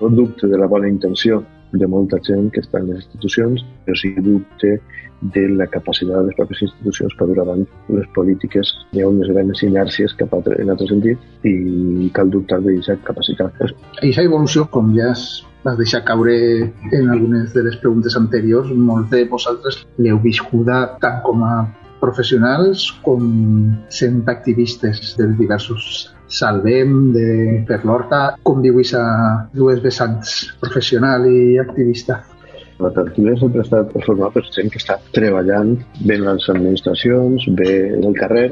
Producte 0.00 0.50
de 0.50 0.58
la 0.60 0.68
bona 0.68 0.90
intenció 0.92 1.42
de 1.72 1.86
molta 1.86 2.18
gent 2.26 2.50
que 2.52 2.62
està 2.64 2.80
en 2.80 2.90
les 2.90 3.04
institucions, 3.04 3.64
però 3.84 3.96
sí 3.98 4.12
dubte 4.18 4.76
de 5.20 5.46
la 5.48 5.66
capacitat 5.66 6.18
de 6.18 6.28
les 6.28 6.36
pròpies 6.38 6.62
institucions 6.66 7.16
per 7.18 7.28
dur 7.30 7.38
avant 7.42 7.64
les 7.88 8.08
polítiques. 8.14 8.72
Hi 8.92 9.02
ha 9.02 9.10
unes 9.10 9.30
grans 9.32 9.62
inèrcies 9.66 10.14
cap 10.20 10.34
a, 10.36 10.42
en 10.56 10.72
altre 10.72 10.88
sentit 10.90 11.46
i 11.48 12.10
cal 12.16 12.30
dubtar 12.32 12.60
d'aquesta 12.64 12.98
capacitat. 13.06 13.62
Aquesta 13.98 14.26
evolució, 14.26 14.66
com 14.70 14.92
ja 14.96 15.12
vas 15.66 15.78
deixar 15.80 16.04
caure 16.06 16.36
en 16.92 17.10
algunes 17.10 17.54
de 17.54 17.64
les 17.66 17.78
preguntes 17.82 18.16
anteriors, 18.18 18.70
molts 18.70 19.10
de 19.10 19.24
vosaltres 19.30 19.82
l'heu 19.98 20.20
viscuda 20.22 20.84
tant 21.02 21.22
com 21.26 21.42
a 21.42 21.64
professionals 22.00 22.90
com 23.02 23.24
sent 23.88 24.22
activistes 24.28 25.16
de 25.18 25.30
diversos 25.38 26.12
Salvem, 26.28 27.12
de 27.14 27.64
Per 27.68 27.84
l'Horta, 27.86 28.36
com 28.42 28.62
viu 28.62 28.80
a 28.98 29.04
dues 29.54 29.82
vessants, 29.82 30.32
professional 30.60 31.26
i 31.30 31.58
activista? 31.62 32.18
La 32.76 32.90
tertúlia 32.92 33.32
sempre 33.40 33.62
estat 33.64 33.92
formada 34.04 34.34
per 34.34 34.42
gent 34.52 34.66
que 34.72 34.80
està 34.82 34.98
treballant 35.16 35.70
bé 36.08 36.18
en 36.18 36.26
les 36.26 36.48
administracions, 36.52 37.46
bé 37.56 37.70
en 37.96 38.04
el 38.04 38.16
carrer, 38.18 38.50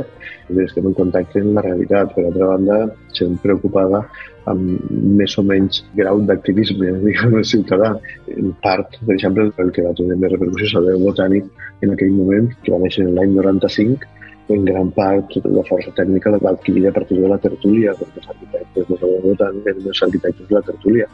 i 0.48 0.62
estem 0.64 0.88
en 0.88 0.94
contacte 0.96 1.42
amb 1.42 1.58
la 1.58 1.64
realitat. 1.66 2.14
Per 2.14 2.24
altra 2.24 2.48
banda, 2.54 2.78
gent 3.18 3.36
preocupada 3.42 4.00
amb 4.48 4.94
més 5.20 5.36
o 5.40 5.44
menys 5.44 5.82
grau 5.98 6.22
d'activisme, 6.30 6.94
diguem, 7.04 7.36
ciutadà. 7.50 7.92
En 8.32 8.56
part, 8.64 8.96
per 9.02 9.18
exemple, 9.18 9.50
el 9.66 9.74
que 9.76 9.84
va 9.84 9.92
tenir 10.00 10.16
més 10.16 10.32
repercussió 10.32 10.72
sobre 10.72 10.96
el 10.96 11.04
botànic 11.04 11.52
en 11.84 11.92
aquell 11.92 12.16
moment, 12.16 12.48
que 12.64 12.72
va 12.72 12.80
néixer 12.80 13.04
l'any 13.10 13.36
95, 13.36 14.08
en 14.54 14.64
gran 14.64 14.90
part 14.96 15.36
la 15.44 15.68
força 15.68 15.92
tècnica 16.00 16.32
la 16.32 16.40
va 16.40 16.56
adquirir 16.56 16.88
a 16.88 16.96
partir 16.96 17.20
de 17.20 17.28
la 17.28 17.40
tertúlia, 17.44 17.92
perquè 18.00 18.24
els 18.24 18.32
arquitectes 18.32 18.90
no 18.90 18.98
sabem 19.04 19.30
els 19.76 20.02
arquitectes 20.08 20.48
de 20.48 20.58
la 20.58 20.66
tertúlia 20.72 21.12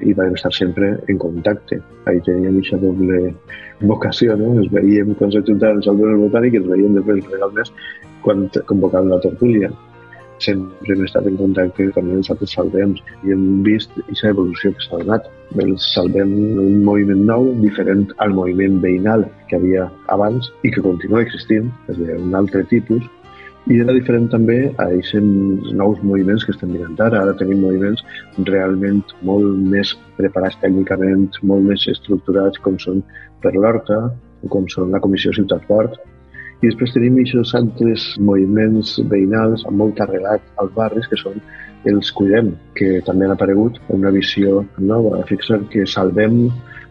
i 0.00 0.14
vam 0.16 0.34
estar 0.36 0.52
sempre 0.52 0.94
en 1.08 1.18
contacte. 1.18 1.80
Ahí 2.06 2.20
teníem 2.26 2.60
aquesta 2.60 2.80
doble 2.82 3.34
vocació, 3.80 4.36
no? 4.36 4.54
Ens 4.60 4.70
veiem 4.72 5.14
quan 5.18 5.32
s'ajuntava 5.32 5.78
el 5.78 5.84
Salvador 5.86 6.22
Botànic 6.26 6.56
i 6.56 6.62
ens 6.62 6.70
veiem 6.72 7.00
després 7.00 7.28
legalment 7.32 7.74
quan 8.26 8.48
convocaven 8.66 9.12
la 9.12 9.22
tertúlia 9.22 9.70
sempre 10.38 10.94
hem 10.94 11.04
estat 11.06 11.26
en 11.28 11.36
contacte 11.40 11.86
també 11.94 12.12
amb 12.12 12.20
els 12.20 12.30
altres 12.32 12.52
salvems 12.56 13.02
i 13.24 13.32
hem 13.32 13.44
vist 13.66 13.92
aquesta 14.02 14.32
evolució 14.34 14.72
que 14.74 14.84
s'ha 14.84 15.00
donat. 15.02 15.28
El 15.62 15.74
salvem 15.80 16.32
un 16.60 16.82
moviment 16.84 17.24
nou, 17.30 17.48
diferent 17.62 18.06
al 18.24 18.34
moviment 18.36 18.80
veïnal 18.84 19.24
que 19.50 19.60
havia 19.60 19.86
abans 20.12 20.50
i 20.62 20.72
que 20.74 20.84
continua 20.84 21.22
existint, 21.24 21.70
és 21.92 22.00
d'un 22.00 22.34
altre 22.36 22.64
tipus, 22.72 23.06
I 23.66 23.80
era 23.82 23.94
diferent 23.96 24.28
també 24.30 24.56
a 24.78 24.84
aquests 24.84 25.72
nous 25.74 26.02
moviments 26.06 26.44
que 26.46 26.52
estem 26.54 26.70
mirant 26.70 27.00
ara. 27.02 27.24
Ara 27.24 27.34
tenim 27.40 27.64
moviments 27.64 28.04
realment 28.46 29.00
molt 29.26 29.58
més 29.72 29.90
preparats 30.18 30.58
tècnicament, 30.62 31.26
molt 31.42 31.66
més 31.66 31.86
estructurats, 31.90 32.60
com 32.62 32.78
són 32.78 33.02
per 33.42 33.56
l'Horta, 33.56 34.04
com 34.52 34.68
són 34.70 34.94
la 34.94 35.00
Comissió 35.02 35.34
Ciutat 35.34 35.66
Fort, 35.66 35.98
i 36.62 36.68
després 36.68 36.94
tenim 36.94 37.18
aquests 37.20 37.56
altres 37.58 38.04
moviments 38.28 38.94
veïnals 39.10 39.64
amb 39.66 39.82
molt 39.82 39.98
arrelat 40.00 40.46
als 40.62 40.70
barris, 40.76 41.08
que 41.10 41.18
són 41.20 41.42
els 41.90 42.12
Cuidem, 42.14 42.54
que 42.78 43.00
també 43.08 43.26
han 43.26 43.34
aparegut 43.34 43.80
en 43.88 43.98
una 43.98 44.14
visió 44.14 44.62
nova. 44.78 45.24
Fixa't 45.28 45.66
que 45.74 45.84
salvem 45.90 46.46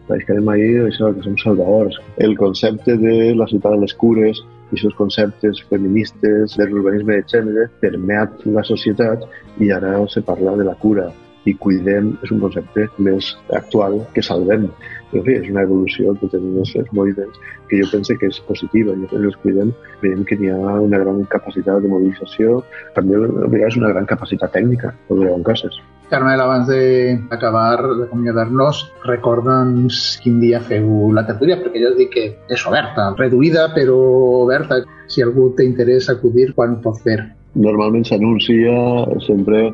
quedem 0.06 0.48
ahí, 0.52 0.68
això 0.84 1.10
que 1.14 1.24
som 1.24 1.34
salvadors. 1.40 1.96
El 2.22 2.36
concepte 2.38 2.94
de 3.00 3.34
la 3.34 3.48
ciutat 3.50 3.74
de 3.74 3.82
les 3.82 3.96
cures, 3.98 4.44
i 4.72 4.74
aquests 4.74 4.98
conceptes 4.98 5.62
feministes 5.70 6.56
de 6.58 6.66
l'urbanisme 6.66 7.20
de 7.20 7.28
gènere 7.32 7.68
permeat 7.82 8.42
la 8.58 8.64
societat 8.66 9.28
i 9.62 9.70
ara 9.72 9.98
se 10.12 10.24
parla 10.26 10.56
de 10.58 10.66
la 10.66 10.74
cura 10.82 11.10
i 11.46 11.54
cuidem 11.62 12.12
és 12.26 12.32
un 12.34 12.40
concepte 12.42 12.86
més 12.98 13.30
actual 13.54 14.00
que 14.14 14.24
salvem. 14.28 14.66
En 15.14 15.22
fi, 15.22 15.36
és 15.38 15.50
una 15.52 15.62
evolució 15.66 16.14
que 16.20 16.28
tenim 16.32 16.58
els 16.62 16.74
moviments 16.92 17.38
que 17.70 17.80
jo 17.80 17.90
penso 17.92 18.16
que 18.18 18.30
és 18.32 18.40
positiva. 18.48 18.94
I 18.94 19.20
els 19.20 19.38
cuidem, 19.44 19.72
veiem 20.02 20.24
que 20.26 20.38
hi 20.40 20.50
ha 20.50 20.78
una 20.82 21.02
gran 21.02 21.22
capacitat 21.32 21.84
de 21.84 21.92
mobilització, 21.92 22.62
també 22.98 23.18
a 23.18 23.28
vegades 23.46 23.78
una 23.78 23.92
gran 23.94 24.10
capacitat 24.10 24.54
tècnica 24.58 24.92
per 25.06 25.20
veure 25.22 25.38
coses. 25.46 25.78
Carmel, 26.10 26.40
abans 26.40 26.68
d'acabar 26.70 27.80
d'acomiadar-nos, 27.82 28.84
recorda'ns 29.06 30.02
quin 30.22 30.38
dia 30.42 30.60
feu 30.62 31.10
la 31.14 31.26
tertúlia, 31.26 31.58
perquè 31.62 31.82
ja 31.82 31.90
has 31.90 31.98
dit 31.98 32.12
que 32.12 32.26
és 32.52 32.66
oberta, 32.68 33.08
reduïda 33.18 33.70
però 33.74 33.96
oberta. 34.44 34.84
Si 35.10 35.22
algú 35.22 35.52
té 35.54 35.66
interès 35.66 36.10
acudir, 36.10 36.52
quan 36.54 36.80
pot 36.82 37.02
fer? 37.02 37.20
normalment 37.56 38.04
s'anuncia 38.04 38.72
sempre 39.24 39.70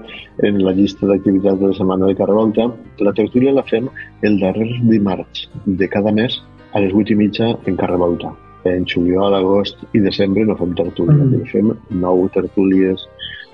en 0.47 0.61
la 0.65 0.73
llista 0.73 1.07
d'activitats 1.07 1.59
de 1.61 1.71
la 1.73 1.75
setmana 1.75 2.07
de 2.07 2.15
Carrevolta. 2.15 2.69
La 3.03 3.13
tertúlia 3.13 3.55
la 3.57 3.65
fem 3.67 3.89
el 4.23 4.39
darrer 4.41 4.69
dimarts 4.87 5.49
de 5.67 5.89
cada 5.91 6.13
mes 6.15 6.39
a 6.73 6.81
les 6.81 6.95
8 6.95 7.13
i 7.13 7.19
mitja 7.19 7.51
en 7.67 7.77
Carrevolta. 7.77 8.33
En 8.71 8.87
juliol, 8.87 9.35
agost 9.35 9.83
i 9.93 10.01
desembre 10.01 10.47
no 10.47 10.55
fem 10.57 10.77
tertúlia, 10.79 11.19
mm. 11.19 11.47
fem 11.51 11.73
nou 11.99 12.29
tertúlies 12.35 13.03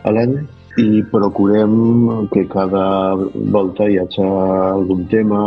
a 0.05 0.12
l'any 0.12 0.36
i 0.78 1.02
procurem 1.10 2.28
que 2.30 2.44
cada 2.46 3.14
volta 3.55 3.88
hi 3.90 3.98
hagi 3.98 4.22
algun 4.22 5.06
tema, 5.10 5.40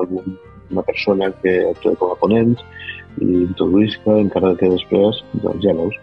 alguna 0.00 0.82
persona 0.86 1.30
que 1.42 1.52
actuï 1.70 1.94
com 2.00 2.10
a 2.10 2.18
ponent 2.18 2.56
i 3.22 3.28
introduïsca, 3.44 4.16
encara 4.24 4.56
que 4.58 4.72
després, 4.72 5.22
doncs 5.44 5.62
ja 5.62 5.76
veus, 5.78 5.98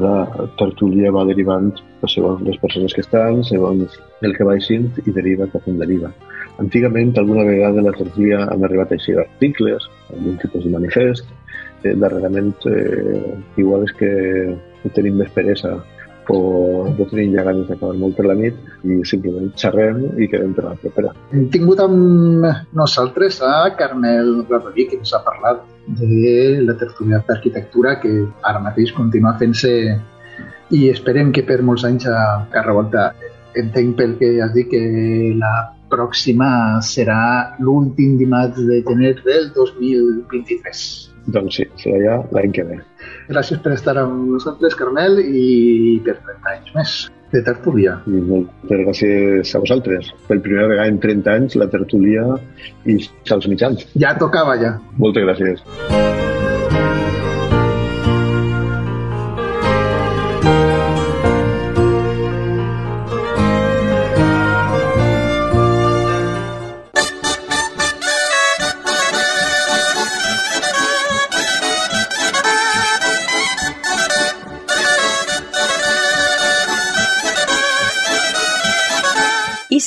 la 0.00 0.46
tertúlia 0.60 1.10
va 1.12 1.26
derivant 1.28 1.72
segons 2.06 2.40
les 2.46 2.56
persones 2.62 2.94
que 2.94 3.02
estan, 3.04 3.42
segons 3.50 3.98
el 4.22 4.36
que 4.36 4.46
baixin 4.46 4.88
i 5.04 5.10
deriva 5.16 5.50
cap 5.50 5.66
on 5.68 5.82
deriva. 5.82 6.12
Antigament, 6.62 7.12
alguna 7.18 7.44
vegada 7.48 7.82
la 7.82 7.96
tertúlia 7.98 8.44
han 8.46 8.64
arribat 8.64 8.92
a 8.92 9.00
així 9.00 9.16
articles, 9.18 9.90
algun 10.14 10.38
tipus 10.40 10.64
de 10.64 10.76
manifest. 10.76 11.26
Eh, 11.82 11.96
darrerament, 11.96 12.54
eh, 12.68 13.34
igual 13.56 13.88
és 13.88 13.92
que 13.98 14.10
tenim 14.94 15.18
més 15.18 15.32
peresa 15.34 15.78
o 16.30 16.86
no 16.96 17.06
tenim 17.10 17.34
ja 17.34 17.44
ganes 17.46 17.66
d'acabar 17.68 17.96
molt 17.98 18.16
per 18.18 18.26
la 18.28 18.36
nit 18.38 18.56
i 18.84 19.00
simplement 19.08 19.50
xerrem 19.62 20.02
i 20.20 20.28
quedem 20.30 20.54
per 20.56 20.66
la 20.68 20.76
propera. 20.82 21.12
Hem 21.34 21.48
tingut 21.54 21.82
amb 21.82 22.46
nosaltres 22.76 23.40
a 23.46 23.72
Carmel 23.78 24.32
Radolí, 24.50 24.86
que 24.90 25.00
ens 25.00 25.14
ha 25.14 25.22
parlat 25.26 25.64
de 25.98 26.62
la 26.66 26.76
tertúlia 26.78 27.22
d'arquitectura 27.26 27.98
que 28.02 28.14
ara 28.46 28.62
mateix 28.62 28.94
continua 28.96 29.36
fent-se 29.40 29.74
i 30.70 30.86
esperem 30.90 31.32
que 31.34 31.42
per 31.46 31.60
molts 31.66 31.84
anys 31.88 32.06
a 32.06 32.46
Carrevolta. 32.54 33.10
Entenc 33.58 33.96
pel 33.98 34.14
que 34.20 34.36
has 34.44 34.52
dit 34.54 34.68
que 34.70 34.82
la 35.40 35.54
pròxima 35.90 36.78
serà 36.86 37.22
l'últim 37.58 38.14
dimarts 38.20 38.60
de 38.68 38.78
gener 38.86 39.16
del 39.24 39.50
2023. 39.56 40.84
Doncs 41.34 41.58
sí, 41.58 41.66
serà 41.82 41.98
ja 42.04 42.16
l'any 42.36 42.54
que 42.54 42.68
ve. 42.68 42.78
Gràcies 43.30 43.62
per 43.62 43.74
estar 43.76 43.96
amb 44.00 44.34
nosaltres, 44.34 44.76
Carmel, 44.78 45.20
i 45.22 45.98
per 46.06 46.16
30 46.18 46.52
anys 46.54 46.74
més 46.76 46.96
de 47.30 47.42
tertúlia. 47.46 47.98
Moltes 48.06 48.82
gràcies 48.84 49.54
a 49.54 49.62
vosaltres. 49.62 50.10
Per 50.26 50.40
primera 50.42 50.68
vegada 50.72 50.90
en 50.90 50.98
30 51.02 51.36
anys 51.36 51.58
la 51.60 51.70
tertúlia 51.70 52.26
i 52.86 52.98
els 52.98 53.50
mitjans. 53.52 53.86
Ja 54.02 54.16
tocava, 54.18 54.58
ja. 54.60 54.76
Moltes 54.98 55.28
gràcies. 55.28 56.29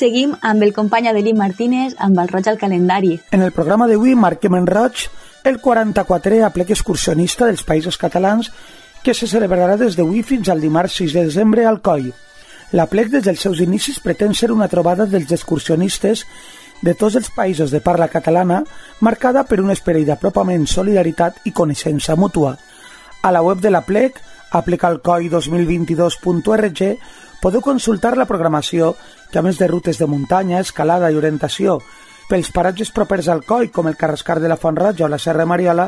Seguim 0.03 0.35
amb 0.43 0.59
el 0.65 0.73
company 0.75 1.07
Adelí 1.07 1.31
Martínez 1.37 1.93
amb 2.03 2.17
el 2.19 2.27
roig 2.27 2.49
al 2.51 2.57
calendari. 2.59 3.13
En 3.31 3.39
el 3.45 3.53
programa 3.55 3.87
d'avui 3.87 4.17
marquem 4.19 4.57
en 4.59 4.67
roig 4.67 5.05
el 5.47 5.61
44è 5.63 6.43
aplec 6.43 6.73
excursionista 6.75 7.47
dels 7.47 7.63
països 7.67 7.99
catalans 8.01 8.51
que 9.03 9.13
se 9.15 9.27
celebrarà 9.31 9.77
des 9.79 9.95
d'avui 9.95 10.23
fins 10.23 10.49
al 10.49 10.61
dimarts 10.63 10.93
6 10.99 11.13
de 11.15 11.23
desembre 11.29 11.65
al 11.67 11.81
Coll. 11.81 12.13
L'aplec 12.73 13.07
des 13.13 13.23
dels 13.23 13.39
seus 13.39 13.59
inicis 13.63 13.99
pretén 14.03 14.33
ser 14.33 14.51
una 14.51 14.67
trobada 14.67 15.05
dels 15.05 15.31
excursionistes 15.31 16.25
de 16.83 16.93
tots 16.99 17.15
els 17.15 17.29
països 17.31 17.71
de 17.71 17.79
parla 17.79 18.11
catalana 18.11 18.63
marcada 18.99 19.43
per 19.47 19.61
un 19.63 19.71
esperit 19.71 20.07
d'apropament, 20.07 20.67
solidaritat 20.67 21.39
i 21.47 21.51
coneixença 21.55 22.15
mútua. 22.19 22.57
A 23.23 23.31
la 23.31 23.41
web 23.41 23.59
de 23.63 23.71
l'aplec, 23.71 24.19
aplecalcoi2022.org, 24.51 26.99
podeu 27.43 27.59
consultar 27.59 28.15
la 28.15 28.27
programació 28.27 28.93
que 29.33 29.41
a 29.41 29.43
més 29.43 29.57
de 29.57 29.65
rutes 29.67 29.97
de 29.97 30.05
muntanya, 30.05 30.59
escalada 30.61 31.09
i 31.09 31.17
orientació. 31.17 31.79
Pels 32.29 32.51
paratges 32.53 32.91
propers 32.93 33.27
al 33.27 33.41
coll 33.43 33.71
com 33.73 33.89
el 33.89 33.97
Carrascar 33.97 34.37
de 34.39 34.51
la 34.51 34.59
Font 34.61 34.77
Roja 34.77 35.07
o 35.07 35.09
la 35.09 35.17
Serra 35.17 35.47
Mariola, 35.49 35.87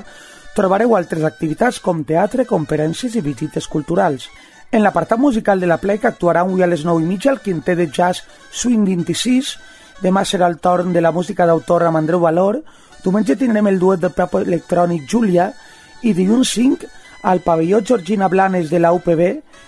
trobareu 0.58 0.96
altres 0.98 1.24
activitats 1.28 1.78
com 1.84 2.02
teatre, 2.10 2.48
conferències 2.50 3.14
i 3.14 3.22
visites 3.22 3.70
culturals. 3.70 4.26
En 4.74 4.82
l'apartat 4.82 5.22
musical 5.22 5.62
de 5.62 5.70
la 5.70 5.78
plec 5.78 6.08
actuarà 6.10 6.42
avui 6.42 6.66
a 6.66 6.68
les 6.68 6.84
9 6.90 7.04
i 7.04 7.08
mitja 7.08 7.30
el 7.32 7.40
quintet 7.46 7.78
de 7.78 7.86
jazz 7.86 8.26
Swing 8.50 8.82
26, 8.90 9.54
demà 10.02 10.26
serà 10.26 10.50
el 10.50 10.58
torn 10.58 10.90
de 10.92 11.04
la 11.06 11.14
música 11.14 11.46
d'autor 11.46 11.86
amb 11.86 12.02
Andreu 12.02 12.26
Valor, 12.26 12.64
diumenge 13.04 13.38
tindrem 13.38 13.70
el 13.70 13.78
duet 13.80 14.02
de 14.02 14.10
pop 14.10 14.40
electrònic 14.42 15.06
Júlia 15.06 15.52
i 16.02 16.16
dilluns 16.18 16.56
5 16.58 16.90
al 17.30 17.42
pavelló 17.46 17.84
Georgina 17.86 18.28
Blanes 18.28 18.70
de 18.70 18.80
la 18.82 18.92
UPB, 18.94 19.22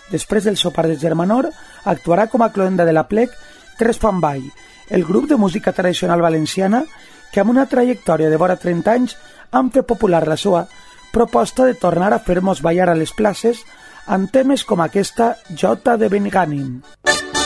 després 0.09 0.49
del 0.49 0.57
sopar 0.57 0.87
de 0.87 0.97
Germanor, 0.97 1.51
actuarà 1.85 2.27
com 2.29 2.41
a 2.41 2.51
cloenda 2.53 2.85
de 2.85 2.93
la 2.93 3.05
plec 3.07 3.37
Tres 3.77 3.99
Fanball, 4.01 4.51
el 4.89 5.05
grup 5.05 5.27
de 5.29 5.37
música 5.37 5.71
tradicional 5.71 6.21
valenciana 6.21 6.83
que 7.31 7.41
amb 7.41 7.51
una 7.53 7.67
trajectòria 7.69 8.29
de 8.29 8.39
vora 8.41 8.57
30 8.57 8.93
anys 8.93 9.17
han 9.51 9.69
fet 9.71 9.85
popular 9.85 10.25
la 10.27 10.37
seva 10.37 10.65
proposta 11.13 11.65
de 11.65 11.77
tornar 11.77 12.13
a 12.13 12.19
fer-nos 12.19 12.63
ballar 12.65 12.89
a 12.89 12.97
les 12.97 13.13
places 13.13 13.63
amb 14.07 14.31
temes 14.31 14.63
com 14.65 14.81
aquesta 14.81 15.35
Jota 15.53 15.97
de 15.97 16.09
Benigànim. 16.09 16.81
A 17.05 17.36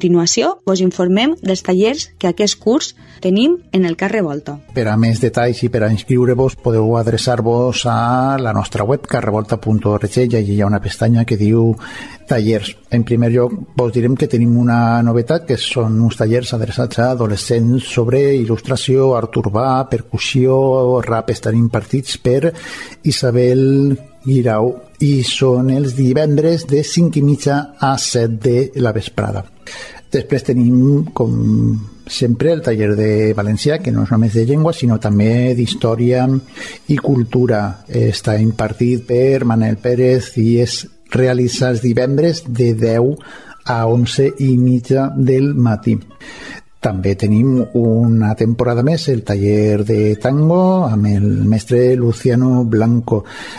continuació, 0.00 0.54
vos 0.64 0.80
informem 0.80 1.34
dels 1.44 1.60
tallers 1.60 2.06
que 2.18 2.30
aquest 2.30 2.56
curs 2.58 2.94
tenim 3.20 3.58
en 3.76 3.84
el 3.84 3.98
carrer 4.00 4.22
Volta. 4.24 4.56
Per 4.72 4.86
a 4.88 4.96
més 4.96 5.20
detalls 5.20 5.60
i 5.60 5.68
per 5.68 5.82
a 5.84 5.90
inscriure-vos 5.92 6.56
podeu 6.64 6.96
adreçar-vos 6.96 7.84
a 7.84 8.38
la 8.40 8.54
nostra 8.56 8.86
web 8.88 9.04
carrevolta.org 9.04 10.08
i 10.08 10.24
allà 10.24 10.40
hi 10.40 10.58
ha 10.62 10.70
una 10.70 10.80
pestanya 10.80 11.26
que 11.28 11.36
diu 11.36 11.74
tallers. 12.30 12.72
En 12.90 13.04
primer 13.04 13.28
lloc, 13.34 13.52
vos 13.76 13.92
direm 13.92 14.16
que 14.16 14.30
tenim 14.30 14.56
una 14.56 15.02
novetat, 15.04 15.44
que 15.50 15.58
són 15.60 16.00
uns 16.00 16.16
tallers 16.16 16.54
adreçats 16.56 16.98
a 16.98 17.10
adolescents 17.12 17.92
sobre 17.92 18.22
il·lustració, 18.38 19.12
art 19.18 19.36
urbà, 19.36 19.84
percussió, 19.90 20.56
rap, 21.04 21.34
estan 21.34 21.60
impartits 21.60 22.16
per 22.24 22.54
Isabel 23.04 23.98
Guirau 24.24 24.72
i 25.04 25.20
són 25.24 25.70
els 25.76 25.94
divendres 25.96 26.66
de 26.68 26.84
5 26.84 27.20
i 27.20 27.24
mitja 27.24 27.62
a 27.80 27.96
7 27.98 28.36
de 28.44 28.58
la 28.80 28.92
vesprada. 28.96 29.44
Després 30.10 30.42
tenim, 30.42 31.04
com 31.14 31.34
sempre, 32.10 32.52
el 32.52 32.62
taller 32.66 32.94
de 32.98 33.10
valencià, 33.38 33.78
que 33.78 33.92
no 33.94 34.02
és 34.02 34.10
només 34.10 34.34
de 34.34 34.44
llengua, 34.48 34.74
sinó 34.74 34.98
també 34.98 35.54
d'història 35.54 36.26
i 36.90 36.96
cultura. 36.98 37.60
Està 37.86 38.34
impartit 38.42 39.06
per 39.06 39.46
Manel 39.46 39.78
Pérez 39.78 40.32
i 40.42 40.58
es 40.64 40.82
realitza 41.14 41.70
els 41.70 41.82
divendres 41.82 42.42
de 42.46 42.72
10 42.74 43.14
a 43.70 43.86
11 43.86 44.32
i 44.42 44.56
mitja 44.58 45.10
del 45.14 45.54
matí. 45.54 45.98
També 46.80 47.12
tenim 47.12 47.58
una 47.76 48.30
temporada 48.32 48.80
més 48.82 49.02
el 49.12 49.20
taller 49.28 49.82
de 49.84 50.14
tango 50.16 50.86
amb 50.86 51.10
el 51.10 51.26
mestre 51.44 51.94
Luciano 51.94 52.64
Blanco. 52.64 53.18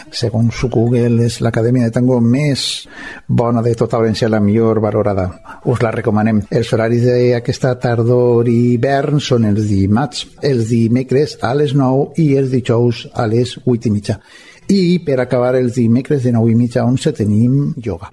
Segons 0.10 0.64
Google 0.74 1.28
és 1.28 1.38
l'acadèmia 1.46 1.86
de 1.86 1.94
tango 1.94 2.18
més 2.18 2.88
bona 3.28 3.62
de 3.62 3.76
tota 3.78 4.00
València, 4.02 4.30
la 4.30 4.42
millor 4.42 4.82
valorada. 4.82 5.28
Us 5.70 5.86
la 5.86 5.94
recomanem. 5.94 6.42
Els 6.50 6.74
horaris 6.74 7.06
d'aquesta 7.06 7.76
tardor 7.84 8.50
i 8.50 8.58
hivern 8.74 9.22
són 9.22 9.46
els 9.52 9.70
dimarts, 9.70 10.26
els 10.42 10.74
dimecres 10.74 11.38
a 11.46 11.54
les 11.54 11.78
9 11.78 12.18
i 12.26 12.32
els 12.42 12.50
dijous 12.50 13.06
a 13.14 13.30
les 13.30 13.54
8 13.62 13.86
i 13.86 13.94
mitja. 14.00 14.18
I 14.66 14.98
per 15.06 15.20
acabar 15.22 15.54
els 15.62 15.78
dimecres 15.78 16.26
de 16.26 16.34
9 16.34 16.56
i 16.56 16.58
mitja 16.58 16.82
a 16.82 16.90
11 16.90 17.20
tenim 17.22 17.76
yoga. 17.78 18.10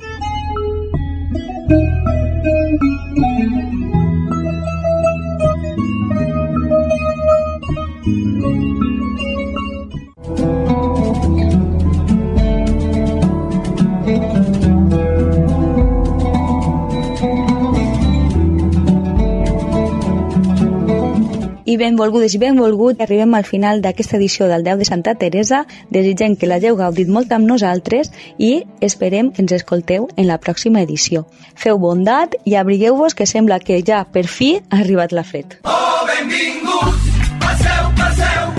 I 21.68 21.74
benvolgudes 21.76 22.32
i 22.32 22.38
benvolgut, 22.40 23.02
arribem 23.04 23.34
al 23.36 23.44
final 23.44 23.82
d'aquesta 23.84 24.16
edició 24.16 24.46
del 24.48 24.62
10 24.64 24.78
de 24.80 24.86
Santa 24.88 25.12
Teresa. 25.20 25.58
Desitgem 25.92 26.32
que 26.40 26.48
l'hagueu 26.48 26.78
gaudit 26.78 27.10
molt 27.12 27.34
amb 27.36 27.44
nosaltres 27.44 28.08
i 28.38 28.62
esperem 28.80 29.28
que 29.34 29.44
ens 29.44 29.52
escolteu 29.52 30.06
en 30.16 30.30
la 30.30 30.38
pròxima 30.40 30.80
edició. 30.86 31.26
Feu 31.54 31.76
bondat 31.82 32.38
i 32.48 32.56
abrigueu-vos 32.56 33.12
que 33.18 33.28
sembla 33.28 33.60
que 33.60 33.82
ja 33.84 34.00
per 34.08 34.24
fi 34.24 34.54
ha 34.70 34.80
arribat 34.80 35.12
la 35.12 35.26
fred. 35.28 35.58
Oh, 35.68 36.06
benvinguts, 36.08 37.12
passeu, 37.44 37.92
passeu, 38.00 38.57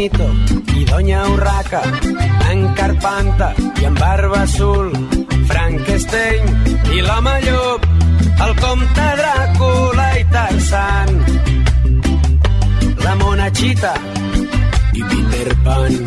Jaimito 0.00 0.30
i 0.76 0.84
Doña 0.84 1.28
Urraca, 1.28 1.82
en 2.50 2.74
Carpanta 2.74 3.52
i 3.80 3.84
en 3.84 3.94
Barba 3.94 4.42
Azul, 4.42 4.92
Frankenstein 5.46 6.46
i 6.94 7.02
l'home 7.04 7.34
llop, 7.44 7.84
el 8.46 8.54
comte 8.62 9.08
Dràcula 9.20 10.06
i 10.16 10.24
Tarzan, 10.32 11.20
la 13.04 13.14
monachita 13.20 13.92
i 14.94 15.04
Peter 15.04 15.54
Pan. 15.68 16.00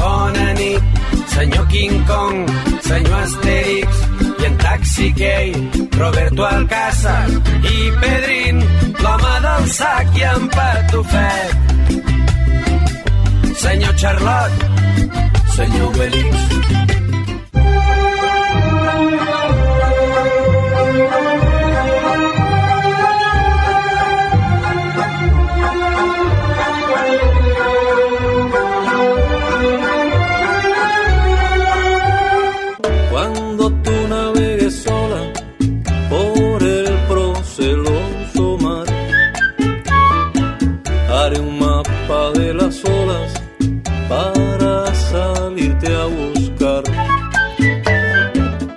Bona 0.00 0.52
nit, 0.56 1.00
senyor 1.36 1.68
King 1.68 2.00
Kong, 2.08 2.46
senyor 2.80 3.26
Asterix 3.26 4.15
Taxi 4.76 5.10
Gay, 5.12 5.52
Roberto 5.96 6.44
Alcázar 6.44 7.30
i 7.64 7.90
Pedrín, 7.98 8.60
l'home 9.00 9.34
del 9.44 9.70
sac 9.72 10.18
i 10.20 10.24
en 10.28 10.48
Patufet. 10.52 11.56
Senyor 13.56 13.96
Charlotte, 13.96 14.68
senyor 15.56 15.88
Obelix. 15.88 16.36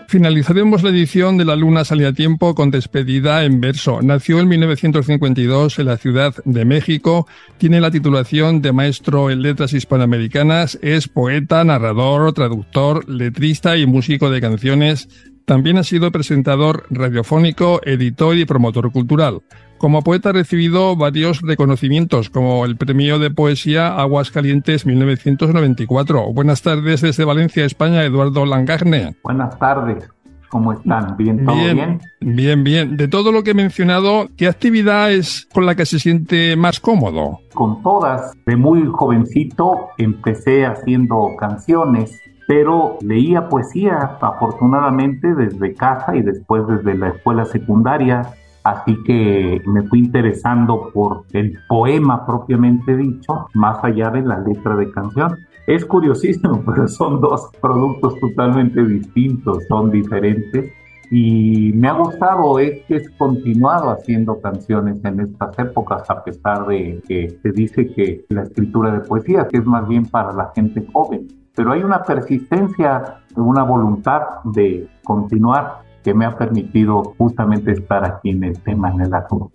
Finalizaremos 0.09 0.81
la 0.81 0.89
edición 0.89 1.37
de 1.37 1.45
La 1.45 1.55
Luna 1.55 1.85
Salía 1.85 2.07
a 2.07 2.13
Tiempo 2.13 2.55
con 2.55 2.71
despedida 2.71 3.43
en 3.43 3.61
verso. 3.61 4.01
Nació 4.01 4.39
en 4.39 4.47
1952 4.47 5.77
en 5.77 5.85
la 5.85 5.97
Ciudad 5.97 6.33
de 6.45 6.65
México, 6.65 7.27
tiene 7.59 7.79
la 7.79 7.91
titulación 7.91 8.59
de 8.63 8.71
maestro 8.71 9.29
en 9.29 9.43
letras 9.43 9.71
hispanoamericanas, 9.71 10.79
es 10.81 11.07
poeta, 11.07 11.63
narrador, 11.63 12.33
traductor, 12.33 13.07
letrista 13.07 13.77
y 13.77 13.85
músico 13.85 14.31
de 14.31 14.41
canciones. 14.41 15.09
También 15.45 15.77
ha 15.77 15.83
sido 15.83 16.11
presentador 16.11 16.87
radiofónico, 16.89 17.79
editor 17.85 18.35
y 18.35 18.45
promotor 18.45 18.91
cultural. 18.91 19.43
Como 19.79 20.01
poeta 20.01 20.29
ha 20.29 20.33
recibido 20.33 20.97
varios 20.97 21.41
reconocimientos, 21.41 22.29
como 22.29 22.65
el 22.65 22.75
Premio 22.75 23.17
de 23.17 23.31
Poesía 23.31 23.95
Aguas 23.97 24.29
Calientes 24.29 24.85
1994. 24.85 26.33
Buenas 26.33 26.61
tardes 26.61 26.99
desde 26.99 27.23
Valencia, 27.23 27.63
España, 27.63 28.03
Eduardo 28.03 28.45
Langagne. 28.45 29.15
Buenas 29.23 29.57
tardes, 29.57 30.09
¿cómo 30.49 30.73
están? 30.73 31.15
¿Bien, 31.15 31.45
todo 31.45 31.55
bien? 31.55 31.75
Bien, 32.19 32.35
bien, 32.35 32.63
bien. 32.65 32.97
De 32.97 33.07
todo 33.07 33.31
lo 33.31 33.41
que 33.41 33.51
he 33.51 33.53
mencionado, 33.53 34.27
¿qué 34.35 34.47
actividad 34.47 35.13
es 35.13 35.47
con 35.53 35.65
la 35.65 35.75
que 35.75 35.85
se 35.85 35.97
siente 35.97 36.57
más 36.57 36.81
cómodo? 36.81 37.39
Con 37.53 37.81
todas, 37.81 38.33
de 38.45 38.57
muy 38.57 38.85
jovencito 38.85 39.91
empecé 39.97 40.65
haciendo 40.65 41.29
canciones, 41.39 42.19
pero 42.49 42.97
leía 42.99 43.47
poesía 43.47 44.17
afortunadamente 44.19 45.33
desde 45.35 45.73
casa 45.73 46.17
y 46.17 46.21
después 46.21 46.67
desde 46.67 46.97
la 46.97 47.11
escuela 47.11 47.45
secundaria. 47.45 48.23
Así 48.63 49.01
que 49.03 49.61
me 49.65 49.83
fui 49.83 49.99
interesando 49.99 50.89
por 50.93 51.23
el 51.33 51.57
poema 51.67 52.25
propiamente 52.25 52.95
dicho, 52.97 53.47
más 53.53 53.83
allá 53.83 54.09
de 54.09 54.21
la 54.21 54.39
letra 54.39 54.75
de 54.75 54.91
canción. 54.91 55.37
Es 55.67 55.85
curiosísimo, 55.85 56.63
pero 56.65 56.87
son 56.87 57.21
dos 57.21 57.49
productos 57.61 58.19
totalmente 58.19 58.83
distintos, 58.85 59.63
son 59.67 59.91
diferentes. 59.91 60.71
Y 61.11 61.71
me 61.73 61.87
ha 61.87 61.93
gustado 61.93 62.59
es 62.59 62.85
que 62.85 62.97
he 62.97 63.17
continuado 63.17 63.89
haciendo 63.89 64.39
canciones 64.39 65.03
en 65.03 65.21
estas 65.21 65.57
épocas, 65.57 66.07
a 66.09 66.23
pesar 66.23 66.67
de 66.67 67.01
que 67.07 67.35
se 67.41 67.51
dice 67.51 67.87
que 67.87 68.25
la 68.29 68.43
escritura 68.43 68.91
de 68.91 68.99
poesía 68.99 69.47
que 69.47 69.57
es 69.57 69.65
más 69.65 69.87
bien 69.87 70.05
para 70.05 70.33
la 70.33 70.51
gente 70.53 70.85
joven. 70.93 71.27
Pero 71.55 71.71
hay 71.71 71.81
una 71.81 72.03
persistencia, 72.03 73.21
una 73.35 73.63
voluntad 73.63 74.21
de 74.43 74.87
continuar 75.03 75.88
que 76.03 76.13
me 76.13 76.25
ha 76.25 76.37
permitido 76.37 77.15
justamente 77.17 77.71
estar 77.71 78.05
aquí 78.05 78.29
en 78.29 78.43
el 78.43 78.59
tema, 78.59 78.91
en 78.91 79.01
el 79.01 79.13
asunto. 79.13 79.51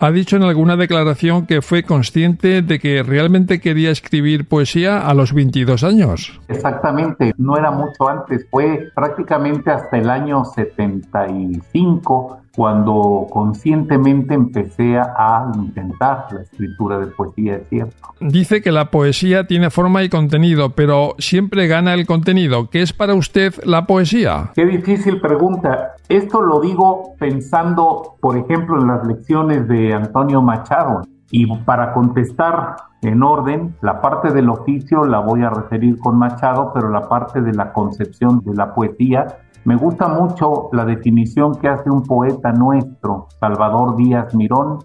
Ha 0.00 0.12
dicho 0.12 0.36
en 0.36 0.44
alguna 0.44 0.76
declaración 0.76 1.46
que 1.46 1.60
fue 1.60 1.82
consciente 1.82 2.62
de 2.62 2.78
que 2.78 3.02
realmente 3.02 3.60
quería 3.60 3.90
escribir 3.90 4.46
poesía 4.46 5.08
a 5.08 5.12
los 5.12 5.32
22 5.32 5.82
años. 5.82 6.40
Exactamente, 6.46 7.34
no 7.36 7.56
era 7.56 7.72
mucho 7.72 8.08
antes, 8.08 8.46
fue 8.48 8.90
prácticamente 8.94 9.72
hasta 9.72 9.98
el 9.98 10.08
año 10.08 10.44
75 10.44 12.38
cuando 12.54 13.26
conscientemente 13.30 14.34
empecé 14.34 14.98
a 14.98 15.50
intentar 15.54 16.26
la 16.32 16.42
escritura 16.42 16.98
de 16.98 17.06
poesía, 17.06 17.56
es 17.56 17.68
cierto. 17.68 17.96
Dice 18.20 18.62
que 18.62 18.72
la 18.72 18.90
poesía 18.90 19.46
tiene 19.46 19.70
forma 19.70 20.02
y 20.02 20.08
contenido, 20.08 20.70
pero 20.70 21.14
siempre 21.18 21.66
gana 21.68 21.94
el 21.94 22.06
contenido. 22.06 22.68
¿Qué 22.70 22.82
es 22.82 22.92
para 22.92 23.14
usted 23.14 23.54
la 23.64 23.86
poesía? 23.86 24.50
Qué 24.54 24.66
difícil 24.66 25.20
pregunta. 25.20 25.94
Esto 26.08 26.42
lo 26.42 26.60
digo 26.60 27.14
pensando, 27.18 28.16
por 28.20 28.36
ejemplo, 28.36 28.80
en 28.80 28.88
las 28.88 29.06
lecciones 29.06 29.68
de 29.68 29.94
Antonio 29.94 30.42
Machado. 30.42 31.02
Y 31.30 31.46
para 31.58 31.92
contestar 31.92 32.76
en 33.02 33.22
orden, 33.22 33.76
la 33.82 34.00
parte 34.00 34.32
del 34.32 34.48
oficio 34.48 35.04
la 35.04 35.20
voy 35.20 35.42
a 35.42 35.50
referir 35.50 35.98
con 35.98 36.18
Machado, 36.18 36.72
pero 36.74 36.88
la 36.88 37.08
parte 37.08 37.42
de 37.42 37.52
la 37.52 37.72
concepción 37.72 38.42
de 38.44 38.54
la 38.54 38.74
poesía, 38.74 39.26
me 39.64 39.76
gusta 39.76 40.08
mucho 40.08 40.70
la 40.72 40.84
definición 40.84 41.54
que 41.56 41.68
hace 41.68 41.90
un 41.90 42.02
poeta 42.02 42.52
nuestro, 42.52 43.26
Salvador 43.40 43.96
Díaz 43.96 44.34
Mirón, 44.34 44.78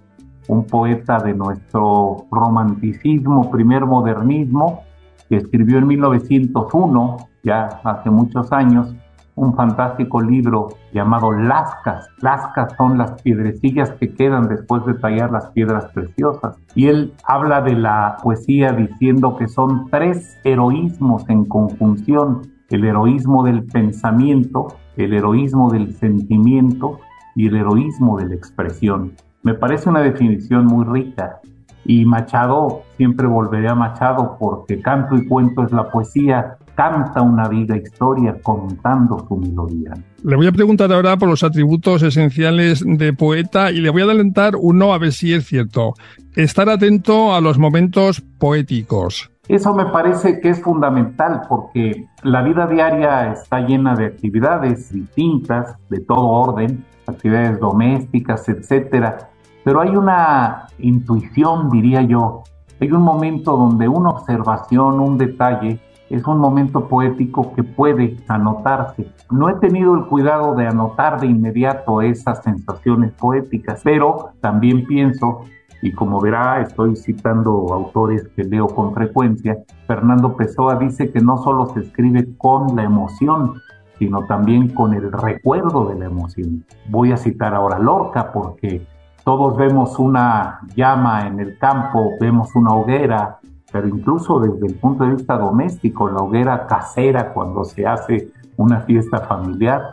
un 0.47 0.65
poeta 0.65 1.19
de 1.19 1.33
nuestro 1.33 2.25
romanticismo, 2.31 3.49
primer 3.49 3.85
modernismo, 3.85 4.83
que 5.29 5.37
escribió 5.37 5.77
en 5.77 5.87
1901, 5.87 7.17
ya 7.43 7.67
hace 7.83 8.09
muchos 8.09 8.51
años, 8.51 8.93
un 9.35 9.55
fantástico 9.55 10.21
libro 10.21 10.69
llamado 10.93 11.31
Lascas. 11.31 12.07
Lascas 12.21 12.73
son 12.77 12.97
las 12.97 13.21
piedrecillas 13.21 13.91
que 13.91 14.13
quedan 14.13 14.47
después 14.47 14.85
de 14.85 14.93
tallar 14.95 15.31
las 15.31 15.47
piedras 15.47 15.85
preciosas. 15.93 16.57
Y 16.75 16.87
él 16.87 17.13
habla 17.25 17.61
de 17.61 17.75
la 17.75 18.17
poesía 18.21 18.73
diciendo 18.73 19.35
que 19.37 19.47
son 19.47 19.89
tres 19.89 20.37
heroísmos 20.43 21.27
en 21.29 21.45
conjunción. 21.45 22.52
El 22.73 22.85
heroísmo 22.85 23.43
del 23.43 23.65
pensamiento, 23.65 24.75
el 24.97 25.13
heroísmo 25.13 25.71
del 25.71 25.93
sentimiento 25.93 26.99
y 27.35 27.45
el 27.45 27.57
heroísmo 27.57 28.17
de 28.17 28.29
la 28.29 28.33
expresión. 28.33 29.13
Me 29.43 29.53
parece 29.53 29.89
una 29.89 30.01
definición 30.01 30.65
muy 30.65 30.83
rica 30.83 31.39
y 31.85 32.03
Machado, 32.03 32.81
siempre 32.97 33.27
volveré 33.27 33.69
a 33.69 33.75
Machado 33.75 34.37
porque 34.39 34.81
canto 34.81 35.15
y 35.15 35.27
cuento 35.27 35.63
es 35.63 35.71
la 35.71 35.91
poesía, 35.91 36.57
canta 36.73 37.21
una 37.21 37.47
viva 37.47 37.77
historia 37.77 38.37
contando 38.41 39.23
su 39.27 39.37
melodía. 39.37 39.93
Le 40.23 40.35
voy 40.35 40.47
a 40.47 40.51
preguntar 40.51 40.91
ahora 40.91 41.15
por 41.15 41.29
los 41.29 41.43
atributos 41.43 42.01
esenciales 42.01 42.83
de 42.83 43.13
poeta 43.13 43.71
y 43.71 43.81
le 43.81 43.91
voy 43.91 44.01
a 44.01 44.05
adelantar 44.05 44.55
uno 44.59 44.95
a 44.95 44.97
ver 44.97 45.11
si 45.11 45.31
es 45.31 45.45
cierto. 45.45 45.93
Estar 46.35 46.67
atento 46.69 47.35
a 47.35 47.39
los 47.39 47.59
momentos 47.59 48.21
poéticos. 48.39 49.29
Eso 49.49 49.73
me 49.73 49.87
parece 49.87 50.39
que 50.39 50.51
es 50.51 50.61
fundamental 50.61 51.41
porque 51.49 52.07
la 52.23 52.41
vida 52.43 52.65
diaria 52.65 53.33
está 53.33 53.59
llena 53.59 53.93
de 53.93 54.05
actividades 54.05 54.93
distintas, 54.93 55.75
de 55.89 55.99
todo 55.99 56.27
orden, 56.27 56.85
actividades 57.05 57.59
domésticas, 57.59 58.47
etcétera. 58.47 59.31
Pero 59.65 59.81
hay 59.81 59.97
una 59.97 60.67
intuición, 60.79 61.69
diría 61.69 62.03
yo. 62.03 62.43
Hay 62.79 62.89
un 62.93 63.01
momento 63.01 63.57
donde 63.57 63.89
una 63.89 64.11
observación, 64.11 65.01
un 65.01 65.17
detalle, 65.17 65.77
es 66.09 66.25
un 66.25 66.37
momento 66.37 66.87
poético 66.87 67.53
que 67.53 67.63
puede 67.63 68.17
anotarse. 68.29 69.11
No 69.29 69.49
he 69.49 69.55
tenido 69.55 69.93
el 69.95 70.05
cuidado 70.05 70.55
de 70.55 70.67
anotar 70.67 71.19
de 71.19 71.27
inmediato 71.27 72.01
esas 72.01 72.41
sensaciones 72.43 73.11
poéticas, 73.11 73.81
pero 73.83 74.29
también 74.39 74.85
pienso, 74.85 75.41
y 75.83 75.91
como 75.91 76.21
verá, 76.21 76.61
estoy 76.61 76.95
citando 76.95 77.51
autores 77.73 78.25
que 78.37 78.45
leo 78.45 78.67
con 78.67 78.93
frecuencia, 78.93 79.57
Fernando 79.85 80.37
Pessoa 80.37 80.77
dice 80.77 81.11
que 81.11 81.19
no 81.19 81.37
solo 81.39 81.65
se 81.73 81.81
escribe 81.81 82.25
con 82.37 82.73
la 82.77 82.83
emoción, 82.83 83.55
sino 83.99 84.25
también 84.25 84.69
con 84.69 84.93
el 84.93 85.11
recuerdo 85.11 85.89
de 85.89 85.99
la 85.99 86.05
emoción. 86.05 86.63
Voy 86.87 87.11
a 87.11 87.17
citar 87.17 87.53
ahora 87.53 87.79
Lorca 87.79 88.31
porque 88.31 88.87
todos 89.25 89.57
vemos 89.57 89.99
una 89.99 90.61
llama 90.73 91.27
en 91.27 91.41
el 91.41 91.57
campo, 91.57 92.11
vemos 92.17 92.55
una 92.55 92.73
hoguera, 92.73 93.39
pero 93.69 93.85
incluso 93.85 94.39
desde 94.39 94.67
el 94.67 94.75
punto 94.75 95.03
de 95.03 95.15
vista 95.15 95.37
doméstico, 95.37 96.07
la 96.07 96.19
hoguera 96.19 96.65
casera 96.65 97.33
cuando 97.33 97.65
se 97.65 97.85
hace 97.85 98.29
una 98.55 98.79
fiesta 98.83 99.19
familiar. 99.19 99.91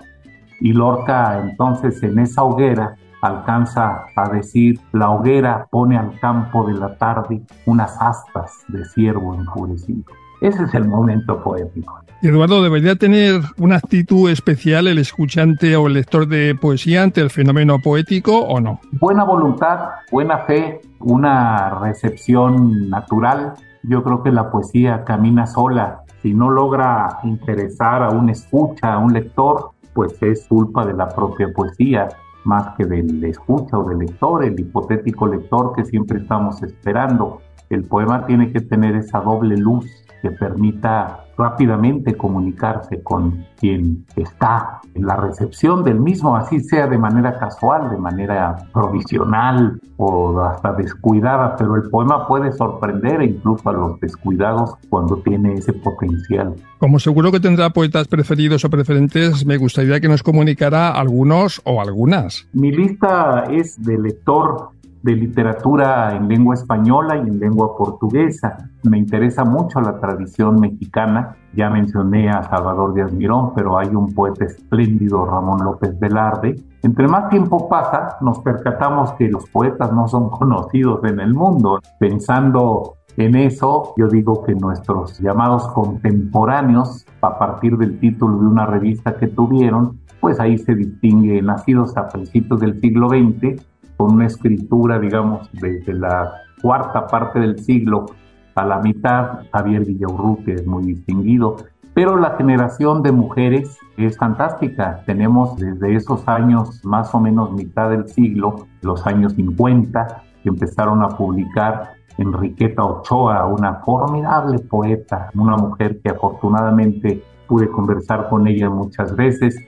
Y 0.61 0.73
Lorca 0.73 1.41
entonces 1.41 2.01
en 2.05 2.21
esa 2.21 2.45
hoguera 2.45 2.95
alcanza 3.23 4.05
a 4.17 4.29
decir, 4.31 4.79
la 4.93 5.11
hoguera 5.11 5.67
pone 5.71 5.97
al 5.97 6.19
campo 6.21 6.67
de 6.67 6.75
la 6.75 6.97
tarde 6.97 7.43
unas 7.67 7.97
astas 8.01 8.53
de 8.69 8.85
ciervo 8.85 9.35
enfurecido. 9.35 10.05
Ese 10.41 10.65
es 10.65 10.75
el 10.75 10.89
momento 10.89 11.43
poético. 11.43 12.01
Eduardo, 12.23 12.63
¿debería 12.63 12.97
tener 12.97 13.41
una 13.59 13.77
actitud 13.77 14.31
especial 14.31 14.89
el 14.89 14.99
escuchante 14.99 15.77
o 15.77 15.87
el 15.87 15.95
lector 15.95 16.27
de 16.27 16.55
poesía 16.55 17.03
ante 17.03 17.21
el 17.21 17.31
fenómeno 17.31 17.79
poético 17.79 18.39
o 18.41 18.61
no? 18.61 18.81
Buena 18.93 19.25
voluntad, 19.25 19.91
buena 20.11 20.39
fe, 20.39 20.81
una 20.99 21.79
recepción 21.81 22.91
natural 22.91 23.55
yo 23.83 24.03
creo 24.03 24.23
que 24.23 24.31
la 24.31 24.51
poesía 24.51 25.05
camina 25.05 25.47
sola. 25.47 26.03
Si 26.23 26.35
no 26.35 26.51
logra 26.51 27.19
interesar 27.25 28.03
a 28.03 28.11
un 28.11 28.29
escucha, 28.29 28.95
a 28.95 28.99
un 28.99 29.13
lector, 29.13 29.71
pues 29.95 30.23
es 30.23 30.47
culpa 30.47 30.85
de 30.85 30.93
la 30.93 31.09
propia 31.09 31.49
poesía, 31.55 32.09
más 32.51 32.75
que 32.77 32.85
del 32.85 33.23
escucha 33.23 33.79
o 33.79 33.89
del 33.89 33.99
lector, 33.99 34.45
el 34.45 34.59
hipotético 34.59 35.29
lector 35.29 35.73
que 35.73 35.85
siempre 35.85 36.19
estamos 36.19 36.61
esperando. 36.65 37.43
El 37.69 37.85
poema 37.85 38.27
tiene 38.27 38.53
que 38.53 38.61
tener 38.61 38.97
esa 38.97 39.21
doble 39.21 39.57
luz 39.57 39.87
que 40.23 40.31
permita 40.31 41.25
rápidamente 41.37 42.15
comunicarse 42.15 43.03
con 43.03 43.47
quien 43.59 44.05
está 44.17 44.81
en 44.95 45.07
la 45.07 45.17
recepción 45.17 45.85
del 45.85 45.99
mismo, 45.99 46.37
así 46.37 46.61
sea 46.61 46.87
de 46.87 46.99
manera 46.99 47.39
casual, 47.39 47.91
de 47.91 47.97
manera 47.97 48.57
provisional 48.73 49.81
o 49.97 50.39
hasta 50.41 50.73
descuidada, 50.75 51.57
pero 51.57 51.77
el 51.77 51.89
poema 51.91 52.27
puede 52.27 52.53
sorprender 52.53 53.23
incluso 53.23 53.69
a 53.71 53.73
los 53.73 54.01
descuidados 54.01 54.75
cuando 54.89 55.17
tiene 55.19 55.55
ese 55.55 55.73
potencial. 55.73 56.55
Como 56.79 56.99
seguro 56.99 57.33
que 57.33 57.41
tendrá 57.41 57.71
poetas 57.71 58.09
preferidos 58.09 58.65
o 58.65 58.71
preferentes, 58.71 59.47
me 59.47 59.57
gustaría 59.57 60.01
que 60.01 60.09
nos 60.09 60.23
comunicara 60.23 60.91
algunos 60.91 61.63
o 61.65 61.81
algunas. 61.81 62.47
Mi 62.53 62.71
lista 62.71 63.45
es 63.51 63.83
de 63.83 63.99
lector 63.99 64.71
de 65.03 65.15
literatura 65.15 66.15
en 66.15 66.29
lengua 66.29 66.55
española 66.55 67.17
y 67.17 67.21
en 67.21 67.41
lengua 67.41 67.77
portuguesa. 67.77 68.71
Me 68.85 68.99
interesa 68.99 69.45
mucho 69.45 69.81
la 69.81 69.99
tradición 69.99 70.61
mexicana. 70.61 71.37
Ya 71.55 71.71
mencioné 71.71 72.31
a 72.31 72.43
Salvador 72.43 72.95
Díaz 72.95 73.13
Mirón, 73.13 73.53
pero 73.55 73.79
hay 73.79 73.89
un 73.89 74.15
poeta 74.15 74.45
espléndido, 74.45 75.25
Ramón 75.25 75.65
López 75.65 75.99
Velarde. 75.99 76.57
Entre 76.83 77.09
más 77.09 77.29
tiempo 77.29 77.69
pasa, 77.69 78.17
nos 78.21 78.41
percatamos 78.41 79.13
que 79.15 79.29
los 79.29 79.49
poetas 79.49 79.93
no 79.93 80.07
son 80.09 80.29
conocidos 80.31 81.03
en 81.05 81.21
el 81.21 81.35
mundo. 81.35 81.81
Pensando 81.99 82.95
en 83.17 83.37
eso, 83.37 83.95
yo 83.97 84.09
digo 84.09 84.45
que 84.45 84.55
nuestros 84.55 85.19
llamados 85.19 85.69
contemporáneos, 85.69 87.07
a 87.23 87.39
partir 87.39 87.77
del 87.77 87.99
título 87.99 88.39
de 88.39 88.47
una 88.47 88.67
revista 88.67 89.17
que 89.17 89.27
tuvieron, 89.27 89.99
pues 90.21 90.39
ahí 90.39 90.59
se 90.59 90.75
distingue 90.75 91.41
nacidos 91.43 91.97
a 91.97 92.09
principios 92.09 92.61
del 92.61 92.79
siglo 92.81 93.09
XX 93.09 93.61
con 94.01 94.15
una 94.15 94.29
escritura, 94.29 94.99
digamos, 94.99 95.51
desde 95.53 95.93
la 95.93 96.33
cuarta 96.63 97.07
parte 97.07 97.39
del 97.39 97.59
siglo 97.59 98.07
a 98.55 98.65
la 98.65 98.79
mitad, 98.79 99.41
Javier 99.53 99.85
Villaurrutia 99.85 100.55
es 100.55 100.67
muy 100.67 100.85
distinguido, 100.85 101.57
pero 101.93 102.17
la 102.17 102.31
generación 102.39 103.03
de 103.03 103.13
mujeres 103.13 103.77
es 103.99 104.17
fantástica. 104.17 105.03
Tenemos 105.05 105.55
desde 105.59 105.97
esos 105.97 106.27
años, 106.29 106.83
más 106.83 107.15
o 107.15 107.21
menos 107.21 107.53
mitad 107.53 107.91
del 107.91 108.09
siglo, 108.09 108.69
los 108.81 109.07
años 109.07 109.35
50, 109.35 110.23
que 110.43 110.49
empezaron 110.49 111.03
a 111.03 111.09
publicar 111.09 111.91
Enriqueta 112.17 112.83
Ochoa, 112.83 113.45
una 113.49 113.81
formidable 113.85 114.61
poeta, 114.61 115.29
una 115.35 115.59
mujer 115.59 116.01
que 116.01 116.09
afortunadamente 116.09 117.23
pude 117.47 117.69
conversar 117.69 118.31
con 118.31 118.47
ella 118.47 118.71
muchas 118.71 119.15
veces. 119.15 119.59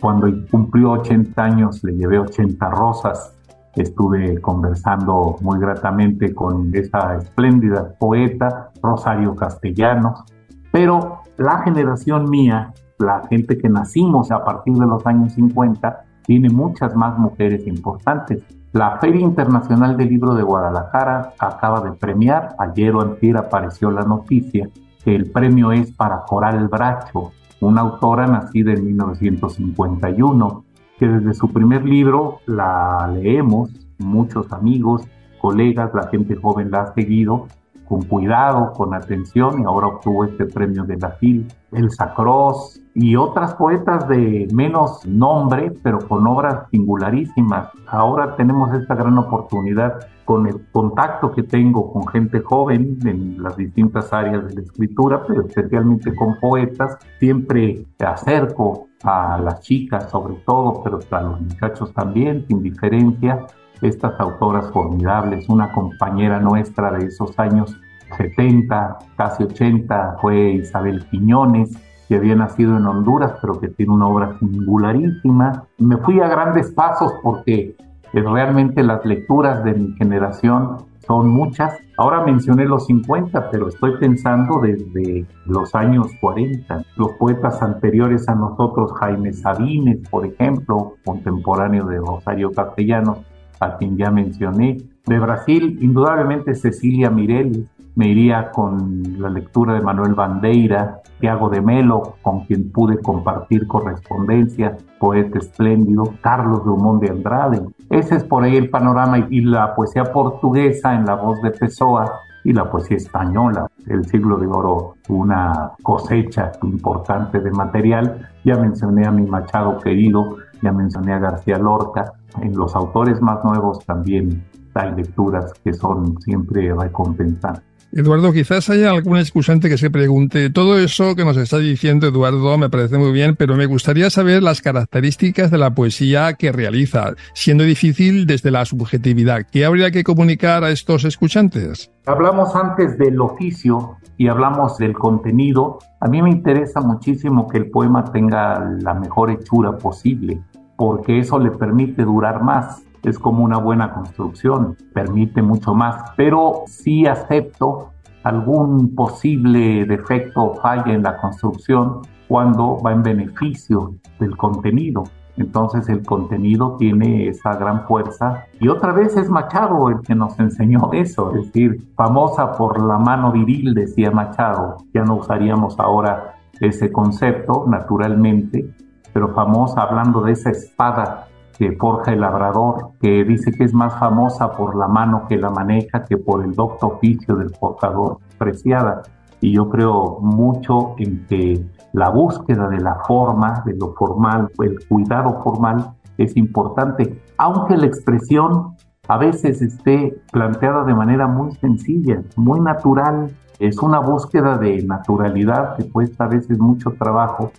Cuando 0.00 0.28
cumplió 0.50 0.92
80 0.92 1.44
años 1.44 1.84
le 1.84 1.92
llevé 1.92 2.18
80 2.18 2.70
rosas 2.70 3.38
Estuve 3.74 4.40
conversando 4.40 5.36
muy 5.40 5.58
gratamente 5.58 6.34
con 6.34 6.70
esa 6.74 7.16
espléndida 7.16 7.94
poeta, 7.98 8.70
Rosario 8.82 9.34
Castellanos, 9.34 10.24
pero 10.70 11.22
la 11.38 11.62
generación 11.62 12.28
mía, 12.28 12.72
la 12.98 13.22
gente 13.28 13.56
que 13.56 13.68
nacimos 13.68 14.30
a 14.30 14.44
partir 14.44 14.74
de 14.74 14.86
los 14.86 15.06
años 15.06 15.32
50, 15.32 16.04
tiene 16.24 16.50
muchas 16.50 16.94
más 16.94 17.18
mujeres 17.18 17.66
importantes. 17.66 18.42
La 18.72 18.98
Feria 18.98 19.20
Internacional 19.20 19.96
del 19.96 20.08
Libro 20.08 20.34
de 20.34 20.42
Guadalajara 20.42 21.34
acaba 21.38 21.80
de 21.80 21.92
premiar, 21.92 22.54
ayer 22.58 22.94
o 22.94 23.00
antier 23.00 23.36
apareció 23.36 23.90
la 23.90 24.02
noticia, 24.02 24.68
que 25.04 25.14
el 25.14 25.30
premio 25.30 25.72
es 25.72 25.92
para 25.92 26.22
Coral 26.22 26.68
Bracho, 26.68 27.32
una 27.60 27.82
autora 27.82 28.26
nacida 28.26 28.72
en 28.72 28.84
1951 28.84 30.64
que 31.02 31.08
desde 31.08 31.34
su 31.34 31.52
primer 31.52 31.84
libro 31.84 32.38
la 32.46 33.10
leemos, 33.12 33.70
muchos 33.98 34.52
amigos, 34.52 35.02
colegas, 35.40 35.92
la 35.92 36.06
gente 36.06 36.36
joven 36.36 36.70
la 36.70 36.82
ha 36.82 36.94
seguido, 36.94 37.48
con 37.88 38.02
cuidado, 38.02 38.72
con 38.72 38.94
atención 38.94 39.60
y 39.60 39.64
ahora 39.64 39.88
obtuvo 39.88 40.24
este 40.24 40.46
premio 40.46 40.84
de 40.84 40.96
la 40.98 41.10
FIL. 41.10 41.48
Elsa 41.72 42.14
Cross 42.14 42.80
y 42.94 43.16
otras 43.16 43.54
poetas 43.54 44.06
de 44.06 44.46
menos 44.54 45.04
nombre, 45.04 45.72
pero 45.82 45.98
con 46.06 46.24
obras 46.24 46.68
singularísimas. 46.70 47.70
Ahora 47.88 48.36
tenemos 48.36 48.72
esta 48.72 48.94
gran 48.94 49.18
oportunidad 49.18 50.06
con 50.24 50.46
el 50.46 50.70
contacto 50.70 51.32
que 51.32 51.42
tengo 51.42 51.92
con 51.92 52.06
gente 52.06 52.38
joven 52.40 53.00
en 53.04 53.42
las 53.42 53.56
distintas 53.56 54.12
áreas 54.12 54.46
de 54.46 54.54
la 54.54 54.60
escritura, 54.60 55.24
pero 55.26 55.46
especialmente 55.48 56.14
con 56.14 56.38
poetas, 56.38 56.96
siempre 57.18 57.86
acerco 57.98 58.86
a 59.04 59.38
las 59.38 59.60
chicas 59.60 60.10
sobre 60.10 60.34
todo, 60.46 60.82
pero 60.82 61.00
a 61.10 61.20
los 61.22 61.40
muchachos 61.40 61.92
también, 61.94 62.46
sin 62.46 62.62
diferencia, 62.62 63.46
estas 63.80 64.18
autoras 64.20 64.70
formidables. 64.70 65.48
Una 65.48 65.72
compañera 65.72 66.40
nuestra 66.40 66.92
de 66.92 67.06
esos 67.06 67.38
años 67.38 67.76
70, 68.16 68.98
casi 69.16 69.44
80, 69.44 70.16
fue 70.20 70.52
Isabel 70.52 71.04
Quiñones, 71.10 71.76
que 72.08 72.16
había 72.16 72.34
nacido 72.34 72.76
en 72.76 72.86
Honduras, 72.86 73.32
pero 73.40 73.58
que 73.58 73.68
tiene 73.68 73.92
una 73.92 74.06
obra 74.06 74.38
singularísima. 74.38 75.64
Me 75.78 75.96
fui 75.98 76.20
a 76.20 76.28
grandes 76.28 76.70
pasos 76.72 77.12
porque 77.22 77.76
realmente 78.12 78.82
las 78.82 79.04
lecturas 79.04 79.64
de 79.64 79.74
mi 79.74 79.92
generación 79.94 80.91
son 81.12 81.28
muchas. 81.28 81.78
Ahora 81.98 82.24
mencioné 82.24 82.64
los 82.64 82.86
50, 82.86 83.50
pero 83.50 83.68
estoy 83.68 83.98
pensando 83.98 84.60
desde 84.62 85.26
los 85.44 85.74
años 85.74 86.06
40. 86.22 86.86
Los 86.96 87.10
poetas 87.18 87.60
anteriores 87.60 88.26
a 88.30 88.34
nosotros, 88.34 88.92
Jaime 88.98 89.34
Sabines, 89.34 90.08
por 90.08 90.24
ejemplo, 90.24 90.94
contemporáneo 91.04 91.84
de 91.84 91.98
Rosario 91.98 92.50
Castellanos, 92.50 93.18
a 93.60 93.76
quien 93.76 93.98
ya 93.98 94.10
mencioné. 94.10 94.78
De 95.04 95.18
Brasil, 95.18 95.78
indudablemente 95.82 96.54
Cecilia 96.54 97.10
Mireles, 97.10 97.60
me 97.94 98.08
iría 98.08 98.50
con 98.50 99.02
la 99.18 99.28
lectura 99.28 99.74
de 99.74 99.80
Manuel 99.80 100.14
Bandeira, 100.14 101.00
Tiago 101.20 101.48
de 101.48 101.60
Melo, 101.60 102.14
con 102.22 102.44
quien 102.46 102.70
pude 102.72 102.98
compartir 102.98 103.66
correspondencia, 103.66 104.76
poeta 104.98 105.38
espléndido, 105.38 106.14
Carlos 106.20 106.64
Dumont 106.64 107.02
de 107.02 107.10
Andrade. 107.10 107.62
Ese 107.90 108.16
es 108.16 108.24
por 108.24 108.44
ahí 108.44 108.56
el 108.56 108.70
panorama 108.70 109.26
y 109.30 109.42
la 109.42 109.74
poesía 109.74 110.04
portuguesa 110.04 110.94
en 110.94 111.04
la 111.04 111.14
voz 111.16 111.40
de 111.42 111.50
Pessoa 111.50 112.20
y 112.44 112.52
la 112.52 112.70
poesía 112.70 112.96
española. 112.96 113.68
El 113.86 114.04
siglo 114.06 114.36
de 114.38 114.46
oro, 114.46 114.94
una 115.08 115.72
cosecha 115.82 116.52
importante 116.62 117.40
de 117.40 117.50
material. 117.50 118.30
Ya 118.44 118.56
mencioné 118.56 119.06
a 119.06 119.10
mi 119.10 119.26
Machado 119.26 119.78
querido, 119.78 120.36
ya 120.62 120.72
mencioné 120.72 121.12
a 121.12 121.18
García 121.18 121.58
Lorca. 121.58 122.12
En 122.40 122.56
los 122.56 122.74
autores 122.74 123.20
más 123.20 123.44
nuevos 123.44 123.84
también 123.84 124.44
hay 124.74 124.92
lecturas 124.94 125.52
que 125.62 125.72
son 125.72 126.20
siempre 126.20 126.74
recompensantes. 126.74 127.71
Eduardo, 127.94 128.32
quizás 128.32 128.70
haya 128.70 128.90
algún 128.90 129.18
excusante 129.18 129.68
que 129.68 129.76
se 129.76 129.90
pregunte, 129.90 130.48
todo 130.48 130.78
eso 130.78 131.14
que 131.14 131.26
nos 131.26 131.36
está 131.36 131.58
diciendo 131.58 132.06
Eduardo 132.06 132.56
me 132.56 132.70
parece 132.70 132.96
muy 132.96 133.12
bien, 133.12 133.36
pero 133.36 133.54
me 133.54 133.66
gustaría 133.66 134.08
saber 134.08 134.42
las 134.42 134.62
características 134.62 135.50
de 135.50 135.58
la 135.58 135.74
poesía 135.74 136.32
que 136.32 136.52
realiza, 136.52 137.12
siendo 137.34 137.64
difícil 137.64 138.26
desde 138.26 138.50
la 138.50 138.64
subjetividad. 138.64 139.42
¿Qué 139.52 139.66
habría 139.66 139.90
que 139.90 140.04
comunicar 140.04 140.64
a 140.64 140.70
estos 140.70 141.04
escuchantes? 141.04 141.90
Hablamos 142.06 142.56
antes 142.56 142.96
del 142.96 143.20
oficio 143.20 143.98
y 144.16 144.28
hablamos 144.28 144.78
del 144.78 144.94
contenido. 144.94 145.78
A 146.00 146.08
mí 146.08 146.22
me 146.22 146.30
interesa 146.30 146.80
muchísimo 146.80 147.46
que 147.46 147.58
el 147.58 147.70
poema 147.70 148.10
tenga 148.10 148.70
la 148.80 148.94
mejor 148.94 149.30
hechura 149.30 149.76
posible, 149.76 150.40
porque 150.78 151.18
eso 151.18 151.38
le 151.38 151.50
permite 151.50 152.04
durar 152.04 152.42
más 152.42 152.82
es 153.02 153.18
como 153.18 153.44
una 153.44 153.58
buena 153.58 153.92
construcción, 153.92 154.76
permite 154.92 155.42
mucho 155.42 155.74
más, 155.74 156.12
pero 156.16 156.62
sí 156.66 157.06
acepto 157.06 157.90
algún 158.22 158.94
posible 158.94 159.84
defecto 159.84 160.42
o 160.42 160.54
falla 160.54 160.92
en 160.92 161.02
la 161.02 161.16
construcción 161.16 162.02
cuando 162.28 162.80
va 162.80 162.92
en 162.92 163.02
beneficio 163.02 163.94
del 164.18 164.36
contenido. 164.36 165.04
Entonces 165.36 165.88
el 165.88 166.04
contenido 166.04 166.76
tiene 166.78 167.28
esa 167.28 167.54
gran 167.56 167.86
fuerza. 167.86 168.44
Y 168.60 168.68
otra 168.68 168.92
vez 168.92 169.16
es 169.16 169.30
Machado 169.30 169.88
el 169.88 170.00
que 170.02 170.14
nos 170.14 170.38
enseñó 170.38 170.90
eso, 170.92 171.34
es 171.34 171.46
decir, 171.46 171.82
famosa 171.96 172.52
por 172.52 172.80
la 172.82 172.98
mano 172.98 173.32
viril, 173.32 173.74
decía 173.74 174.10
Machado. 174.10 174.76
Ya 174.92 175.02
no 175.02 175.16
usaríamos 175.16 175.78
ahora 175.80 176.36
ese 176.60 176.92
concepto, 176.92 177.64
naturalmente, 177.66 178.72
pero 179.12 179.34
famosa 179.34 179.82
hablando 179.82 180.20
de 180.20 180.32
esa 180.32 180.50
espada 180.50 181.26
que 181.62 181.76
forja 181.76 182.12
el 182.12 182.22
labrador, 182.22 182.90
que 183.00 183.22
dice 183.22 183.52
que 183.52 183.62
es 183.62 183.72
más 183.72 183.96
famosa 183.96 184.50
por 184.56 184.74
la 184.74 184.88
mano 184.88 185.28
que 185.28 185.36
la 185.36 185.48
maneja 185.48 186.02
que 186.02 186.16
por 186.16 186.44
el 186.44 186.56
docto 186.56 186.88
oficio 186.88 187.36
del 187.36 187.50
forjador, 187.50 188.18
preciada. 188.36 189.02
Y 189.40 189.52
yo 189.52 189.68
creo 189.68 190.18
mucho 190.20 190.96
en 190.98 191.24
que 191.28 191.64
la 191.92 192.08
búsqueda 192.10 192.66
de 192.66 192.80
la 192.80 192.96
forma, 193.06 193.62
de 193.64 193.76
lo 193.76 193.92
formal, 193.92 194.48
el 194.58 194.84
cuidado 194.88 195.40
formal 195.44 195.92
es 196.18 196.36
importante, 196.36 197.22
aunque 197.38 197.76
la 197.76 197.86
expresión 197.86 198.74
a 199.06 199.16
veces 199.18 199.62
esté 199.62 200.20
planteada 200.32 200.82
de 200.82 200.96
manera 200.96 201.28
muy 201.28 201.52
sencilla, 201.52 202.24
muy 202.34 202.58
natural. 202.58 203.30
Es 203.60 203.78
una 203.78 204.00
búsqueda 204.00 204.58
de 204.58 204.82
naturalidad 204.82 205.76
que 205.76 205.88
cuesta 205.88 206.24
a 206.24 206.28
veces 206.28 206.58
mucho 206.58 206.90
trabajo, 206.98 207.52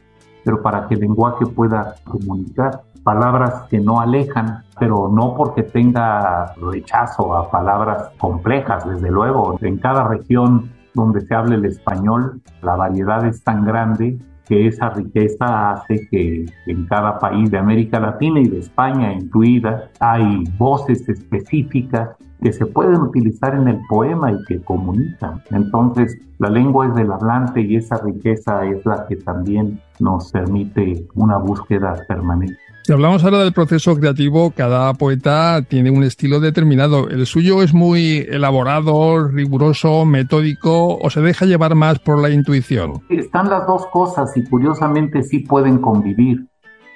pero 0.44 0.62
para 0.62 0.90
que 0.90 0.96
el 0.96 1.00
lenguaje 1.00 1.46
pueda 1.46 1.96
comunicar 2.04 2.82
palabras 3.04 3.64
que 3.70 3.80
no 3.80 4.00
alejan, 4.00 4.64
pero 4.80 5.10
no 5.10 5.36
porque 5.36 5.64
tenga 5.64 6.54
rechazo 6.56 7.36
a 7.36 7.52
palabras 7.52 8.12
complejas, 8.18 8.88
desde 8.88 9.12
luego. 9.12 9.58
En 9.62 9.78
cada 9.78 10.08
región 10.08 10.72
donde 10.94 11.22
se 11.22 11.36
hable 11.36 11.56
el 11.56 11.66
español, 11.66 12.42
la 12.62 12.76
variedad 12.76 13.26
es 13.26 13.44
tan 13.44 13.66
grande 13.66 14.18
que 14.46 14.68
esa 14.68 14.90
riqueza 14.90 15.72
hace 15.72 16.08
que 16.10 16.46
en 16.68 16.86
cada 16.88 17.18
país 17.18 17.50
de 17.50 17.58
América 17.58 18.00
Latina 18.00 18.42
y 18.42 18.48
de 18.48 18.60
España 18.60 19.14
incluida 19.14 19.90
hay 20.00 20.44
voces 20.58 21.08
específicas 21.08 22.10
que 22.44 22.52
se 22.52 22.66
pueden 22.66 23.02
utilizar 23.02 23.56
en 23.56 23.70
el 23.70 23.80
poema 23.88 24.32
y 24.34 24.44
que 24.46 24.62
comunican. 24.62 25.42
Entonces, 25.50 26.18
la 26.40 26.50
lengua 26.50 26.88
es 26.88 26.96
del 26.96 27.10
hablante 27.10 27.62
y 27.62 27.78
esa 27.78 27.98
riqueza 28.04 28.66
es 28.66 28.86
la 28.86 29.08
que 29.08 29.16
también 29.16 29.80
nos 30.00 30.30
permite 30.30 31.08
una 31.16 31.38
búsqueda 31.38 31.96
permanente. 32.06 32.58
Si 32.84 32.92
hablamos 32.92 33.24
ahora 33.24 33.40
del 33.40 33.54
proceso 33.54 33.96
creativo, 33.96 34.52
cada 34.52 34.94
poeta 34.96 35.62
tiene 35.62 35.90
un 35.90 36.04
estilo 36.04 36.42
determinado. 36.42 37.08
¿El 37.08 37.26
suyo 37.26 37.64
es 37.64 37.74
muy 37.74 38.28
elaborado, 38.30 39.30
riguroso, 39.30 40.04
metódico 40.04 40.98
o 40.98 41.10
se 41.10 41.22
deja 41.22 41.46
llevar 41.46 41.76
más 41.76 42.00
por 42.00 42.22
la 42.22 42.30
intuición? 42.30 43.02
Están 43.08 43.50
las 43.50 43.66
dos 43.66 43.86
cosas 43.88 44.36
y 44.36 44.44
curiosamente 44.44 45.24
sí 45.24 45.40
pueden 45.40 45.78
convivir. 45.78 46.46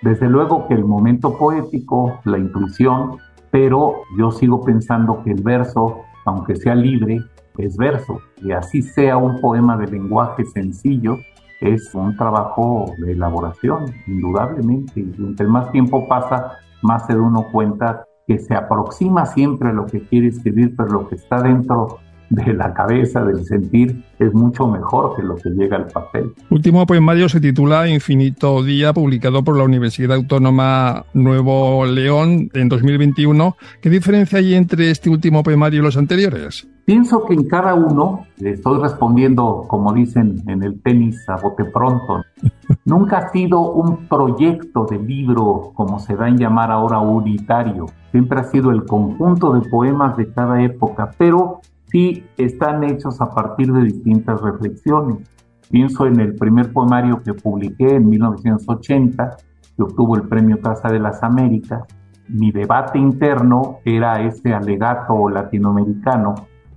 Desde 0.01 0.27
luego 0.27 0.67
que 0.67 0.73
el 0.73 0.83
momento 0.83 1.37
poético, 1.37 2.19
la 2.25 2.37
intuición, 2.37 3.17
pero 3.51 4.01
yo 4.17 4.31
sigo 4.31 4.61
pensando 4.61 5.23
que 5.23 5.31
el 5.31 5.41
verso, 5.41 6.01
aunque 6.25 6.55
sea 6.55 6.75
libre, 6.75 7.21
es 7.57 7.77
verso. 7.77 8.21
Y 8.41 8.51
así 8.51 8.81
sea 8.81 9.17
un 9.17 9.41
poema 9.41 9.77
de 9.77 9.87
lenguaje 9.87 10.45
sencillo, 10.45 11.17
es 11.59 11.93
un 11.95 12.15
trabajo 12.15 12.85
de 12.99 13.13
elaboración, 13.13 13.85
indudablemente. 14.05 14.99
Y 14.99 15.13
entre 15.17 15.47
más 15.47 15.71
tiempo 15.71 16.07
pasa, 16.07 16.53
más 16.81 17.05
se 17.07 17.13
da 17.13 17.21
uno 17.21 17.45
cuenta 17.51 18.05
que 18.27 18.37
se 18.39 18.53
aproxima 18.53 19.25
siempre 19.25 19.69
a 19.69 19.73
lo 19.73 19.85
que 19.85 20.01
quiere 20.01 20.27
escribir, 20.27 20.75
pero 20.75 20.89
lo 20.89 21.07
que 21.07 21.15
está 21.15 21.41
dentro 21.41 21.99
de 22.29 22.53
la 22.53 22.73
cabeza, 22.73 23.23
del 23.23 23.45
sentir, 23.45 24.03
es 24.19 24.33
mucho 24.33 24.67
mejor 24.67 25.15
que 25.15 25.23
lo 25.23 25.35
que 25.35 25.49
llega 25.49 25.77
al 25.77 25.87
papel. 25.87 26.33
Último 26.49 26.85
poemario 26.85 27.29
se 27.29 27.39
titula 27.39 27.87
Infinito 27.87 28.63
Día, 28.63 28.93
publicado 28.93 29.43
por 29.43 29.57
la 29.57 29.63
Universidad 29.63 30.17
Autónoma 30.17 31.05
Nuevo 31.13 31.85
León 31.85 32.49
en 32.53 32.69
2021. 32.69 33.55
¿Qué 33.81 33.89
diferencia 33.89 34.39
hay 34.39 34.55
entre 34.55 34.91
este 34.91 35.09
último 35.09 35.43
poemario 35.43 35.79
y 35.79 35.83
los 35.83 35.97
anteriores? 35.97 36.67
Pienso 36.85 37.25
que 37.25 37.33
en 37.33 37.49
cada 37.49 37.73
uno, 37.73 38.25
estoy 38.37 38.79
respondiendo, 38.79 39.65
como 39.67 39.91
dicen 39.91 40.41
en 40.47 40.63
el 40.63 40.81
tenis, 40.81 41.21
a 41.27 41.35
bote 41.35 41.65
pronto, 41.65 42.23
nunca 42.85 43.17
ha 43.17 43.29
sido 43.29 43.59
un 43.73 44.07
proyecto 44.07 44.85
de 44.89 44.97
libro, 44.97 45.73
como 45.75 45.99
se 45.99 46.15
da 46.15 46.29
en 46.29 46.37
llamar 46.37 46.71
ahora 46.71 46.99
unitario. 46.99 47.87
Siempre 48.11 48.39
ha 48.39 48.45
sido 48.45 48.71
el 48.71 48.85
conjunto 48.85 49.51
de 49.51 49.67
poemas 49.69 50.15
de 50.15 50.31
cada 50.31 50.63
época, 50.63 51.11
pero 51.17 51.59
sí 51.91 52.25
están 52.37 52.83
hechos 52.83 53.21
a 53.21 53.29
partir 53.29 53.71
de 53.71 53.83
distintas 53.83 54.41
reflexiones. 54.41 55.29
Pienso 55.69 56.05
en 56.05 56.19
el 56.19 56.35
primer 56.35 56.71
poemario 56.71 57.21
que 57.21 57.33
publiqué 57.33 57.95
en 57.95 58.09
1980, 58.09 59.37
que 59.75 59.83
obtuvo 59.83 60.15
el 60.15 60.23
premio 60.23 60.61
Casa 60.61 60.89
de 60.89 60.99
las 60.99 61.21
Américas. 61.23 61.83
Mi 62.29 62.51
debate 62.51 62.99
interno 62.99 63.79
era 63.85 64.21
ese 64.21 64.53
alegato 64.53 65.29
latinoamericano 65.29 66.35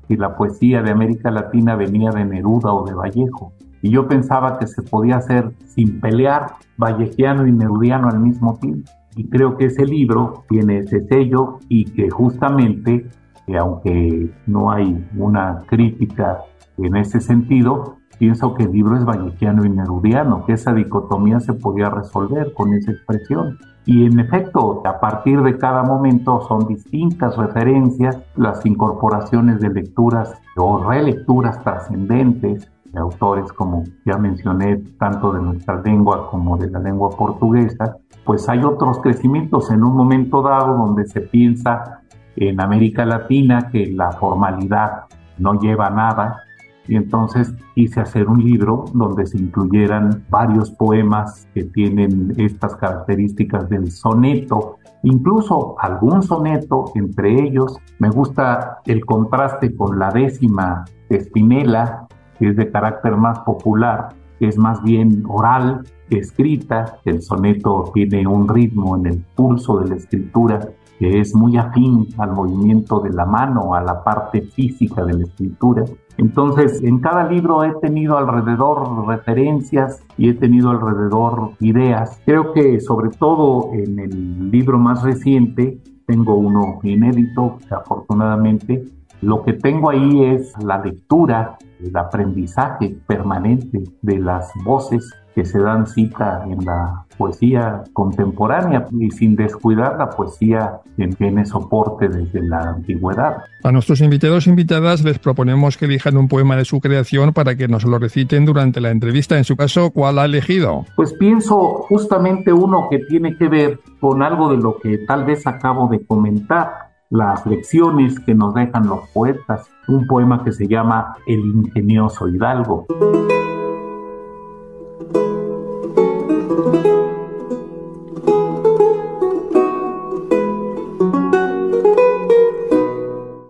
si 0.09 0.17
la 0.17 0.37
poesía 0.37 0.83
de 0.83 0.91
América 0.91 1.31
Latina 1.31 1.77
venía 1.77 2.11
de 2.11 2.25
Neruda 2.25 2.73
o 2.73 2.85
de 2.85 2.95
Vallejo. 2.95 3.53
Y 3.83 3.91
yo 3.91 4.09
pensaba 4.09 4.59
que 4.59 4.67
se 4.67 4.83
podía 4.83 5.17
hacer 5.17 5.53
sin 5.67 6.01
pelear 6.01 6.55
vallejiano 6.77 7.47
y 7.47 7.53
nerudiano 7.53 8.09
al 8.09 8.19
mismo 8.19 8.59
tiempo. 8.61 8.91
Y 9.17 9.29
creo 9.29 9.57
que 9.57 9.67
ese 9.67 9.87
libro 9.87 10.45
tiene 10.49 10.79
ese 10.79 11.07
sello 11.07 11.59
y 11.69 11.85
que 11.85 12.11
justamente 12.11 13.07
Y 13.47 13.57
aunque 13.57 14.31
no 14.47 14.71
hay 14.71 15.09
una 15.17 15.63
crítica 15.67 16.41
en 16.79 16.97
ese 16.97 17.21
sentido, 17.21 17.97
pienso 18.19 18.55
que 18.55 18.65
el 18.65 18.73
libro 18.73 18.97
es 18.97 19.05
vallequiano 19.05 19.65
y 19.65 19.71
nerudiano, 19.71 20.45
que 20.45 20.53
esa 20.53 20.73
dicotomía 20.73 21.41
se 21.41 21.55
podía 21.55 21.89
resolver 21.91 22.53
con 22.55 22.75
esa 22.75 22.93
expresión. 22.93 23.59
Y 23.87 24.07
en 24.07 24.21
efecto, 24.21 24.83
a 24.85 25.01
partir 25.01 25.43
de 25.43 25.57
cada 25.57 25.83
momento 25.83 26.43
son 26.47 26.67
distintas 26.67 27.37
referencias, 27.37 28.19
las 28.37 28.65
incorporaciones 28.67 29.61
de 29.61 29.71
lecturas 29.71 30.35
o 30.57 30.85
relecturas 30.85 31.63
trascendentes 31.65 32.71
de 32.93 33.01
autores 33.01 33.53
como 33.53 33.85
ya 34.05 34.19
mencioné, 34.19 34.77
tanto 34.99 35.33
de 35.33 35.41
nuestra 35.41 35.81
lengua 35.81 36.29
como 36.31 36.57
de 36.57 36.71
la 36.71 36.81
lengua 36.81 37.11
portuguesa, 37.11 37.97
pues 38.25 38.49
hay 38.49 38.63
otros 38.65 38.99
crecimientos 38.99 39.71
en 39.71 39.83
un 39.83 39.97
momento 39.97 40.43
dado 40.43 40.77
donde 40.77 41.07
se 41.07 41.21
piensa 41.21 42.00
en 42.37 42.61
América 42.61 43.05
Latina 43.05 43.69
que 43.71 43.87
la 43.87 44.13
formalidad 44.13 45.05
no 45.39 45.59
lleva 45.61 45.91
nada, 45.91 46.45
y 46.91 46.97
entonces 46.97 47.55
quise 47.77 48.01
hacer 48.01 48.29
un 48.29 48.43
libro 48.45 48.85
donde 48.93 49.25
se 49.25 49.39
incluyeran 49.39 50.25
varios 50.29 50.73
poemas 50.73 51.47
que 51.55 51.63
tienen 51.63 52.35
estas 52.37 52.75
características 52.75 53.69
del 53.69 53.93
soneto, 53.93 54.79
incluso 55.05 55.77
algún 55.79 56.21
soneto 56.23 56.87
entre 56.97 57.45
ellos. 57.45 57.79
Me 58.01 58.11
gusta 58.11 58.81
el 58.87 59.05
contraste 59.05 59.75
con 59.77 60.01
la 60.01 60.11
décima 60.11 60.85
de 61.09 61.21
Spinella, 61.21 62.09
que 62.39 62.49
es 62.49 62.57
de 62.57 62.71
carácter 62.71 63.17
más 63.17 63.39
popular, 63.41 64.09
que 64.41 64.49
es 64.49 64.59
más 64.59 64.83
bien 64.83 65.23
oral 65.29 65.83
escrita. 66.09 66.99
El 67.05 67.23
soneto 67.23 67.93
tiene 67.95 68.27
un 68.27 68.49
ritmo 68.49 68.97
en 68.97 69.07
el 69.07 69.19
pulso 69.37 69.79
de 69.79 69.91
la 69.91 69.95
escritura 69.95 70.59
que 71.01 71.19
es 71.19 71.35
muy 71.35 71.57
afín 71.57 72.09
al 72.19 72.33
movimiento 72.33 73.01
de 73.01 73.11
la 73.11 73.25
mano, 73.25 73.75
a 73.75 73.81
la 73.81 74.05
parte 74.05 74.43
física 74.43 75.03
de 75.03 75.15
la 75.15 75.23
escritura. 75.25 75.83
Entonces, 76.19 76.83
en 76.83 76.99
cada 76.99 77.25
libro 77.27 77.65
he 77.65 77.73
tenido 77.81 78.19
alrededor 78.19 79.09
referencias 79.09 80.05
y 80.19 80.29
he 80.29 80.35
tenido 80.35 80.69
alrededor 80.69 81.53
ideas. 81.61 82.21
Creo 82.27 82.53
que 82.53 82.81
sobre 82.81 83.09
todo 83.09 83.71
en 83.73 83.99
el 83.99 84.51
libro 84.51 84.79
más 84.79 85.03
reciente, 85.03 85.81
tengo 86.07 86.35
uno 86.35 86.81
inédito, 86.83 87.57
afortunadamente, 87.71 88.85
lo 89.23 89.43
que 89.43 89.55
tengo 89.55 89.89
ahí 89.89 90.25
es 90.25 90.53
la 90.63 90.83
lectura, 90.83 91.57
el 91.79 91.97
aprendizaje 91.97 92.95
permanente 93.07 93.85
de 94.03 94.19
las 94.19 94.51
voces 94.65 95.11
que 95.35 95.45
se 95.45 95.59
dan 95.59 95.87
cita 95.87 96.45
en 96.47 96.65
la 96.65 97.05
poesía 97.17 97.85
contemporánea 97.93 98.87
y 98.99 99.11
sin 99.11 99.37
descuidar 99.37 99.97
la 99.99 100.09
poesía 100.09 100.81
que 100.97 101.09
tiene 101.09 101.45
soporte 101.45 102.09
desde 102.09 102.43
la 102.43 102.61
antigüedad. 102.61 103.43
A 103.63 103.73
nuestros 103.73 104.01
invitados 104.01 104.47
e 104.47 104.51
invitadas 104.51 105.05
les 105.05 105.19
proponemos 105.19 105.77
que 105.77 105.85
elijan 105.85 106.17
un 106.17 106.29
poema 106.29 106.57
de 106.57 106.65
su 106.65 106.81
creación 106.81 107.33
para 107.33 107.57
que 107.57 107.69
nos 107.69 107.85
lo 107.85 107.99
reciten 107.99 108.47
durante 108.47 108.81
la 108.81 108.91
entrevista. 108.91 109.37
En 109.37 109.45
su 109.45 109.57
caso, 109.57 109.91
¿cuál 109.91 110.19
ha 110.19 110.25
elegido? 110.25 110.87
Pues 110.97 111.13
pienso 111.13 111.85
justamente 111.89 112.53
uno 112.53 112.89
que 112.91 113.01
tiene 113.01 113.37
que 113.37 113.49
ver 113.49 113.81
con 114.01 114.23
algo 114.23 114.51
de 114.51 114.57
lo 114.57 114.79
que 114.79 114.99
tal 114.99 115.25
vez 115.25 115.47
acabo 115.47 115.89
de 115.89 116.05
comentar, 116.05 116.91
las 117.11 117.45
lecciones 117.45 118.21
que 118.21 118.35
nos 118.35 118.55
dejan 118.55 118.87
los 118.87 119.09
poetas, 119.11 119.69
un 119.89 120.07
poema 120.07 120.45
que 120.45 120.53
se 120.53 120.69
llama 120.69 121.17
El 121.27 121.41
ingenioso 121.41 122.29
Hidalgo. 122.29 122.87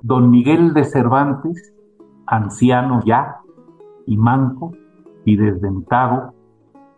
Don 0.02 0.30
Miguel 0.30 0.74
de 0.74 0.84
Cervantes, 0.84 1.72
anciano 2.26 3.00
ya 3.06 3.38
y 4.06 4.18
manco 4.18 4.72
y 5.24 5.36
desdentado, 5.36 6.34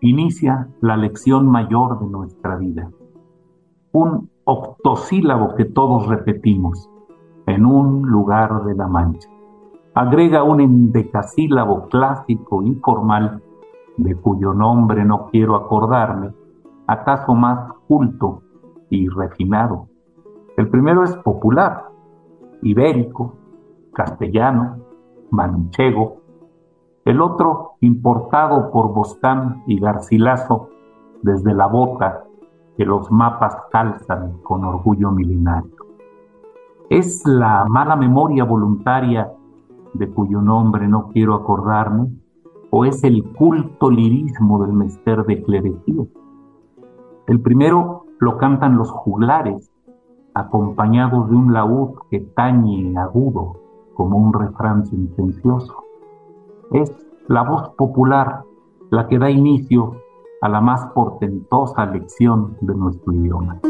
inicia 0.01 0.67
la 0.81 0.97
lección 0.97 1.47
mayor 1.47 2.01
de 2.01 2.07
nuestra 2.07 2.57
vida. 2.57 2.91
Un 3.93 4.29
octosílabo 4.43 5.55
que 5.55 5.67
todos 5.67 6.09
repetimos 6.09 6.91
en 7.47 7.65
un 7.65 8.09
lugar 8.09 8.65
de 8.65 8.75
la 8.75 8.89
mancha. 8.89 9.29
Agrega 9.95 10.43
un 10.43 10.61
endecasílabo 10.63 11.87
clásico 11.87 12.65
y 12.65 12.75
formal, 12.75 13.41
de 13.97 14.15
cuyo 14.17 14.55
nombre 14.55 15.05
no 15.05 15.29
quiero 15.31 15.57
acordarme, 15.57 16.33
acaso 16.87 17.35
más 17.35 17.73
culto 17.89 18.43
y 18.91 19.09
refinado. 19.09 19.89
El 20.57 20.69
primero 20.69 21.05
es 21.05 21.17
popular, 21.17 21.89
ibérico, 22.63 23.35
castellano, 23.93 24.79
manchego, 25.31 26.19
el 27.05 27.21
otro 27.21 27.73
importado 27.81 28.71
por 28.71 28.95
Boscán 28.95 29.63
y 29.67 29.81
Garcilaso 29.81 30.69
desde 31.23 31.55
la 31.55 31.67
bota 31.67 32.25
que 32.77 32.85
los 32.85 33.11
mapas 33.11 33.57
calzan 33.71 34.39
con 34.43 34.65
orgullo 34.65 35.11
milenario. 35.11 35.77
¿Es 36.89 37.27
la 37.27 37.65
mala 37.69 37.97
memoria 37.97 38.45
voluntaria 38.45 39.33
de 39.95 40.11
cuyo 40.11 40.41
nombre 40.41 40.87
no 40.87 41.09
quiero 41.09 41.35
acordarme? 41.35 42.09
¿O 42.75 42.87
es 42.87 43.05
el 43.05 43.23
culto 43.35 43.91
lirismo 43.91 44.65
del 44.65 44.73
mester 44.73 45.27
de 45.27 45.43
clerecía? 45.43 46.05
El 47.27 47.43
primero 47.43 48.07
lo 48.19 48.39
cantan 48.39 48.79
los 48.79 48.91
juglares, 48.91 49.71
acompañados 50.33 51.29
de 51.29 51.37
un 51.37 51.53
laúd 51.53 51.99
que 52.11 52.21
tañe 52.21 52.97
agudo 52.97 53.61
como 53.93 54.17
un 54.17 54.33
refrán 54.33 54.87
sentencioso. 54.87 55.85
Es 56.71 56.91
la 57.29 57.43
voz 57.43 57.75
popular 57.77 58.45
la 58.91 59.07
que 59.07 59.19
da 59.19 59.31
inicio 59.31 59.97
a 60.41 60.49
la 60.49 60.63
más 60.63 60.87
portentosa 60.95 61.85
lección 61.85 62.57
de 62.63 62.75
nuestro 62.75 63.13
idioma. 63.13 63.61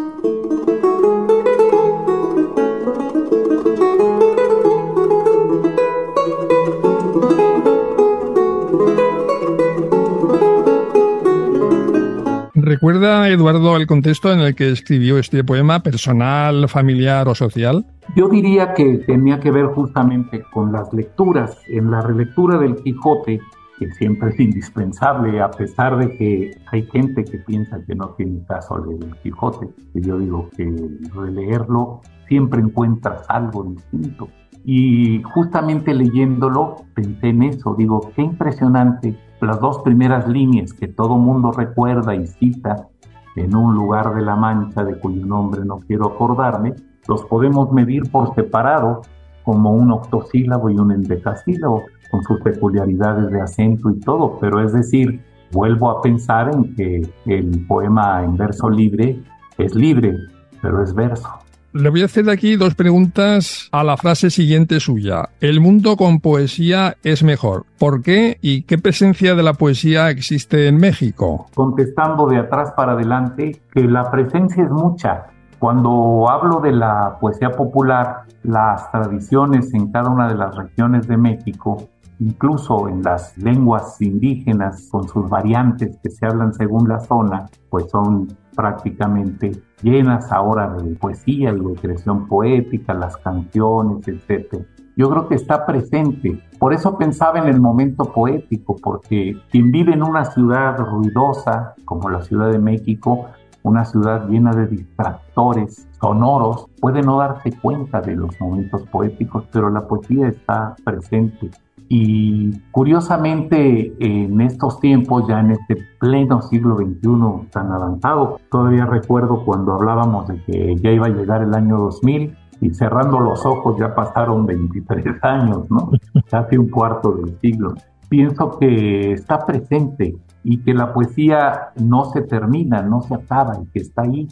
¿Recuerda, 12.83 13.29
Eduardo, 13.29 13.77
el 13.77 13.87
contexto 13.87 14.33
en 14.33 14.41
el 14.41 14.57
que 14.57 14.73
escribió 14.73 15.17
este 15.17 15.45
poema, 15.45 15.85
personal, 15.85 16.69
familiar 16.69 17.29
o 17.29 17.35
social? 17.37 17.87
Yo 18.17 18.29
diría 18.29 18.75
que 18.75 18.99
tenía 19.07 19.39
que 19.39 19.53
ver 19.53 19.67
justamente 19.67 20.43
con 20.53 20.73
las 20.73 20.93
lecturas. 20.93 21.57
En 21.69 21.93
la 21.93 22.01
relectura 22.01 22.59
del 22.59 22.75
Quijote, 22.83 23.41
que 23.79 23.89
siempre 23.93 24.31
es 24.31 24.41
indispensable, 24.41 25.41
a 25.41 25.49
pesar 25.53 25.97
de 25.97 26.11
que 26.19 26.51
hay 26.73 26.83
gente 26.91 27.23
que 27.23 27.39
piensa 27.39 27.79
que 27.87 27.95
no 27.95 28.17
tiene 28.17 28.45
caso 28.49 28.85
leer 28.85 29.05
el 29.05 29.17
Quijote, 29.19 29.69
que 29.93 30.01
yo 30.01 30.19
digo 30.19 30.51
que 30.57 30.69
releerlo 31.15 32.01
siempre 32.27 32.61
encuentras 32.61 33.23
algo 33.29 33.63
distinto. 33.63 34.29
Y 34.65 35.23
justamente 35.23 35.95
leyéndolo 35.95 36.79
pensé 36.95 37.29
en 37.29 37.45
eso, 37.45 37.77
digo, 37.79 38.11
qué 38.17 38.23
impresionante 38.23 39.17
las 39.47 39.61
dos 39.61 39.79
primeras 39.81 40.29
líneas 40.29 40.73
que 40.73 40.89
todo 40.89 41.17
mundo 41.17 41.53
recuerda 41.53 42.15
y 42.15 42.27
cita 42.27 42.89
en 43.37 43.57
un 43.57 43.75
lugar 43.75 44.15
de 44.15 44.23
la 44.23 44.37
Mancha 44.37 44.85
de 44.85 44.99
cuyo 44.99 45.25
nombre 45.25 45.65
no 45.65 45.81
quiero 45.81 46.07
acordarme, 46.07 46.75
los 47.09 47.25
podemos 47.25 47.73
medir 47.73 48.11
por 48.11 48.35
separado 48.35 49.03
como 49.45 49.73
un 49.73 49.91
octosílabo 49.91 50.71
y 50.71 50.77
un 50.77 50.93
endecasílabo, 50.93 51.83
con 52.11 52.23
sus 52.25 52.41
peculiaridades 52.43 53.31
de 53.31 53.41
acento 53.41 53.91
y 53.91 53.99
todo, 54.01 54.39
pero 54.39 54.61
es 54.61 54.73
decir, 54.73 55.25
vuelvo 55.51 55.91
a 55.91 56.03
pensar 56.03 56.55
en 56.55 56.75
que 56.75 57.03
el 57.25 57.67
poema 57.67 58.23
en 58.23 58.37
verso 58.37 58.69
libre 58.69 59.23
es 59.57 59.75
libre, 59.75 60.17
pero 60.61 60.83
es 60.83 60.95
verso. 60.95 61.29
Le 61.75 61.89
voy 61.89 62.03
a 62.03 62.05
hacer 62.05 62.29
aquí 62.29 62.57
dos 62.57 62.75
preguntas 62.75 63.71
a 63.73 63.83
la 63.83 63.97
frase 63.97 64.29
siguiente 64.29 64.79
suya. 64.79 65.31
El 65.41 65.61
mundo 65.61 65.97
con 65.97 66.21
poesía 66.21 66.99
es 67.03 67.23
mejor. 67.23 67.65
¿Por 67.79 68.03
qué 68.03 68.37
y 68.43 68.65
qué 68.65 68.77
presencia 68.77 69.35
de 69.35 69.43
la 69.43 69.55
poesía 69.55 70.11
existe 70.11 70.69
en 70.69 70.77
México? 70.77 71.47
Contestando 71.55 72.27
de 72.27 72.37
atrás 72.37 72.73
para 72.77 72.93
adelante, 72.93 73.63
que 73.73 73.85
la 73.85 74.11
presencia 74.11 74.65
es 74.65 74.71
mucha. 74.71 75.29
Cuando 75.59 76.29
hablo 76.29 76.61
de 76.61 76.73
la 76.73 77.17
poesía 77.19 77.53
popular, 77.53 78.25
las 78.43 78.91
tradiciones 78.91 79.73
en 79.73 79.91
cada 79.91 80.11
una 80.11 80.29
de 80.29 80.35
las 80.35 80.55
regiones 80.55 81.09
de 81.09 81.17
México, 81.17 81.89
incluso 82.21 82.89
en 82.89 83.03
las 83.03 83.37
lenguas 83.39 84.01
indígenas 84.01 84.89
con 84.91 85.09
sus 85.09 85.29
variantes 85.29 85.99
que 86.03 86.11
se 86.11 86.27
hablan 86.27 86.55
según 86.55 86.89
la 86.89 87.01
zona, 87.01 87.47
pues 87.71 87.91
son 87.91 88.29
prácticamente 88.55 89.53
llenas 89.83 90.31
ahora 90.31 90.69
de 90.75 90.95
poesía 90.97 91.53
de 91.53 91.75
creación 91.81 92.29
poética, 92.29 92.95
las 92.95 93.17
canciones, 93.17 94.07
etc. 94.07 94.65
Yo 94.97 95.09
creo 95.09 95.27
que 95.27 95.35
está 95.35 95.65
presente. 95.65 96.43
Por 96.59 96.75
eso 96.75 96.99
pensaba 96.99 97.39
en 97.39 97.49
el 97.49 97.61
momento 97.61 98.05
poético, 98.05 98.77
porque 98.77 99.37
quien 99.51 99.71
vive 99.73 99.95
en 99.95 100.03
una 100.03 100.27
ciudad 100.27 100.77
ruidosa 100.79 101.75
como 101.85 102.11
la 102.11 102.23
Ciudad 102.23 102.51
de 102.51 102.59
México, 102.59 103.27
una 103.63 103.85
ciudad 103.85 104.29
llena 104.29 104.53
de 104.53 104.67
distractores 104.67 105.89
sonoros, 106.01 106.67
puede 106.81 107.01
no 107.01 107.19
darse 107.19 107.53
cuenta 107.53 108.01
de 108.01 108.17
los 108.17 108.39
momentos 108.41 108.83
poéticos, 108.89 109.45
pero 109.53 109.71
la 109.71 109.87
poesía 109.87 110.29
está 110.29 110.75
presente. 110.85 111.51
Y 111.95 112.59
curiosamente, 112.71 113.93
en 114.01 114.41
estos 114.41 114.81
tiempos, 114.81 115.29
ya 115.29 115.41
en 115.41 115.51
este 115.51 115.77
pleno 116.01 116.41
siglo 116.41 116.79
XXI 116.79 117.51
tan 117.51 117.71
avanzado, 117.71 118.41
todavía 118.51 118.87
recuerdo 118.87 119.45
cuando 119.45 119.75
hablábamos 119.75 120.27
de 120.27 120.43
que 120.43 120.77
ya 120.77 120.91
iba 120.91 121.09
a 121.09 121.11
llegar 121.11 121.43
el 121.43 121.53
año 121.53 121.77
2000 121.77 122.35
y 122.63 122.73
cerrando 122.73 123.21
los 123.21 123.45
ojos 123.45 123.77
ya 123.79 123.95
pasaron 123.95 124.47
23 124.47 125.05
años, 125.23 125.71
¿no? 125.71 125.91
Casi 126.31 126.57
un 126.57 126.71
cuarto 126.71 127.13
del 127.13 127.39
siglo. 127.41 127.75
Pienso 128.09 128.59
que 128.59 129.13
está 129.13 129.45
presente 129.45 130.17
y 130.45 130.63
que 130.63 130.73
la 130.73 130.95
poesía 130.95 131.73
no 131.77 132.07
se 132.07 132.23
termina, 132.23 132.81
no 132.81 133.03
se 133.03 133.17
acaba 133.17 133.59
y 133.63 133.67
que 133.67 133.81
está 133.81 134.01
ahí. 134.01 134.29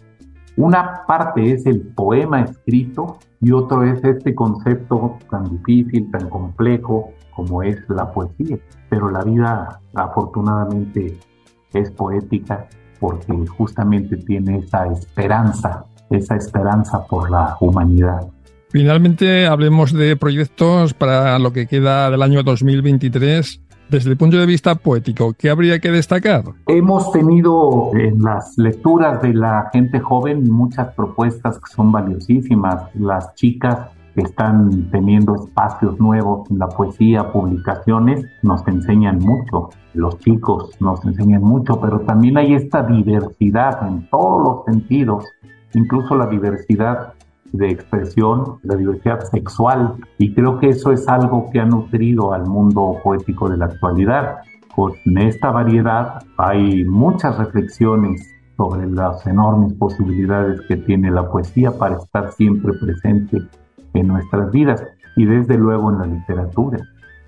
Una 0.61 1.07
parte 1.07 1.53
es 1.53 1.65
el 1.65 1.81
poema 1.81 2.43
escrito 2.43 3.17
y 3.41 3.51
otro 3.51 3.83
es 3.83 4.05
este 4.05 4.35
concepto 4.35 5.17
tan 5.31 5.45
difícil, 5.45 6.11
tan 6.11 6.29
complejo 6.29 7.15
como 7.35 7.63
es 7.63 7.79
la 7.89 8.13
poesía. 8.13 8.59
Pero 8.91 9.11
la 9.11 9.25
vida 9.25 9.81
afortunadamente 9.95 11.19
es 11.73 11.91
poética 11.93 12.69
porque 13.01 13.47
justamente 13.47 14.19
tiene 14.19 14.59
esa 14.59 14.85
esperanza, 14.89 15.87
esa 16.11 16.37
esperanza 16.37 17.07
por 17.07 17.31
la 17.31 17.57
humanidad. 17.61 18.29
Finalmente, 18.69 19.47
hablemos 19.47 19.95
de 19.95 20.15
proyectos 20.15 20.93
para 20.93 21.39
lo 21.39 21.55
que 21.55 21.67
queda 21.69 22.11
del 22.11 22.21
año 22.21 22.43
2023 22.43 23.63
desde 23.91 24.11
el 24.11 24.17
punto 24.17 24.37
de 24.37 24.47
vista 24.47 24.75
poético, 24.77 25.35
¿qué 25.35 25.51
habría 25.51 25.81
que 25.81 25.91
destacar? 25.91 26.45
Hemos 26.69 27.11
tenido 27.13 27.91
en 27.95 28.23
las 28.23 28.57
lecturas 28.57 29.21
de 29.21 29.35
la 29.35 29.69
gente 29.73 29.99
joven 29.99 30.51
muchas 30.51 30.95
propuestas 30.95 31.59
que 31.59 31.73
son 31.73 31.91
valiosísimas. 31.91 32.85
Las 32.95 33.35
chicas 33.35 33.89
están 34.15 34.91
teniendo 34.91 35.35
espacios 35.35 35.99
nuevos 35.99 36.51
en 36.51 36.59
la 36.59 36.69
poesía, 36.69 37.33
publicaciones, 37.33 38.25
nos 38.43 38.67
enseñan 38.69 39.19
mucho. 39.19 39.71
Los 39.95 40.19
chicos 40.19 40.71
nos 40.81 41.05
enseñan 41.05 41.43
mucho, 41.43 41.81
pero 41.81 42.01
también 42.01 42.39
hay 42.39 42.55
esta 42.55 42.83
diversidad 42.83 43.87
en 43.87 44.09
todos 44.09 44.43
los 44.43 44.65
sentidos, 44.67 45.25
incluso 45.75 46.15
la 46.17 46.27
diversidad 46.27 47.15
de 47.53 47.71
expresión, 47.71 48.59
la 48.63 48.77
diversidad 48.77 49.21
sexual, 49.21 49.95
y 50.19 50.35
creo 50.35 50.59
que 50.59 50.69
eso 50.69 50.93
es 50.93 51.09
algo 51.09 51.51
que 51.51 51.61
ha 51.61 51.65
nutrido 51.65 52.33
al 52.33 52.47
mundo 52.47 52.99
poético 53.03 53.49
de 53.49 53.57
la 53.57 53.67
actualidad. 53.67 54.39
Con 54.75 54.93
esta 55.19 55.51
variedad 55.51 56.23
hay 56.37 56.85
muchas 56.85 57.39
reflexiones 57.39 58.27
sobre 58.57 58.87
las 58.89 59.27
enormes 59.27 59.73
posibilidades 59.75 60.61
que 60.69 60.77
tiene 60.77 61.11
la 61.11 61.29
poesía 61.31 61.73
para 61.73 61.97
estar 61.97 62.31
siempre 62.33 62.73
presente 62.75 63.39
en 63.95 64.07
nuestras 64.07 64.51
vidas 64.53 64.85
y 65.17 65.25
desde 65.25 65.57
luego 65.57 65.91
en 65.91 65.99
la 65.99 66.07
literatura. 66.07 66.79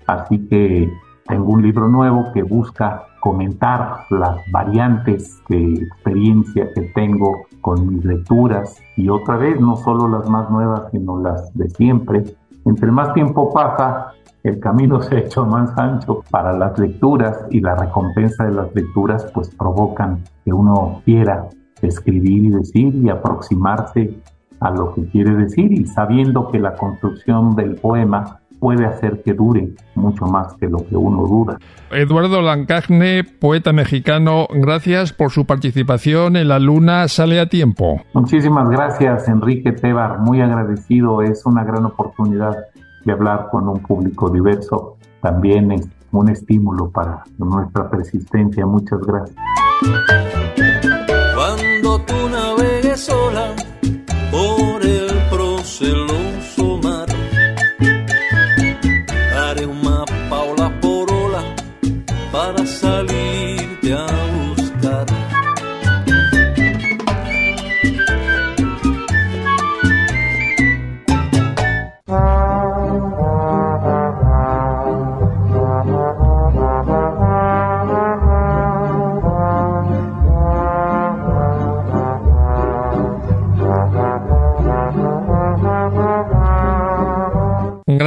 Así 0.07 0.47
que 0.47 0.91
tengo 1.27 1.53
un 1.53 1.61
libro 1.61 1.87
nuevo 1.87 2.31
que 2.33 2.43
busca 2.43 3.03
comentar 3.19 4.05
las 4.09 4.37
variantes 4.51 5.41
de 5.49 5.73
experiencia 5.73 6.69
que 6.75 6.81
tengo 6.93 7.45
con 7.63 7.87
mis 7.87 8.03
lecturas 8.03 8.79
y 8.97 9.09
otra 9.09 9.37
vez 9.37 9.59
no 9.59 9.77
solo 9.77 10.07
las 10.09 10.29
más 10.29 10.51
nuevas 10.51 10.91
sino 10.91 11.19
las 11.19 11.51
de 11.55 11.69
siempre. 11.69 12.23
Entre 12.65 12.91
más 12.91 13.13
tiempo 13.13 13.51
pasa, 13.51 14.11
el 14.43 14.59
camino 14.59 15.01
se 15.01 15.15
ha 15.15 15.19
hecho 15.19 15.45
más 15.45 15.75
ancho 15.77 16.23
para 16.29 16.53
las 16.53 16.77
lecturas 16.77 17.45
y 17.49 17.61
la 17.61 17.73
recompensa 17.75 18.43
de 18.43 18.51
las 18.51 18.75
lecturas 18.75 19.31
pues 19.33 19.49
provocan 19.55 20.23
que 20.43 20.53
uno 20.53 21.01
quiera 21.05 21.47
escribir 21.81 22.45
y 22.45 22.49
decir 22.49 22.93
y 22.95 23.09
aproximarse 23.09 24.19
a 24.59 24.69
lo 24.69 24.93
que 24.93 25.05
quiere 25.07 25.33
decir 25.35 25.71
y 25.71 25.85
sabiendo 25.85 26.49
que 26.49 26.59
la 26.59 26.75
construcción 26.75 27.55
del 27.55 27.75
poema 27.75 28.41
puede 28.63 28.85
hacer 28.85 29.21
que 29.23 29.33
dure 29.33 29.73
mucho 29.93 30.25
más 30.25 30.53
que 30.53 30.69
lo 30.69 30.77
que 30.77 30.95
uno 30.95 31.27
duda. 31.27 31.57
Eduardo 31.91 32.41
Lancagne, 32.41 33.25
poeta 33.25 33.73
mexicano, 33.73 34.47
gracias 34.49 35.11
por 35.11 35.31
su 35.31 35.45
participación 35.45 36.37
en 36.37 36.47
La 36.47 36.59
Luna 36.59 37.09
Sale 37.09 37.41
a 37.41 37.49
Tiempo. 37.49 37.99
Muchísimas 38.13 38.69
gracias, 38.69 39.27
Enrique 39.27 39.73
Tebar, 39.73 40.19
muy 40.19 40.39
agradecido, 40.39 41.21
es 41.21 41.45
una 41.45 41.65
gran 41.65 41.83
oportunidad 41.83 42.55
de 43.03 43.11
hablar 43.11 43.49
con 43.51 43.67
un 43.67 43.81
público 43.81 44.29
diverso, 44.29 44.95
también 45.21 45.73
es 45.73 45.85
un 46.13 46.29
estímulo 46.29 46.89
para 46.89 47.21
nuestra 47.37 47.89
persistencia. 47.89 48.65
Muchas 48.65 49.01
gracias. 49.01 50.42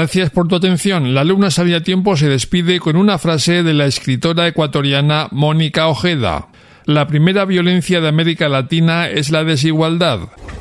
Gracias 0.07 0.31
por 0.31 0.47
tu 0.47 0.55
atención. 0.55 1.15
La 1.15 1.23
alumna 1.23 1.51
Sabia 1.51 1.83
Tiempo 1.83 2.17
se 2.17 2.29
despide 2.29 2.79
con 2.79 2.95
una 2.95 3.19
frase 3.19 3.65
de 3.65 3.75
la 3.75 3.87
escritora 3.87 4.47
ecuatoriana 4.47 5.27
Mónica 5.33 5.89
Ojeda. 5.89 6.47
La 6.85 7.09
primera 7.09 7.45
violencia 7.45 8.01
de 8.01 8.07
América 8.07 8.49
Latina 8.49 9.09
es 9.09 9.31
la 9.31 9.43
desigualdad. 9.43 10.21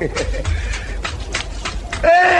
¡Eh! 2.02 2.35